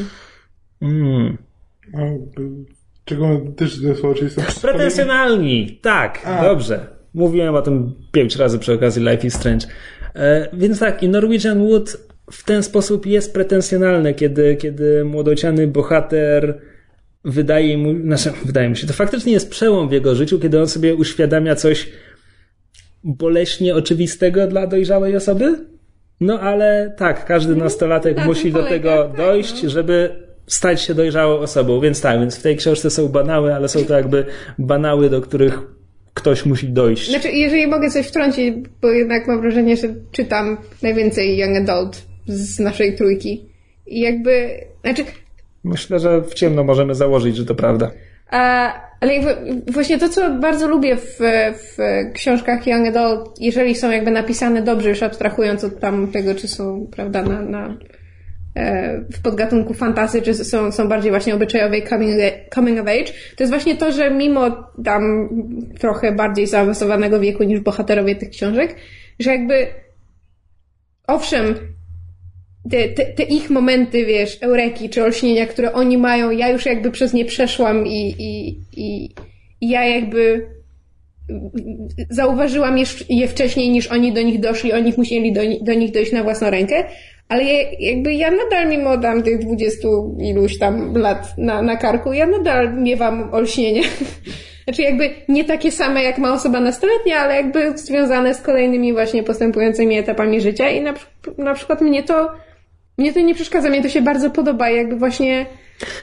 Mm. 0.82 1.38
A, 1.94 1.98
czego 3.04 3.40
też 3.56 3.80
są 4.02 4.14
Pretensjonalni! 4.62 5.78
Tak, 5.82 6.20
A. 6.24 6.42
dobrze. 6.42 6.93
Mówiłem 7.14 7.54
o 7.54 7.62
tym 7.62 7.94
pięć 8.12 8.36
razy 8.36 8.58
przy 8.58 8.72
okazji 8.72 9.02
Life 9.02 9.26
is 9.26 9.34
Strange. 9.34 9.66
E, 10.14 10.48
więc 10.52 10.78
tak, 10.78 11.02
i 11.02 11.08
Norwegian 11.08 11.66
Wood 11.68 11.96
w 12.32 12.44
ten 12.44 12.62
sposób 12.62 13.06
jest 13.06 13.34
pretensjonalny, 13.34 14.14
kiedy, 14.14 14.56
kiedy 14.56 15.04
młodociany 15.04 15.66
bohater 15.66 16.60
wydaje 17.24 17.78
mu, 17.78 18.00
znaczy, 18.00 18.32
wydaje 18.44 18.68
mu 18.68 18.74
się, 18.74 18.86
to 18.86 18.92
faktycznie 18.92 19.32
jest 19.32 19.50
przełom 19.50 19.88
w 19.88 19.92
jego 19.92 20.14
życiu, 20.14 20.38
kiedy 20.38 20.60
on 20.60 20.68
sobie 20.68 20.94
uświadamia 20.94 21.54
coś 21.54 21.88
boleśnie 23.04 23.74
oczywistego 23.74 24.46
dla 24.46 24.66
dojrzałej 24.66 25.16
osoby. 25.16 25.66
No 26.20 26.40
ale 26.40 26.94
tak, 26.98 27.24
każdy 27.24 27.56
nastolatek 27.56 28.16
tak, 28.16 28.26
musi 28.26 28.52
do 28.52 28.62
tego 28.62 29.04
tak, 29.08 29.16
dojść, 29.16 29.62
no. 29.62 29.70
żeby 29.70 30.10
stać 30.46 30.82
się 30.82 30.94
dojrzałą 30.94 31.38
osobą. 31.38 31.80
Więc 31.80 32.00
tak, 32.00 32.20
więc 32.20 32.38
w 32.38 32.42
tej 32.42 32.56
książce 32.56 32.90
są 32.90 33.08
banały, 33.08 33.54
ale 33.54 33.68
są 33.68 33.84
to 33.84 33.94
jakby 33.94 34.24
banały, 34.58 35.10
do 35.10 35.20
których 35.20 35.62
ktoś 36.14 36.46
musi 36.46 36.68
dojść. 36.68 37.10
Znaczy, 37.10 37.32
jeżeli 37.32 37.66
mogę 37.66 37.90
coś 37.90 38.06
wtrącić, 38.06 38.54
bo 38.82 38.90
jednak 38.90 39.28
mam 39.28 39.40
wrażenie, 39.40 39.76
że 39.76 39.88
czytam 40.12 40.56
najwięcej 40.82 41.38
young 41.38 41.56
adult 41.56 42.06
z 42.26 42.58
naszej 42.58 42.96
trójki. 42.96 43.44
I 43.86 44.00
jakby, 44.00 44.60
znaczy, 44.82 45.04
Myślę, 45.64 45.98
że 45.98 46.22
w 46.22 46.34
ciemno 46.34 46.64
możemy 46.64 46.94
założyć, 46.94 47.36
że 47.36 47.44
to 47.44 47.54
prawda. 47.54 47.90
A, 48.30 48.72
ale 49.00 49.14
jakby 49.14 49.62
właśnie 49.72 49.98
to, 49.98 50.08
co 50.08 50.30
bardzo 50.30 50.68
lubię 50.68 50.96
w, 50.96 51.18
w 51.52 51.76
książkach 52.14 52.66
Young 52.66 52.96
Adult, 52.96 53.40
jeżeli 53.40 53.74
są 53.74 53.90
jakby 53.90 54.10
napisane 54.10 54.62
dobrze, 54.62 54.88
już 54.88 55.02
abstrahując 55.02 55.64
od 55.64 55.80
tam 55.80 56.08
tego, 56.08 56.34
czy 56.34 56.48
są, 56.48 56.86
prawda, 56.92 57.22
na, 57.22 57.42
na, 57.42 57.76
w 59.12 59.22
podgatunku 59.22 59.74
fantasy, 59.74 60.22
czy 60.22 60.34
są, 60.34 60.72
są 60.72 60.88
bardziej 60.88 61.10
właśnie 61.10 61.34
obyczajowej 61.34 61.84
coming, 62.54 62.80
of 62.80 62.86
age, 62.86 63.12
to 63.36 63.42
jest 63.42 63.52
właśnie 63.52 63.76
to, 63.76 63.92
że 63.92 64.10
mimo 64.10 64.70
tam 64.84 65.28
trochę 65.78 66.12
bardziej 66.12 66.46
zaawansowanego 66.46 67.20
wieku 67.20 67.42
niż 67.42 67.60
bohaterowie 67.60 68.16
tych 68.16 68.30
książek, 68.30 68.76
że 69.18 69.30
jakby 69.30 69.66
owszem, 71.06 71.54
te, 72.70 72.88
te, 72.88 73.04
te 73.04 73.22
ich 73.22 73.50
momenty, 73.50 74.04
wiesz, 74.04 74.38
eureki 74.40 74.88
czy 74.88 75.04
olśnienia, 75.04 75.46
które 75.46 75.72
oni 75.72 75.98
mają, 75.98 76.30
ja 76.30 76.48
już 76.48 76.66
jakby 76.66 76.90
przez 76.90 77.12
nie 77.12 77.24
przeszłam 77.24 77.86
i, 77.86 78.14
i, 78.18 78.48
i, 78.76 79.14
i 79.60 79.68
ja 79.68 79.84
jakby 79.84 80.46
zauważyłam 82.10 82.78
je, 82.78 82.84
je 83.08 83.28
wcześniej 83.28 83.70
niż 83.70 83.86
oni 83.86 84.12
do 84.12 84.22
nich 84.22 84.40
doszli, 84.40 84.72
oni 84.72 84.92
musieli 84.96 85.32
do, 85.32 85.40
do 85.62 85.74
nich 85.74 85.92
dojść 85.92 86.12
na 86.12 86.22
własną 86.22 86.50
rękę, 86.50 86.84
ale 87.28 87.44
ja, 87.44 87.70
jakby 87.78 88.14
ja 88.14 88.30
nadal 88.30 88.68
mimo 88.68 88.98
tam 88.98 89.22
tych 89.22 89.38
dwudziestu 89.38 90.16
iluś 90.20 90.58
tam 90.58 90.96
lat 90.96 91.38
na, 91.38 91.62
na 91.62 91.76
karku, 91.76 92.12
ja 92.12 92.26
nadal 92.26 92.74
miewam 92.74 93.34
olśnienie. 93.34 93.82
Znaczy 94.64 94.82
jakby 94.82 95.10
nie 95.28 95.44
takie 95.44 95.72
same 95.72 96.02
jak 96.02 96.18
ma 96.18 96.32
osoba 96.32 96.60
nastoletnia, 96.60 97.18
ale 97.18 97.36
jakby 97.36 97.78
związane 97.78 98.34
z 98.34 98.40
kolejnymi 98.40 98.92
właśnie 98.92 99.22
postępującymi 99.22 99.98
etapami 99.98 100.40
życia 100.40 100.68
i 100.68 100.80
na, 100.80 100.94
na 101.38 101.54
przykład 101.54 101.80
mnie 101.80 102.02
to 102.02 102.30
mnie 102.98 103.12
to 103.12 103.20
nie 103.20 103.34
przeszkadza, 103.34 103.68
mnie 103.68 103.82
to 103.82 103.88
się 103.88 104.02
bardzo 104.02 104.30
podoba, 104.30 104.70
jakby 104.70 104.96
właśnie 104.96 105.46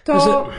to 0.04 0.20
Że- 0.20 0.52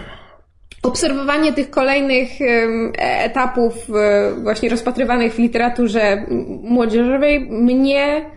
obserwowanie 0.83 1.53
tych 1.53 1.71
kolejnych 1.71 2.29
e- 2.41 3.25
etapów 3.25 3.75
e, 3.95 4.33
właśnie 4.43 4.69
rozpatrywanych 4.69 5.35
w 5.35 5.39
literaturze 5.39 6.27
młodzieżowej 6.63 7.41
mnie 7.41 8.31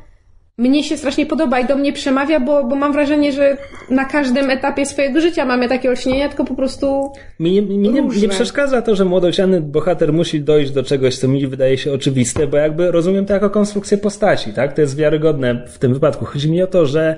mnie 0.57 0.83
się 0.83 0.97
strasznie 0.97 1.25
podoba 1.25 1.59
i 1.59 1.65
do 1.65 1.75
mnie 1.75 1.93
przemawia, 1.93 2.39
bo, 2.39 2.63
bo 2.63 2.75
mam 2.75 2.93
wrażenie, 2.93 3.31
że 3.31 3.57
na 3.89 4.05
każdym 4.05 4.49
etapie 4.49 4.85
swojego 4.85 5.21
życia 5.21 5.45
mamy 5.45 5.69
takie 5.69 5.89
olśnienia, 5.89 6.27
tylko 6.27 6.45
po 6.45 6.55
prostu 6.55 7.11
Mi, 7.39 7.51
nie, 7.51 7.61
mi 7.61 7.77
nie, 7.77 8.01
nie 8.01 8.29
przeszkadza 8.29 8.81
to, 8.81 8.95
że 8.95 9.05
młodociany 9.05 9.61
bohater 9.61 10.13
musi 10.13 10.41
dojść 10.41 10.71
do 10.71 10.83
czegoś, 10.83 11.17
co 11.17 11.27
mi 11.27 11.47
wydaje 11.47 11.77
się 11.77 11.93
oczywiste, 11.93 12.47
bo 12.47 12.57
jakby 12.57 12.91
rozumiem 12.91 13.25
to 13.25 13.33
jako 13.33 13.49
konstrukcję 13.49 13.97
postaci, 13.97 14.53
tak? 14.53 14.73
To 14.73 14.81
jest 14.81 14.97
wiarygodne 14.97 15.65
w 15.67 15.79
tym 15.79 15.93
wypadku. 15.93 16.25
Chodzi 16.25 16.51
mi 16.51 16.63
o 16.63 16.67
to, 16.67 16.85
że 16.85 17.15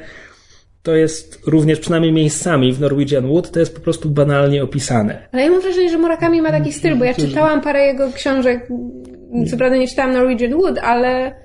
to 0.83 0.95
jest 0.95 1.39
również 1.47 1.79
przynajmniej 1.79 2.13
miejscami 2.13 2.73
w 2.73 2.79
Norwegian 2.79 3.27
Wood, 3.27 3.51
to 3.51 3.59
jest 3.59 3.75
po 3.75 3.81
prostu 3.81 4.09
banalnie 4.09 4.63
opisane. 4.63 5.27
Ale 5.31 5.43
ja 5.43 5.51
mam 5.51 5.61
wrażenie, 5.61 5.89
że 5.89 5.97
Murakami 5.97 6.41
ma 6.41 6.51
taki 6.51 6.73
styl, 6.73 6.95
bo 6.95 7.05
ja 7.05 7.13
czytałam 7.13 7.61
parę 7.61 7.85
jego 7.85 8.11
książek, 8.11 8.67
co 9.51 9.57
prawda 9.57 9.77
nie 9.77 9.87
czytałam 9.87 10.13
Norwegian 10.13 10.53
Wood, 10.53 10.77
ale 10.77 11.35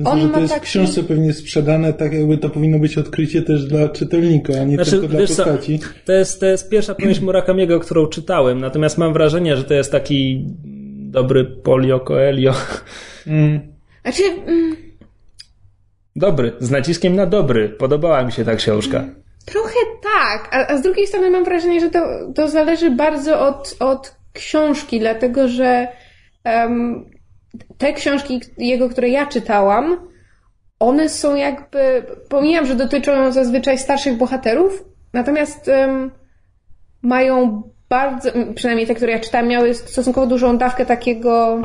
Myślę, 0.00 0.12
on 0.12 0.20
że 0.20 0.26
ma 0.26 0.34
to 0.34 0.40
jest 0.40 0.54
taki... 0.54 0.66
w 0.66 0.68
książce 0.68 1.02
pewnie 1.02 1.32
sprzedane 1.32 1.92
tak, 1.92 2.12
jakby 2.12 2.38
to 2.38 2.50
powinno 2.50 2.78
być 2.78 2.98
odkrycie 2.98 3.42
też 3.42 3.64
dla 3.64 3.88
czytelnika, 3.88 4.52
a 4.60 4.64
nie 4.64 4.74
Znaczy, 4.74 4.90
tylko 4.90 5.08
dla 5.08 5.20
wiesz 5.20 5.30
co, 5.30 5.44
postaci. 5.44 5.80
to 6.04 6.12
jest, 6.12 6.40
to 6.40 6.46
jest 6.46 6.68
pierwsza 6.70 6.94
powieść 6.94 7.20
Murakamiego, 7.20 7.80
którą 7.80 8.06
czytałem, 8.06 8.60
natomiast 8.60 8.98
mam 8.98 9.12
wrażenie, 9.12 9.56
że 9.56 9.64
to 9.64 9.74
jest 9.74 9.92
taki 9.92 10.44
dobry 11.10 11.44
Polio 11.44 12.00
Coelho. 12.00 12.54
Mm. 13.26 13.60
Znaczy, 14.02 14.22
mm, 14.46 14.76
Dobry, 16.16 16.52
z 16.60 16.70
naciskiem 16.70 17.16
na 17.16 17.26
dobry. 17.26 17.68
Podobała 17.68 18.24
mi 18.24 18.32
się 18.32 18.44
ta 18.44 18.54
książka. 18.54 19.04
trochę 19.46 19.78
tak, 20.02 20.48
a, 20.54 20.66
a 20.72 20.76
z 20.76 20.82
drugiej 20.82 21.06
strony 21.06 21.30
mam 21.30 21.44
wrażenie, 21.44 21.80
że 21.80 21.90
to, 21.90 22.00
to 22.34 22.48
zależy 22.48 22.90
bardzo 22.90 23.40
od, 23.48 23.76
od 23.80 24.14
książki, 24.32 25.00
dlatego 25.00 25.48
że 25.48 25.88
em, 26.44 27.04
te 27.78 27.92
książki 27.92 28.40
jego, 28.58 28.88
które 28.88 29.08
ja 29.08 29.26
czytałam, 29.26 29.96
one 30.78 31.08
są 31.08 31.34
jakby, 31.34 31.78
pomijam, 32.28 32.66
że 32.66 32.74
dotyczą 32.74 33.32
zazwyczaj 33.32 33.78
starszych 33.78 34.16
bohaterów, 34.16 34.84
natomiast 35.12 35.68
em, 35.68 36.10
mają 37.02 37.62
bardzo, 37.88 38.30
przynajmniej 38.54 38.86
te, 38.86 38.94
które 38.94 39.12
ja 39.12 39.20
czytałam, 39.20 39.48
miały 39.48 39.74
stosunkowo 39.74 40.26
dużą 40.26 40.58
dawkę 40.58 40.86
takiego 40.86 41.62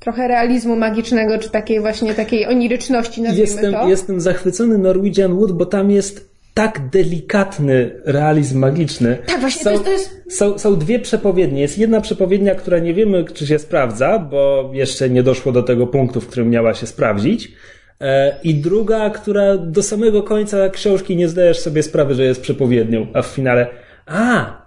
trochę 0.00 0.28
realizmu 0.28 0.76
magicznego, 0.76 1.38
czy 1.38 1.50
takiej 1.50 1.80
właśnie 1.80 2.14
takiej 2.14 2.46
oniryczności, 2.46 3.22
nazwijmy 3.22 3.50
Jestem, 3.50 3.72
to. 3.72 3.88
jestem 3.88 4.20
zachwycony 4.20 4.78
Norwegian 4.78 5.34
Wood, 5.34 5.52
bo 5.52 5.66
tam 5.66 5.90
jest 5.90 6.35
tak 6.56 6.88
delikatny 6.88 7.90
realizm 8.04 8.58
magiczny. 8.58 9.18
Tak, 9.26 9.40
właśnie, 9.40 9.62
są, 9.62 9.70
to 9.70 9.70
jest, 9.70 9.84
to 9.84 9.90
jest... 9.90 10.38
Są, 10.38 10.58
są 10.58 10.76
dwie 10.76 10.98
przepowiednie. 10.98 11.60
Jest 11.60 11.78
jedna 11.78 12.00
przepowiednia, 12.00 12.54
która 12.54 12.78
nie 12.78 12.94
wiemy, 12.94 13.24
czy 13.34 13.46
się 13.46 13.58
sprawdza, 13.58 14.18
bo 14.18 14.70
jeszcze 14.72 15.10
nie 15.10 15.22
doszło 15.22 15.52
do 15.52 15.62
tego 15.62 15.86
punktu, 15.86 16.20
w 16.20 16.26
którym 16.26 16.50
miała 16.50 16.74
się 16.74 16.86
sprawdzić. 16.86 17.52
E, 18.00 18.40
I 18.42 18.54
druga, 18.54 19.10
która 19.10 19.56
do 19.56 19.82
samego 19.82 20.22
końca 20.22 20.68
książki 20.68 21.16
nie 21.16 21.28
zdajesz 21.28 21.58
sobie 21.58 21.82
sprawy, 21.82 22.14
że 22.14 22.24
jest 22.24 22.40
przepowiednią, 22.40 23.06
a 23.14 23.22
w 23.22 23.26
finale 23.26 23.66
a, 24.06 24.66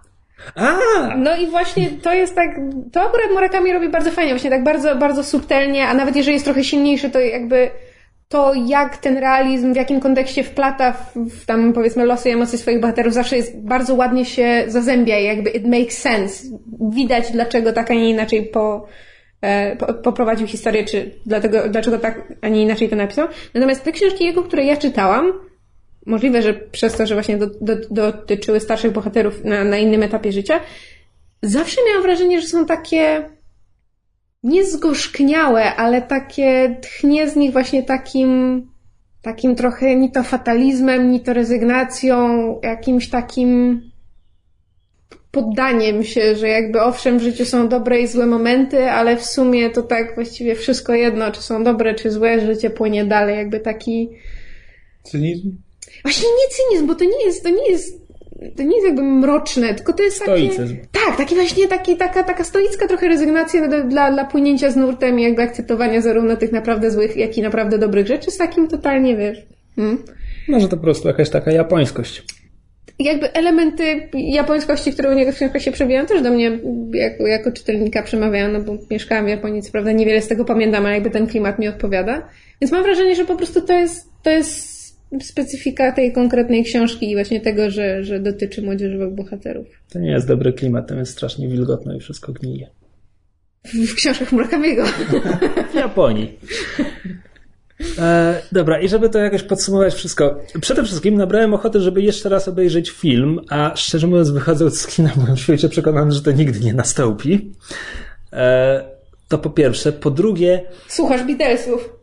a! 0.56 0.78
No 1.18 1.38
i 1.38 1.48
właśnie 1.48 1.90
to 1.90 2.14
jest 2.14 2.36
tak, 2.36 2.50
to 2.92 3.02
akurat 3.02 3.32
Murakami 3.34 3.74
robi 3.74 3.90
bardzo 3.90 4.12
fajnie, 4.12 4.34
właśnie 4.34 4.50
tak 4.50 4.64
bardzo, 4.64 4.96
bardzo 4.96 5.24
subtelnie, 5.24 5.88
a 5.88 5.94
nawet 5.94 6.16
jeżeli 6.16 6.34
jest 6.34 6.46
trochę 6.46 6.64
silniejszy, 6.64 7.10
to 7.10 7.20
jakby 7.20 7.72
to, 8.30 8.54
jak 8.54 8.98
ten 8.98 9.18
realizm, 9.18 9.74
w 9.74 9.76
jakim 9.76 10.00
kontekście 10.00 10.44
wplata 10.44 10.92
w, 10.92 11.16
w 11.30 11.46
tam 11.46 11.74
powiedzmy 11.74 12.06
losy 12.06 12.30
i 12.30 12.32
emocje 12.32 12.60
swoich 12.60 12.80
bohaterów, 12.80 13.14
zawsze 13.14 13.38
jest 13.38 13.60
bardzo 13.60 13.96
ładnie 13.96 14.26
się 14.26 14.64
zazębia 14.68 15.20
i 15.20 15.26
jakby 15.26 15.50
it 15.50 15.68
makes 15.68 15.98
sense. 15.98 16.44
Widać, 16.92 17.32
dlaczego 17.32 17.74
tak, 17.74 17.92
a 17.92 17.94
nie 17.94 18.10
inaczej 18.10 18.46
po, 18.46 18.88
e, 19.42 19.76
po, 19.76 19.94
poprowadził 19.94 20.48
historię, 20.48 20.84
czy 20.84 21.12
dlatego, 21.26 21.70
dlaczego 21.70 22.00
tak, 22.00 22.34
a 22.42 22.48
nie 22.48 22.62
inaczej 22.62 22.90
to 22.90 22.96
napisał. 22.96 23.28
Natomiast 23.54 23.84
te 23.84 23.92
książki 23.92 24.26
jego, 24.26 24.44
które 24.44 24.66
ja 24.66 24.78
czytałam, 24.78 25.34
możliwe, 26.06 26.42
że 26.42 26.54
przez 26.54 26.98
to, 26.98 27.08
że 27.08 27.16
właśnie 27.16 27.38
do, 27.38 27.48
do, 27.62 27.76
dotyczyły 27.92 28.60
starszych 28.60 28.92
bohaterów 28.92 29.44
na, 29.44 29.64
na 29.64 29.78
innym 29.78 30.04
etapie 30.04 30.32
życia, 30.32 30.60
zawsze 31.42 31.82
miałam 31.88 32.04
wrażenie, 32.04 32.42
że 32.42 32.48
są 32.48 32.66
takie 32.66 33.30
niezgorzkniałe, 34.44 35.76
ale 35.76 36.02
takie 36.02 36.78
tchnie 36.82 37.30
z 37.30 37.36
nich 37.36 37.52
właśnie 37.52 37.84
takim, 37.84 38.62
takim 39.22 39.56
trochę 39.56 39.96
ni 39.96 40.12
to 40.12 40.24
fatalizmem, 40.24 41.12
ni 41.12 41.20
to 41.20 41.34
rezygnacją, 41.34 42.60
jakimś 42.64 43.10
takim 43.10 43.82
poddaniem 45.32 46.04
się, 46.04 46.36
że 46.36 46.48
jakby 46.48 46.82
owszem 46.82 47.20
w 47.20 47.22
życiu 47.22 47.46
są 47.46 47.68
dobre 47.68 48.02
i 48.02 48.08
złe 48.08 48.26
momenty, 48.26 48.92
ale 48.92 49.18
w 49.18 49.26
sumie 49.26 49.70
to 49.70 49.84
tak 49.84 50.16
właściwie 50.16 50.56
wszystko 50.56 50.94
jedno, 50.94 51.32
czy 51.32 51.42
są 51.42 51.64
dobre, 51.64 51.96
czy 51.96 52.12
złe, 52.12 52.46
życie 52.46 52.70
płynie 52.70 53.06
dalej, 53.06 53.38
jakby 53.38 53.60
taki... 53.60 54.10
Cynizm? 55.04 55.52
Właśnie 56.04 56.28
nie 56.28 56.56
cynizm, 56.56 56.88
bo 56.88 56.96
to 56.96 57.04
nie 57.04 57.26
jest, 57.26 57.44
to 57.44 57.50
nie 57.50 57.72
jest 57.72 58.09
to 58.58 58.64
nie 58.64 58.76
jest 58.76 58.88
jakby 58.88 59.04
mroczne, 59.04 59.74
tylko 59.74 59.94
to 59.94 60.04
jest 60.04 60.18
Stoicyzm. 60.18 60.76
takie... 60.76 60.88
Tak, 61.06 61.18
taki 61.18 61.36
właśnie 61.36 61.68
taki, 61.68 61.98
taka, 61.98 62.24
taka 62.24 62.44
stoicka 62.44 62.88
trochę 62.88 63.08
rezygnacja 63.08 63.68
dla, 63.68 64.12
dla, 64.12 64.26
płynięcia 64.26 64.72
z 64.72 64.76
nurtem 64.76 65.20
i 65.20 65.24
jakby 65.24 65.42
akceptowania 65.42 66.02
zarówno 66.02 66.36
tych 66.36 66.52
naprawdę 66.52 66.92
złych, 66.92 67.18
jak 67.18 67.38
i 67.38 67.42
naprawdę 67.42 67.78
dobrych 67.78 68.08
rzeczy 68.08 68.32
z 68.32 68.38
takim 68.38 68.68
totalnie, 68.68 69.18
wiesz... 69.18 69.38
Hmm? 69.76 70.04
Może 70.48 70.68
to 70.68 70.78
po 70.78 70.84
prostu 70.84 71.08
jakaś 71.08 71.30
taka 71.30 71.52
japońskość. 71.52 72.24
Jakby 73.00 73.34
elementy 73.34 74.10
japońskości, 74.14 74.92
które 74.92 75.12
u 75.12 75.14
niego 75.14 75.32
w 75.32 75.36
książkach 75.36 75.62
się 75.62 75.72
przebijają, 75.72 76.06
też 76.06 76.22
do 76.22 76.32
mnie 76.32 76.60
jako, 76.94 77.28
jako 77.28 77.52
czytelnika 77.52 78.04
przemawiają, 78.04 78.52
no 78.52 78.62
bo 78.62 78.78
mieszkałam 78.92 79.26
w 79.26 79.30
Japonii, 79.30 79.62
co 79.62 79.72
prawda 79.72 79.92
niewiele 79.92 80.22
z 80.22 80.28
tego 80.28 80.46
pamiętam, 80.46 80.86
ale 80.86 80.94
jakby 80.94 81.10
ten 81.10 81.28
klimat 81.28 81.60
mi 81.60 81.68
odpowiada. 81.68 82.30
Więc 82.62 82.72
mam 82.72 82.84
wrażenie, 82.84 83.16
że 83.16 83.26
po 83.26 83.36
prostu 83.36 83.62
to 83.62 83.74
jest, 83.74 84.10
to 84.24 84.30
jest 84.30 84.79
specyfika 85.22 85.92
tej 85.92 86.14
konkretnej 86.14 86.64
książki 86.64 87.12
i 87.12 87.16
właśnie 87.16 87.42
tego, 87.42 87.72
że, 87.72 88.04
że 88.04 88.20
dotyczy 88.20 88.62
młodzieżowych 88.62 89.16
bohaterów. 89.16 89.68
To 89.90 90.00
nie 90.00 90.12
jest 90.12 90.28
dobry 90.28 90.54
klimat, 90.54 90.88
tam 90.88 90.98
jest 90.98 91.12
strasznie 91.12 91.48
wilgotno 91.48 91.96
i 91.96 92.00
wszystko 92.00 92.34
gnije. 92.34 92.70
W, 93.64 93.92
w 93.92 93.96
książkach 93.96 94.32
Murakamiego. 94.32 94.86
w 95.72 95.76
Japonii. 95.76 96.40
E, 98.00 98.42
dobra, 98.52 98.80
i 98.80 98.90
żeby 98.90 99.10
to 99.10 99.20
jakoś 99.20 99.44
podsumować 99.44 99.94
wszystko. 99.94 100.40
Przede 100.62 100.84
wszystkim 100.84 101.16
nabrałem 101.16 101.54
ochoty, 101.54 101.80
żeby 101.80 102.02
jeszcze 102.02 102.30
raz 102.30 102.48
obejrzeć 102.48 102.90
film, 102.90 103.40
a 103.50 103.76
szczerze 103.76 104.08
mówiąc, 104.08 104.30
wychodząc 104.30 104.82
z 104.82 104.88
kina, 104.88 105.12
byłem 105.16 105.36
w 105.36 105.40
świecie 105.40 105.70
przekonany, 105.70 106.12
że 106.12 106.22
to 106.22 106.32
nigdy 106.32 106.60
nie 106.60 106.74
nastąpi. 106.74 107.52
E, 108.34 108.84
to 109.28 109.38
po 109.38 109.50
pierwsze. 109.50 109.92
Po 109.92 110.12
drugie. 110.12 110.64
Słuchasz 110.88 111.24
Beatlesów. 111.24 111.99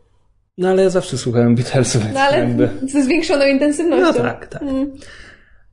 No 0.57 0.69
ale 0.69 0.83
ja 0.83 0.89
zawsze 0.89 1.17
słuchałem 1.17 1.55
Beatlesów. 1.55 2.03
No 2.13 2.19
ale 2.19 2.39
jakby... 2.39 2.69
ze 2.87 3.03
zwiększoną 3.03 3.45
intensywnością. 3.45 4.05
No 4.05 4.29
tak, 4.29 4.47
tak. 4.47 4.61
Mm. 4.61 4.91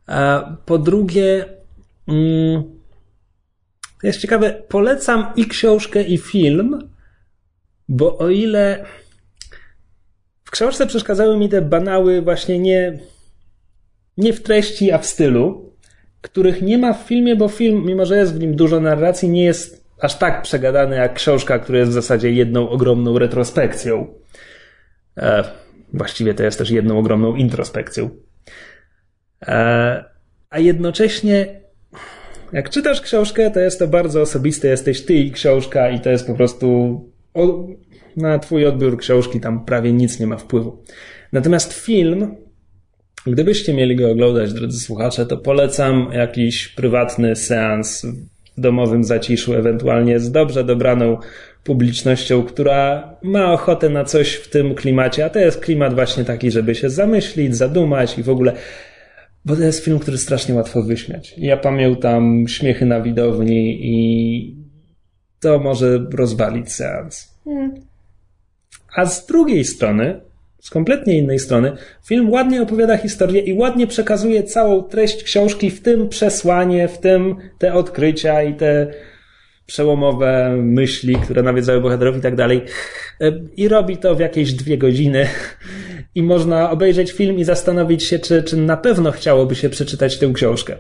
A 0.07 0.51
po 0.67 0.79
drugie, 0.79 1.45
mm, 2.09 2.63
jest 4.03 4.21
ciekawe, 4.21 4.63
polecam 4.69 5.27
i 5.37 5.47
książkę, 5.47 6.03
i 6.03 6.19
film, 6.19 6.79
bo 7.89 8.19
o 8.19 8.31
ile 8.31 8.85
w 10.45 10.51
książce 10.51 10.87
przeszkadzały 10.87 11.37
mi 11.37 11.49
te 11.49 11.63
banały 11.63 12.23
właśnie 12.23 12.59
nie, 12.59 12.99
nie 14.17 14.33
w 14.33 14.43
treści, 14.43 14.93
a 14.93 14.99
w 14.99 15.07
stylu, 15.07 15.73
których 16.21 16.63
nie 16.63 16.79
ma 16.79 16.93
w 16.93 17.03
filmie, 17.03 17.37
bo 17.37 17.49
film, 17.49 17.87
mimo 17.87 18.07
że 18.07 18.17
jest 18.17 18.35
w 18.35 18.41
nim 18.41 18.57
dużo 18.57 18.81
narracji, 18.81 19.29
nie 19.29 19.45
jest 19.45 19.85
aż 20.01 20.19
tak 20.19 20.43
przegadany 20.43 20.97
jak 20.97 21.15
książka, 21.15 21.59
która 21.59 21.79
jest 21.79 21.91
w 21.91 21.95
zasadzie 21.95 22.31
jedną 22.31 22.69
ogromną 22.69 23.19
retrospekcją. 23.19 24.07
E, 25.19 25.45
właściwie 25.93 26.35
to 26.35 26.43
jest 26.43 26.59
też 26.59 26.71
jedną 26.71 26.99
ogromną 26.99 27.37
introspekcją. 27.37 28.11
E, 29.43 30.05
a 30.51 30.59
jednocześnie, 30.59 31.61
jak 32.53 32.71
czytasz 32.71 33.01
książkę, 33.01 33.51
to 33.51 33.61
jest 33.61 33.79
to 33.79 33.89
bardzo 33.89 34.21
osobiste. 34.21 34.69
Jesteś 34.69 35.05
ty 35.05 35.15
i 35.15 35.31
książka, 35.33 35.91
i 35.91 36.01
to 36.01 36.11
jest 36.11 36.27
po 36.27 36.35
prostu 36.35 37.01
na 38.17 38.39
twój 38.39 38.67
odbiór 38.67 38.99
książki 38.99 39.41
tam 39.41 39.65
prawie 39.65 39.93
nic 39.93 40.21
nie 40.21 40.27
ma 40.27 40.37
wpływu. 40.37 40.83
Natomiast 41.33 41.73
film, 41.73 42.37
gdybyście 43.27 43.75
mieli 43.75 43.97
go 43.97 44.11
oglądać, 44.11 44.53
drodzy 44.53 44.81
słuchacze, 44.81 45.27
to 45.27 45.37
polecam 45.37 46.09
jakiś 46.13 46.69
prywatny 46.69 47.37
seans 47.37 48.07
w 48.57 48.61
domowym 48.61 49.05
zaciszu, 49.05 49.55
ewentualnie 49.55 50.21
z 50.21 50.31
dobrze 50.31 50.65
dobraną 50.65 51.19
publicznością, 51.65 52.43
która 52.43 53.11
ma 53.23 53.53
ochotę 53.53 53.89
na 53.89 54.05
coś 54.05 54.35
w 54.35 54.51
tym 54.51 54.75
klimacie, 54.75 55.25
a 55.25 55.31
to 55.31 55.39
jest 55.39 55.61
klimat 55.61 55.95
właśnie 55.95 56.25
taki, 56.25 56.51
żeby 56.51 56.75
się 56.75 56.91
zamyślić, 56.91 57.57
zadumać 57.57 58.19
i 58.19 58.23
w 58.23 58.29
ogóle. 58.29 58.53
Bo 59.45 59.57
to 59.57 59.63
jest 59.63 59.85
film, 59.85 59.99
który 59.99 60.19
strasznie 60.19 60.55
łatwo 60.55 60.83
wyśmiać. 60.83 61.35
Ja 61.39 61.57
pamiętam 61.57 62.45
śmiechy 62.49 62.87
na 62.87 63.01
widowni 63.01 63.79
i 63.83 64.57
to 65.41 65.59
może 65.59 66.07
rozwalić 66.13 66.73
seans. 66.73 67.35
Hmm. 67.45 67.75
A 68.97 69.07
z 69.07 69.27
drugiej 69.27 69.65
strony, 69.65 70.21
z 70.61 70.71
kompletnie 70.71 71.19
innej 71.19 71.39
strony, 71.39 71.73
film 72.07 72.31
ładnie 72.31 72.63
opowiada 72.63 72.97
historię 72.97 73.41
i 73.41 73.53
ładnie 73.53 73.87
przekazuje 73.87 74.43
całą 74.43 74.83
treść 74.83 75.23
książki, 75.23 75.71
w 75.71 75.83
tym 75.83 76.09
przesłanie, 76.09 76.89
w 76.89 76.99
tym 76.99 77.37
te 77.59 77.75
odkrycia 77.75 78.43
i 78.43 78.55
te 78.55 78.87
przełomowe 79.67 80.57
myśli, 80.63 81.17
które 81.17 81.43
nawiedzały 81.43 81.81
bohaterów 81.81 82.17
i 82.17 82.21
tak 82.21 82.37
dalej. 82.37 82.63
E, 83.21 83.33
I 83.57 83.69
robi 83.69 83.97
to 83.97 84.15
w 84.15 84.21
jakieś 84.21 84.53
dwie 84.53 84.79
godziny. 84.79 85.27
I 86.15 86.23
można 86.23 86.71
obejrzeć 86.71 87.13
film 87.13 87.39
i 87.39 87.45
zastanowić 87.45 88.05
się, 88.05 88.19
czy, 88.19 88.43
czy 88.43 88.57
na 88.57 88.77
pewno 88.77 89.13
chciałoby 89.13 89.55
się 89.55 89.69
przeczytać 89.69 90.19
tę 90.19 90.33
książkę. 90.35 90.77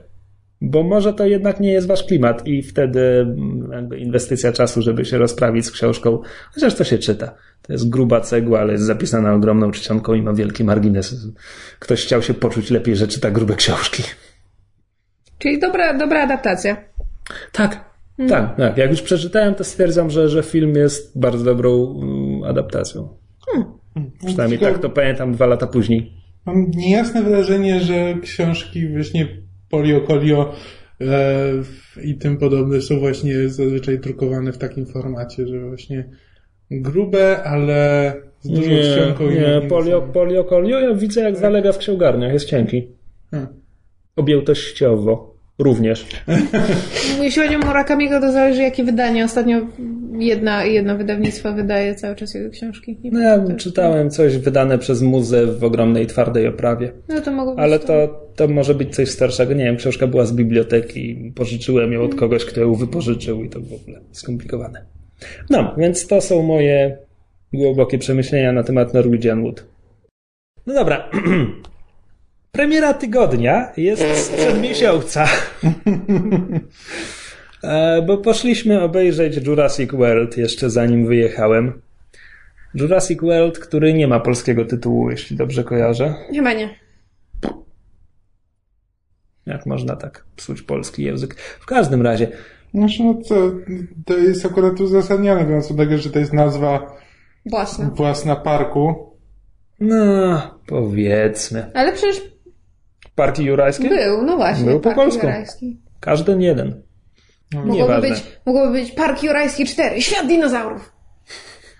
Bo 0.61 0.82
może 0.82 1.12
to 1.12 1.27
jednak 1.27 1.61
nie 1.61 1.73
jest 1.73 1.86
wasz 1.86 2.05
klimat 2.05 2.47
i 2.47 2.62
wtedy 2.62 3.01
mm, 3.01 3.70
jakby 3.73 3.98
inwestycja 3.98 4.52
czasu, 4.52 4.82
żeby 4.82 5.05
się 5.05 5.19
rozprawić 5.19 5.66
z 5.66 5.70
książką, 5.70 6.23
chociaż 6.55 6.74
to 6.74 6.85
się 6.85 6.98
czyta. 6.98 7.35
To 7.62 7.73
jest 7.73 7.89
gruba 7.89 8.20
cegła, 8.20 8.61
ale 8.61 8.73
jest 8.73 8.85
zapisana 8.85 9.35
ogromną 9.35 9.70
czcionką 9.70 10.15
i 10.15 10.23
ma 10.23 10.32
wielki 10.32 10.65
margines. 10.65 11.27
Ktoś 11.78 12.05
chciał 12.05 12.23
się 12.23 12.35
poczuć 12.35 12.70
lepiej, 12.70 12.97
że 12.97 13.09
czyta 13.09 13.31
grube 13.31 13.55
książki. 13.55 14.02
Czyli 15.39 15.59
dobra, 15.59 15.94
dobra 15.94 16.23
adaptacja. 16.23 16.77
Tak, 17.52 17.94
Mhm. 18.19 18.28
Tak, 18.28 18.57
tak. 18.57 18.77
Jak 18.77 18.91
już 18.91 19.03
przeczytałem, 19.03 19.55
to 19.55 19.65
stwierdzam, 19.65 20.11
że, 20.11 20.28
że 20.28 20.43
film 20.43 20.74
jest 20.74 21.20
bardzo 21.20 21.45
dobrą 21.45 21.77
um, 21.77 22.45
adaptacją. 22.45 23.09
Hmm. 23.47 23.74
Przynajmniej 24.27 24.59
tak 24.59 24.78
to 24.78 24.91
pamiętam 24.91 25.32
dwa 25.32 25.47
lata 25.47 25.66
później. 25.66 26.12
Mam 26.47 26.70
niejasne 26.70 27.23
wrażenie, 27.23 27.81
że 27.81 28.15
książki 28.23 28.89
właśnie 28.89 29.28
Polio 29.70 30.01
Colio 30.01 30.53
e, 31.01 31.53
i 32.05 32.15
tym 32.15 32.36
podobne 32.36 32.81
są 32.81 32.99
właśnie 32.99 33.49
zazwyczaj 33.49 33.99
drukowane 33.99 34.53
w 34.53 34.59
takim 34.59 34.86
formacie, 34.86 35.47
że 35.47 35.61
właśnie 35.69 36.09
grube, 36.70 37.43
ale 37.45 38.12
z 38.41 38.49
dużą 38.49 38.70
nie, 38.70 38.82
czcionką. 38.82 39.31
Nie, 39.31 39.69
polio, 39.69 40.03
polio 40.03 40.45
Colio 40.45 40.81
ja 40.81 40.95
widzę 40.95 41.20
jak 41.20 41.36
zalega 41.36 41.73
w 41.73 41.78
księgarniach, 41.78 42.32
jest 42.32 42.47
cienki. 42.47 42.89
Hmm. 43.31 43.49
Objętościowo. 44.16 45.34
Również. 45.59 46.06
Jeśli 47.22 47.43
chodzi 47.43 47.56
o 47.56 47.59
Murakamiego, 47.59 48.20
to 48.20 48.32
zależy 48.32 48.62
jakie 48.62 48.85
wydanie. 48.85 49.24
Ostatnio 49.24 49.60
jedna, 50.18 50.64
jedno 50.64 50.97
wydawnictwo 50.97 51.52
wydaje 51.52 51.94
cały 51.94 52.16
czas 52.16 52.35
jego 52.35 52.51
książki. 52.51 52.98
No 53.12 53.20
ja 53.20 53.44
czytałem 53.56 54.10
coś 54.10 54.39
wydane 54.39 54.78
przez 54.78 55.02
muzę 55.02 55.47
w 55.47 55.64
ogromnej, 55.64 56.06
twardej 56.06 56.48
oprawie. 56.48 56.93
No 57.09 57.20
to 57.20 57.32
mogło 57.32 57.55
być 57.55 57.64
Ale 57.64 57.78
to, 57.78 58.26
to 58.36 58.48
może 58.48 58.74
być 58.74 58.94
coś 58.94 59.09
starszego. 59.09 59.55
Nie 59.55 59.64
wiem, 59.64 59.76
książka 59.76 60.06
była 60.06 60.24
z 60.24 60.32
biblioteki. 60.32 61.32
Pożyczyłem 61.36 61.93
ją 61.93 62.02
od 62.02 62.14
kogoś, 62.14 62.44
kto 62.44 62.60
ją 62.60 62.74
wypożyczył 62.74 63.44
i 63.44 63.48
to 63.51 63.60
w 63.60 63.72
ogóle 63.72 64.01
skomplikowane. 64.12 64.85
No, 65.51 65.74
więc 65.78 66.06
to 66.06 66.20
są 66.20 66.43
moje 66.43 66.98
głębokie 67.52 67.98
przemyślenia 67.98 68.52
na 68.52 68.62
temat 68.62 68.94
Norwegian 68.94 69.43
Wood. 69.43 69.66
No 70.66 70.74
dobra. 70.74 71.10
Premiera 72.55 72.94
tygodnia 72.94 73.72
jest 73.76 74.02
sprzed 74.26 74.60
miesiąca. 74.60 75.26
E, 77.62 78.02
bo 78.02 78.18
poszliśmy 78.18 78.82
obejrzeć 78.82 79.47
Jurassic 79.47 79.90
World 79.93 80.36
jeszcze 80.36 80.70
zanim 80.70 81.06
wyjechałem. 81.06 81.82
Jurassic 82.74 83.20
World, 83.20 83.59
który 83.59 83.94
nie 83.94 84.09
ma 84.09 84.20
polskiego 84.20 84.64
tytułu, 84.64 85.10
jeśli 85.10 85.36
dobrze 85.36 85.64
kojarzę. 85.64 86.14
Chyba 86.35 86.52
nie. 86.52 86.78
Jak 89.47 89.66
można 89.66 89.97
tak 89.97 90.24
psuć 90.36 90.62
polski 90.62 91.02
język? 91.05 91.35
W 91.35 91.66
każdym 91.66 92.02
razie. 92.02 92.28
Znaczy, 92.74 93.02
no 93.02 93.14
to, 93.28 93.52
to 94.06 94.18
jest 94.18 94.47
akurat 94.47 94.81
uzasadnione, 94.81 95.44
biorąc 95.44 95.68
pod 95.68 95.74
uwagę, 95.76 95.98
że 95.98 96.10
to 96.10 96.18
jest 96.18 96.32
nazwa 96.32 96.97
Własna. 97.47 97.90
własna 97.94 98.36
parku. 98.36 99.10
No, 99.81 100.40
powiedzmy. 100.66 101.70
Ale 101.74 101.93
przecież 101.93 102.34
Parki 103.15 103.45
Jurajskie? 103.45 103.89
był, 103.89 104.23
no 104.23 104.36
właśnie. 104.36 104.65
Był 104.65 104.81
po 104.81 104.85
Park 104.85 104.97
polsku. 104.97 105.27
Jurajski. 105.27 105.77
Każdy 106.01 106.36
jeden. 106.43 106.82
Mogłoby 107.55 107.77
Nieważne. 107.78 108.09
być, 108.11 108.23
mogłoby 108.47 108.73
być 108.73 108.93
Park 108.93 109.23
Jurajski 109.23 109.65
4, 109.66 110.03
Świat 110.03 110.27
dinozaurów. 110.27 110.93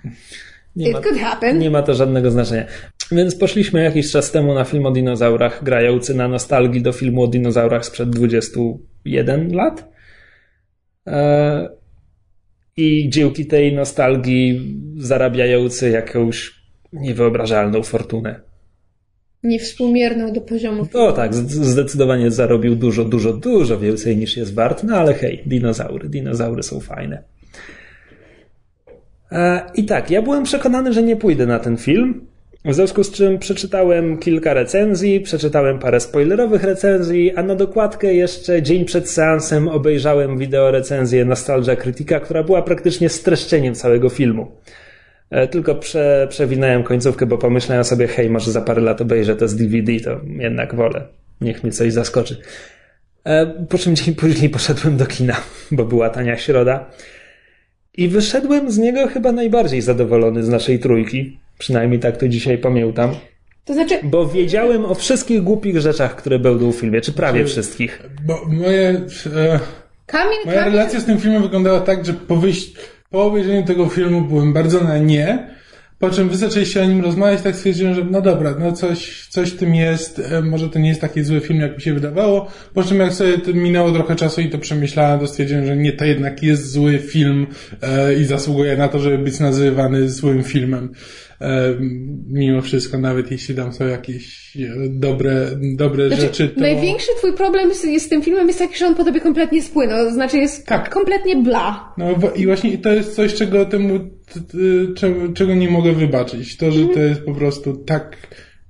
Nie 0.77 0.87
It 0.89 0.93
ma, 0.93 1.01
could 1.01 1.19
happen. 1.19 1.59
nie 1.59 1.71
ma 1.71 1.83
to 1.83 1.95
żadnego 1.95 2.31
znaczenia. 2.31 2.65
Więc 3.13 3.37
poszliśmy 3.37 3.83
jakiś 3.83 4.11
czas 4.11 4.31
temu 4.31 4.55
na 4.55 4.65
film 4.65 4.87
o 4.87 4.91
dinozaurach, 4.91 5.65
grający 5.65 6.15
na 6.15 6.29
nostalgii 6.29 6.83
do 6.83 6.93
filmu 6.93 7.23
o 7.23 7.27
dinozaurach 7.27 7.85
sprzed 7.87 8.11
21 8.11 9.53
lat. 9.55 9.89
E, 11.07 11.69
I 12.77 13.09
dzięki 13.11 13.47
tej 13.47 13.73
nostalgii 13.75 14.77
zarabiający 14.99 15.91
jakąś 15.91 16.55
niewyobrażalną 16.93 17.83
fortunę. 17.83 18.41
Niewspółmierną 19.45 20.33
do 20.33 20.41
poziomu. 20.41 20.87
To 20.87 21.13
tak, 21.13 21.35
zdecydowanie 21.35 22.31
zarobił 22.31 22.77
dużo, 22.77 23.05
dużo, 23.05 23.33
dużo 23.33 23.79
więcej 23.79 24.17
niż 24.17 24.37
jest 24.37 24.55
wart, 24.55 24.85
no 24.85 24.97
ale 24.97 25.15
hej, 25.15 25.43
dinozaury, 25.47 26.09
dinozaury 26.09 26.63
są 26.63 26.81
fajne. 26.81 27.23
E, 29.33 29.61
I 29.75 29.85
tak, 29.85 30.11
ja 30.11 30.23
byłem 30.23 30.45
przekonany, 30.45 30.93
że 30.93 31.03
nie 31.03 31.17
pójdę 31.17 31.47
na 31.47 31.59
ten 31.59 31.77
film, 31.77 32.27
w 32.65 32.75
związku 32.75 33.05
z 33.05 33.11
czym 33.11 33.39
przeczytałem 33.39 34.19
kilka 34.19 34.55
recenzji, 34.55 35.21
przeczytałem 35.21 35.79
parę 35.79 36.01
spoilerowych 36.01 36.65
recenzji, 36.65 37.37
a 37.37 37.43
na 37.43 37.55
dokładkę 37.55 38.15
jeszcze 38.15 38.63
dzień 38.63 38.85
przed 38.85 39.11
seansem 39.11 39.69
obejrzałem 39.69 40.39
wideo 40.39 40.71
recenzję 40.71 41.25
Nostalgia 41.25 41.77
Critica, 41.77 42.21
która 42.21 42.43
była 42.43 42.63
praktycznie 42.63 43.09
streszczeniem 43.09 43.75
całego 43.75 44.09
filmu. 44.09 44.47
E, 45.31 45.49
Tylko 45.49 45.75
prze, 45.75 46.27
przewinąłem 46.31 46.83
końcówkę, 46.83 47.27
bo 47.27 47.39
pomyślałem 47.39 47.85
sobie, 47.85 48.07
hej, 48.09 48.31
może 48.31 48.53
za 48.53 48.61
parę 48.61 48.83
lat 48.83 49.01
obejrzę 49.01 49.37
to 49.37 49.49
z 49.49 49.57
DVD, 49.57 50.01
to 50.01 50.21
jednak 50.39 50.75
wolę. 50.75 51.07
Niech 51.41 51.63
mnie 51.63 51.73
coś 51.73 51.93
zaskoczy. 51.93 52.37
E, 53.25 53.47
Po 53.47 53.79
czym 53.79 53.97
dzień 53.97 54.15
później 54.15 54.51
poszedłem 54.51 54.97
do 54.97 55.07
kina, 55.07 55.37
bo 55.71 55.85
była 55.85 56.11
tania 56.11 56.37
środa. 56.37 56.91
I 57.97 58.09
wyszedłem 58.09 58.71
z 58.71 58.79
niego 58.79 59.07
chyba 59.09 59.33
najbardziej 59.33 59.81
zadowolony 59.81 60.43
z 60.45 60.49
naszej 60.49 60.79
trójki. 60.79 61.39
Przynajmniej 61.59 62.01
tak 62.01 62.17
to 62.17 62.29
dzisiaj 62.29 62.59
pamiętam. 62.59 63.15
To 63.65 63.75
znaczy, 63.75 63.95
Bo 64.03 64.27
wiedziałem 64.27 64.85
o 64.85 64.95
wszystkich 64.95 65.43
głupich 65.43 65.81
rzeczach, 65.81 66.17
które 66.17 66.39
będą 66.39 66.73
w 66.73 66.77
filmie, 66.77 67.01
czy 67.01 67.13
prawie 67.13 67.45
wszystkich. 67.45 68.03
Bo 68.27 68.45
moje, 68.49 68.89
e, 69.37 69.61
Kamil, 70.07 70.37
moja 70.47 70.59
Kamil, 70.59 70.73
relacja 70.73 71.01
z 71.01 71.05
tym 71.05 71.19
filmem 71.21 71.43
wyglądała 71.43 71.81
tak, 71.81 72.07
że 72.07 72.13
po, 72.13 72.37
wyjść, 72.37 72.77
po 73.15 73.25
obejrzeniu 73.25 73.65
tego 73.65 73.89
filmu 73.89 74.21
byłem 74.21 74.53
bardzo 74.53 74.85
na 74.85 74.99
nie, 74.99 75.49
po 75.99 76.11
czym 76.11 76.29
wy 76.29 76.37
zaczęliście 76.37 76.83
o 76.83 76.85
nim 76.85 77.01
rozmawiać, 77.01 77.43
tak 77.43 77.57
stwierdziłem, 77.57 77.95
że 77.95 78.05
no 78.05 78.21
dobra, 78.21 78.55
no 78.59 78.73
coś, 78.73 79.27
coś 79.29 79.53
tym 79.53 79.75
jest, 79.75 80.19
e, 80.19 80.43
może 80.43 80.69
to 80.69 80.79
nie 80.79 80.89
jest 80.89 81.01
taki 81.01 81.23
zły 81.23 81.41
film, 81.41 81.61
jak 81.61 81.77
mi 81.77 81.83
się 81.83 81.95
wydawało, 81.95 82.51
po 82.75 82.83
czym 82.83 83.01
jak 83.01 83.13
sobie 83.13 83.53
minęło 83.55 83.93
trochę 83.93 84.17
czasu 84.17 84.41
i 84.41 84.51
to 84.51 84.59
przemyślałem, 84.59 85.21
to 85.21 85.27
stwierdziłem, 85.27 85.67
że 85.67 85.77
nie, 85.77 85.93
to 85.93 86.05
jednak 86.05 86.43
jest 86.43 86.73
zły 86.73 86.99
film 86.99 87.47
e, 87.83 88.15
i 88.15 88.25
zasługuje 88.25 88.77
na 88.77 88.89
to, 88.89 88.99
żeby 88.99 89.19
być 89.19 89.41
nazywany 89.41 90.09
złym 90.09 90.43
filmem. 90.43 90.93
E, 91.45 91.75
mimo 92.31 92.63
wszystko, 92.63 92.99
nawet 92.99 93.31
jeśli 93.31 93.55
tam 93.55 93.73
są 93.73 93.87
jakieś 93.87 94.57
e, 94.57 94.61
dobre, 94.89 95.51
dobre 95.77 96.09
znaczy, 96.09 96.23
rzeczy, 96.23 96.49
to... 96.49 96.61
największy 96.61 97.09
twój 97.19 97.33
problem 97.33 97.75
z, 97.75 98.03
z 98.03 98.09
tym 98.09 98.23
filmem 98.23 98.47
jest 98.47 98.59
taki, 98.59 98.79
że 98.79 98.87
on 98.87 98.95
po 98.95 99.05
tobie 99.05 99.21
kompletnie 99.21 99.63
spłynął. 99.63 100.05
To 100.09 100.15
znaczy 100.15 100.37
jest 100.37 100.67
Tak. 100.67 100.91
kompletnie 100.91 101.37
bla. 101.37 101.95
No 101.99 102.15
i 102.37 102.47
właśnie 102.47 102.79
to 102.79 102.93
jest 102.93 103.15
coś, 103.15 103.35
czego 103.35 103.65
temu, 103.65 104.01
czego, 104.97 105.33
czego 105.33 105.55
nie 105.55 105.71
mogę 105.71 105.93
wybaczyć. 105.93 106.57
To, 106.57 106.73
że 106.73 106.87
to 106.87 107.01
jest 107.01 107.21
po 107.21 107.35
prostu 107.35 107.77
tak 107.77 108.17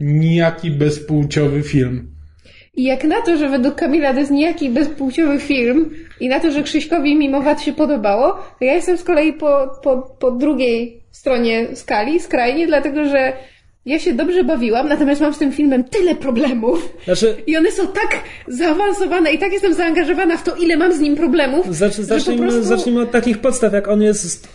nijaki 0.00 0.70
bezpłciowy 0.70 1.62
film. 1.62 2.13
I 2.76 2.84
jak 2.84 3.04
na 3.04 3.22
to, 3.22 3.36
że 3.36 3.48
według 3.48 3.74
Kamila 3.74 4.12
to 4.12 4.18
jest 4.18 4.30
niejaki 4.30 4.70
bezpłciowy 4.70 5.38
film 5.38 5.90
i 6.20 6.28
na 6.28 6.40
to, 6.40 6.50
że 6.50 6.62
Krzyśkowi 6.62 7.16
mimo 7.16 7.58
się 7.58 7.72
podobało, 7.72 8.32
to 8.32 8.64
ja 8.64 8.74
jestem 8.74 8.96
z 8.96 9.04
kolei 9.04 9.32
po, 9.32 9.80
po, 9.82 10.16
po 10.18 10.30
drugiej 10.30 11.00
stronie 11.10 11.66
skali, 11.74 12.20
skrajnie, 12.20 12.66
dlatego 12.66 13.04
że 13.04 13.32
ja 13.86 13.98
się 13.98 14.14
dobrze 14.14 14.44
bawiłam, 14.44 14.88
natomiast 14.88 15.20
mam 15.20 15.34
z 15.34 15.38
tym 15.38 15.52
filmem 15.52 15.84
tyle 15.84 16.14
problemów. 16.14 16.88
Znaczy, 17.04 17.36
I 17.46 17.56
one 17.56 17.70
są 17.70 17.86
tak 17.86 18.20
zaawansowane 18.48 19.32
i 19.32 19.38
tak 19.38 19.52
jestem 19.52 19.74
zaangażowana 19.74 20.36
w 20.36 20.42
to, 20.42 20.56
ile 20.56 20.76
mam 20.76 20.92
z 20.92 21.00
nim 21.00 21.16
problemów. 21.16 21.76
Zacznijmy, 21.76 22.42
prostu... 22.42 22.62
zacznijmy 22.62 23.00
od 23.00 23.10
takich 23.10 23.38
podstaw, 23.38 23.72
jak 23.72 23.88
on 23.88 24.02
jest 24.02 24.48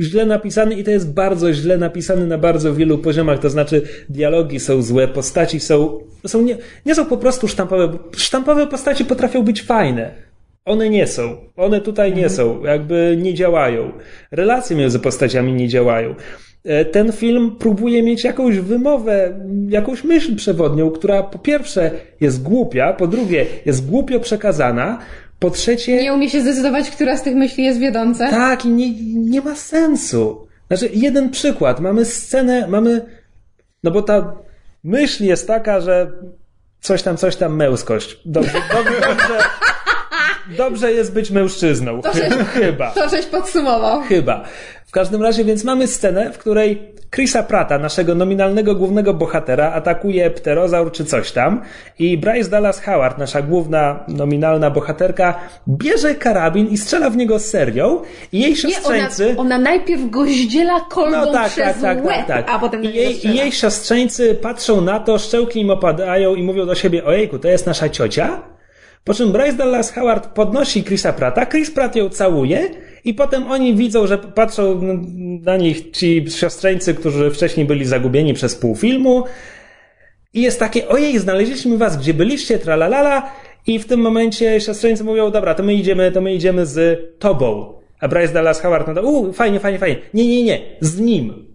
źle 0.00 0.26
napisany 0.26 0.74
i 0.74 0.84
to 0.84 0.90
jest 0.90 1.14
bardzo 1.14 1.52
źle 1.52 1.78
napisany 1.78 2.26
na 2.26 2.38
bardzo 2.38 2.74
wielu 2.74 2.98
poziomach, 2.98 3.38
to 3.38 3.50
znaczy 3.50 3.82
dialogi 4.08 4.60
są 4.60 4.82
złe, 4.82 5.08
postaci 5.08 5.60
są, 5.60 6.00
są 6.26 6.42
nie, 6.42 6.56
nie 6.86 6.94
są 6.94 7.06
po 7.06 7.16
prostu 7.16 7.48
sztampowe. 7.48 7.98
Sztampowe 8.16 8.66
postaci 8.66 9.04
potrafią 9.04 9.42
być 9.42 9.62
fajne. 9.62 10.26
One 10.64 10.90
nie 10.90 11.06
są. 11.06 11.36
One 11.56 11.80
tutaj 11.80 12.14
nie 12.14 12.28
są. 12.28 12.64
Jakby 12.64 13.18
nie 13.22 13.34
działają. 13.34 13.92
Relacje 14.30 14.76
między 14.76 14.98
postaciami 14.98 15.52
nie 15.52 15.68
działają. 15.68 16.14
E, 16.64 16.84
Ten 16.84 17.12
film 17.12 17.56
próbuje 17.58 18.02
mieć 18.02 18.24
jakąś 18.24 18.58
wymowę, 18.58 19.40
jakąś 19.68 20.04
myśl 20.04 20.36
przewodnią, 20.36 20.90
która 20.90 21.22
po 21.22 21.38
pierwsze 21.38 21.90
jest 22.20 22.42
głupia, 22.42 22.92
po 22.92 23.06
drugie 23.06 23.46
jest 23.66 23.90
głupio 23.90 24.20
przekazana, 24.20 24.98
po 25.38 25.50
trzecie 25.50 26.02
Nie 26.02 26.12
umie 26.14 26.30
się 26.30 26.40
zdecydować, 26.40 26.90
która 26.90 27.16
z 27.16 27.22
tych 27.22 27.34
myśli 27.34 27.64
jest 27.64 27.78
wiodąca. 27.80 28.30
tak, 28.30 28.64
i 28.64 28.68
nie, 28.68 28.90
nie 29.14 29.40
ma 29.40 29.54
sensu. 29.54 30.46
Znaczy, 30.68 30.90
jeden 30.92 31.30
przykład. 31.30 31.80
Mamy 31.80 32.04
scenę, 32.04 32.66
mamy. 32.68 33.06
No 33.84 33.90
bo 33.90 34.02
ta 34.02 34.34
myśl 34.84 35.24
jest 35.24 35.46
taka, 35.46 35.80
że 35.80 36.12
coś 36.80 37.02
tam, 37.02 37.16
coś 37.16 37.36
tam 37.36 37.56
męskość. 37.56 38.18
Dobrze, 38.24 38.52
dobrze, 38.72 39.00
dobrze, 39.00 39.38
dobrze 40.56 40.92
jest 40.92 41.12
być 41.14 41.30
mężczyzną. 41.30 42.00
Chy- 42.02 42.44
Chyba. 42.44 42.90
To 42.90 43.08
żeś 43.08 43.26
podsumował. 43.26 44.02
Chyba. 44.02 44.44
W 44.96 44.98
każdym 44.98 45.22
razie, 45.22 45.44
więc 45.44 45.64
mamy 45.64 45.86
scenę, 45.86 46.32
w 46.32 46.38
której 46.38 46.94
Chrisa 47.14 47.42
Prata, 47.42 47.78
naszego 47.78 48.14
nominalnego 48.14 48.74
głównego 48.74 49.14
bohatera, 49.14 49.72
atakuje 49.72 50.30
pterozaur 50.30 50.92
czy 50.92 51.04
coś 51.04 51.32
tam 51.32 51.62
i 51.98 52.18
Bryce 52.18 52.50
Dallas 52.50 52.80
Howard, 52.80 53.18
nasza 53.18 53.42
główna 53.42 54.04
nominalna 54.08 54.70
bohaterka, 54.70 55.34
bierze 55.68 56.14
karabin 56.14 56.66
i 56.66 56.78
strzela 56.78 57.10
w 57.10 57.16
niego 57.16 57.38
serią 57.38 58.02
i 58.32 58.40
jej 58.40 58.50
Nie, 58.50 58.56
ona, 58.56 58.74
siostrzeńcy... 58.74 59.34
ona 59.38 59.58
najpierw 59.58 60.10
go 60.10 60.24
zdziela 60.26 60.80
kolbą 60.80 61.16
No 61.26 61.32
tak, 61.32 61.50
przez 61.50 61.66
tak, 61.66 61.80
tak, 61.80 62.04
łeb, 62.04 62.26
tak, 62.26 62.46
tak. 62.46 62.50
a 62.50 62.58
potem 62.58 62.84
I 62.84 62.94
jej, 62.94 63.20
jej 63.22 63.52
siostrzeńcy 63.52 64.34
patrzą 64.34 64.80
na 64.80 65.00
to, 65.00 65.18
szczełki 65.18 65.60
im 65.60 65.70
opadają 65.70 66.34
i 66.34 66.42
mówią 66.42 66.66
do 66.66 66.74
siebie, 66.74 67.04
ojejku, 67.04 67.38
to 67.38 67.48
jest 67.48 67.66
nasza 67.66 67.88
ciocia? 67.88 68.55
Po 69.06 69.14
czym 69.14 69.32
Bryce 69.32 69.56
Dallas 69.56 69.92
Howard 69.92 70.26
podnosi 70.26 70.84
Chrisa 70.84 71.12
Prata, 71.12 71.46
Chris 71.46 71.70
Pratt 71.70 71.96
ją 71.96 72.08
całuje 72.08 72.70
i 73.04 73.14
potem 73.14 73.50
oni 73.50 73.74
widzą, 73.74 74.06
że 74.06 74.18
patrzą 74.18 74.80
na 75.42 75.56
nich 75.56 75.90
ci 75.90 76.24
siostrzeńcy, 76.30 76.94
którzy 76.94 77.30
wcześniej 77.30 77.66
byli 77.66 77.84
zagubieni 77.84 78.34
przez 78.34 78.56
pół 78.56 78.76
filmu 78.76 79.24
i 80.34 80.42
jest 80.42 80.58
takie, 80.58 80.88
ojej, 80.88 81.18
znaleźliśmy 81.18 81.78
was, 81.78 81.96
gdzie 81.96 82.14
byliście, 82.14 82.58
tralalala 82.58 83.32
i 83.66 83.78
w 83.78 83.86
tym 83.86 84.00
momencie 84.00 84.60
siostrzeńcy 84.60 85.04
mówią, 85.04 85.30
dobra, 85.30 85.54
to 85.54 85.62
my 85.62 85.74
idziemy, 85.74 86.12
to 86.12 86.20
my 86.20 86.34
idziemy 86.34 86.66
z 86.66 87.00
tobą. 87.18 87.74
A 88.00 88.08
Bryce 88.08 88.34
Dallas 88.34 88.60
Howard 88.60 88.86
na 88.88 88.94
to, 88.94 89.02
u, 89.02 89.32
fajnie, 89.32 89.60
fajnie, 89.60 89.78
fajnie. 89.78 89.96
Nie, 90.14 90.28
nie, 90.28 90.44
nie, 90.44 90.60
z 90.80 91.00
nim. 91.00 91.45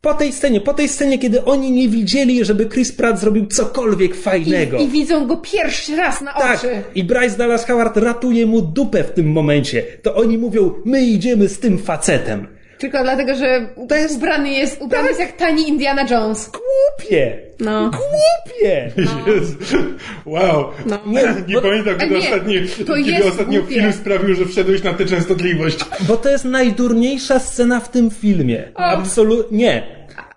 Po 0.00 0.14
tej 0.14 0.32
scenie, 0.32 0.60
po 0.60 0.74
tej 0.74 0.88
scenie, 0.88 1.18
kiedy 1.18 1.44
oni 1.44 1.70
nie 1.70 1.88
widzieli, 1.88 2.44
żeby 2.44 2.68
Chris 2.68 2.92
Pratt 2.92 3.20
zrobił 3.20 3.46
cokolwiek 3.46 4.14
fajnego. 4.14 4.78
I, 4.78 4.84
I 4.84 4.88
widzą 4.88 5.26
go 5.26 5.36
pierwszy 5.36 5.96
raz 5.96 6.20
na 6.20 6.32
Tak, 6.32 6.58
oczy. 6.58 6.82
i 6.94 7.04
Bryce 7.04 7.36
Dallas 7.38 7.66
Howard 7.66 7.96
ratuje 7.96 8.46
mu 8.46 8.62
dupę 8.62 9.04
w 9.04 9.10
tym 9.10 9.32
momencie. 9.32 9.82
To 10.02 10.14
oni 10.14 10.38
mówią, 10.38 10.74
my 10.84 11.02
idziemy 11.06 11.48
z 11.48 11.58
tym 11.58 11.78
facetem. 11.78 12.46
Tylko 12.78 13.02
dlatego, 13.02 13.34
że 13.34 13.68
To 13.88 13.94
jest- 13.94 14.16
ubrany 14.16 14.50
jest, 14.50 14.80
ubrany 14.82 15.08
Tak. 15.08 15.18
jest 15.18 15.20
jak 15.20 15.38
tani 15.38 15.68
Indiana 15.68 16.06
Jones. 16.10 16.50
Głupie! 16.50 17.38
No. 17.60 17.90
Głupie! 17.90 18.90
Jezu. 19.26 19.56
Wow. 20.26 20.64
No. 20.86 20.98
Nie, 21.06 21.22
nie 21.48 21.54
bo- 21.54 21.60
pamiętam, 21.62 21.98
kiedy 21.98 22.14
nie, 22.14 22.18
ostatni, 22.20 22.54
to 22.86 22.94
kiedy 22.94 23.24
ostatnio 23.24 23.58
głupie. 23.60 23.74
film 23.74 23.92
sprawił, 23.92 24.34
że 24.34 24.46
wszedłeś 24.46 24.82
na 24.82 24.92
tę 24.94 25.04
częstotliwość. 25.06 25.78
Bo 26.08 26.16
to 26.16 26.28
jest 26.28 26.44
najdurniejsza 26.44 27.38
scena 27.38 27.80
w 27.80 27.88
tym 27.90 28.10
filmie. 28.10 28.72
Absolutnie. 28.74 29.82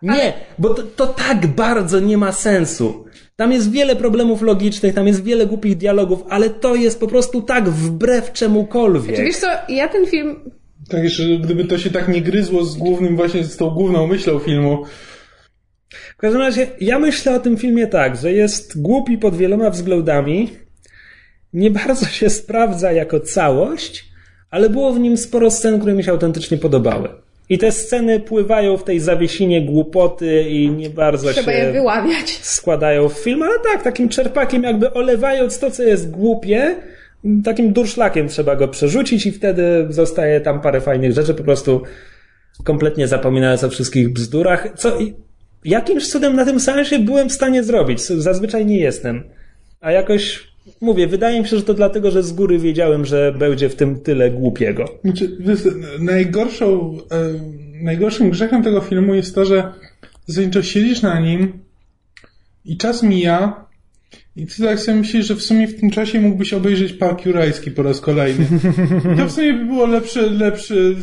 Nie. 0.02 0.14
Nie, 0.16 0.34
bo 0.58 0.74
to, 0.74 0.84
to 0.84 1.08
tak 1.08 1.48
bardzo 1.48 2.00
nie 2.00 2.18
ma 2.18 2.32
sensu. 2.32 3.06
Tam 3.36 3.52
jest 3.52 3.72
wiele 3.72 3.96
problemów 3.96 4.42
logicznych, 4.42 4.94
tam 4.96 5.08
jest 5.08 5.24
wiele 5.24 5.46
głupich 5.46 5.78
dialogów, 5.78 6.24
ale 6.30 6.50
to 6.50 6.76
jest 6.76 7.00
po 7.00 7.08
prostu 7.08 7.42
tak 7.42 7.70
wbrew 7.70 8.34
czemukolwiek. 8.34 9.16
Czy 9.16 9.24
wiesz 9.24 9.38
co, 9.38 9.48
ja 9.70 9.88
ten 9.88 10.06
film 10.06 10.52
Tak, 10.90 11.04
jeszcze 11.04 11.24
gdyby 11.24 11.66
to 11.66 11.78
się 11.78 11.90
tak 11.90 12.08
nie 12.08 12.22
gryzło 12.22 12.66
z 12.66 12.78
głównym, 12.78 13.16
właśnie 13.16 13.44
z 13.44 13.58
tą 13.58 13.70
główną 13.70 14.08
myślą 14.08 14.40
filmu. 14.40 14.86
W 15.90 16.18
każdym 16.18 16.42
razie, 16.42 16.68
ja 16.82 17.00
myślę 17.00 17.36
o 17.36 17.40
tym 17.40 17.58
filmie 17.58 17.88
tak, 17.88 18.18
że 18.18 18.34
jest 18.34 18.82
głupi 18.82 19.18
pod 19.18 19.36
wieloma 19.36 19.70
względami, 19.70 20.50
nie 21.54 21.72
bardzo 21.86 22.06
się 22.06 22.30
sprawdza 22.30 22.92
jako 22.92 23.20
całość, 23.20 24.06
ale 24.50 24.70
było 24.70 24.94
w 24.94 25.00
nim 25.00 25.18
sporo 25.18 25.52
scen, 25.52 25.80
które 25.80 25.94
mi 25.94 26.04
się 26.04 26.12
autentycznie 26.12 26.58
podobały. 26.58 27.10
I 27.50 27.58
te 27.58 27.72
sceny 27.72 28.20
pływają 28.20 28.78
w 28.78 28.84
tej 28.84 29.00
zawiesinie 29.00 29.66
głupoty 29.66 30.44
i 30.50 30.70
nie 30.70 30.90
bardzo 30.90 31.32
trzeba 31.34 31.52
się 31.52 31.58
je 31.58 31.72
wyławiać. 31.72 32.30
składają 32.32 33.10
w 33.10 33.14
film, 33.14 33.44
ale 33.44 33.60
tak, 33.60 33.84
takim 33.84 34.10
czerpakiem 34.10 34.64
jakby 34.64 34.94
olewając 34.94 35.60
to, 35.60 35.72
co 35.72 35.84
jest 35.84 36.12
głupie, 36.12 36.76
takim 37.44 37.74
durszlakiem 37.74 38.28
trzeba 38.28 38.56
go 38.56 38.68
przerzucić 38.68 39.26
i 39.26 39.32
wtedy 39.32 39.88
zostaje 39.90 40.42
tam 40.42 40.62
parę 40.62 40.82
fajnych 40.82 41.14
rzeczy, 41.14 41.34
po 41.34 41.44
prostu 41.44 41.82
kompletnie 42.64 43.08
zapominając 43.08 43.64
o 43.64 43.70
wszystkich 43.70 44.14
bzdurach, 44.14 44.68
co 44.76 44.98
jakimś 45.66 46.08
cudem 46.08 46.36
na 46.36 46.46
tym 46.46 46.60
seansie 46.60 47.00
byłem 47.00 47.30
w 47.30 47.34
stanie 47.34 47.64
zrobić, 47.64 48.02
zazwyczaj 48.02 48.66
nie 48.66 48.80
jestem, 48.80 49.24
a 49.82 49.92
jakoś 49.92 50.52
Mówię, 50.82 51.08
wydaje 51.08 51.42
mi 51.42 51.48
się, 51.48 51.58
że 51.58 51.64
to 51.64 51.74
dlatego, 51.74 52.12
że 52.12 52.24
z 52.24 52.34
góry 52.34 52.60
wiedziałem, 52.60 53.06
że 53.06 53.36
będzie 53.40 53.70
w 53.70 53.76
tym 53.76 54.00
tyle 54.00 54.32
głupiego. 54.32 54.86
Znaczy, 55.04 55.38
najgorszą, 56.00 56.98
e, 57.12 57.34
najgorszym 57.84 58.30
grzechem 58.30 58.64
tego 58.64 58.82
filmu 58.82 59.14
jest 59.16 59.36
to, 59.36 59.46
że 59.46 59.74
zasadniczo 60.28 60.64
siedzisz 60.64 61.02
na 61.02 61.20
nim 61.20 61.60
i 62.66 62.78
czas 62.78 63.04
mija 63.04 63.66
i 64.36 64.48
ty 64.48 64.64
tak 64.64 64.80
sobie 64.80 64.98
myślisz, 64.98 65.26
że 65.26 65.36
w 65.36 65.42
sumie 65.42 65.68
w 65.68 65.80
tym 65.80 65.92
czasie 65.92 66.22
mógłbyś 66.22 66.54
obejrzeć 66.54 66.94
Park 66.94 67.26
Jurajski 67.26 67.72
po 67.72 67.84
raz 67.84 68.02
kolejny. 68.02 68.46
I 69.14 69.18
to 69.18 69.26
w 69.26 69.32
sumie 69.32 69.54
by 69.54 69.66
było 69.66 69.86
lepszy, 69.86 70.30
lepszy 70.30 70.96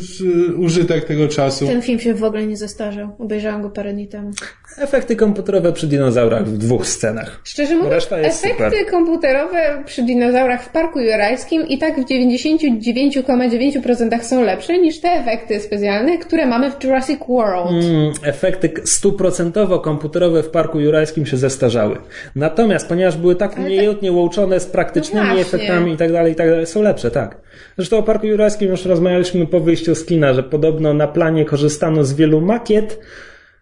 użytek 0.57 1.05
tego 1.05 1.27
czasu. 1.27 1.67
Ten 1.67 1.81
film 1.81 1.99
się 1.99 2.13
w 2.13 2.23
ogóle 2.23 2.47
nie 2.47 2.57
zestarzał. 2.57 3.15
Obejrzałam 3.19 3.61
go 3.61 3.69
parę 3.69 3.93
dni 3.93 4.07
temu. 4.07 4.31
Efekty 4.77 5.15
komputerowe 5.15 5.73
przy 5.73 5.87
dinozaurach 5.87 6.45
w 6.45 6.57
dwóch 6.57 6.87
scenach. 6.87 7.41
Szczerze 7.43 7.75
mówiąc, 7.75 8.07
efekty 8.11 8.49
super. 8.49 8.73
komputerowe 8.91 9.83
przy 9.85 10.03
dinozaurach 10.03 10.63
w 10.63 10.69
Parku 10.69 10.99
Jurajskim 10.99 11.67
i 11.67 11.77
tak 11.77 11.99
w 11.99 12.05
99,9% 12.05 14.23
są 14.23 14.43
lepsze 14.43 14.79
niż 14.79 14.99
te 14.99 15.09
efekty 15.09 15.59
specjalne, 15.59 16.17
które 16.17 16.45
mamy 16.45 16.71
w 16.71 16.83
Jurassic 16.83 17.19
World. 17.29 17.71
Mm, 17.71 18.13
efekty 18.23 18.71
stuprocentowo 18.85 19.79
komputerowe 19.79 20.43
w 20.43 20.49
Parku 20.49 20.79
Jurajskim 20.79 21.25
się 21.25 21.37
zestarzały. 21.37 21.97
Natomiast, 22.35 22.87
ponieważ 22.87 23.18
były 23.19 23.35
tak 23.35 23.57
umiejętnie 23.57 24.11
łączone 24.11 24.59
z 24.59 24.65
praktycznymi 24.65 25.27
No 25.27 25.39
efektami 25.39 25.93
i 25.93 25.97
tak 25.97 26.11
dalej, 26.11 26.33
i 26.33 26.35
tak 26.35 26.49
dalej, 26.49 26.67
są 26.67 26.81
lepsze, 26.81 27.11
tak. 27.11 27.37
Zresztą 27.77 27.97
o 27.97 28.03
Parku 28.03 28.27
Jurajskim 28.27 28.69
już 28.69 28.85
rozmawialiśmy 28.85 29.47
po 29.47 29.59
wyjściu 29.59 29.95
z 29.95 30.05
kina, 30.05 30.33
że 30.33 30.43
podobno 30.43 30.93
na 30.93 31.07
planie 31.07 31.45
korzystano 31.45 32.03
z 32.03 32.13
wielu 32.13 32.41
makiet, 32.41 32.99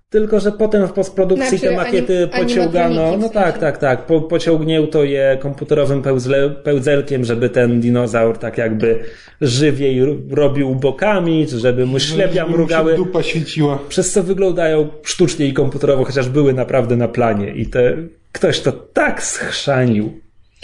tylko, 0.10 0.40
że 0.40 0.52
potem 0.52 0.88
w 0.88 0.92
postprodukcji 0.92 1.58
Znaczy, 1.58 1.68
te 1.68 1.76
makiety 1.76 2.30
anim- 2.32 2.48
pociągano. 2.48 3.18
No 3.18 3.30
tak, 3.30 3.58
tak, 3.58 3.78
tak. 3.78 4.06
Po, 4.06 4.22
pociągnięto 4.22 5.04
je 5.04 5.38
komputerowym 5.42 6.02
pełzle, 6.02 6.50
pełzelkiem, 6.50 7.26
żeby 7.26 7.50
ten 7.50 7.80
dinozaur 7.82 8.38
tak 8.38 8.58
jakby 8.58 9.00
żywiej 9.42 10.02
robił 10.30 10.76
bokami, 10.76 11.48
czy 11.48 11.60
żeby 11.60 11.86
mu 11.86 12.00
ślepia 12.00 12.34
Żeby 12.34 12.46
mu 12.52 12.58
mrugały 12.58 12.96
dupa 12.96 13.24
świeciła. 13.24 13.80
przez 13.90 14.12
co 14.12 14.24
wyglądają 14.24 14.88
sztucznie 15.04 15.46
i 15.48 15.54
komputerowo, 15.54 16.04
chociaż 16.06 16.30
były 16.30 16.54
naprawdę 16.54 16.96
na 16.96 17.08
planie 17.08 17.52
i 17.56 17.66
te, 17.66 17.98
ktoś 18.32 18.60
to 18.60 18.72
tak 18.72 19.24
schrzanił. 19.24 20.20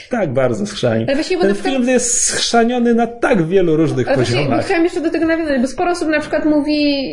Tak 0.10 0.34
bardzo 0.34 0.66
schrzanił. 0.66 1.06
Ale 1.08 1.16
właśnie, 1.16 1.38
bo 1.38 1.42
Ten 1.42 1.50
na 1.50 1.56
przykład- 1.56 1.76
film 1.76 1.90
jest 1.90 2.24
schrzaniony 2.24 2.94
na 2.94 3.08
tak 3.08 3.48
wielu 3.48 3.78
różnych 3.78 4.08
Ale 4.08 4.16
właśnie 4.16 4.36
poziomach. 4.36 4.66
chciałam 4.66 4.84
jeszcze 4.84 5.02
do 5.02 5.10
tego 5.10 5.26
nawiązać, 5.26 5.62
bo 5.62 5.68
sporo 5.68 5.92
osób 5.92 6.10
na 6.10 6.20
przykład 6.20 6.46
mówi, 6.46 7.04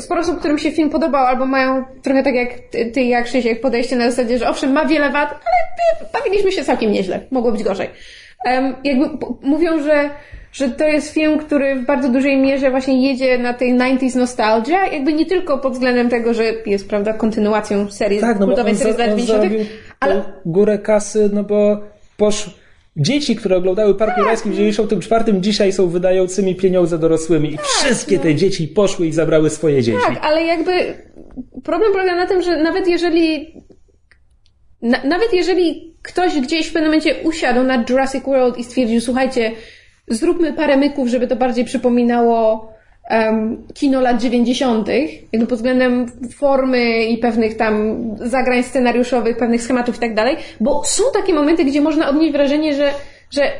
sporo 0.00 0.20
osób, 0.20 0.38
którym 0.38 0.58
się 0.58 0.70
film 0.70 0.90
podobał, 0.90 1.26
albo 1.26 1.46
mają 1.46 1.84
trochę 2.02 2.22
tak 2.22 2.34
jak 2.34 2.48
ty, 2.92 3.02
jak 3.02 3.24
Krzysiek, 3.24 3.60
podejście 3.60 3.96
na 3.96 4.10
zasadzie, 4.10 4.38
że 4.38 4.48
owszem, 4.48 4.72
ma 4.72 4.84
wiele 4.86 5.10
wad, 5.10 5.30
ale 5.30 6.08
bawiliśmy 6.12 6.52
się 6.52 6.64
całkiem 6.64 6.92
nieźle. 6.92 7.20
Mogło 7.30 7.52
być 7.52 7.62
gorzej. 7.62 7.88
Em, 8.44 8.74
jakby 8.84 9.04
mówią, 9.42 9.82
że 9.82 10.10
że 10.52 10.68
to 10.68 10.84
jest 10.84 11.14
film, 11.14 11.38
który 11.38 11.74
w 11.74 11.86
bardzo 11.86 12.08
dużej 12.08 12.36
mierze 12.36 12.70
właśnie 12.70 13.08
jedzie 13.08 13.38
na 13.38 13.54
tej 13.54 13.74
90s 13.74 14.16
nostalgia, 14.16 14.86
jakby 14.86 15.12
nie 15.12 15.26
tylko 15.26 15.58
pod 15.58 15.72
względem 15.72 16.08
tego, 16.08 16.34
że 16.34 16.44
jest, 16.66 16.88
prawda, 16.88 17.12
kontynuacją 17.12 17.90
serii, 17.90 18.20
Tak, 18.20 18.38
no 18.38 18.46
kultowej 18.46 18.76
serii 18.76 18.94
z 18.94 18.98
lat 18.98 19.08
on 19.10 19.16
90., 19.18 19.38
zarobił 19.42 19.66
ale 20.00 20.14
ale... 20.14 20.22
górę 20.46 20.78
kasy, 20.78 21.30
no 21.32 21.44
bo 21.44 21.80
posz... 22.22 22.50
dzieci, 22.96 23.36
które 23.36 23.56
oglądały 23.56 23.94
Park 23.94 24.18
Jurajski 24.18 24.50
w 24.50 24.54
94 24.54 25.40
dzisiaj 25.40 25.72
są 25.72 25.88
wydającymi 25.88 26.54
pieniądze 26.54 26.98
dorosłymi. 26.98 27.54
I 27.54 27.58
wszystkie 27.58 28.18
te 28.18 28.34
dzieci 28.34 28.68
poszły 28.68 29.06
i 29.06 29.12
zabrały 29.12 29.50
swoje 29.50 29.82
dzieci. 29.82 29.98
Tak, 30.06 30.18
ale 30.24 30.44
jakby 30.44 30.72
problem 31.64 31.92
polega 31.92 32.16
na 32.16 32.26
tym, 32.26 32.42
że 32.42 32.62
nawet 32.62 32.88
jeżeli 32.88 33.54
na, 34.82 35.04
nawet 35.04 35.32
jeżeli 35.32 35.96
ktoś 36.02 36.40
gdzieś 36.40 36.66
w 36.66 36.72
pewnym 36.72 36.90
momencie 36.90 37.14
usiadł 37.24 37.62
na 37.62 37.84
Jurassic 37.88 38.24
World 38.24 38.58
i 38.58 38.64
stwierdził, 38.64 39.00
słuchajcie, 39.00 39.52
zróbmy 40.08 40.52
parę 40.52 40.76
myków, 40.76 41.08
żeby 41.08 41.26
to 41.26 41.36
bardziej 41.36 41.64
przypominało 41.64 42.72
kino 43.74 44.00
lat 44.00 44.20
90., 44.20 44.88
jakby 45.32 45.46
pod 45.46 45.58
względem 45.58 46.06
formy 46.36 47.04
i 47.04 47.18
pewnych 47.18 47.56
tam 47.56 47.96
zagrań 48.16 48.62
scenariuszowych, 48.62 49.36
pewnych 49.36 49.62
schematów 49.62 49.96
i 49.96 50.00
tak 50.00 50.14
dalej, 50.14 50.36
bo 50.60 50.82
są 50.84 51.02
takie 51.12 51.34
momenty, 51.34 51.64
gdzie 51.64 51.80
można 51.80 52.08
odnieść 52.08 52.32
wrażenie, 52.32 52.74
że, 52.74 52.92
że 53.30 53.52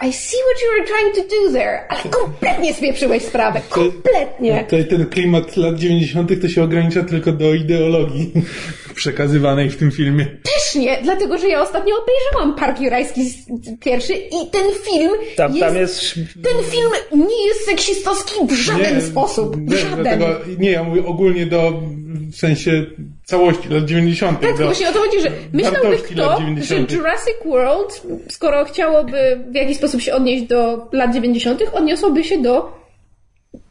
I 0.00 0.12
see 0.12 0.36
what 0.46 0.62
you 0.62 0.68
were 0.78 0.86
trying 0.86 1.12
to 1.14 1.22
do 1.22 1.52
there, 1.52 1.86
ale 1.88 2.02
kompletnie 2.02 2.74
spieprzyłeś 2.74 3.22
sprawę, 3.22 3.60
kompletnie. 3.68 4.64
Tutaj 4.64 4.88
ten 4.88 5.06
klimat 5.06 5.56
lat 5.56 5.78
90. 5.78 6.42
to 6.42 6.48
się 6.48 6.62
ogranicza 6.62 7.02
tylko 7.02 7.32
do 7.32 7.54
ideologii 7.54 8.32
przekazywanej 8.94 9.70
w 9.70 9.76
tym 9.76 9.90
filmie. 9.90 10.24
Też 10.24 10.74
nie, 10.74 10.98
dlatego 11.02 11.38
że 11.38 11.48
ja 11.48 11.62
ostatnio 11.62 11.94
obejrzałam 12.02 12.58
Park 12.58 12.80
Jurajski 12.80 13.32
pierwszy 13.80 14.14
i 14.14 14.50
ten 14.52 14.66
film 14.90 15.10
Tam, 15.36 15.56
jest, 15.56 15.66
tam 15.66 15.76
jest 15.76 16.14
ten 16.14 16.70
film 16.70 16.90
nie 17.28 17.46
jest 17.46 17.60
seksistowski 17.60 18.34
w 18.46 18.52
żaden 18.52 19.02
sposób. 19.02 19.56
W 19.56 19.70
nie, 19.70 19.76
żaden. 19.76 20.02
dlatego, 20.02 20.26
nie, 20.58 20.70
ja 20.70 20.84
mówię 20.84 21.06
ogólnie 21.06 21.46
do, 21.46 21.82
w 22.32 22.36
sensie 22.36 22.86
całości 23.24 23.68
lat 23.68 23.84
90. 23.84 24.40
Tak, 24.40 24.58
do, 24.58 24.64
właśnie 24.64 24.88
o 24.88 24.92
to 24.92 24.98
chodzi, 24.98 25.20
że 25.20 25.30
myślałby 25.52 25.96
kto, 25.96 26.38
że 26.38 26.44
90.. 26.44 26.92
Jurassic 26.92 27.36
World, 27.44 28.02
skoro 28.28 28.64
chciałoby 28.64 29.44
w 29.50 29.54
jakiś 29.54 29.76
sposób 29.76 30.00
się 30.00 30.14
odnieść 30.14 30.44
do 30.44 30.88
lat 30.92 31.14
90., 31.14 31.62
odniosłoby 31.72 32.24
się 32.24 32.42
do 32.42 32.78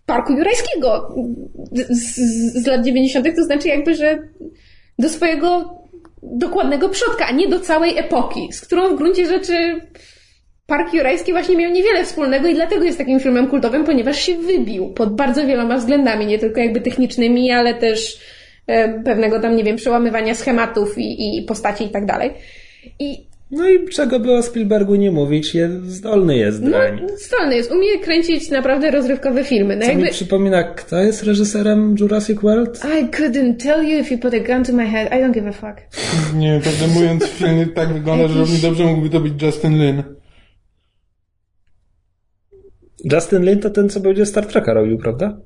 Parku 0.06 0.34
Jurajskiego 0.34 1.15
z, 1.72 2.15
z, 2.15 2.64
z 2.64 2.68
lat 2.68 2.86
90., 2.86 3.36
to 3.36 3.44
znaczy 3.44 3.68
jakby, 3.68 3.95
że 3.95 4.19
do 4.99 5.10
swojego 5.10 5.78
dokładnego 6.24 6.90
przodka, 6.90 7.26
a 7.26 7.32
nie 7.32 7.48
do 7.48 7.60
całej 7.60 7.98
epoki, 7.98 8.49
z 8.52 8.61
którą 8.61 8.95
w 8.95 8.98
gruncie 8.98 9.26
rzeczy 9.26 9.82
Park 10.68 10.94
Jurajski 10.94 11.32
właśnie 11.32 11.57
miał 11.57 11.72
niewiele 11.72 12.03
wspólnego 12.03 12.48
i 12.48 12.56
dlatego 12.56 12.84
jest 12.84 12.98
takim 12.98 13.19
filmem 13.19 13.48
kultowym, 13.48 13.84
ponieważ 13.84 14.19
się 14.22 14.38
wybił 14.38 14.94
pod 14.94 15.15
bardzo 15.15 15.45
wieloma 15.45 15.78
względami, 15.78 16.26
nie 16.26 16.40
tylko 16.40 16.60
jakby 16.60 16.82
technicznymi, 16.82 17.52
ale 17.52 17.74
też 17.74 18.19
pewnego 19.06 19.39
tam, 19.39 19.56
nie 19.56 19.64
wiem, 19.64 19.76
przełamywania 19.76 20.35
schematów 20.35 20.98
i, 20.98 21.38
i 21.38 21.44
postaci 21.44 21.84
i 21.84 21.89
tak 21.89 22.06
dalej. 22.06 22.34
I 22.99 23.27
No 23.52 23.69
i 23.69 23.89
czego 23.89 24.19
by 24.19 24.31
o 24.34 24.44
Spielbergu 24.44 24.95
nie 24.95 25.11
mówić, 25.11 25.56
jest, 25.56 25.85
zdolny 25.85 26.38
jest 26.38 26.61
no, 26.61 26.69
drań. 26.69 27.02
zdolny 27.18 27.56
jest, 27.56 27.72
umie 27.72 27.99
kręcić 27.99 28.49
naprawdę 28.49 28.91
rozrywkowe 28.91 29.44
filmy. 29.44 29.76
No 29.76 29.81
Co 29.81 29.88
jakby, 29.88 30.03
mi 30.03 30.11
przypomina, 30.11 30.64
kto 30.64 30.98
jest 30.98 31.23
reżyserem 31.23 31.95
Jurassic 31.99 32.41
World? 32.41 32.81
I 32.85 33.06
couldn't 33.06 33.57
tell 33.64 33.89
you 33.89 33.99
if 33.99 34.14
you 34.14 34.19
put 34.19 34.34
a 34.34 34.39
gun 34.39 34.64
to 34.64 34.73
my 34.73 34.88
head. 34.88 35.07
I 35.07 35.15
don't 35.15 35.34
give 35.34 35.48
a 35.48 35.52
fuck. 35.52 35.81
Nie 36.35 36.52
wiem, 36.52 36.61
prawdę 36.61 36.88
mówiąc, 36.88 37.26
film 37.38 37.69
tak 37.76 37.94
wygląda, 37.94 38.27
że 38.27 38.39
równie 38.39 38.57
dobrze 38.57 38.84
mógłby 38.84 39.10
to 39.10 39.19
być 39.19 39.41
Justin 39.41 39.85
Lin. 39.85 40.03
Justin 43.14 43.44
Lin 43.44 43.60
to 43.60 43.69
ten, 43.69 43.89
co 43.89 43.99
będzie 43.99 44.26
Star 44.26 44.45
Treka 44.45 44.73
robił, 44.73 44.98
prawda? 44.98 45.38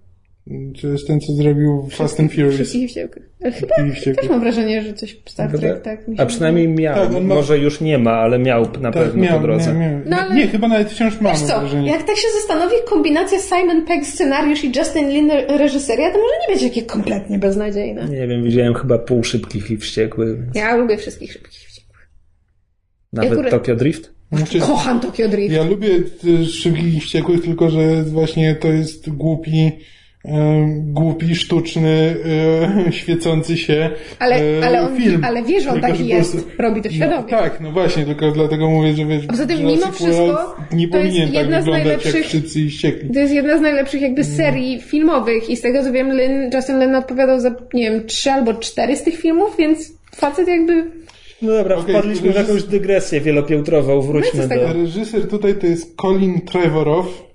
To 0.82 0.88
jest 0.88 1.08
ten, 1.08 1.20
co 1.20 1.34
zrobił 1.34 1.88
Fast 1.92 2.20
and 2.20 2.32
Furious. 2.34 2.56
Wszystkich 2.56 2.88
wściekłych. 2.90 3.30
Chyba 3.44 3.76
I 3.88 3.92
wściekłych. 3.92 4.16
też 4.16 4.30
mam 4.30 4.40
wrażenie, 4.40 4.82
że 4.82 4.94
coś 4.94 5.18
Star 5.30 5.52
Trek, 5.60 5.82
tak. 5.82 6.08
mi 6.08 6.18
się 6.18 6.24
A 6.24 6.26
przynajmniej 6.26 6.68
miał. 6.68 6.96
Tak, 6.96 7.12
ma- 7.12 7.20
Może 7.20 7.58
już 7.58 7.82
nie 7.82 7.98
ma, 7.98 8.12
ale 8.12 8.40
miał 8.40 8.62
na 8.66 8.92
Tak, 8.92 8.94
pewno 9.04 9.24
miał, 9.24 9.38
po 9.38 9.44
drodze. 9.48 9.74
miał, 9.74 9.92
miał. 9.92 10.02
No, 10.06 10.18
ale- 10.18 10.36
Nie, 10.36 10.48
chyba 10.48 10.68
nawet 10.68 10.90
wciąż 10.92 11.22
mam 11.22 11.34
Wiesz 11.34 11.42
co, 11.42 11.60
wrażenie. 11.60 11.92
jak 11.92 12.04
tak 12.04 12.16
się 12.18 12.28
zastanowi, 12.42 12.76
kombinacja 12.90 13.40
Simon 13.40 13.86
Pegg 13.86 14.06
scenariusz 14.06 14.64
i 14.64 14.72
Justin 14.78 15.10
Lin 15.10 15.32
reżyseria, 15.48 16.12
to 16.12 16.18
może 16.18 16.34
nie 16.48 16.54
być 16.56 16.64
takie 16.64 16.82
kompletnie 16.86 17.40
beznadziejne. 17.40 18.06
Nie 18.10 18.28
wiem, 18.28 18.44
widziałem 18.44 18.74
chyba 18.74 18.98
pół 18.98 19.24
szybkich 19.24 19.72
i 19.72 19.78
wściekłych. 19.78 20.40
więc 20.44 20.56
Ja 20.56 20.76
lubię 20.76 20.98
wszystkich 20.98 21.32
szybkich 21.34 21.60
wściekłych. 21.60 22.10
Nawet 23.14 23.32
akurat- 23.32 23.52
Tokyo 23.52 23.76
Drift? 23.76 24.12
Znaczy, 24.32 24.60
Kocham 24.60 25.00
Tokyo 25.00 25.28
Drift. 25.30 25.54
ja 25.56 25.64
lubię 25.64 25.90
Szybkich 26.48 26.96
i 26.96 27.00
Wściekłych, 27.00 27.44
tylko 27.44 27.70
że 27.70 28.04
właśnie 28.04 28.56
to 28.56 28.68
jest 28.68 29.10
głupi 29.10 29.72
głupi, 30.69 31.35
sztuczny, 31.35 32.15
e, 32.88 32.91
świecący 32.99 33.57
się 33.57 33.89
Ale, 34.19 34.35
e, 34.35 34.65
ale, 34.65 34.81
on, 34.81 34.98
film. 34.98 35.23
ale 35.26 35.43
wie, 35.43 35.61
że 35.61 35.69
on 35.69 35.76
Tylko, 35.76 35.88
taki 35.88 36.07
jest. 36.07 36.31
prostu- 36.31 36.49
Robi 36.61 36.81
to 36.81 36.89
No, 36.89 36.95
świadomie. 36.95 37.30
tak, 37.30 37.61
no 37.61 37.72
właśnie, 37.72 38.06
tylko 38.06 38.31
dlatego 38.31 38.69
mówię, 38.69 38.93
że 38.93 39.06
wiesz, 39.06 39.23
A 39.27 39.31
poza 39.31 39.45
tym, 39.48 39.65
mimo 39.65 39.91
wszystko, 39.91 40.56
nie 40.73 40.88
to 40.88 40.98
jest 40.98 41.10
powinien 41.10 41.26
tak 41.27 41.34
jedna 41.34 41.61
z 41.61 41.65
wyglądać 41.65 41.88
najlepszych- 41.88 42.15
jak 42.15 42.26
wszyscy 42.26 42.60
i 42.61 42.72
ściekli. 42.72 43.10
To 43.14 43.19
jest 43.19 43.34
jedna 43.34 43.57
z 43.57 43.61
najlepszych 43.61 44.02
jakby 44.02 44.23
serii 44.23 44.81
filmowych 44.81 45.49
i 45.49 45.56
z 45.57 45.61
tego 45.61 45.84
co 45.84 45.91
wiem, 45.91 46.11
Lin, 46.18 46.49
Justin 46.53 46.80
Lin 46.80 46.95
odpowiadał 46.95 47.39
za, 47.39 47.56
nie 47.73 47.91
wiem, 47.91 48.06
trzy 48.07 48.31
albo 48.31 48.53
cztery 48.53 48.95
z 48.95 49.03
tych 49.03 49.15
filmów, 49.18 49.56
więc 49.57 49.93
facet 50.15 50.48
jakby... 50.48 50.91
No 51.41 51.52
dobra, 51.53 51.76
Okej, 51.76 51.93
wpadliśmy 51.95 52.31
w 52.31 52.35
jakąś 52.35 52.64
dygresję 52.64 53.22
wielopiętrową, 53.22 54.02
wróćmy 54.02 54.39
No 54.39 54.45
i 54.45 54.49
co 54.49 54.56
z 54.56 54.60
do... 54.68 54.73
Reżyser 54.73 55.27
tutaj 55.27 55.56
to 55.56 55.68
jest 55.68 55.95
Colin 56.02 56.41
Trevorow. 56.41 57.31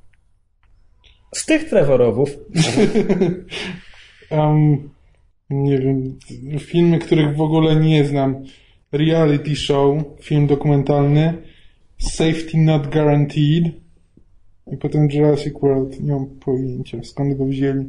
Z 1.36 1.46
tych 1.46 1.64
Trevorowów. 1.64 2.30
Um, 4.30 4.88
nie 5.50 5.78
wiem, 5.78 6.18
filmy, 6.58 6.98
których 6.98 7.36
w 7.36 7.40
ogóle 7.40 7.76
nie 7.76 8.04
znam. 8.04 8.44
Reality 8.92 9.56
Show, 9.56 10.02
film 10.20 10.46
dokumentalny. 10.46 11.34
Safety 11.98 12.58
Not 12.58 12.86
Guaranteed. 12.86 13.64
I 14.72 14.76
potem 14.76 15.08
Jurassic 15.10 15.54
World. 15.62 16.00
Nie 16.00 16.12
mam 16.12 16.26
pojęcia, 16.26 16.98
skąd 17.02 17.38
go 17.38 17.46
wzięli 17.46 17.86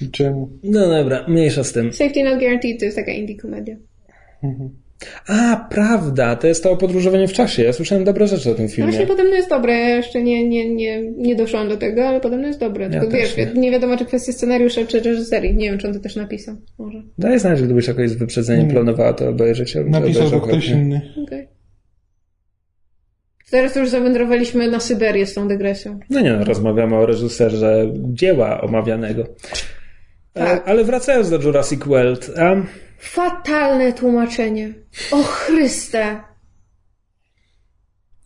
i 0.00 0.10
czemu. 0.10 0.50
No 0.62 0.88
dobra, 0.88 1.24
mniejsza 1.28 1.64
z 1.64 1.72
tym. 1.72 1.92
Safety 1.92 2.24
Not 2.24 2.38
Guaranteed 2.38 2.78
to 2.78 2.84
jest 2.84 2.96
taka 2.96 3.12
indie 3.12 3.36
komedia. 3.36 3.76
A, 5.28 5.66
prawda, 5.70 6.36
to 6.36 6.46
jest 6.46 6.62
to 6.62 6.70
o 6.70 6.76
podróżowaniu 6.76 7.28
w 7.28 7.32
czasie. 7.32 7.62
Ja 7.62 7.72
słyszałem 7.72 8.04
dobre 8.04 8.26
rzeczy 8.26 8.50
o 8.50 8.54
tym 8.54 8.64
No 8.64 8.70
filmie. 8.70 8.90
właśnie 8.90 9.06
podobno 9.06 9.34
jest 9.34 9.48
dobre, 9.50 9.72
ja 9.72 9.96
jeszcze 9.96 10.22
nie, 10.22 10.48
nie, 10.48 10.74
nie, 10.74 11.02
nie 11.02 11.36
doszłam 11.36 11.68
do 11.68 11.76
tego, 11.76 12.08
ale 12.08 12.20
podobno 12.20 12.46
jest 12.46 12.60
dobre. 12.60 12.90
Tylko 12.90 13.06
też 13.06 13.34
wiesz, 13.34 13.54
nie. 13.54 13.60
nie 13.60 13.70
wiadomo 13.70 13.96
czy 13.96 14.04
kwestia 14.04 14.32
scenariusza, 14.32 14.80
czy 14.86 15.00
reżyserii. 15.00 15.54
Nie 15.54 15.70
wiem, 15.70 15.78
czy 15.78 15.86
on 15.86 15.94
to 15.94 16.00
też 16.00 16.16
napisał. 16.16 16.56
Może. 16.78 17.02
Daj 17.18 17.38
znać, 17.38 17.62
gdybyś 17.62 17.88
jakoś 17.88 18.10
z 18.10 18.14
wyprzedzeniem 18.14 18.68
planowała 18.68 19.12
to 19.12 19.28
obejrzeć. 19.28 19.74
ja 19.74 19.82
Napisał 19.84 20.30
to 20.30 20.40
ktoś 20.40 20.68
inny. 20.68 21.00
Okej. 21.26 21.48
Teraz 23.50 23.76
już 23.76 23.88
zawędrowaliśmy 23.88 24.70
na 24.70 24.80
Syberię 24.80 25.26
z 25.26 25.34
tą 25.34 25.48
dygresją. 25.48 26.00
No 26.10 26.20
nie, 26.20 26.32
no, 26.32 26.44
rozmawiamy 26.44 26.96
o 26.96 27.06
reżyserze 27.06 27.92
dzieła 28.12 28.60
omawianego. 28.60 29.24
Tak. 30.32 30.58
E, 30.58 30.62
Ale 30.68 30.84
wracając 30.84 31.30
do 31.30 31.36
Jurassic 31.36 31.84
World. 31.84 32.30
Um, 32.36 32.66
Fatalne 32.98 33.92
tłumaczenie. 33.92 34.72
O 35.10 35.22
Chryste. 35.22 36.20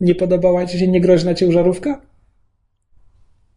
nie 0.01 0.15
podobała 0.15 0.65
Ci 0.65 0.79
się 0.79 0.87
niegroźna 0.87 1.33
ciężarówka? 1.33 2.01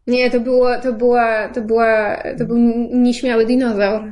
Nie, 0.06 0.30
to 0.30 0.40
było, 0.40 0.78
to 0.78 0.93
była, 0.93 1.48
to 1.48 1.62
była, 1.62 2.22
to 2.39 2.44
był 2.44 2.56
nieśmiały 2.93 3.47
dinozaur. 3.47 4.02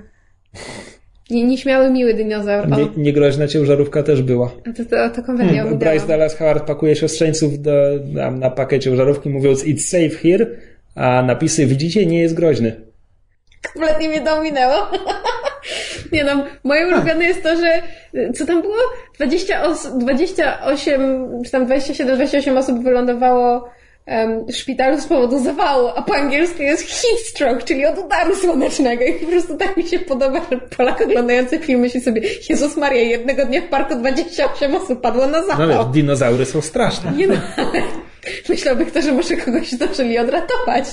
Nie, 1.30 1.44
nieśmiały, 1.44 1.90
miły 1.90 2.14
dinozaur. 2.14 2.68
Nie, 2.68 2.88
niegroźna 2.96 3.48
ciężarówka 3.48 4.02
też 4.02 4.22
była. 4.22 4.50
a 4.66 4.72
to, 4.72 4.84
to, 4.84 5.10
to 5.10 5.22
komedię 5.22 5.56
hmm, 5.56 5.78
Bryce 5.78 6.06
Dallas 6.06 6.36
Howard 6.36 6.66
pakuje 6.66 6.96
siostrzeńców 6.96 7.62
do, 7.62 7.72
na, 8.12 8.30
na 8.30 8.50
pakiet 8.50 8.82
ciężarówki 8.82 9.30
mówiąc 9.30 9.64
it's 9.64 9.78
safe 9.78 10.08
here, 10.28 10.46
a 10.94 11.22
napisy 11.22 11.66
widzicie 11.66 12.06
nie 12.06 12.20
jest 12.20 12.34
groźny. 12.34 12.80
Kompletnie 13.72 14.08
mnie 14.08 14.20
to 14.20 14.36
ominęło. 14.36 14.90
Nie 16.12 16.24
no, 16.24 16.44
moje 16.64 16.86
ulubione 16.86 17.24
jest 17.24 17.42
to, 17.42 17.56
że 17.56 17.82
co 18.34 18.46
tam 18.46 18.62
było? 18.62 18.74
20 19.18 19.62
os- 19.62 19.98
28, 19.98 21.28
czy 21.44 21.50
tam 21.50 21.66
27, 21.66 22.14
28 22.16 22.58
osób 22.58 22.82
wylądowało 22.84 23.68
w 24.48 24.52
szpitalu 24.56 25.00
z 25.00 25.06
powodu 25.06 25.38
zawału, 25.44 25.88
a 25.96 26.02
po 26.02 26.14
angielsku 26.14 26.62
jest 26.62 26.82
heat 26.82 27.18
stroke, 27.26 27.62
czyli 27.62 27.86
od 27.86 27.98
udaru 27.98 28.36
słonecznego 28.36 29.04
i 29.04 29.12
po 29.12 29.26
prostu 29.26 29.56
tak 29.56 29.76
mi 29.76 29.86
się 29.88 29.98
podoba, 29.98 30.40
że 30.50 30.56
Polak 30.76 31.00
oglądający 31.00 31.58
film 31.58 31.80
myśli 31.80 32.00
sobie 32.00 32.22
Jezus 32.50 32.76
Maria, 32.76 33.02
jednego 33.02 33.46
dnia 33.46 33.60
w 33.60 33.64
parku 33.64 33.94
28 33.94 34.74
osób 34.74 35.00
padło 35.00 35.26
na 35.26 35.40
No 35.40 35.46
zawał. 35.46 35.68
wiesz, 35.68 35.86
dinozaury 35.92 36.44
są 36.44 36.60
straszne. 36.60 37.12
Nie 37.12 37.26
no, 37.26 37.34
ale 37.56 37.82
myślałby 38.48 38.86
kto, 38.86 39.02
że 39.02 39.12
może 39.12 39.36
kogoś 39.36 39.72
zdążyli 39.72 40.18
odratować. 40.18 40.84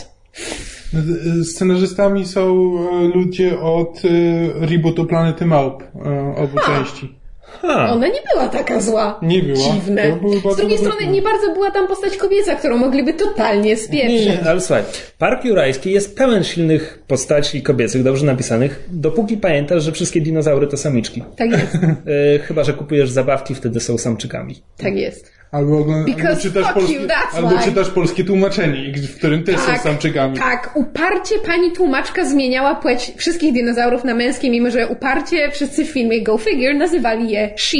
Scenarzystami 1.43 2.25
są 2.25 2.73
e, 3.03 3.07
ludzie 3.17 3.59
od 3.59 4.01
e, 4.05 4.65
rebootu 4.67 5.05
Planety 5.05 5.45
Małp, 5.45 5.83
e, 5.83 6.35
obu 6.37 6.57
części. 6.65 7.15
Ha. 7.61 7.89
Ona 7.93 8.07
nie 8.07 8.19
była 8.33 8.47
taka 8.47 8.81
zła. 8.81 9.19
Nie 9.21 9.43
była. 9.43 9.57
Dziwne. 9.73 10.19
Z 10.53 10.57
drugiej 10.57 10.77
strony 10.77 11.07
nie 11.07 11.21
bardzo 11.21 11.53
była 11.53 11.71
tam 11.71 11.87
postać 11.87 12.17
kobieca, 12.17 12.55
którą 12.55 12.77
mogliby 12.77 13.13
totalnie 13.13 13.69
Nie, 13.69 13.77
spieprzyć. 13.77 14.25
nie, 14.25 14.43
ale 14.49 14.61
słuchaj, 14.61 14.83
Park 15.17 15.45
Jurajski 15.45 15.91
jest 15.91 16.17
pełen 16.17 16.43
silnych 16.43 17.03
postaci 17.07 17.61
kobiecych, 17.61 18.03
dobrze 18.03 18.25
napisanych, 18.25 18.83
dopóki 18.91 19.37
pamiętasz, 19.37 19.83
że 19.83 19.91
wszystkie 19.91 20.21
dinozaury 20.21 20.67
to 20.67 20.77
samiczki. 20.77 21.23
Tak 21.37 21.51
jest, 21.51 21.77
chyba, 22.47 22.63
że 22.63 22.73
kupujesz 22.73 23.09
zabawki, 23.09 23.55
wtedy 23.55 23.79
są 23.79 23.97
samczykami. 23.97 24.55
tak 24.77 24.95
jest. 24.95 25.36
Albo, 25.51 25.79
ogląda, 25.79 26.13
albo, 26.29 26.41
czytasz, 26.41 26.63
fuck 26.63 26.73
polskie, 26.73 26.93
you, 26.93 27.07
albo 27.33 27.59
czytasz 27.59 27.89
polskie 27.89 28.23
tłumaczenie, 28.23 28.93
w 28.93 29.17
którym 29.17 29.43
też 29.43 29.59
są 29.59 29.77
samczykami. 29.77 30.37
tak, 30.37 30.71
uparcie 30.75 31.35
pani 31.39 31.71
tłumaczka 31.71 32.25
zmieniała 32.25 32.75
płeć 32.75 33.13
wszystkich 33.17 33.53
dinozaurów 33.53 34.03
na 34.03 34.15
męskie, 34.15 34.49
mimo 34.49 34.71
że 34.71 34.87
uparcie 34.87 35.51
wszyscy 35.51 35.85
w 35.85 35.89
filmie 35.89 36.23
Go 36.23 36.37
Figure 36.37 36.73
nazywali 36.73 37.31
je 37.31 37.53
she. 37.57 37.77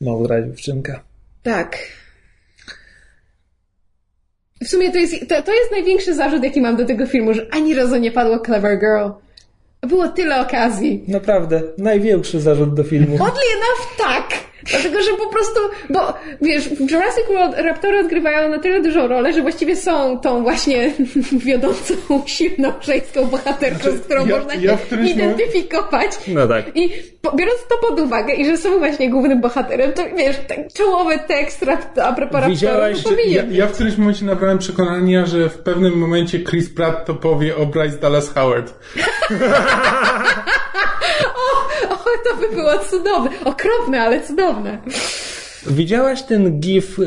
Mądra 0.00 0.42
dziewczynka. 0.42 1.02
Tak. 1.42 1.78
W 4.62 4.68
sumie 4.68 4.92
to 4.92 4.98
jest, 4.98 5.28
to, 5.28 5.42
to 5.42 5.54
jest 5.54 5.70
największy 5.70 6.14
zarzut, 6.14 6.44
jaki 6.44 6.60
mam 6.60 6.76
do 6.76 6.84
tego 6.84 7.06
filmu, 7.06 7.34
że 7.34 7.46
ani 7.50 7.74
razu 7.74 7.96
nie 7.96 8.12
padło 8.12 8.38
Clever 8.38 8.78
Girl. 8.78 9.08
Było 9.88 10.08
tyle 10.08 10.40
okazji. 10.40 11.04
Naprawdę, 11.08 11.62
największy 11.78 12.40
zarzut 12.40 12.74
do 12.74 12.84
filmu. 12.84 13.14
Oddly 13.14 13.42
enough, 13.56 13.91
tak. 13.91 13.91
Dlatego, 14.70 15.02
że 15.02 15.10
po 15.10 15.26
prostu, 15.28 15.60
bo 15.90 16.14
wiesz, 16.42 16.68
w 16.68 16.90
Jurassic 16.90 17.24
World 17.28 17.58
raptory 17.58 17.98
odgrywają 17.98 18.48
na 18.48 18.58
tyle 18.58 18.80
dużą 18.82 19.08
rolę, 19.08 19.32
że 19.32 19.42
właściwie 19.42 19.76
są 19.76 20.18
tą 20.18 20.42
właśnie 20.42 20.92
wiodącą, 21.46 21.94
silną 22.26 22.72
żeńską 22.80 23.24
bohaterką, 23.24 23.90
z 23.90 24.00
którą 24.00 24.26
ja- 24.26 24.36
można 24.36 24.54
się 24.54 24.60
ja 24.66 24.76
którymś 24.76 25.10
identyfikować. 25.10 26.10
No 26.28 26.46
tak. 26.48 26.64
I 26.76 26.90
biorąc 27.36 27.58
to 27.68 27.88
pod 27.88 28.00
uwagę 28.00 28.34
i 28.34 28.46
że 28.46 28.56
są 28.56 28.78
właśnie 28.78 29.10
głównym 29.10 29.40
bohaterem, 29.40 29.92
to 29.92 30.02
wiesz, 30.16 30.36
tak 30.48 30.58
czołowy 30.72 31.18
tekst 31.28 31.62
rap, 31.62 31.98
a 32.02 32.12
propos 32.12 32.46
Widziałaś, 32.46 32.96
raptorów 32.96 33.18
to 33.18 33.28
Ja, 33.28 33.42
ja 33.50 33.66
w 33.66 33.72
którymś 33.72 33.96
momencie 33.96 34.24
nabrałem 34.24 34.58
przekonania, 34.58 35.26
że 35.26 35.48
w 35.48 35.58
pewnym 35.58 35.92
momencie 35.98 36.44
Chris 36.44 36.70
Pratt 36.74 37.06
to 37.06 37.14
powie 37.14 37.56
o 37.56 37.66
Bryce 37.66 37.98
Dallas 37.98 38.34
Howard. 38.34 38.72
O, 42.14 42.28
to 42.28 42.36
by 42.36 42.54
było 42.54 42.78
cudowne. 42.78 43.30
Okropne, 43.44 44.00
ale 44.00 44.20
cudowne. 44.20 44.78
Widziałaś 45.66 46.22
ten 46.22 46.60
gif, 46.60 46.98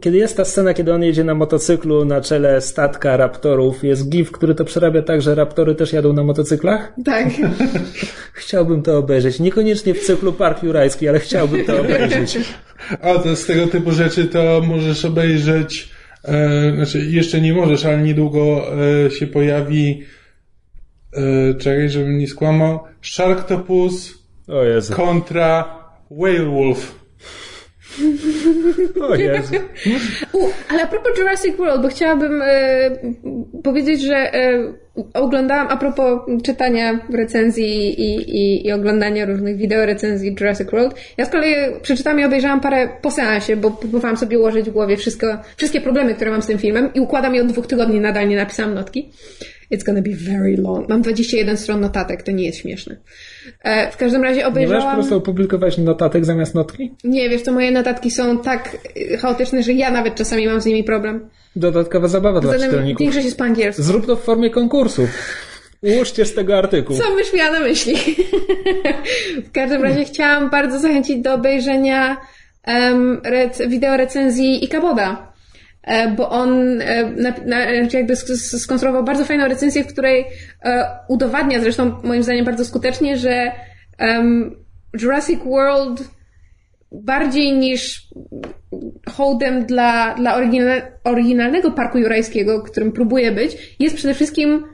kiedy 0.00 0.16
jest 0.16 0.36
ta 0.36 0.44
scena, 0.44 0.74
kiedy 0.74 0.94
on 0.94 1.02
jedzie 1.02 1.24
na 1.24 1.34
motocyklu 1.34 2.04
na 2.04 2.20
czele 2.20 2.60
statka 2.60 3.16
raptorów. 3.16 3.84
Jest 3.84 4.08
gif, 4.08 4.32
który 4.32 4.54
to 4.54 4.64
przerabia 4.64 5.02
tak, 5.02 5.22
że 5.22 5.34
raptory 5.34 5.74
też 5.74 5.92
jadą 5.92 6.12
na 6.12 6.24
motocyklach? 6.24 6.92
Tak. 7.04 7.28
Chciałbym 8.32 8.82
to 8.82 8.98
obejrzeć. 8.98 9.40
Niekoniecznie 9.40 9.94
w 9.94 10.00
cyklu 10.00 10.32
Park 10.32 10.62
Jurajski, 10.62 11.08
ale 11.08 11.20
chciałbym 11.20 11.64
to 11.64 11.80
obejrzeć. 11.80 12.38
A 13.00 13.14
to 13.14 13.36
z 13.36 13.46
tego 13.46 13.66
typu 13.66 13.92
rzeczy 13.92 14.24
to 14.24 14.62
możesz 14.66 15.04
obejrzeć, 15.04 15.90
e, 16.24 16.72
znaczy 16.74 17.06
jeszcze 17.10 17.40
nie 17.40 17.52
możesz, 17.52 17.84
ale 17.84 17.98
niedługo 17.98 18.66
e, 19.06 19.10
się 19.10 19.26
pojawi, 19.26 20.02
e, 21.12 21.54
czekaj, 21.54 21.88
żebym 21.88 22.18
nie 22.18 22.28
skłamał, 22.28 22.80
Sharktopus 23.02 24.21
O 24.52 24.64
Jezu. 24.64 24.94
kontra 24.94 25.64
Whale 26.10 26.44
Wolf. 26.44 27.02
O 29.00 29.14
Jezu. 29.24 29.54
U, 30.32 30.48
ale 30.68 30.82
a 30.82 30.86
propos 30.86 31.18
Jurassic 31.18 31.56
World, 31.56 31.82
bo 31.82 31.88
chciałabym 31.88 32.42
e, 32.42 32.90
powiedzieć, 33.64 34.02
że 34.02 34.34
e, 34.34 34.72
oglądałam 35.14 35.68
a 35.68 35.76
propos 35.76 36.20
czytania 36.44 37.00
recenzji 37.12 38.00
i, 38.00 38.36
i, 38.36 38.66
i 38.66 38.72
oglądania 38.72 39.26
różnych 39.26 39.56
wideo 39.56 39.86
recenzji 39.86 40.36
Jurassic 40.40 40.70
World. 40.70 40.94
Ja 41.16 41.24
z 41.24 41.30
kolei 41.30 41.54
przeczytałam 41.82 42.20
i 42.20 42.24
obejrzałam 42.24 42.60
parę 42.60 42.88
po 43.02 43.10
seansie, 43.10 43.56
bo 43.56 43.70
próbowałam 43.70 44.16
sobie 44.16 44.38
ułożyć 44.38 44.70
w 44.70 44.72
głowie 44.72 44.96
wszystko, 44.96 45.26
wszystkie 45.56 45.80
problemy, 45.80 46.14
które 46.14 46.30
mam 46.30 46.42
z 46.42 46.46
tym 46.46 46.58
filmem 46.58 46.90
i 46.94 47.00
układam 47.00 47.34
je 47.34 47.42
od 47.42 47.48
dwóch 47.48 47.66
tygodni, 47.66 48.00
nadal 48.00 48.28
nie 48.28 48.36
napisałam 48.36 48.74
notki. 48.74 49.10
It's 49.72 49.84
gonna 49.84 50.02
be 50.02 50.10
very 50.14 50.56
long. 50.56 50.88
Mam 50.88 51.02
21 51.02 51.56
stron 51.56 51.80
notatek, 51.80 52.22
to 52.22 52.30
nie 52.30 52.44
jest 52.44 52.58
śmieszne. 52.58 52.96
E, 53.62 53.90
w 53.90 53.96
każdym 53.96 54.22
razie 54.22 54.36
Nie 54.36 54.44
możesz 54.44 54.54
po 54.54 54.66
obejrzałam... 54.68 54.96
prostu 54.96 55.16
opublikować 55.16 55.78
notatek 55.78 56.24
zamiast 56.24 56.54
notki? 56.54 56.94
Nie, 57.04 57.28
wiesz 57.30 57.42
co, 57.42 57.52
moje 57.52 57.70
notatki 57.70 58.10
są 58.10 58.38
tak 58.38 58.76
y, 58.96 59.16
chaotyczne, 59.16 59.62
że 59.62 59.72
ja 59.72 59.90
nawet 59.90 60.14
czasami 60.14 60.46
mam 60.46 60.60
z 60.60 60.66
nimi 60.66 60.84
problem. 60.84 61.28
Dodatkowa 61.56 62.08
zabawa 62.08 62.40
dla 62.40 62.52
Zatem 62.52 62.70
czytelników. 62.70 63.00
większość 63.00 63.24
jest 63.24 63.38
po 63.38 63.44
angielsku. 63.44 63.82
Zrób 63.82 64.06
to 64.06 64.16
w 64.16 64.22
formie 64.22 64.50
konkursu. 64.50 65.08
Ułóżcie 65.82 66.24
z 66.24 66.34
tego 66.34 66.58
artykuł. 66.58 66.96
Co 66.96 67.14
byś 67.14 67.32
miała 67.32 67.50
na 67.52 67.60
myśli? 67.60 67.94
w 69.48 69.52
każdym 69.52 69.82
razie 69.82 70.04
chciałam 70.04 70.50
bardzo 70.50 70.78
zachęcić 70.78 71.18
do 71.18 71.34
obejrzenia 71.34 72.16
um, 72.66 73.20
wideo 73.68 73.96
recenzji 73.96 74.64
Ikaboda. 74.64 75.31
E, 75.82 76.08
bo 76.08 76.30
on 76.30 76.80
e, 76.80 77.10
na, 77.10 77.34
na, 77.46 77.60
jakby 77.60 78.14
sk- 78.14 78.58
skonstruował 78.58 79.04
bardzo 79.04 79.24
fajną 79.24 79.48
recenzję, 79.48 79.84
w 79.84 79.92
której 79.92 80.24
e, 80.64 80.88
udowadnia 81.08 81.60
zresztą 81.60 82.00
moim 82.02 82.22
zdaniem 82.22 82.44
bardzo 82.44 82.64
skutecznie, 82.64 83.16
że 83.16 83.52
Jurassic 85.00 85.40
World 85.44 86.04
bardziej 86.92 87.52
niż 87.52 88.08
hołdem 89.08 89.66
dla, 89.66 90.14
dla 90.14 90.34
oryginal, 90.34 90.82
oryginalnego 91.04 91.70
parku 91.70 91.98
jurajskiego, 91.98 92.62
którym 92.62 92.92
próbuje 92.92 93.32
być, 93.32 93.76
jest 93.78 93.96
przede 93.96 94.14
wszystkim 94.14 94.64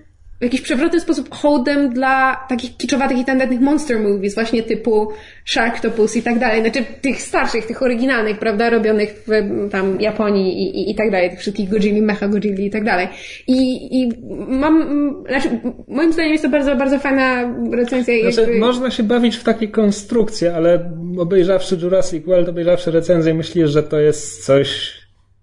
w 0.40 0.44
jakiś 0.44 0.60
przewrotny 0.60 1.00
sposób 1.00 1.34
hołdem 1.34 1.90
dla 1.94 2.46
takich 2.48 2.76
kiczowatych 2.76 3.18
i 3.18 3.24
tandetnych 3.24 3.60
monster 3.60 4.00
movies, 4.00 4.34
właśnie 4.34 4.62
typu 4.62 5.12
Sharktopus 5.44 6.16
i 6.16 6.22
tak 6.22 6.38
dalej. 6.38 6.60
Znaczy 6.60 6.84
tych 7.00 7.22
starszych, 7.22 7.66
tych 7.66 7.82
oryginalnych, 7.82 8.38
prawda, 8.38 8.70
robionych 8.70 9.24
w 9.26 9.30
tam 9.70 10.00
Japonii 10.00 10.62
i, 10.62 10.80
i, 10.80 10.90
i 10.90 10.94
tak 10.94 11.10
dalej, 11.10 11.30
tych 11.30 11.38
wszystkich 11.38 11.68
Godzilli, 11.68 12.02
Mecha 12.02 12.28
Godzilli 12.28 12.66
i 12.66 12.70
tak 12.70 12.84
dalej. 12.84 13.08
I, 13.46 13.88
I 14.02 14.08
mam, 14.48 15.14
znaczy 15.28 15.48
moim 15.88 16.12
zdaniem 16.12 16.32
jest 16.32 16.44
to 16.44 16.50
bardzo, 16.50 16.76
bardzo 16.76 16.98
fajna 16.98 17.54
recenzja. 17.72 18.14
Znaczy, 18.20 18.40
jakby... 18.40 18.58
Można 18.58 18.90
się 18.90 19.02
bawić 19.02 19.36
w 19.36 19.44
takie 19.44 19.68
konstrukcje, 19.68 20.54
ale 20.54 20.92
obejrzawszy 21.18 21.78
Jurassic 21.82 22.26
World, 22.26 22.48
obejrzawszy 22.48 22.90
recenzję, 22.90 23.34
myślisz, 23.34 23.70
że 23.70 23.82
to 23.82 24.00
jest 24.00 24.44
coś 24.44 24.98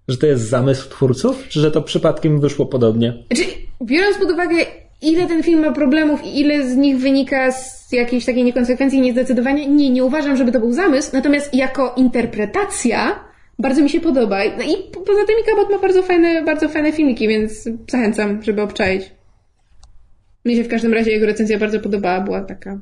że 0.08 0.18
to 0.18 0.28
jest 0.28 0.50
zamysł 0.50 0.90
twórców, 0.90 1.48
czy 1.50 1.60
że 1.60 1.72
to 1.72 1.82
przypadkiem 1.82 2.40
wyszło 2.40 2.66
podobnie? 2.66 3.24
Znaczy, 3.32 3.52
biorąc 3.84 4.18
pod 4.18 4.32
uwagę 4.32 4.56
ile 5.12 5.28
ten 5.28 5.44
film 5.44 5.60
ma 5.60 5.72
problemów 5.72 6.24
i 6.26 6.40
ile 6.40 6.70
z 6.70 6.76
nich 6.76 6.98
wynika 6.98 7.52
z 7.52 7.92
jakiejś 7.92 8.26
takiej 8.26 8.44
niekonsekwencji 8.44 9.00
i 9.00 9.02
niezdecydowania, 9.02 9.66
nie, 9.66 9.90
nie 9.90 10.04
uważam, 10.04 10.36
żeby 10.36 10.52
to 10.52 10.60
był 10.60 10.72
zamysł, 10.72 11.10
natomiast 11.14 11.54
jako 11.54 11.94
interpretacja 11.98 13.20
bardzo 13.60 13.82
mi 13.82 13.90
się 13.90 14.02
podoba. 14.02 14.38
No 14.58 14.64
i 14.64 14.92
poza 15.06 15.26
tym 15.28 15.36
Ikabot 15.44 15.70
ma 15.70 15.80
bardzo 15.80 16.04
fajne, 16.04 16.44
bardzo 16.44 16.70
fajne 16.70 16.92
filmiki, 16.92 17.28
więc 17.28 17.70
zachęcam, 17.92 18.44
żeby 18.44 18.62
obczaić. 18.62 19.12
Mnie 20.46 20.56
się 20.56 20.64
w 20.64 20.68
każdym 20.68 20.94
razie 20.94 21.12
jego 21.12 21.26
recenzja 21.26 21.60
bardzo 21.60 21.80
podobała, 21.80 22.22
była 22.22 22.42
taka 22.42 22.80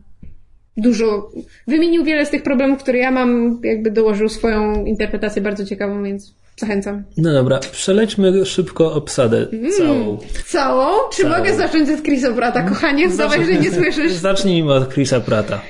dużo, 0.77 1.31
wymienił 1.67 2.03
wiele 2.03 2.25
z 2.25 2.29
tych 2.29 2.43
problemów, 2.43 2.79
które 2.79 2.99
ja 2.99 3.11
mam, 3.11 3.59
jakby 3.63 3.91
dołożył 3.91 4.29
swoją 4.29 4.85
interpretację 4.85 5.41
bardzo 5.41 5.65
ciekawą, 5.65 6.03
więc 6.03 6.35
Zachęcam. 6.57 7.03
No 7.17 7.33
dobra, 7.33 7.59
przelećmy 7.59 8.45
szybko 8.45 8.93
obsadę 8.93 9.47
mm, 9.53 9.71
całą. 9.71 10.17
Całą? 10.45 11.09
Czy 11.13 11.21
całą. 11.21 11.37
mogę 11.37 11.55
zacząć 11.55 11.89
od 11.89 12.01
Chrisa 12.01 12.33
Prata, 12.33 12.63
kochanie? 12.63 13.09
Zobacz, 13.09 13.41
że 13.41 13.53
nie 13.53 13.71
słyszysz. 13.71 14.13
Zacznijmy 14.29 14.73
od 14.73 14.93
Chrisa 14.93 15.19
Prata. 15.19 15.61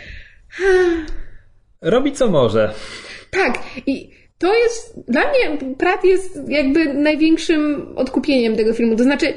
Robi 1.81 2.11
co 2.11 2.29
może. 2.29 2.73
Tak. 3.31 3.59
I 3.87 4.09
to 4.37 4.53
jest, 4.53 4.99
dla 5.07 5.21
mnie 5.21 5.75
Pratt 5.77 6.03
jest 6.03 6.39
jakby 6.47 6.93
największym 6.93 7.93
odkupieniem 7.95 8.55
tego 8.55 8.73
filmu. 8.73 8.95
To 8.95 9.03
znaczy, 9.03 9.33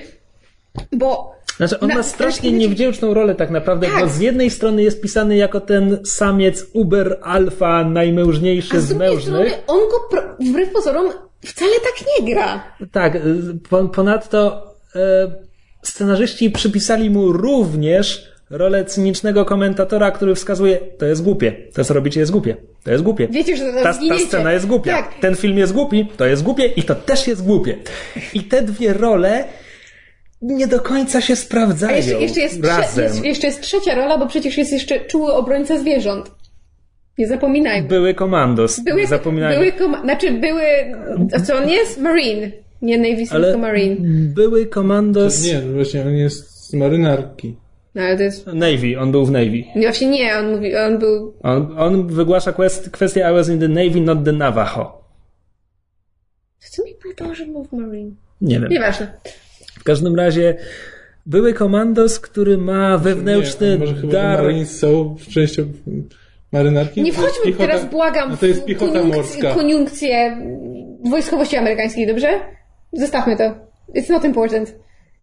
bo 0.93 1.37
znaczy, 1.57 1.81
on 1.81 1.89
na, 1.89 1.95
ma 1.95 2.03
strasznie 2.03 2.53
niewdzięczną 2.53 3.15
rolę 3.15 3.35
tak 3.35 3.51
naprawdę, 3.51 3.87
tak. 3.87 4.01
bo 4.01 4.09
z 4.09 4.19
jednej 4.19 4.51
strony 4.51 4.83
jest 4.83 5.03
pisany 5.03 5.37
jako 5.37 5.61
ten 5.61 5.99
samiec 6.05 6.67
uber 6.73 7.19
alfa, 7.23 7.85
najmężniejszy 7.85 8.81
z, 8.81 8.85
z 8.85 8.95
mężnych. 8.95 9.23
Strony 9.23 9.67
on 9.67 9.79
go 9.79 10.19
wbrew 10.41 10.73
pozorom 10.73 11.13
wcale 11.47 11.73
tak 11.81 12.07
nie 12.07 12.35
gra. 12.35 12.65
Tak, 12.93 13.17
y, 13.17 13.89
ponadto 13.95 14.67
e, 14.95 15.01
scenarzyści 15.83 16.51
przypisali 16.51 17.11
mu 17.11 17.33
również 17.33 18.37
rolę 18.51 18.85
cynicznego 18.85 19.45
komentatora, 19.45 20.11
który 20.11 20.35
wskazuje, 20.35 20.79
to 20.99 21.07
jest 21.07 21.23
głupie, 21.23 21.53
to 21.75 21.85
co 21.85 21.95
robicie 21.95 22.21
jest 22.21 22.33
głupie, 22.33 22.57
to 22.85 22.91
jest 22.91 23.05
głupie. 23.05 23.29
Wiecie, 23.31 23.57
że 23.57 23.65
to 23.65 23.83
ta, 23.83 23.95
ta 23.95 24.19
scena 24.19 24.53
jest 24.53 24.67
głupia, 24.67 24.97
tak. 24.97 25.15
ten 25.21 25.37
film 25.37 25.59
jest 25.59 25.73
głupi, 25.73 26.07
to 26.17 26.27
jest 26.27 26.43
głupie 26.43 26.67
i 26.67 26.83
to 26.83 26.95
też 26.95 27.27
jest 27.27 27.45
głupie. 27.45 27.77
I 28.35 28.45
te 28.45 28.63
dwie 28.63 28.93
role 28.93 29.45
nie 30.43 30.67
do 30.67 30.81
końca 30.81 31.21
się 31.21 31.37
sprawdzają 31.37 31.93
A 31.93 31.97
jeszcze, 31.97 32.21
jeszcze, 32.21 32.41
jest, 32.41 32.65
razem. 32.65 33.05
Jest, 33.05 33.25
jeszcze 33.25 33.47
jest 33.47 33.61
trzecia 33.61 33.95
rola, 33.95 34.19
bo 34.19 34.27
przecież 34.27 34.59
jest 34.59 34.73
jeszcze 34.73 35.01
czuły 35.01 35.33
obrońca 35.33 35.79
zwierząt. 35.79 36.31
Nie 37.19 37.27
zapominajmy. 37.27 37.89
Były 37.89 38.15
komandos. 38.15 38.81
Były, 38.81 39.07
zapominajmy. 39.07 39.59
Były 39.59 39.73
koma- 39.73 40.03
znaczy 40.03 40.33
były, 40.33 40.63
co 41.45 41.57
on 41.57 41.69
jest? 41.69 42.01
Marine. 42.01 42.51
Nie 42.83 42.99
Navy 42.99 43.27
Seal, 43.27 43.43
tylko 43.43 43.59
Marine. 43.59 43.97
Były 44.35 44.67
komandos. 44.67 45.45
Nie, 45.47 45.61
właśnie 45.61 46.03
on 46.03 46.15
jest 46.17 46.69
z 46.69 46.75
marynarki. 46.75 47.57
No, 47.95 48.03
ale 48.03 48.17
to 48.17 48.23
jest... 48.23 48.47
Navy, 48.47 48.99
on 48.99 49.13
był 49.13 49.27
w 49.27 49.31
Navy. 49.31 49.65
No 49.77 49.83
właśnie 49.83 50.09
nie, 50.09 50.39
on 50.39 50.51
mówi, 50.55 50.77
on 50.77 50.99
był... 50.99 51.35
On, 51.43 51.75
on 51.79 52.07
wygłasza 52.07 52.53
kwest, 52.53 52.91
kwestię 52.91 53.21
I 53.31 53.35
was 53.35 53.49
in 53.49 53.61
the 53.61 53.69
Navy, 53.69 54.01
not 54.01 54.25
the 54.25 54.33
Navajo. 54.33 55.03
Co 56.59 56.85
mi 56.85 56.95
powiedział, 57.03 57.35
że 57.35 57.47
był 57.47 57.65
w 57.65 57.73
Marine? 57.73 58.11
Nie 58.41 58.61
wiem. 58.61 58.69
Nieważne. 58.71 59.13
W 59.81 59.85
każdym 59.85 60.17
razie 60.17 60.57
były 61.27 61.55
komandos, 61.55 62.21
który 62.21 62.59
ma 62.59 62.99
wewnętrzny 62.99 63.71
nie, 63.71 63.79
może 63.79 63.95
chyba 63.95 64.13
dar... 64.13 64.43
Marines 64.43 64.79
są 64.79 65.17
częścią 65.31 65.63
marynarki? 66.53 67.03
Nie 67.03 67.13
wchodźmy 67.13 67.45
piechota... 67.45 67.67
teraz, 67.67 67.85
błagam, 67.85 68.31
no 68.31 68.37
to 68.37 68.47
jest 68.47 68.65
piechota 68.65 68.93
koniunkcję, 68.93 69.43
morska. 69.43 69.55
koniunkcję 69.55 70.37
wojskowości 71.11 71.57
amerykańskiej, 71.57 72.07
dobrze? 72.07 72.29
Zostawmy 72.93 73.37
to. 73.37 73.55
It's 73.95 74.11
not 74.11 74.25
important. 74.25 74.75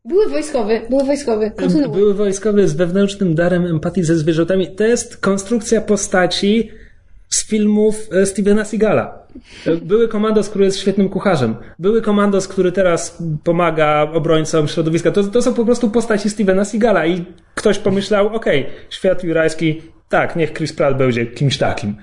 Były 0.05 0.29
wojskowy, 0.29 0.81
były 0.89 1.03
wojskowy. 1.03 1.51
Kontynuuj. 1.51 1.97
Były 1.97 2.13
wojskowy 2.13 2.67
z 2.67 2.73
wewnętrznym 2.73 3.35
darem 3.35 3.65
empatii 3.65 4.03
ze 4.03 4.15
zwierzętami. 4.15 4.75
To 4.75 4.83
jest 4.83 5.17
konstrukcja 5.17 5.81
postaci 5.81 6.71
z 7.33 7.47
filmów 7.47 8.09
e, 8.11 8.25
Stevena 8.25 8.65
Seagala. 8.65 9.27
E, 9.65 9.75
były 9.75 10.07
komandos, 10.07 10.49
który 10.49 10.65
jest 10.65 10.79
świetnym 10.79 11.09
kucharzem. 11.09 11.55
Były 11.79 12.01
komandos, 12.01 12.47
który 12.47 12.71
teraz 12.71 13.17
pomaga 13.43 14.01
obrońcom 14.13 14.67
środowiska. 14.67 15.11
To, 15.11 15.23
to 15.23 15.41
są 15.41 15.53
po 15.53 15.65
prostu 15.65 15.89
postaci 15.89 16.29
Stevena 16.29 16.65
Seagala 16.65 17.05
i 17.05 17.25
ktoś 17.55 17.79
pomyślał, 17.79 18.35
okej, 18.35 18.61
okay, 18.61 18.73
świat 18.89 19.23
jurajski 19.23 19.81
tak, 20.09 20.35
niech 20.35 20.53
Chris 20.53 20.73
Pratt 20.73 20.97
będzie 20.97 21.25
kimś 21.25 21.57
takim. 21.57 21.95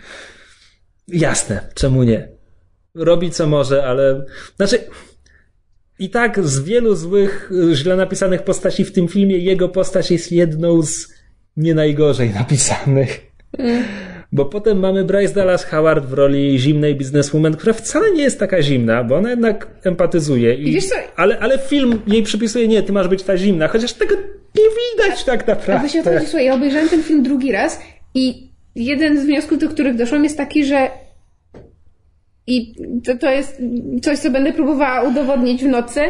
Jasne, 1.08 1.60
czemu 1.74 2.02
nie? 2.02 2.28
Robi 2.94 3.30
co 3.30 3.46
może, 3.46 3.86
ale. 3.86 4.24
Znaczy. 4.56 4.78
I 5.98 6.10
tak 6.10 6.44
z 6.46 6.60
wielu 6.60 6.94
złych, 6.94 7.50
źle 7.72 7.96
napisanych 7.96 8.42
postaci 8.42 8.84
w 8.84 8.92
tym 8.92 9.08
filmie, 9.08 9.38
jego 9.38 9.68
postać 9.68 10.10
jest 10.10 10.32
jedną 10.32 10.82
z 10.82 11.08
nie 11.56 11.74
najgorzej 11.74 12.30
napisanych. 12.30 13.20
Mm. 13.58 13.84
Bo 14.32 14.44
potem 14.44 14.78
mamy 14.78 15.04
Bryce 15.04 15.34
Dallas 15.34 15.64
Howard 15.64 16.06
w 16.06 16.12
roli 16.12 16.58
zimnej 16.58 16.94
bizneswoman, 16.94 17.56
która 17.56 17.72
wcale 17.72 18.12
nie 18.12 18.22
jest 18.22 18.38
taka 18.38 18.62
zimna, 18.62 19.04
bo 19.04 19.16
ona 19.16 19.30
jednak 19.30 19.66
empatyzuje. 19.84 20.54
I, 20.54 20.76
I 20.76 20.80
ale, 21.16 21.38
ale 21.38 21.58
film 21.58 22.02
jej 22.06 22.22
przypisuje, 22.22 22.68
nie, 22.68 22.82
ty 22.82 22.92
masz 22.92 23.08
być 23.08 23.22
ta 23.22 23.36
zimna, 23.36 23.68
chociaż 23.68 23.92
tego 23.92 24.14
nie 24.56 24.64
widać 24.64 25.24
tak 25.24 25.46
naprawdę. 25.46 25.86
A 25.86 25.88
się 25.88 26.00
o 26.00 26.02
to 26.02 26.10
chodzi, 26.10 26.44
ja 26.44 26.54
obejrzałem 26.54 26.88
ten 26.88 27.02
film 27.02 27.22
drugi 27.22 27.52
raz 27.52 27.80
i 28.14 28.50
jeden 28.74 29.20
z 29.20 29.24
wniosków, 29.24 29.58
do 29.58 29.68
których 29.68 29.96
doszłam, 29.96 30.24
jest 30.24 30.36
taki, 30.36 30.64
że 30.64 30.90
i 32.46 32.74
to, 33.04 33.16
to 33.16 33.30
jest 33.30 33.62
coś, 34.02 34.18
co 34.18 34.30
będę 34.30 34.52
próbowała 34.52 35.08
udowodnić 35.08 35.64
w 35.64 35.68
nocy, 35.68 36.00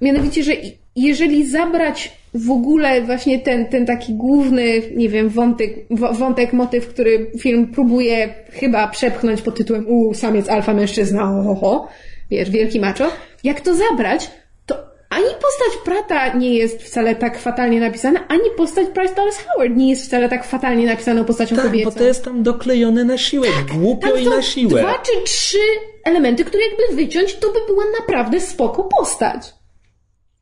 mianowicie, 0.00 0.42
że 0.42 0.52
jeżeli 0.96 1.50
zabrać 1.50 2.19
w 2.34 2.50
ogóle 2.50 3.02
właśnie 3.02 3.38
ten, 3.38 3.66
ten 3.66 3.86
taki 3.86 4.14
główny, 4.14 4.82
nie 4.96 5.08
wiem, 5.08 5.28
wątek, 5.28 5.74
wątek, 6.12 6.52
motyw, 6.52 6.88
który 6.88 7.30
film 7.38 7.66
próbuje 7.66 8.34
chyba 8.50 8.88
przepchnąć 8.88 9.42
pod 9.42 9.54
tytułem 9.54 9.88
u 9.88 10.14
samiec 10.14 10.48
alfa 10.48 10.74
mężczyzna, 10.74 11.40
oho, 11.50 11.88
wiesz, 12.30 12.50
wielki 12.50 12.80
macho, 12.80 13.04
jak 13.44 13.60
to 13.60 13.74
zabrać, 13.74 14.30
ani 15.10 15.26
postać 15.26 15.84
Prata 15.84 16.34
nie 16.34 16.54
jest 16.54 16.82
wcale 16.82 17.14
tak 17.14 17.38
fatalnie 17.38 17.80
napisana, 17.80 18.28
ani 18.28 18.50
postać 18.56 18.86
Bryce 18.88 19.14
Dallas 19.14 19.38
Howard 19.38 19.76
nie 19.76 19.90
jest 19.90 20.06
wcale 20.06 20.28
tak 20.28 20.44
fatalnie 20.44 20.86
napisaną 20.86 21.24
postacią 21.24 21.56
tak, 21.56 21.64
kobiecą. 21.64 21.90
bo 21.90 21.96
to 21.96 22.04
jest 22.04 22.24
tam 22.24 22.42
doklejone 22.42 23.04
na 23.04 23.18
siłę, 23.18 23.48
tak, 23.48 23.78
głupio 23.78 24.16
i 24.16 24.24
na 24.26 24.42
siłę. 24.42 24.82
dwa 24.82 24.94
czy 24.98 25.22
trzy 25.24 25.58
elementy, 26.04 26.44
które 26.44 26.62
jakby 26.62 26.96
wyciąć, 26.96 27.34
to 27.34 27.48
by 27.52 27.58
była 27.66 27.84
naprawdę 28.00 28.40
spoko 28.40 28.84
postać. 28.84 29.59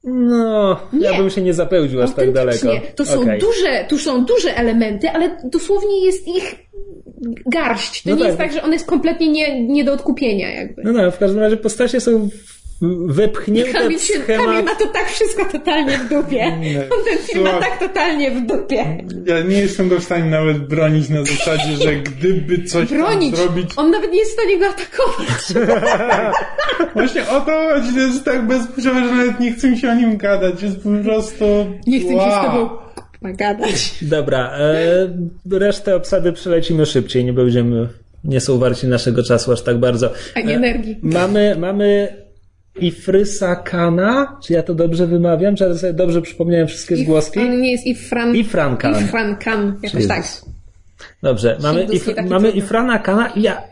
No, 0.09 0.81
nie. 0.93 1.07
ja 1.07 1.19
bym 1.19 1.31
się 1.31 1.41
nie 1.41 1.55
zapełdził 1.55 2.03
aż 2.03 2.15
tak 2.15 2.33
daleko. 2.33 2.69
To 2.95 3.05
są 3.05 3.21
okay. 3.21 3.39
duże, 3.39 3.85
tu 3.89 3.99
są 3.99 4.25
duże 4.25 4.57
elementy, 4.57 5.11
ale 5.11 5.37
dosłownie 5.45 6.07
jest 6.07 6.29
ich 6.29 6.55
garść. 7.47 8.03
To 8.03 8.11
no 8.11 8.17
nie 8.17 8.23
tak. 8.23 8.29
jest 8.29 8.39
tak, 8.39 8.53
że 8.53 8.63
on 8.63 8.73
jest 8.73 8.87
kompletnie 8.87 9.29
nie, 9.29 9.69
nie 9.69 9.85
do 9.85 9.93
odkupienia 9.93 10.51
jakby. 10.51 10.83
No 10.85 10.93
no, 10.93 11.11
w 11.11 11.19
każdym 11.19 11.41
razie 11.41 11.57
postacie 11.57 12.01
są 12.01 12.29
wepchnięte 13.07 13.73
Kamil, 13.73 13.99
się, 13.99 14.15
schemat... 14.15 14.47
Kamil 14.47 14.65
ma 14.65 14.75
to 14.75 14.87
tak 14.87 15.09
wszystko 15.09 15.45
totalnie 15.45 15.99
w 15.99 16.09
dupie. 16.09 16.45
On 16.91 17.05
ten 17.05 17.19
film 17.19 17.45
ma 17.45 17.61
tak 17.61 17.79
totalnie 17.79 18.31
w 18.31 18.47
dupie. 18.47 19.05
Ja 19.27 19.41
nie 19.41 19.61
jestem 19.61 19.89
go 19.89 20.01
w 20.01 20.05
stanie 20.05 20.25
nawet 20.25 20.59
bronić 20.59 21.09
na 21.09 21.25
zasadzie, 21.25 21.77
że 21.77 21.97
gdyby 21.97 22.65
coś 22.65 22.89
bronić. 22.89 23.37
zrobić... 23.37 23.71
On 23.77 23.91
nawet 23.91 24.13
nie 24.13 24.19
jest 24.19 24.31
w 24.31 24.35
stanie 24.35 24.59
go 24.59 24.67
atakować. 24.67 25.69
Właśnie 26.95 27.29
o 27.29 27.41
to 27.41 27.69
chodzi, 27.75 27.95
to 27.95 28.01
jest 28.01 28.25
tak 28.25 28.47
bezpłciowe, 28.47 29.01
że 29.01 29.15
nawet 29.15 29.41
nie 29.41 29.53
chce 29.53 29.71
mi 29.71 29.79
się 29.79 29.91
o 29.91 29.95
nim 29.95 30.17
gadać. 30.17 30.63
Jest 30.63 30.77
po 30.77 30.91
prostu... 31.05 31.45
Nie 31.87 32.01
chcę 32.01 32.15
wow. 32.15 32.27
mi 32.27 32.33
się 32.33 32.39
z 32.39 32.47
tobą 32.47 32.77
gadać. 33.23 33.95
Dobra, 34.03 34.59
e, 34.59 35.59
resztę 35.59 35.97
obsady 35.97 36.33
przelecimy 36.33 36.87
szybciej, 36.87 37.25
nie 37.25 37.33
będziemy 37.33 37.89
nie 38.25 38.41
są 38.41 38.59
warci 38.59 38.87
naszego 38.87 39.23
czasu 39.23 39.53
aż 39.53 39.63
tak 39.63 39.79
bardzo. 39.79 40.13
Ani 40.35 40.53
energii. 40.53 40.99
Mamy, 41.03 41.57
mamy 41.59 42.17
Ifrysa 42.81 43.57
Kana, 43.57 44.39
czy 44.45 44.53
ja 44.53 44.63
to 44.63 44.75
dobrze 44.75 45.07
wymawiam, 45.07 45.57
czy 45.57 45.65
ja 45.65 45.75
sobie 45.75 45.93
dobrze 45.93 46.23
przypomniałem 46.23 46.67
wszystkie 46.67 46.97
zgłoski? 46.97 47.39
On 47.41 47.61
nie 47.61 47.73
jest 47.73 47.87
Ifran... 47.87 48.37
Ifran 48.37 48.77
Khan. 48.77 49.05
Ifran 49.05 49.37
Khan, 49.37 49.79
jakoś 49.83 50.07
tak. 50.07 50.25
Dobrze, 51.23 51.59
mamy, 51.63 51.85
if, 51.93 52.23
mamy. 52.29 52.51
Ifrana 52.51 52.99
Kana 52.99 53.29
i 53.29 53.43
ja 53.43 53.63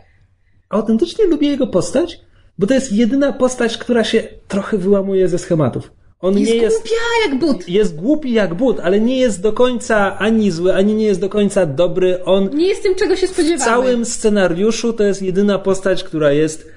autentycznie 0.69 1.25
lubię 1.25 1.47
jego 1.49 1.67
postać, 1.67 2.19
bo 2.59 2.67
to 2.67 2.73
jest 2.73 2.91
jedyna 2.93 3.33
postać, 3.33 3.77
która 3.77 4.03
się 4.03 4.23
trochę 4.47 4.77
wyłamuje 4.77 5.27
ze 5.29 5.37
schematów. 5.37 5.91
On 6.19 6.37
Jest 6.37 6.51
nie 6.51 6.57
jest 6.57 6.77
głupia 6.77 6.95
jak 7.29 7.39
but. 7.39 7.69
jest 7.69 7.95
głupi 7.95 8.31
jak 8.33 8.53
but, 8.53 8.79
ale 8.79 8.99
nie 8.99 9.17
jest 9.17 9.41
do 9.41 9.53
końca 9.53 10.19
ani 10.19 10.51
zły, 10.51 10.73
ani 10.75 10.93
nie 10.93 11.05
jest 11.05 11.21
do 11.21 11.29
końca 11.29 11.65
dobry. 11.65 12.23
On 12.23 12.49
Nie 12.55 12.67
jest 12.67 12.83
tym, 12.83 12.95
czego 12.95 13.15
się 13.15 13.27
w 13.27 13.29
spodziewamy. 13.29 13.65
całym 13.65 14.05
scenariuszu 14.05 14.93
to 14.93 15.03
jest 15.03 15.21
jedyna 15.21 15.59
postać, 15.59 16.03
która 16.03 16.31
jest 16.31 16.67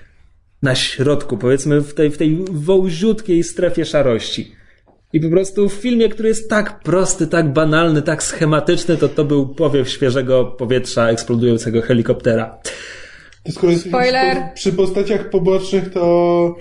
na 0.62 0.74
środku, 0.74 1.37
powiedzmy 1.37 1.81
w 1.81 1.95
tej, 1.95 2.11
w 2.11 2.19
tej 2.19 2.45
wąziutkiej 2.51 3.43
strefie 3.43 3.85
szarości. 3.85 4.53
I 5.12 5.20
po 5.20 5.31
prostu 5.31 5.69
w 5.69 5.73
filmie, 5.73 6.09
który 6.09 6.28
jest 6.28 6.51
tak 6.51 6.81
prosty, 6.81 7.27
tak 7.27 7.53
banalny, 7.53 8.03
tak 8.03 8.23
schematyczny, 8.23 8.97
to 8.97 9.09
to 9.09 9.24
był 9.24 9.49
powiew 9.49 9.89
świeżego 9.89 10.45
powietrza 10.45 11.09
eksplodującego 11.09 11.82
helikoptera. 11.82 12.59
To 13.45 13.53
skoro 13.53 13.73
jesteśmy 13.73 13.99
Spoiler. 13.99 14.37
Przy, 14.37 14.55
przy 14.55 14.73
postaciach 14.73 15.31
pobocznych, 15.31 15.93
to 15.93 16.57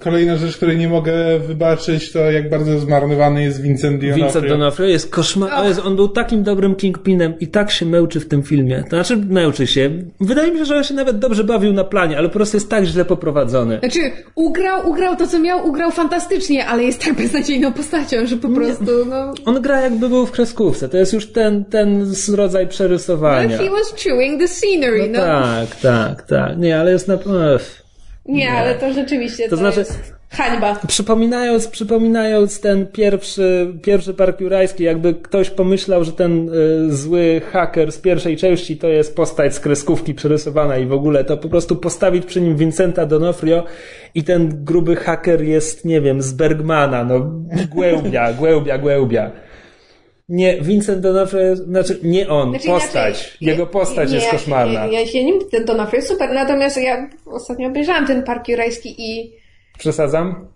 kolejna 0.00 0.36
rzecz, 0.36 0.56
której 0.56 0.76
nie 0.76 0.88
mogę 0.88 1.38
wybaczyć, 1.38 2.12
to 2.12 2.18
jak 2.18 2.50
bardzo 2.50 2.78
zmarnowany 2.78 3.42
jest 3.42 3.62
Vincent 3.62 4.02
D'Onofrio. 4.02 4.14
Vincent 4.14 4.46
D'Onofrio 4.46 4.84
jest 4.84 5.10
koszmar. 5.10 5.66
Jest, 5.66 5.80
on 5.80 5.96
był 5.96 6.08
takim 6.08 6.42
dobrym 6.42 6.74
Kingpinem 6.74 7.34
i 7.40 7.46
tak 7.48 7.70
się 7.70 7.86
męczy 7.86 8.20
w 8.20 8.28
tym 8.28 8.42
filmie. 8.42 8.84
To 8.90 8.96
znaczy, 8.96 9.16
męczy 9.16 9.66
się. 9.66 9.90
Wydaje 10.20 10.52
mi 10.52 10.58
się, 10.58 10.64
że 10.64 10.76
on 10.76 10.84
się 10.84 10.94
nawet 10.94 11.18
dobrze 11.18 11.44
bawił 11.44 11.72
na 11.72 11.84
planie, 11.84 12.18
ale 12.18 12.28
po 12.28 12.34
prostu 12.34 12.56
jest 12.56 12.70
tak 12.70 12.84
źle 12.84 13.04
poprowadzony. 13.04 13.78
Znaczy, 13.78 14.00
ugrał, 14.34 14.88
ugrał 14.90 15.16
to, 15.16 15.26
co 15.26 15.38
miał, 15.38 15.68
ugrał 15.68 15.90
fantastycznie, 15.90 16.66
ale 16.66 16.82
jest 16.82 17.04
tak 17.04 17.14
beznadziejną 17.14 17.72
postacią, 17.72 18.26
że 18.26 18.36
po 18.36 18.48
prostu, 18.48 18.84
no... 19.10 19.34
On 19.44 19.62
gra 19.62 19.80
jakby 19.80 20.08
był 20.08 20.26
w 20.26 20.30
kreskówce. 20.30 20.88
To 20.88 20.96
jest 20.96 21.12
już 21.12 21.26
ten, 21.26 21.64
ten 21.64 22.12
rodzaj 22.34 22.68
przerysowania. 22.68 23.58
He 23.58 23.70
was 23.70 23.94
chewing 24.04 24.40
the 24.40 24.48
scenery, 24.48 25.08
no. 25.12 25.18
Tak, 25.18 25.76
tak, 25.76 26.22
tak. 26.22 26.58
Nie, 26.58 26.80
ale 26.80 26.92
jest 26.92 27.08
na... 27.08 27.14
Ech. 27.54 27.81
Nie, 28.26 28.50
ale 28.50 28.74
to 28.74 28.92
rzeczywiście, 28.92 29.44
to, 29.44 29.50
To 29.50 29.56
znaczy- 29.56 29.78
jest 29.78 30.14
hańba. 30.30 30.76
Przypominając, 30.86 31.68
przypominając 31.68 32.60
ten 32.60 32.86
pierwszy, 32.86 33.74
pierwszy 33.82 34.14
park 34.14 34.40
jurajski, 34.40 34.84
jakby 34.84 35.14
ktoś 35.14 35.50
pomyślał, 35.50 36.04
że 36.04 36.12
ten 36.12 36.48
y, 36.88 36.94
zły 36.96 37.40
haker 37.52 37.92
z 37.92 37.98
pierwszej 37.98 38.36
części 38.36 38.76
to 38.76 38.88
jest 38.88 39.16
postać 39.16 39.54
z 39.54 39.60
kreskówki 39.60 40.14
przerysowana 40.14 40.78
i 40.78 40.86
w 40.86 40.92
ogóle 40.92 41.24
to 41.24 41.36
po 41.36 41.48
prostu 41.48 41.76
postawić 41.76 42.26
przy 42.26 42.40
nim 42.40 42.56
Vincenta 42.56 43.06
D'Onofrio 43.06 43.62
i 44.14 44.24
ten 44.24 44.64
gruby 44.64 44.96
haker 44.96 45.42
jest, 45.42 45.84
nie 45.84 46.00
wiem, 46.00 46.22
z 46.22 46.32
Bergmana, 46.32 47.04
no 47.04 47.20
głębia, 47.74 48.32
głębia, 48.32 48.78
głębia. 48.78 49.30
Nie, 50.28 50.60
Vincent 50.60 51.04
D'Onofrio, 51.04 51.38
jest- 51.38 51.64
znaczy 51.64 51.98
nie 52.02 52.28
on, 52.28 52.50
Znaczy, 52.50 52.66
postać. 52.66 53.14
inaczej, 53.14 53.36
Jego 53.40 53.66
postać 53.66 54.10
nie, 54.10 54.16
jest 54.16 54.30
koszmarna. 54.30 54.86
Ja, 54.86 55.00
ja 55.00 55.06
się 55.06 55.24
nim, 55.24 55.38
ten 55.50 55.64
Donofrio 55.64 55.96
jest 55.96 56.08
super, 56.08 56.30
natomiast 56.34 56.76
ja 56.76 57.10
ostatnio 57.26 57.68
obejrzałam 57.68 58.06
ten 58.06 58.22
Park 58.22 58.48
Jurajski 58.48 58.94
i 58.98 59.32
Przesadzam? 59.78 60.46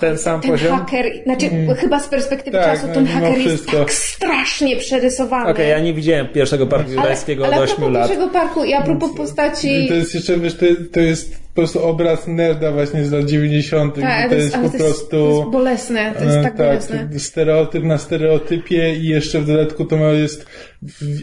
ten 0.00 0.18
sam 0.18 0.40
ten 0.40 0.50
poziom? 0.50 0.78
haker, 0.78 1.06
znaczy 1.24 1.50
chyba 1.76 2.00
z 2.00 2.08
perspektywy 2.08 2.58
Tak, 2.58 2.64
czasu 2.66 2.86
no, 2.88 2.94
ten 2.94 3.06
haker 3.06 3.38
jest 3.38 3.66
tak 3.70 3.92
strasznie 3.92 4.76
przerysowany. 4.76 5.50
Okej, 5.50 5.68
ja 5.70 5.80
nie 5.80 5.94
widziałem 5.94 6.28
pierwszego 6.28 6.66
parku 6.66 6.86
ale, 6.90 6.94
jurajskiego 6.96 7.44
ale 7.46 7.56
od 7.56 7.60
a 7.60 7.64
8 7.64 7.76
propos 7.76 7.94
lat. 7.94 8.08
pierwszego 8.08 8.30
parku 8.32 8.64
i 8.64 8.74
a 8.74 8.82
propos 8.82 9.10
postaci... 9.16 9.88
To 9.88 9.94
jest 9.94 10.14
jeszcze, 10.14 10.36
wiesz, 10.38 10.54
to, 10.56 10.66
to 10.92 11.00
jest 11.00 11.36
po 11.58 11.62
prostu 11.62 11.84
obraz 11.84 12.26
nerda 12.26 12.72
właśnie 12.72 13.04
z 13.04 13.12
lat 13.12 13.24
90. 13.24 14.00
Tak, 14.00 14.28
to 14.30 14.34
jest 14.34 14.52
po 14.54 14.58
to 14.58 14.64
jest, 14.64 14.76
prostu... 14.78 15.10
to 15.10 15.38
jest 15.38 15.50
bolesne, 15.50 16.14
to 16.18 16.24
jest 16.24 16.36
e, 16.36 16.42
tak 16.42 16.56
bolesne. 16.56 17.08
to 17.12 17.18
stereotyp 17.20 17.84
na 17.84 17.98
stereotypie 17.98 18.94
i 18.94 19.06
jeszcze 19.06 19.40
w 19.40 19.46
dodatku 19.46 19.84
to 19.84 19.96
ma 19.96 20.06
jest 20.06 20.46
w, 20.82 21.22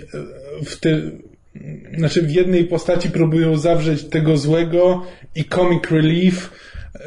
w 0.66 0.80
ty, 0.80 1.12
znaczy 1.98 2.22
w 2.22 2.32
jednej 2.32 2.66
postaci 2.66 3.10
próbują 3.10 3.57
zawrzeć 3.57 4.03
tego 4.03 4.38
złego 4.38 5.06
i 5.36 5.45
comic 5.45 5.84
relief 5.91 6.52
e, 6.95 6.99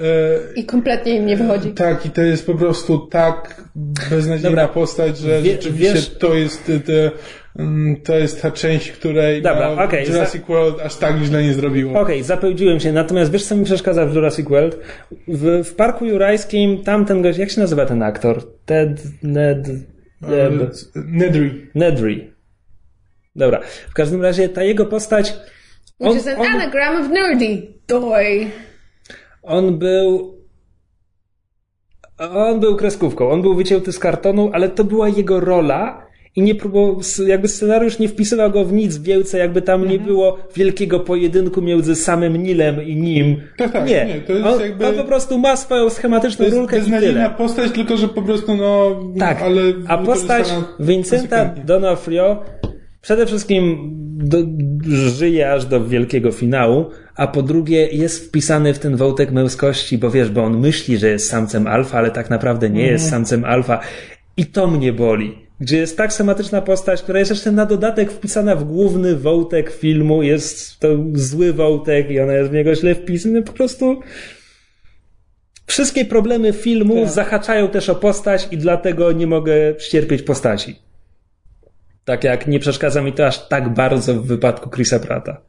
I 0.57 0.65
kompletnie 0.65 1.17
im 1.17 1.27
nie 1.27 1.37
wychodzi. 1.37 1.71
tak, 1.71 2.07
i 2.07 2.11
to 2.11 2.23
jest 2.23 2.47
po 2.47 2.55
prostu 2.55 2.99
tak 2.99 3.63
beznadziejna 4.11 4.51
Dobra. 4.51 4.69
postać, 4.69 5.19
że 5.19 5.43
Wie- 5.43 5.53
rzeczywiście 5.53 5.95
wiesz- 5.95 6.19
to 6.19 6.35
jest 6.35 6.67
te, 6.87 7.11
to 8.05 8.19
jest 8.19 8.43
ta 8.43 8.51
część, 8.51 8.93
której 8.93 9.43
Dobra, 9.43 9.75
no, 9.75 9.85
okej, 9.85 10.07
Jurassic 10.07 10.43
World 10.49 10.81
aż 10.81 10.97
tak 10.97 11.19
źle 11.19 11.43
nie 11.43 11.55
zrobiło. 11.55 12.01
Okej, 12.01 12.23
zapełdziłem 12.23 12.81
się, 12.81 12.93
natomiast 12.93 13.33
wiesz 13.33 13.45
co 13.45 13.57
mi 13.57 13.65
przeszkadza 13.65 14.07
w 14.07 14.15
Jurassic 14.15 14.49
World? 14.49 14.79
W, 15.29 15.65
w 15.65 15.75
Parku 15.75 16.05
Jurajskim 16.05 16.85
tamten 16.85 17.23
gość, 17.23 17.39
jak 17.39 17.51
się 17.51 17.61
nazywa 17.61 17.87
ten 17.87 18.03
aktor? 18.03 18.43
Ted, 18.65 19.03
Ned, 19.23 19.69
E, 20.23 20.51
Ned, 20.51 20.91
Nedry. 20.95 21.71
Nedry. 21.75 22.35
Dobra, 23.37 23.61
w 23.91 23.95
każdym 23.95 24.23
razie 24.23 24.49
ta 24.49 24.63
jego 24.63 24.87
postać, 24.87 25.35
Which 26.01 26.11
on, 26.11 26.17
is 26.17 26.27
an 26.27 26.41
on, 26.41 26.47
anagram 26.47 26.97
of 26.97 27.11
nerdy. 27.11 27.73
Doy. 27.89 28.51
on 29.43 29.79
był 29.79 30.39
on 32.19 32.61
był 32.61 32.77
kreskówką, 32.77 33.31
on 33.31 33.43
był 33.43 33.55
wycięty 33.55 33.93
z 33.93 33.99
kartonu, 33.99 34.51
ale 34.53 34.69
to 34.69 34.85
była 34.85 35.09
jego 35.09 35.41
rola 35.41 36.08
i 36.39 36.43
nie 36.43 36.55
próbował, 36.55 37.01
jakby 37.27 37.49
scenariusz 37.49 37.99
nie 37.99 38.09
wpisywał 38.09 38.51
go 38.51 38.65
w 38.65 38.73
nic 38.73 38.99
wielce, 38.99 39.39
jakby 39.39 39.63
tam 39.63 39.81
Mhm. 39.83 40.01
nie 40.01 40.07
było 40.07 40.39
wielkiego 40.57 41.01
pojedynku 41.01 41.63
między 41.63 41.95
samym 41.97 42.37
Nilem 42.37 42.83
i 42.83 42.97
nim. 42.97 43.37
Tak, 43.57 43.73
tak, 43.73 43.89
nie, 43.89 44.05
nie, 44.07 44.21
to 44.21 44.33
jest 44.33 44.47
on, 44.47 44.61
jakby- 44.61 44.87
on 44.87 44.95
po 44.95 45.05
prostu 45.05 45.39
ma 45.39 45.57
swoją 45.57 45.85
To 45.85 45.91
schematyczną 45.91 46.45
jest 46.45 46.57
rulkę 46.57 46.77
i 46.77 46.81
beznadziejna 46.81 47.25
tyle. 47.25 47.35
postać, 47.39 47.73
tylko 47.73 47.97
że 47.97 48.09
po 48.09 48.23
prostu 48.23 48.55
no... 48.57 48.97
Tak, 49.19 49.43
ale 49.43 49.61
a 49.89 49.99
postać 49.99 50.49
Vincenta. 50.81 51.55
D'Onofrio 51.67 52.37
przede 53.01 53.27
wszystkim 53.27 53.79
do, 54.21 54.39
żyje 54.89 55.53
aż 55.53 55.65
do 55.67 55.85
wielkiego 55.85 56.33
finału, 56.33 56.87
a 57.17 57.27
po 57.27 57.43
drugie 57.43 57.87
jest 57.87 58.29
wpisany 58.29 58.75
w 58.75 58.79
ten 58.79 58.97
wątek 58.97 59.31
męskości, 59.33 59.99
bo 59.99 60.11
wiesz, 60.11 60.31
bo 60.31 60.43
on 60.45 60.59
myśli, 60.61 60.99
że 60.99 61.09
jest 61.09 61.29
samcem 61.29 61.67
alfa, 61.67 61.99
ale 61.99 62.11
tak 62.11 62.31
naprawdę 62.31 62.71
nie 62.71 62.87
jest 62.87 63.11
samcem 63.11 63.45
alfa 63.45 63.81
i 64.37 64.47
to 64.47 64.67
mnie 64.67 64.93
boli. 64.93 65.48
Gdzie 65.61 65.79
jest 65.79 65.97
tak 65.97 66.13
schematyczna 66.13 66.63
postać, 66.63 67.03
która 67.03 67.19
jest 67.19 67.31
jeszcze 67.31 67.53
na 67.53 67.67
dodatek 67.67 68.13
wpisana 68.13 68.57
w 68.57 68.65
główny 68.65 69.17
wątek 69.17 69.71
filmu, 69.71 70.23
jest 70.23 70.81
to 70.81 70.89
zły 71.13 71.53
wątek 71.53 72.11
i 72.11 72.21
ona 72.21 72.33
jest 72.33 72.51
w 72.51 72.55
niego 72.55 72.75
źle 72.75 72.95
wpisana, 72.95 73.43
po 73.43 73.53
prostu 73.53 74.01
wszystkie 75.67 76.05
problemy 76.05 76.53
filmu 76.53 77.05
Tak. 77.05 77.13
zahaczają 77.13 77.69
też 77.69 77.89
o 77.89 77.95
postać 77.95 78.49
i 78.51 78.59
dlatego 78.59 79.13
nie 79.13 79.27
mogę 79.27 79.55
ścierpieć 79.79 80.23
postaci. 80.23 80.77
Tak 82.05 82.25
jak 82.25 82.47
nie 82.47 82.61
przeszkadza 82.61 83.03
mi 83.03 83.13
to 83.13 83.27
aż 83.27 83.49
tak 83.49 83.75
bardzo 83.75 84.15
w 84.15 84.27
wypadku 84.27 84.71
Chrisa 84.71 84.99
Prata. 84.99 85.48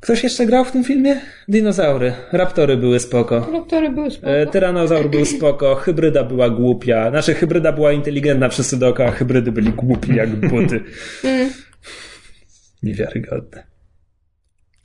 Ktoś 0.00 0.24
jeszcze 0.24 0.46
grał 0.46 0.64
w 0.64 0.72
tym 0.72 0.84
filmie? 0.84 1.20
Dinozaury. 1.48 2.12
Raptory 2.32 2.76
były 2.76 3.00
spoko. 3.00 3.40
Doktory 3.52 3.90
były 3.90 4.10
spoko. 4.10 4.32
E, 4.32 4.46
Tyranozaur 4.46 5.10
był 5.10 5.24
spoko, 5.24 5.74
hybryda 5.74 6.24
była 6.24 6.50
głupia. 6.50 7.10
Znaczy, 7.10 7.34
hybryda 7.34 7.72
była 7.72 7.92
inteligentna 7.92 8.48
wszyscy 8.48 8.78
dookoła, 8.78 9.10
hybrydy 9.10 9.52
byli 9.52 9.72
głupi 9.72 10.14
jak 10.14 10.30
buty. 10.30 10.80
Niewiarygodne. 12.82 13.62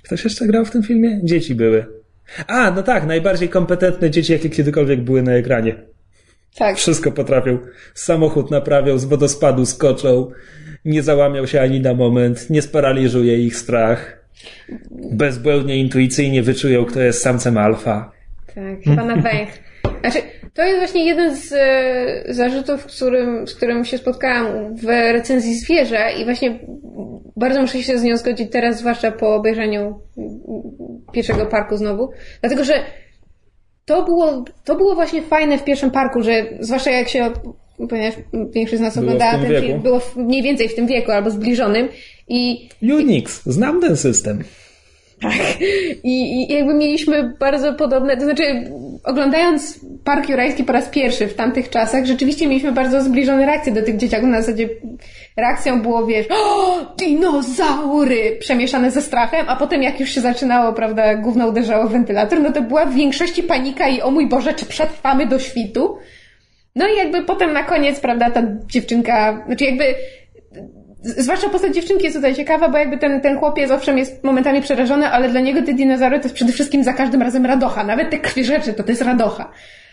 Ktoś 0.04 0.24
jeszcze 0.24 0.48
grał 0.48 0.66
w 0.66 0.72
tym 0.72 0.84
filmie? 0.84 1.20
Dzieci 1.24 1.56
były. 1.56 1.86
A, 2.48 2.72
no 2.72 2.84
tak, 2.84 3.06
najbardziej 3.06 3.50
kompetentne 3.50 4.12
dzieci, 4.12 4.34
jakie 4.34 4.50
kiedykolwiek 4.50 5.02
były 5.02 5.22
na 5.22 5.32
ekranie. 5.32 5.76
Tak. 6.56 6.78
Wszystko 6.78 7.12
potrafią. 7.12 7.58
Samochód 7.94 8.52
naprawiał, 8.52 8.98
z 8.98 9.06
wodospadu 9.06 9.66
skoczą, 9.66 10.32
nie 10.86 11.04
załamiał 11.04 11.48
się 11.48 11.62
ani 11.62 11.80
na 11.80 11.94
moment, 11.94 12.50
nie 12.50 12.62
sparaliżuje 12.62 13.38
ich 13.38 13.58
strach. 13.58 14.25
Bezbłędnie, 14.92 15.78
intuicyjnie 15.78 16.44
wyczują, 16.44 16.86
kto 16.86 17.02
jest 17.02 17.22
samcem 17.22 17.58
alfa. 17.58 18.12
Tak, 18.56 18.84
chyba 18.84 19.06
na 19.06 19.16
węch. 19.16 19.50
Znaczy, 20.02 20.20
to 20.54 20.64
jest 20.64 20.80
właśnie 20.80 21.06
jeden 21.06 21.36
z 21.36 21.54
e, 21.54 22.34
zarzutów, 22.34 22.86
którym, 22.86 23.48
z 23.48 23.56
którym 23.56 23.86
się 23.86 23.98
spotkałam 23.98 24.76
w 24.76 24.86
recenzji 24.86 25.56
zwierzę 25.56 26.10
i 26.20 26.26
właśnie 26.26 26.60
bardzo 27.36 27.62
muszę 27.62 27.84
się 27.84 27.98
z 27.98 28.04
nią 28.04 28.18
zgodzić 28.18 28.52
teraz, 28.52 28.80
zwłaszcza 28.80 29.12
po 29.12 29.36
obejrzeniu 29.36 30.00
pierwszego 31.14 31.46
parku 31.46 31.78
znowu. 31.78 32.12
Dlatego, 32.42 32.64
że 32.64 32.74
to 33.86 34.04
było, 34.04 34.46
to 34.64 34.76
było 34.76 34.96
właśnie 34.96 35.22
fajne 35.22 35.58
w 35.58 35.64
pierwszym 35.64 35.92
parku, 35.92 36.22
że 36.22 36.46
zwłaszcza 36.60 36.92
jak 36.92 37.08
się, 37.08 37.32
ponieważ 37.90 38.14
większość 38.54 38.78
z 38.78 38.82
nas 38.82 38.94
Było 38.94 39.06
oglądała 39.06 39.32
ten 39.32 39.52
wieku. 39.52 39.68
film, 39.68 39.80
było 39.82 40.02
mniej 40.16 40.44
więcej 40.44 40.70
w 40.70 40.76
tym 40.76 40.88
wieku 40.88 41.12
albo 41.12 41.30
zbliżonym 41.30 41.88
i 42.28 42.70
Unix, 42.82 43.42
znam 43.46 43.82
ten 43.82 43.98
system. 43.98 44.44
Tak. 45.22 45.34
I, 46.04 46.44
I 46.52 46.54
jakby 46.54 46.74
mieliśmy 46.74 47.34
bardzo 47.40 47.74
podobne, 47.74 48.18
to 48.18 48.24
znaczy 48.24 48.44
oglądając 49.04 49.80
Park 50.04 50.30
Jurajski 50.30 50.64
po 50.64 50.74
raz 50.74 50.90
pierwszy 50.90 51.28
w 51.28 51.34
tamtych 51.34 51.70
czasach, 51.70 52.06
rzeczywiście 52.06 52.48
mieliśmy 52.48 52.72
bardzo 52.72 53.02
zbliżone 53.04 53.46
reakcje 53.46 53.74
do 53.74 53.82
tych 53.82 53.98
dzieciaków. 53.98 54.30
Na 54.30 54.42
zasadzie 54.42 54.70
reakcją 55.38 55.82
było, 55.82 56.06
wiesz, 56.06 56.26
o, 56.30 56.78
dinozaury! 56.98 58.38
Przemieszane 58.40 58.92
ze 58.92 59.02
strachem, 59.02 59.46
a 59.50 59.56
potem 59.56 59.84
jak 59.84 60.00
już 60.00 60.10
się 60.10 60.22
zaczynało, 60.22 60.74
prawda, 60.74 61.16
gówno 61.16 61.48
uderzało 61.48 61.88
w 61.88 61.92
wentylator, 61.92 62.40
no 62.42 62.52
to 62.52 62.62
była 62.62 62.86
w 62.86 62.96
większości 62.96 63.44
panika 63.44 63.88
i 63.88 64.02
o 64.02 64.12
mój 64.12 64.28
Boże, 64.30 64.54
czy 64.54 64.66
przetrwamy 64.66 65.26
do 65.28 65.40
świtu? 65.40 65.98
No 66.76 66.88
i 66.88 66.98
jakby 66.98 67.24
potem 67.24 67.54
na 67.54 67.64
koniec, 67.64 68.00
prawda, 68.00 68.32
ta 68.32 68.42
dziewczynka, 68.68 69.44
znaczy 69.46 69.64
jakby 69.64 69.96
zwłaszcza 71.02 71.50
postać 71.50 71.76
dziewczynki 71.76 72.04
jest 72.04 72.16
tutaj 72.16 72.36
ciekawa, 72.36 72.70
bo 72.70 72.78
jakby 72.78 72.98
ten, 72.98 73.22
ten 73.22 73.40
chłopiec 73.40 73.72
owszem 73.72 73.98
jest 73.98 74.24
momentami 74.24 74.62
przerażony, 74.62 75.08
ale 75.08 75.30
dla 75.30 75.40
niego 75.40 75.62
te 75.62 75.74
dinozaury 75.74 76.20
to 76.20 76.24
jest 76.24 76.36
przede 76.36 76.54
wszystkim 76.54 76.84
za 76.84 76.94
każdym 76.94 77.22
razem 77.22 77.46
radocha. 77.46 77.84
Nawet 77.84 78.10
te 78.10 78.20
krwi 78.20 78.46
rzeczy 78.46 78.74
to 78.74 78.84
to 78.84 78.90
jest 78.90 79.02
radocha. 79.02 79.52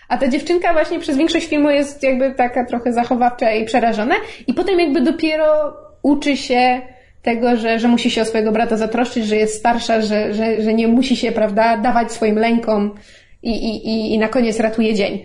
A 0.09 0.19
ta 0.19 0.29
dziewczynka 0.29 0.73
właśnie 0.73 0.99
przez 0.99 1.17
większość 1.17 1.49
filmu 1.49 1.71
jest 1.71 2.03
jakby 2.03 2.35
taka 2.35 2.65
trochę 2.65 2.93
zachowawcza 2.93 3.53
i 3.53 3.65
przerażona 3.65 4.15
i 4.47 4.55
potem 4.55 4.81
jakby 4.81 5.01
dopiero 5.01 5.77
uczy 6.03 6.37
się 6.37 6.81
tego, 7.23 7.57
że, 7.57 7.79
że 7.79 7.89
musi 7.89 8.11
się 8.11 8.23
o 8.23 8.25
swojego 8.25 8.53
brata 8.53 8.77
zatroszczyć, 8.77 9.27
że 9.27 9.37
jest 9.37 9.59
starsza, 9.59 10.01
że, 10.01 10.35
że, 10.35 10.63
że 10.63 10.75
nie 10.75 10.89
musi 10.89 11.17
się, 11.17 11.33
prawda, 11.33 11.77
dawać 11.77 12.13
swoim 12.13 12.37
lękom 12.37 12.95
i, 13.43 13.51
i, 13.51 13.89
i, 13.89 14.15
i 14.15 14.19
na 14.19 14.29
koniec 14.29 14.61
ratuje 14.61 14.95
dzień. 14.95 15.25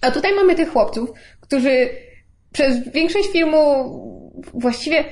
A 0.00 0.10
tutaj 0.10 0.34
mamy 0.34 0.54
tych 0.54 0.72
chłopców, 0.72 1.12
którzy 1.40 1.88
przez 2.52 2.88
większość 2.88 3.28
filmu 3.28 3.58
właściwie 4.54 5.04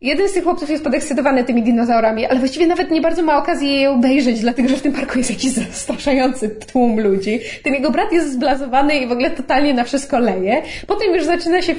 jeden 0.00 0.28
z 0.28 0.32
tych 0.32 0.44
chłopców 0.44 0.70
jest 0.70 0.84
podekscytowany 0.84 1.44
tymi 1.44 1.62
dinozaurami, 1.62 2.26
ale 2.26 2.38
właściwie 2.38 2.66
nawet 2.66 2.90
nie 2.90 3.00
bardzo 3.00 3.22
ma 3.22 3.38
okazji 3.38 3.80
je 3.80 3.90
obejrzeć, 3.90 4.40
dlatego 4.40 4.68
że 4.68 4.76
w 4.76 4.82
tym 4.82 4.92
parku 4.92 5.18
jest 5.18 5.30
jakiś 5.30 5.50
zastraszający 5.50 6.48
tłum 6.48 7.00
ludzi. 7.00 7.40
Ten 7.62 7.74
jego 7.74 7.90
brat 7.90 8.12
jest 8.12 8.32
zblazowany 8.32 8.98
i 8.98 9.06
w 9.06 9.12
ogóle 9.12 9.30
totalnie 9.30 9.74
na 9.74 9.84
wszystko 9.84 10.18
leje. 10.18 10.62
Potem 10.86 11.14
już 11.14 11.24
zaczyna 11.24 11.62
się, 11.62 11.74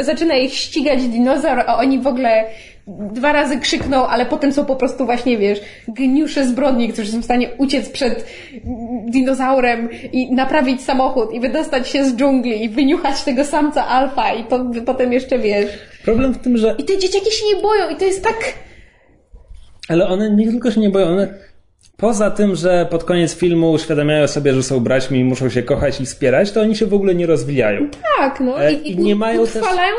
zaczyna 0.00 0.36
ich 0.36 0.54
ścigać 0.54 1.02
dinozaur, 1.08 1.60
a 1.66 1.76
oni 1.76 1.98
w 1.98 2.06
ogóle 2.06 2.44
dwa 2.88 3.32
razy 3.32 3.58
krzykną, 3.58 4.06
ale 4.06 4.26
potem 4.26 4.52
są 4.52 4.64
po 4.64 4.76
prostu 4.76 5.06
właśnie, 5.06 5.38
wiesz, 5.38 5.60
geniusze 5.88 6.46
zbrodni, 6.46 6.88
którzy 6.88 7.12
są 7.12 7.20
w 7.20 7.24
stanie 7.24 7.48
uciec 7.58 7.88
przed 7.88 8.26
dinozaurem 9.06 9.88
i 10.12 10.34
naprawić 10.34 10.82
samochód 10.82 11.32
i 11.32 11.40
wydostać 11.40 11.88
się 11.88 12.04
z 12.04 12.16
dżungli 12.16 12.64
i 12.64 12.68
wyniuchać 12.68 13.22
tego 13.22 13.44
samca 13.44 13.86
alfa 13.86 14.32
i 14.32 14.44
po, 14.44 14.64
potem 14.86 15.12
jeszcze, 15.12 15.38
wiesz... 15.38 15.66
Problem 16.04 16.34
w 16.34 16.38
tym, 16.38 16.56
że... 16.56 16.74
I 16.78 16.84
te 16.84 16.98
dzieciaki 16.98 17.32
się 17.32 17.46
nie 17.54 17.62
boją 17.62 17.88
i 17.90 17.96
to 17.96 18.04
jest 18.04 18.24
tak... 18.24 18.54
Ale 19.88 20.08
one 20.08 20.30
nie 20.30 20.46
tylko 20.46 20.70
się 20.70 20.80
nie 20.80 20.90
boją, 20.90 21.06
one 21.06 21.34
Poza 22.00 22.30
tym, 22.30 22.54
że 22.54 22.86
pod 22.90 23.04
koniec 23.04 23.34
filmu 23.34 23.70
uświadamiają 23.70 24.26
sobie, 24.26 24.52
że 24.52 24.62
są 24.62 24.80
braćmi 24.80 25.18
i 25.18 25.24
muszą 25.24 25.48
się 25.48 25.62
kochać 25.62 26.00
i 26.00 26.06
wspierać, 26.06 26.52
to 26.52 26.60
oni 26.60 26.76
się 26.76 26.86
w 26.86 26.94
ogóle 26.94 27.14
nie 27.14 27.26
rozwijają. 27.26 27.88
Tak, 28.18 28.40
no. 28.40 28.62
E, 28.62 28.72
I, 28.72 28.92
i 28.92 28.98
nie 28.98 29.16
mają 29.16 29.44
też... 29.44 29.52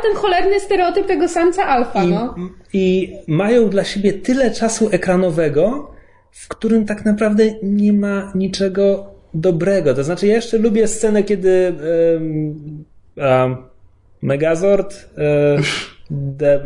ten 0.04 0.16
cholerny 0.16 0.60
stereotyp 0.60 1.08
tego 1.08 1.28
samca 1.28 1.64
alfa, 1.64 2.04
I, 2.04 2.08
no. 2.08 2.36
I 2.74 3.14
mają 3.28 3.70
dla 3.70 3.84
siebie 3.84 4.14
tyle 4.14 4.52
czasu 4.52 4.90
ekranowego, 4.92 5.92
w 6.32 6.48
którym 6.48 6.86
tak 6.86 7.06
naprawdę 7.06 7.44
nie 7.64 7.94
ma 7.94 8.32
niczego 8.36 9.06
dobrego. 9.34 9.94
To 9.94 10.04
znaczy, 10.04 10.28
ja 10.28 10.36
jeszcze 10.36 10.58
lubię 10.58 10.88
scenę, 10.88 11.24
kiedy 11.24 11.74
um, 12.14 12.84
um, 13.18 13.58
Megazord, 14.22 15.10
um, 15.18 15.64
de, 16.12 16.64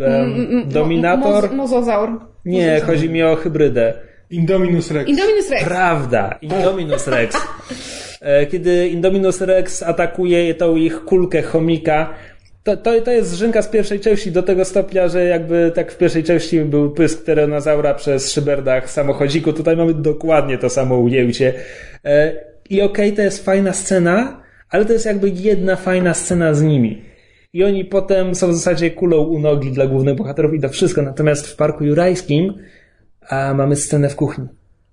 Dominator... 0.65 1.49
Mo, 1.49 1.55
mozozaur. 1.55 2.09
Nie, 2.45 2.67
mozozaur. 2.67 2.85
chodzi 2.85 3.09
mi 3.09 3.23
o 3.23 3.35
hybrydę. 3.35 4.12
Indominus 4.33 4.91
Rex. 4.91 5.09
Indominus 5.09 5.49
Rex. 5.49 5.63
Prawda, 5.63 6.37
Indominus 6.41 7.07
Rex. 7.07 7.37
E, 8.23 8.45
kiedy 8.45 8.87
Indominus 8.87 9.41
Rex 9.41 9.83
atakuje 9.83 10.53
tą 10.53 10.75
ich 10.75 11.05
kulkę 11.05 11.41
chomika, 11.41 12.13
to, 12.63 12.77
to, 12.77 13.01
to 13.01 13.11
jest 13.11 13.33
Rzynka 13.33 13.61
z 13.61 13.67
pierwszej 13.67 13.99
części 13.99 14.31
do 14.31 14.43
tego 14.43 14.65
stopnia, 14.65 15.07
że 15.07 15.25
jakby 15.25 15.71
tak 15.75 15.91
w 15.91 15.97
pierwszej 15.97 16.23
części 16.23 16.61
był 16.61 16.91
pysk 16.91 17.25
terenozaura 17.25 17.93
przez 17.93 18.31
szyberdach 18.31 18.89
samochodziku. 18.89 19.53
Tutaj 19.53 19.77
mamy 19.77 19.93
dokładnie 19.93 20.57
to 20.57 20.69
samo 20.69 20.97
ujęcie. 20.97 21.53
E, 22.05 22.33
I 22.69 22.81
okej, 22.81 23.05
okay, 23.05 23.15
to 23.15 23.21
jest 23.21 23.45
fajna 23.45 23.73
scena, 23.73 24.41
ale 24.69 24.85
to 24.85 24.93
jest 24.93 25.05
jakby 25.05 25.29
jedna 25.29 25.75
fajna 25.75 26.13
scena 26.13 26.53
z 26.53 26.61
nimi. 26.61 27.01
I 27.53 27.63
oni 27.63 27.85
potem 27.85 28.35
są 28.35 28.47
w 28.47 28.55
zasadzie 28.55 28.91
kulą 28.91 29.17
u 29.17 29.39
nogi 29.39 29.71
dla 29.71 29.87
głównych 29.87 30.15
bohaterów 30.15 30.53
i 30.53 30.59
to 30.59 30.69
wszystko. 30.69 31.01
Natomiast 31.01 31.47
w 31.47 31.55
Parku 31.55 31.83
Jurajskim 31.83 32.53
a 33.29 33.53
mamy 33.53 33.75
scenę 33.75 34.09
w 34.09 34.15
kuchni. 34.15 34.47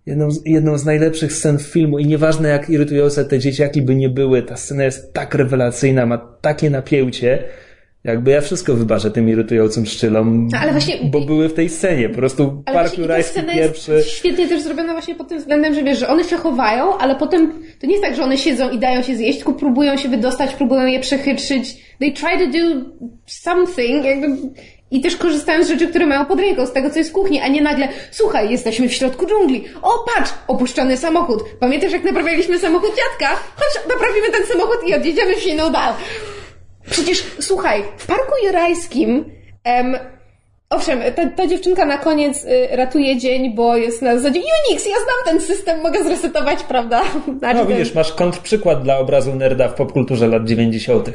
Jedną 0.07 0.31
z, 0.31 0.47
jedną 0.47 0.79
z 0.79 0.85
najlepszych 0.85 1.33
scen 1.33 1.59
w 1.59 1.63
filmu 1.63 1.99
i 1.99 2.07
nieważne 2.07 2.49
jak 2.49 2.71
irytujące 2.71 3.25
te 3.25 3.39
dzieciaki 3.39 3.83
by 3.83 3.95
nie 3.95 4.09
były, 4.09 4.43
ta 4.43 4.57
scena 4.57 4.85
jest 4.85 5.13
tak 5.13 5.35
rewelacyjna, 5.35 6.07
ma 6.07 6.19
takie 6.41 6.71
napięcie, 6.71 7.45
jakby 8.05 8.31
ja 8.31 8.41
wszystko 8.41 8.75
wybaczę 8.75 9.11
tym 9.11 9.29
irytującym 9.29 9.87
szczylom, 9.87 10.49
no, 10.53 10.73
właśnie, 10.73 10.99
bo 11.05 11.21
były 11.21 11.49
w 11.49 11.55
tej 11.55 11.69
scenie, 11.69 12.09
po 12.09 12.15
prostu 12.15 12.63
Park 12.73 12.99
Jurajski 12.99 13.43
pierwszy. 13.43 13.93
Jest 13.93 14.09
świetnie 14.09 14.49
też 14.49 14.63
zrobiona 14.63 14.93
właśnie 14.93 15.15
pod 15.15 15.29
tym 15.29 15.39
względem, 15.39 15.75
że 15.75 15.83
wiesz, 15.83 15.99
że 15.99 16.09
one 16.09 16.25
się 16.25 16.37
chowają, 16.37 16.99
ale 16.99 17.17
potem 17.17 17.53
to 17.81 17.87
nie 17.87 17.93
jest 17.93 18.05
tak, 18.05 18.17
że 18.17 18.23
one 18.23 18.39
siedzą 18.39 18.71
i 18.71 18.79
dają 18.79 19.03
się 19.03 19.17
zjeść, 19.17 19.39
tylko 19.39 19.53
próbują 19.53 19.97
się 19.97 20.09
wydostać, 20.09 20.55
próbują 20.55 20.87
je 20.87 21.01
przechytrzyć. 21.01 21.77
They 21.99 22.13
try 22.13 22.39
to 22.39 22.59
do 22.59 22.91
something, 23.27 24.05
jakby 24.05 24.27
i 24.91 25.01
też 25.01 25.17
korzystają 25.17 25.65
z 25.65 25.69
rzeczy, 25.69 25.89
które 25.89 26.07
mają 26.07 26.27
pod 26.27 26.41
ręką, 26.41 26.67
z 26.67 26.73
tego, 26.73 26.91
co 26.91 26.99
jest 26.99 27.11
w 27.11 27.13
kuchni, 27.13 27.41
a 27.41 27.49
nie 27.49 27.63
nagle, 27.63 27.89
słuchaj, 28.11 28.51
jesteśmy 28.51 28.89
w 28.89 28.95
środku 28.95 29.27
dżungli. 29.27 29.65
O, 29.83 30.05
patrz, 30.15 30.33
opuszczony 30.47 30.97
samochód. 30.97 31.45
Pamiętasz, 31.61 31.93
jak 31.93 32.05
naprawialiśmy 32.05 32.59
samochód 32.59 32.91
dziadka? 32.91 33.37
Chodź, 33.57 33.89
naprawimy 33.89 34.31
ten 34.31 34.47
samochód 34.47 34.89
i 34.89 34.95
odjedziemy 34.95 35.37
w 35.37 35.47
inną 35.47 35.71
dal. 35.71 35.95
Przecież, 36.91 37.27
słuchaj, 37.41 37.85
w 37.97 38.07
Parku 38.07 38.33
Jurajskim 38.47 39.25
em, 39.65 39.99
Owszem, 40.75 41.01
ta, 41.17 41.27
ta 41.27 41.47
dziewczynka 41.47 41.85
na 41.85 41.99
koniec 41.99 42.45
y, 42.45 42.77
ratuje 42.77 43.17
dzień, 43.17 43.55
bo 43.55 43.77
jest 43.77 44.03
na 44.03 44.17
zasadzie 44.17 44.41
Unix, 44.41 44.87
ja 44.87 44.97
znam 44.97 45.25
ten 45.25 45.41
system, 45.41 45.81
mogę 45.81 46.05
zresetować, 46.05 46.63
prawda? 46.63 47.03
Znaczy 47.39 47.59
no 47.59 47.67
widzisz, 47.67 47.89
ten... 47.89 47.99
masz 47.99 48.13
kontrprzykład 48.13 48.83
dla 48.83 48.99
obrazu 48.99 49.35
nerda 49.35 49.69
w 49.69 49.75
popkulturze 49.75 50.27
lat 50.27 50.45
90. 50.45 51.11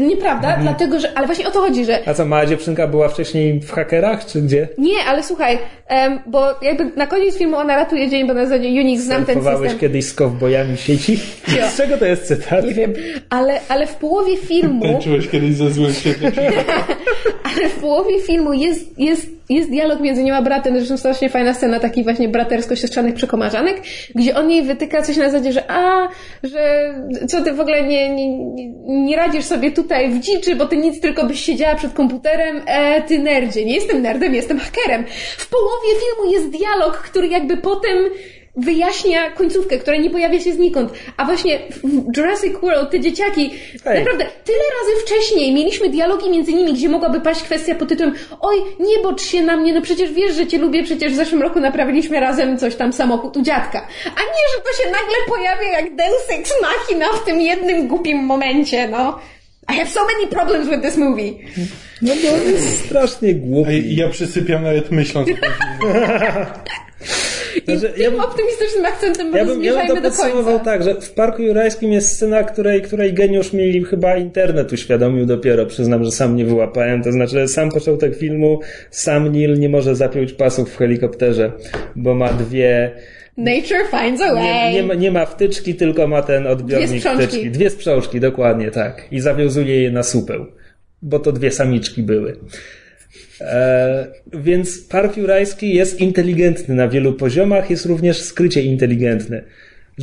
nieprawda, 0.00 0.48
mhm. 0.48 0.62
dlatego, 0.62 1.00
że, 1.00 1.12
ale 1.14 1.26
właśnie 1.26 1.48
o 1.48 1.50
to 1.50 1.60
chodzi, 1.60 1.84
że... 1.84 2.08
A 2.08 2.14
co, 2.14 2.24
mała 2.24 2.46
dziewczynka 2.46 2.86
była 2.86 3.08
wcześniej 3.08 3.60
w 3.60 3.70
hakerach, 3.70 4.26
czy 4.26 4.42
gdzie? 4.42 4.68
Nie, 4.78 5.04
ale 5.08 5.22
słuchaj, 5.22 5.58
um, 5.90 6.20
bo 6.26 6.44
jakby 6.62 6.84
na 6.96 7.06
koniec 7.06 7.38
filmu 7.38 7.56
ona 7.56 7.76
ratuje 7.76 8.08
dzień, 8.08 8.26
bo 8.26 8.34
na 8.34 8.46
zasadzie 8.46 8.68
Unix, 8.68 9.02
znam 9.02 9.24
ten 9.24 9.44
system. 9.44 9.78
kiedyś 9.78 10.04
z 10.04 10.14
kowbojami 10.14 10.76
sieci? 10.76 11.16
Z 11.72 11.76
czego 11.76 11.98
to 11.98 12.04
jest 12.04 12.26
cytat? 12.26 12.64
Nie 12.64 12.74
wiem, 12.74 12.92
ale, 13.30 13.60
ale 13.68 13.86
w 13.86 13.94
połowie 13.94 14.36
filmu... 14.36 14.82
Tańczyłeś 14.82 15.28
kiedyś 15.28 15.54
ze 15.54 15.70
złym 15.70 15.92
świetnie. 16.00 16.32
ale 17.44 17.68
w 17.68 17.74
połowie 17.74 18.20
filmu 18.20 18.52
jest 18.52 18.99
jest, 19.00 19.26
jest 19.48 19.70
dialog 19.70 20.00
między 20.00 20.22
nią 20.22 20.34
a 20.34 20.42
bratem, 20.42 20.76
zresztą 20.76 20.96
strasznie 20.96 21.28
fajna 21.28 21.54
scena 21.54 21.80
takich 21.80 22.04
właśnie 22.04 22.28
bratersko-siostrzanych 22.28 23.14
przekomarzanek, 23.14 23.82
gdzie 24.14 24.36
on 24.36 24.50
jej 24.50 24.62
wytyka 24.62 25.02
coś 25.02 25.16
na 25.16 25.30
zasadzie, 25.30 25.52
że 25.52 25.70
a, 25.70 26.08
że 26.42 26.94
co 27.28 27.42
ty 27.42 27.52
w 27.52 27.60
ogóle 27.60 27.82
nie, 27.82 28.14
nie, 28.14 28.28
nie 28.86 29.16
radzisz 29.16 29.44
sobie 29.44 29.72
tutaj 29.72 30.10
w 30.10 30.20
dziczy, 30.20 30.56
bo 30.56 30.66
ty 30.66 30.76
nic 30.76 31.00
tylko 31.00 31.26
byś 31.26 31.40
siedziała 31.40 31.74
przed 31.74 31.92
komputerem, 31.92 32.62
e, 32.66 33.02
ty 33.02 33.18
nerdzie. 33.18 33.64
Nie 33.64 33.74
jestem 33.74 34.02
nerdem, 34.02 34.34
jestem 34.34 34.58
hakerem. 34.58 35.04
W 35.38 35.48
połowie 35.48 35.88
filmu 36.00 36.32
jest 36.32 36.50
dialog, 36.50 36.96
który 36.96 37.28
jakby 37.28 37.56
potem 37.56 37.96
wyjaśnia 38.56 39.30
końcówkę, 39.30 39.78
która 39.78 39.96
nie 39.96 40.10
pojawia 40.10 40.40
się 40.40 40.52
znikąd. 40.52 40.92
A 41.16 41.24
właśnie 41.24 41.58
w 41.84 42.16
Jurassic 42.16 42.52
World 42.62 42.90
te 42.90 43.00
dzieciaki, 43.00 43.50
Hej. 43.84 43.98
naprawdę 43.98 44.24
tyle 44.44 44.58
razy 44.80 45.04
wcześniej 45.06 45.54
mieliśmy 45.54 45.88
dialogi 45.88 46.30
między 46.30 46.52
nimi, 46.52 46.74
gdzie 46.74 46.88
mogłaby 46.88 47.20
paść 47.20 47.42
kwestia 47.42 47.74
pod 47.74 47.88
tytułem 47.88 48.14
oj, 48.40 48.56
nie 48.80 49.02
bocz 49.02 49.22
się 49.22 49.42
na 49.42 49.56
mnie, 49.56 49.74
no 49.74 49.82
przecież 49.82 50.12
wiesz, 50.12 50.34
że 50.34 50.46
cię 50.46 50.58
lubię, 50.58 50.84
przecież 50.84 51.12
w 51.12 51.16
zeszłym 51.16 51.42
roku 51.42 51.60
naprawiliśmy 51.60 52.20
razem 52.20 52.58
coś 52.58 52.76
tam 52.76 52.92
samochód 52.92 53.36
u 53.36 53.42
dziadka. 53.42 53.86
A 54.04 54.20
nie, 54.20 54.44
że 54.56 54.62
to 54.62 54.82
się 54.82 54.90
nagle 54.90 55.16
pojawia 55.28 55.72
jak 55.72 55.96
Deus 55.96 56.30
Ex 56.30 56.52
Machina 56.62 57.06
w 57.12 57.24
tym 57.24 57.40
jednym 57.40 57.88
głupim 57.88 58.18
momencie, 58.18 58.88
no. 58.88 59.18
I 59.68 59.72
have 59.72 59.88
so 59.88 60.00
many 60.06 60.26
problems 60.26 60.68
with 60.68 60.82
this 60.82 60.96
movie. 60.96 61.32
No 62.02 62.12
to 62.14 62.36
jest 62.36 62.84
strasznie 62.84 63.34
głupi. 63.34 63.96
Ja 63.96 64.08
przysypiam 64.08 64.62
nawet 64.62 64.90
myśląc 64.90 65.28
o 65.28 65.32
I 67.56 67.62
znaczy, 67.64 67.94
tym 67.94 68.02
ja 68.02 68.10
bym, 68.10 68.20
optymistycznym 68.20 68.86
akcentem 68.86 69.32
ja 69.36 69.44
bym, 69.44 69.64
ja 69.64 69.74
bym 69.74 69.86
to 69.86 69.94
do 69.94 70.02
podsumował 70.02 70.60
tak, 70.60 70.82
że 70.82 70.94
w 70.94 71.10
Parku 71.10 71.42
Jurajskim 71.42 71.92
jest 71.92 72.12
scena, 72.12 72.42
której, 72.42 72.82
której 72.82 73.12
geniusz 73.12 73.52
mieli 73.52 73.84
chyba 73.84 74.16
internet 74.16 74.72
uświadomił 74.72 75.26
dopiero. 75.26 75.66
Przyznam, 75.66 76.04
że 76.04 76.10
sam 76.10 76.36
nie 76.36 76.44
wyłapałem. 76.44 77.02
To 77.02 77.12
znaczy, 77.12 77.48
sam 77.48 77.70
początek 77.70 78.16
filmu, 78.16 78.60
sam 78.90 79.32
Neil 79.32 79.58
nie 79.58 79.68
może 79.68 79.96
zapiąć 79.96 80.32
pasów 80.32 80.70
w 80.72 80.76
helikopterze, 80.76 81.52
bo 81.96 82.14
ma 82.14 82.32
dwie 82.32 82.96
Nature 83.44 83.84
finds 83.90 84.22
a 84.22 84.34
way. 84.34 84.44
Nie, 84.44 84.72
nie, 84.72 84.82
ma, 84.82 84.94
nie 84.94 85.10
ma 85.10 85.26
wtyczki, 85.26 85.74
tylko 85.74 86.06
ma 86.06 86.22
ten 86.22 86.46
odbiornik 86.46 87.02
dwie 87.02 87.14
wtyczki. 87.14 87.50
Dwie 87.50 87.70
sprzączki, 87.70 88.20
dokładnie 88.20 88.70
tak. 88.70 89.06
I 89.10 89.20
zawiązuje 89.20 89.82
je 89.82 89.90
na 89.90 90.02
supeł, 90.02 90.46
bo 91.02 91.18
to 91.18 91.32
dwie 91.32 91.50
samiczki 91.50 92.02
były. 92.02 92.36
E, 93.40 94.06
więc 94.32 94.78
Park 94.88 95.16
Jurajski 95.16 95.74
jest 95.74 96.00
inteligentny 96.00 96.74
na 96.74 96.88
wielu 96.88 97.12
poziomach, 97.12 97.70
jest 97.70 97.86
również 97.86 98.22
skrycie 98.22 98.62
inteligentny. 98.62 99.44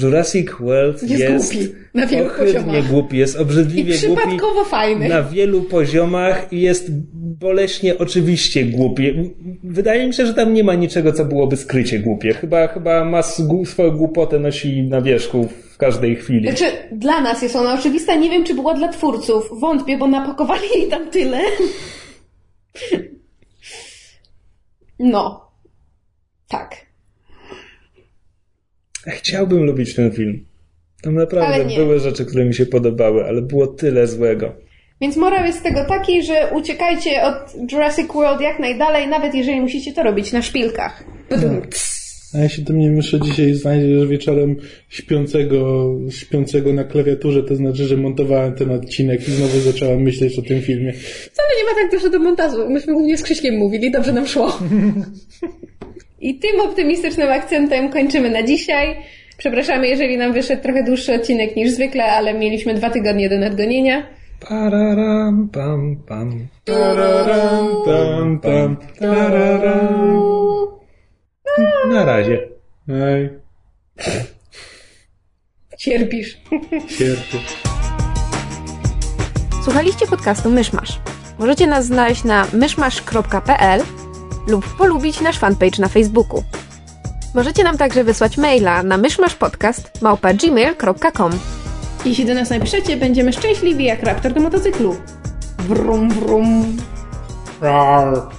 Jurassic 0.01 0.47
World 0.59 1.03
Jest 1.03 1.23
jest, 1.23 1.53
głupi 1.53 1.69
na 1.93 2.07
wielu 2.07 2.29
poziomach. 2.37 2.87
głupi, 2.87 3.17
jest 3.17 3.35
I 3.35 3.39
obrzydliwie 3.39 3.97
głupi 4.07 4.21
przypadkowo 4.21 4.63
fajny. 4.65 5.09
na 5.09 5.23
wielu 5.23 5.61
poziomach 5.61 6.53
i 6.53 6.61
jest 6.61 6.87
boleśnie 7.13 7.97
oczywiście 7.97 8.65
głupi. 8.65 9.33
Wydaje 9.63 10.07
mi 10.07 10.13
się, 10.13 10.25
że 10.25 10.33
tam 10.33 10.53
nie 10.53 10.63
ma 10.63 10.75
niczego, 10.75 11.13
co 11.13 11.25
byłoby 11.25 11.57
skrycie 11.57 11.99
głupie. 11.99 12.33
Chyba, 12.33 12.67
chyba 12.67 13.05
ma 13.05 13.21
swoją 13.65 13.91
głupotę 13.91 14.39
nosi 14.39 14.83
na 14.83 15.01
wierzchu 15.01 15.47
w 15.71 15.77
każdej 15.77 16.15
chwili. 16.15 16.47
Znaczy, 16.47 16.65
dla 16.91 17.21
nas 17.21 17.41
jest 17.41 17.55
ona 17.55 17.73
oczywista, 17.79 18.15
nie 18.15 18.29
wiem, 18.29 18.43
czy 18.43 18.53
była 18.53 18.73
dla 18.73 18.87
twórców. 18.87 19.49
Wątpię, 19.59 19.97
bo 19.97 20.07
napakowali 20.07 20.63
jej 20.75 20.89
tam 20.89 21.09
tyle. 21.11 21.39
No. 24.99 25.51
Tak. 26.47 26.86
Chciałbym 29.07 29.63
lubić 29.63 29.95
ten 29.95 30.11
film. 30.11 30.45
Tam 31.01 31.15
naprawdę 31.15 31.65
były 31.75 31.99
rzeczy, 31.99 32.25
które 32.25 32.45
mi 32.45 32.53
się 32.53 32.65
podobały, 32.65 33.25
ale 33.25 33.41
było 33.41 33.67
tyle 33.67 34.07
złego. 34.07 34.55
Więc 35.01 35.17
morał 35.17 35.45
jest 35.45 35.59
z 35.59 35.61
tego 35.61 35.85
taki, 35.85 36.23
że 36.23 36.51
uciekajcie 36.55 37.23
od 37.23 37.71
Jurassic 37.71 38.07
World 38.13 38.41
jak 38.41 38.59
najdalej, 38.59 39.07
nawet 39.07 39.35
jeżeli 39.35 39.61
musicie 39.61 39.93
to 39.93 40.03
robić 40.03 40.31
na 40.31 40.41
szpilkach. 40.41 41.03
Cs. 41.69 42.07
A 42.35 42.37
jeśli 42.37 42.63
do 42.63 42.73
mnie 42.73 42.89
myszy 42.89 43.19
dzisiaj 43.19 43.53
znajdziesz 43.53 44.07
wieczorem 44.07 44.55
śpiącego, 44.89 45.89
śpiącego 46.09 46.73
na 46.73 46.83
klawiaturze, 46.83 47.43
to 47.43 47.55
znaczy, 47.55 47.85
że 47.85 47.97
montowałem 47.97 48.55
ten 48.55 48.71
odcinek 48.71 49.27
i 49.27 49.31
znowu 49.31 49.59
zacząłem 49.59 50.01
myśleć 50.01 50.39
o 50.39 50.41
tym 50.41 50.61
filmie. 50.61 50.93
Wcale 50.93 51.49
nie 51.57 51.63
ma 51.63 51.81
tak 51.81 51.91
dużo 51.91 52.09
do 52.09 52.19
montażu. 52.19 52.69
Myśmy 52.69 52.93
głównie 52.93 53.17
z 53.17 53.23
Krzyśkiem 53.23 53.55
mówili, 53.57 53.91
dobrze 53.91 54.13
nam 54.13 54.27
szło. 54.27 54.57
I 56.19 56.39
tym 56.39 56.61
optymistycznym 56.61 57.29
akcentem 57.31 57.89
kończymy 57.89 58.29
na 58.29 58.43
dzisiaj. 58.43 58.95
Przepraszamy, 59.37 59.87
jeżeli 59.87 60.17
nam 60.17 60.33
wyszedł 60.33 60.63
trochę 60.63 60.83
dłuższy 60.83 61.13
odcinek 61.15 61.55
niż 61.55 61.71
zwykle, 61.71 62.03
ale 62.05 62.33
mieliśmy 62.33 62.73
dwa 62.73 62.89
tygodnie 62.89 63.29
do 63.29 63.37
nadgonienia. 63.39 64.07
Pararam, 64.49 65.49
pam, 65.53 65.95
pam. 66.07 66.47
Tararam, 66.65 67.67
tam, 67.85 68.39
tam, 68.39 68.77
tararam. 68.99 70.27
Na 71.89 72.05
razie. 72.05 72.47
Ej, 72.89 73.29
Cierpisz. 75.77 76.37
cierpię. 76.97 77.37
Słuchaliście 79.63 80.07
podcastu 80.07 80.49
Myszmasz. 80.49 80.99
Możecie 81.39 81.67
nas 81.67 81.85
znaleźć 81.85 82.23
na 82.23 82.47
myszmasz.pl 82.53 83.81
lub 84.47 84.77
polubić 84.77 85.21
nasz 85.21 85.39
fanpage 85.39 85.81
na 85.81 85.87
Facebooku. 85.87 86.43
Możecie 87.33 87.63
nam 87.63 87.77
także 87.77 88.03
wysłać 88.03 88.37
maila 88.37 88.83
na 88.83 88.97
myszmaszpodcast.gmail.com 88.97 91.31
Jeśli 92.05 92.25
do 92.25 92.33
nas 92.33 92.49
napiszecie, 92.49 92.97
będziemy 92.97 93.33
szczęśliwi 93.33 93.85
jak 93.85 94.03
raptor 94.03 94.33
do 94.33 94.41
motocyklu. 94.41 94.95
Wrum, 95.59 96.09
wrum. 96.09 96.77
Rar. 97.61 98.29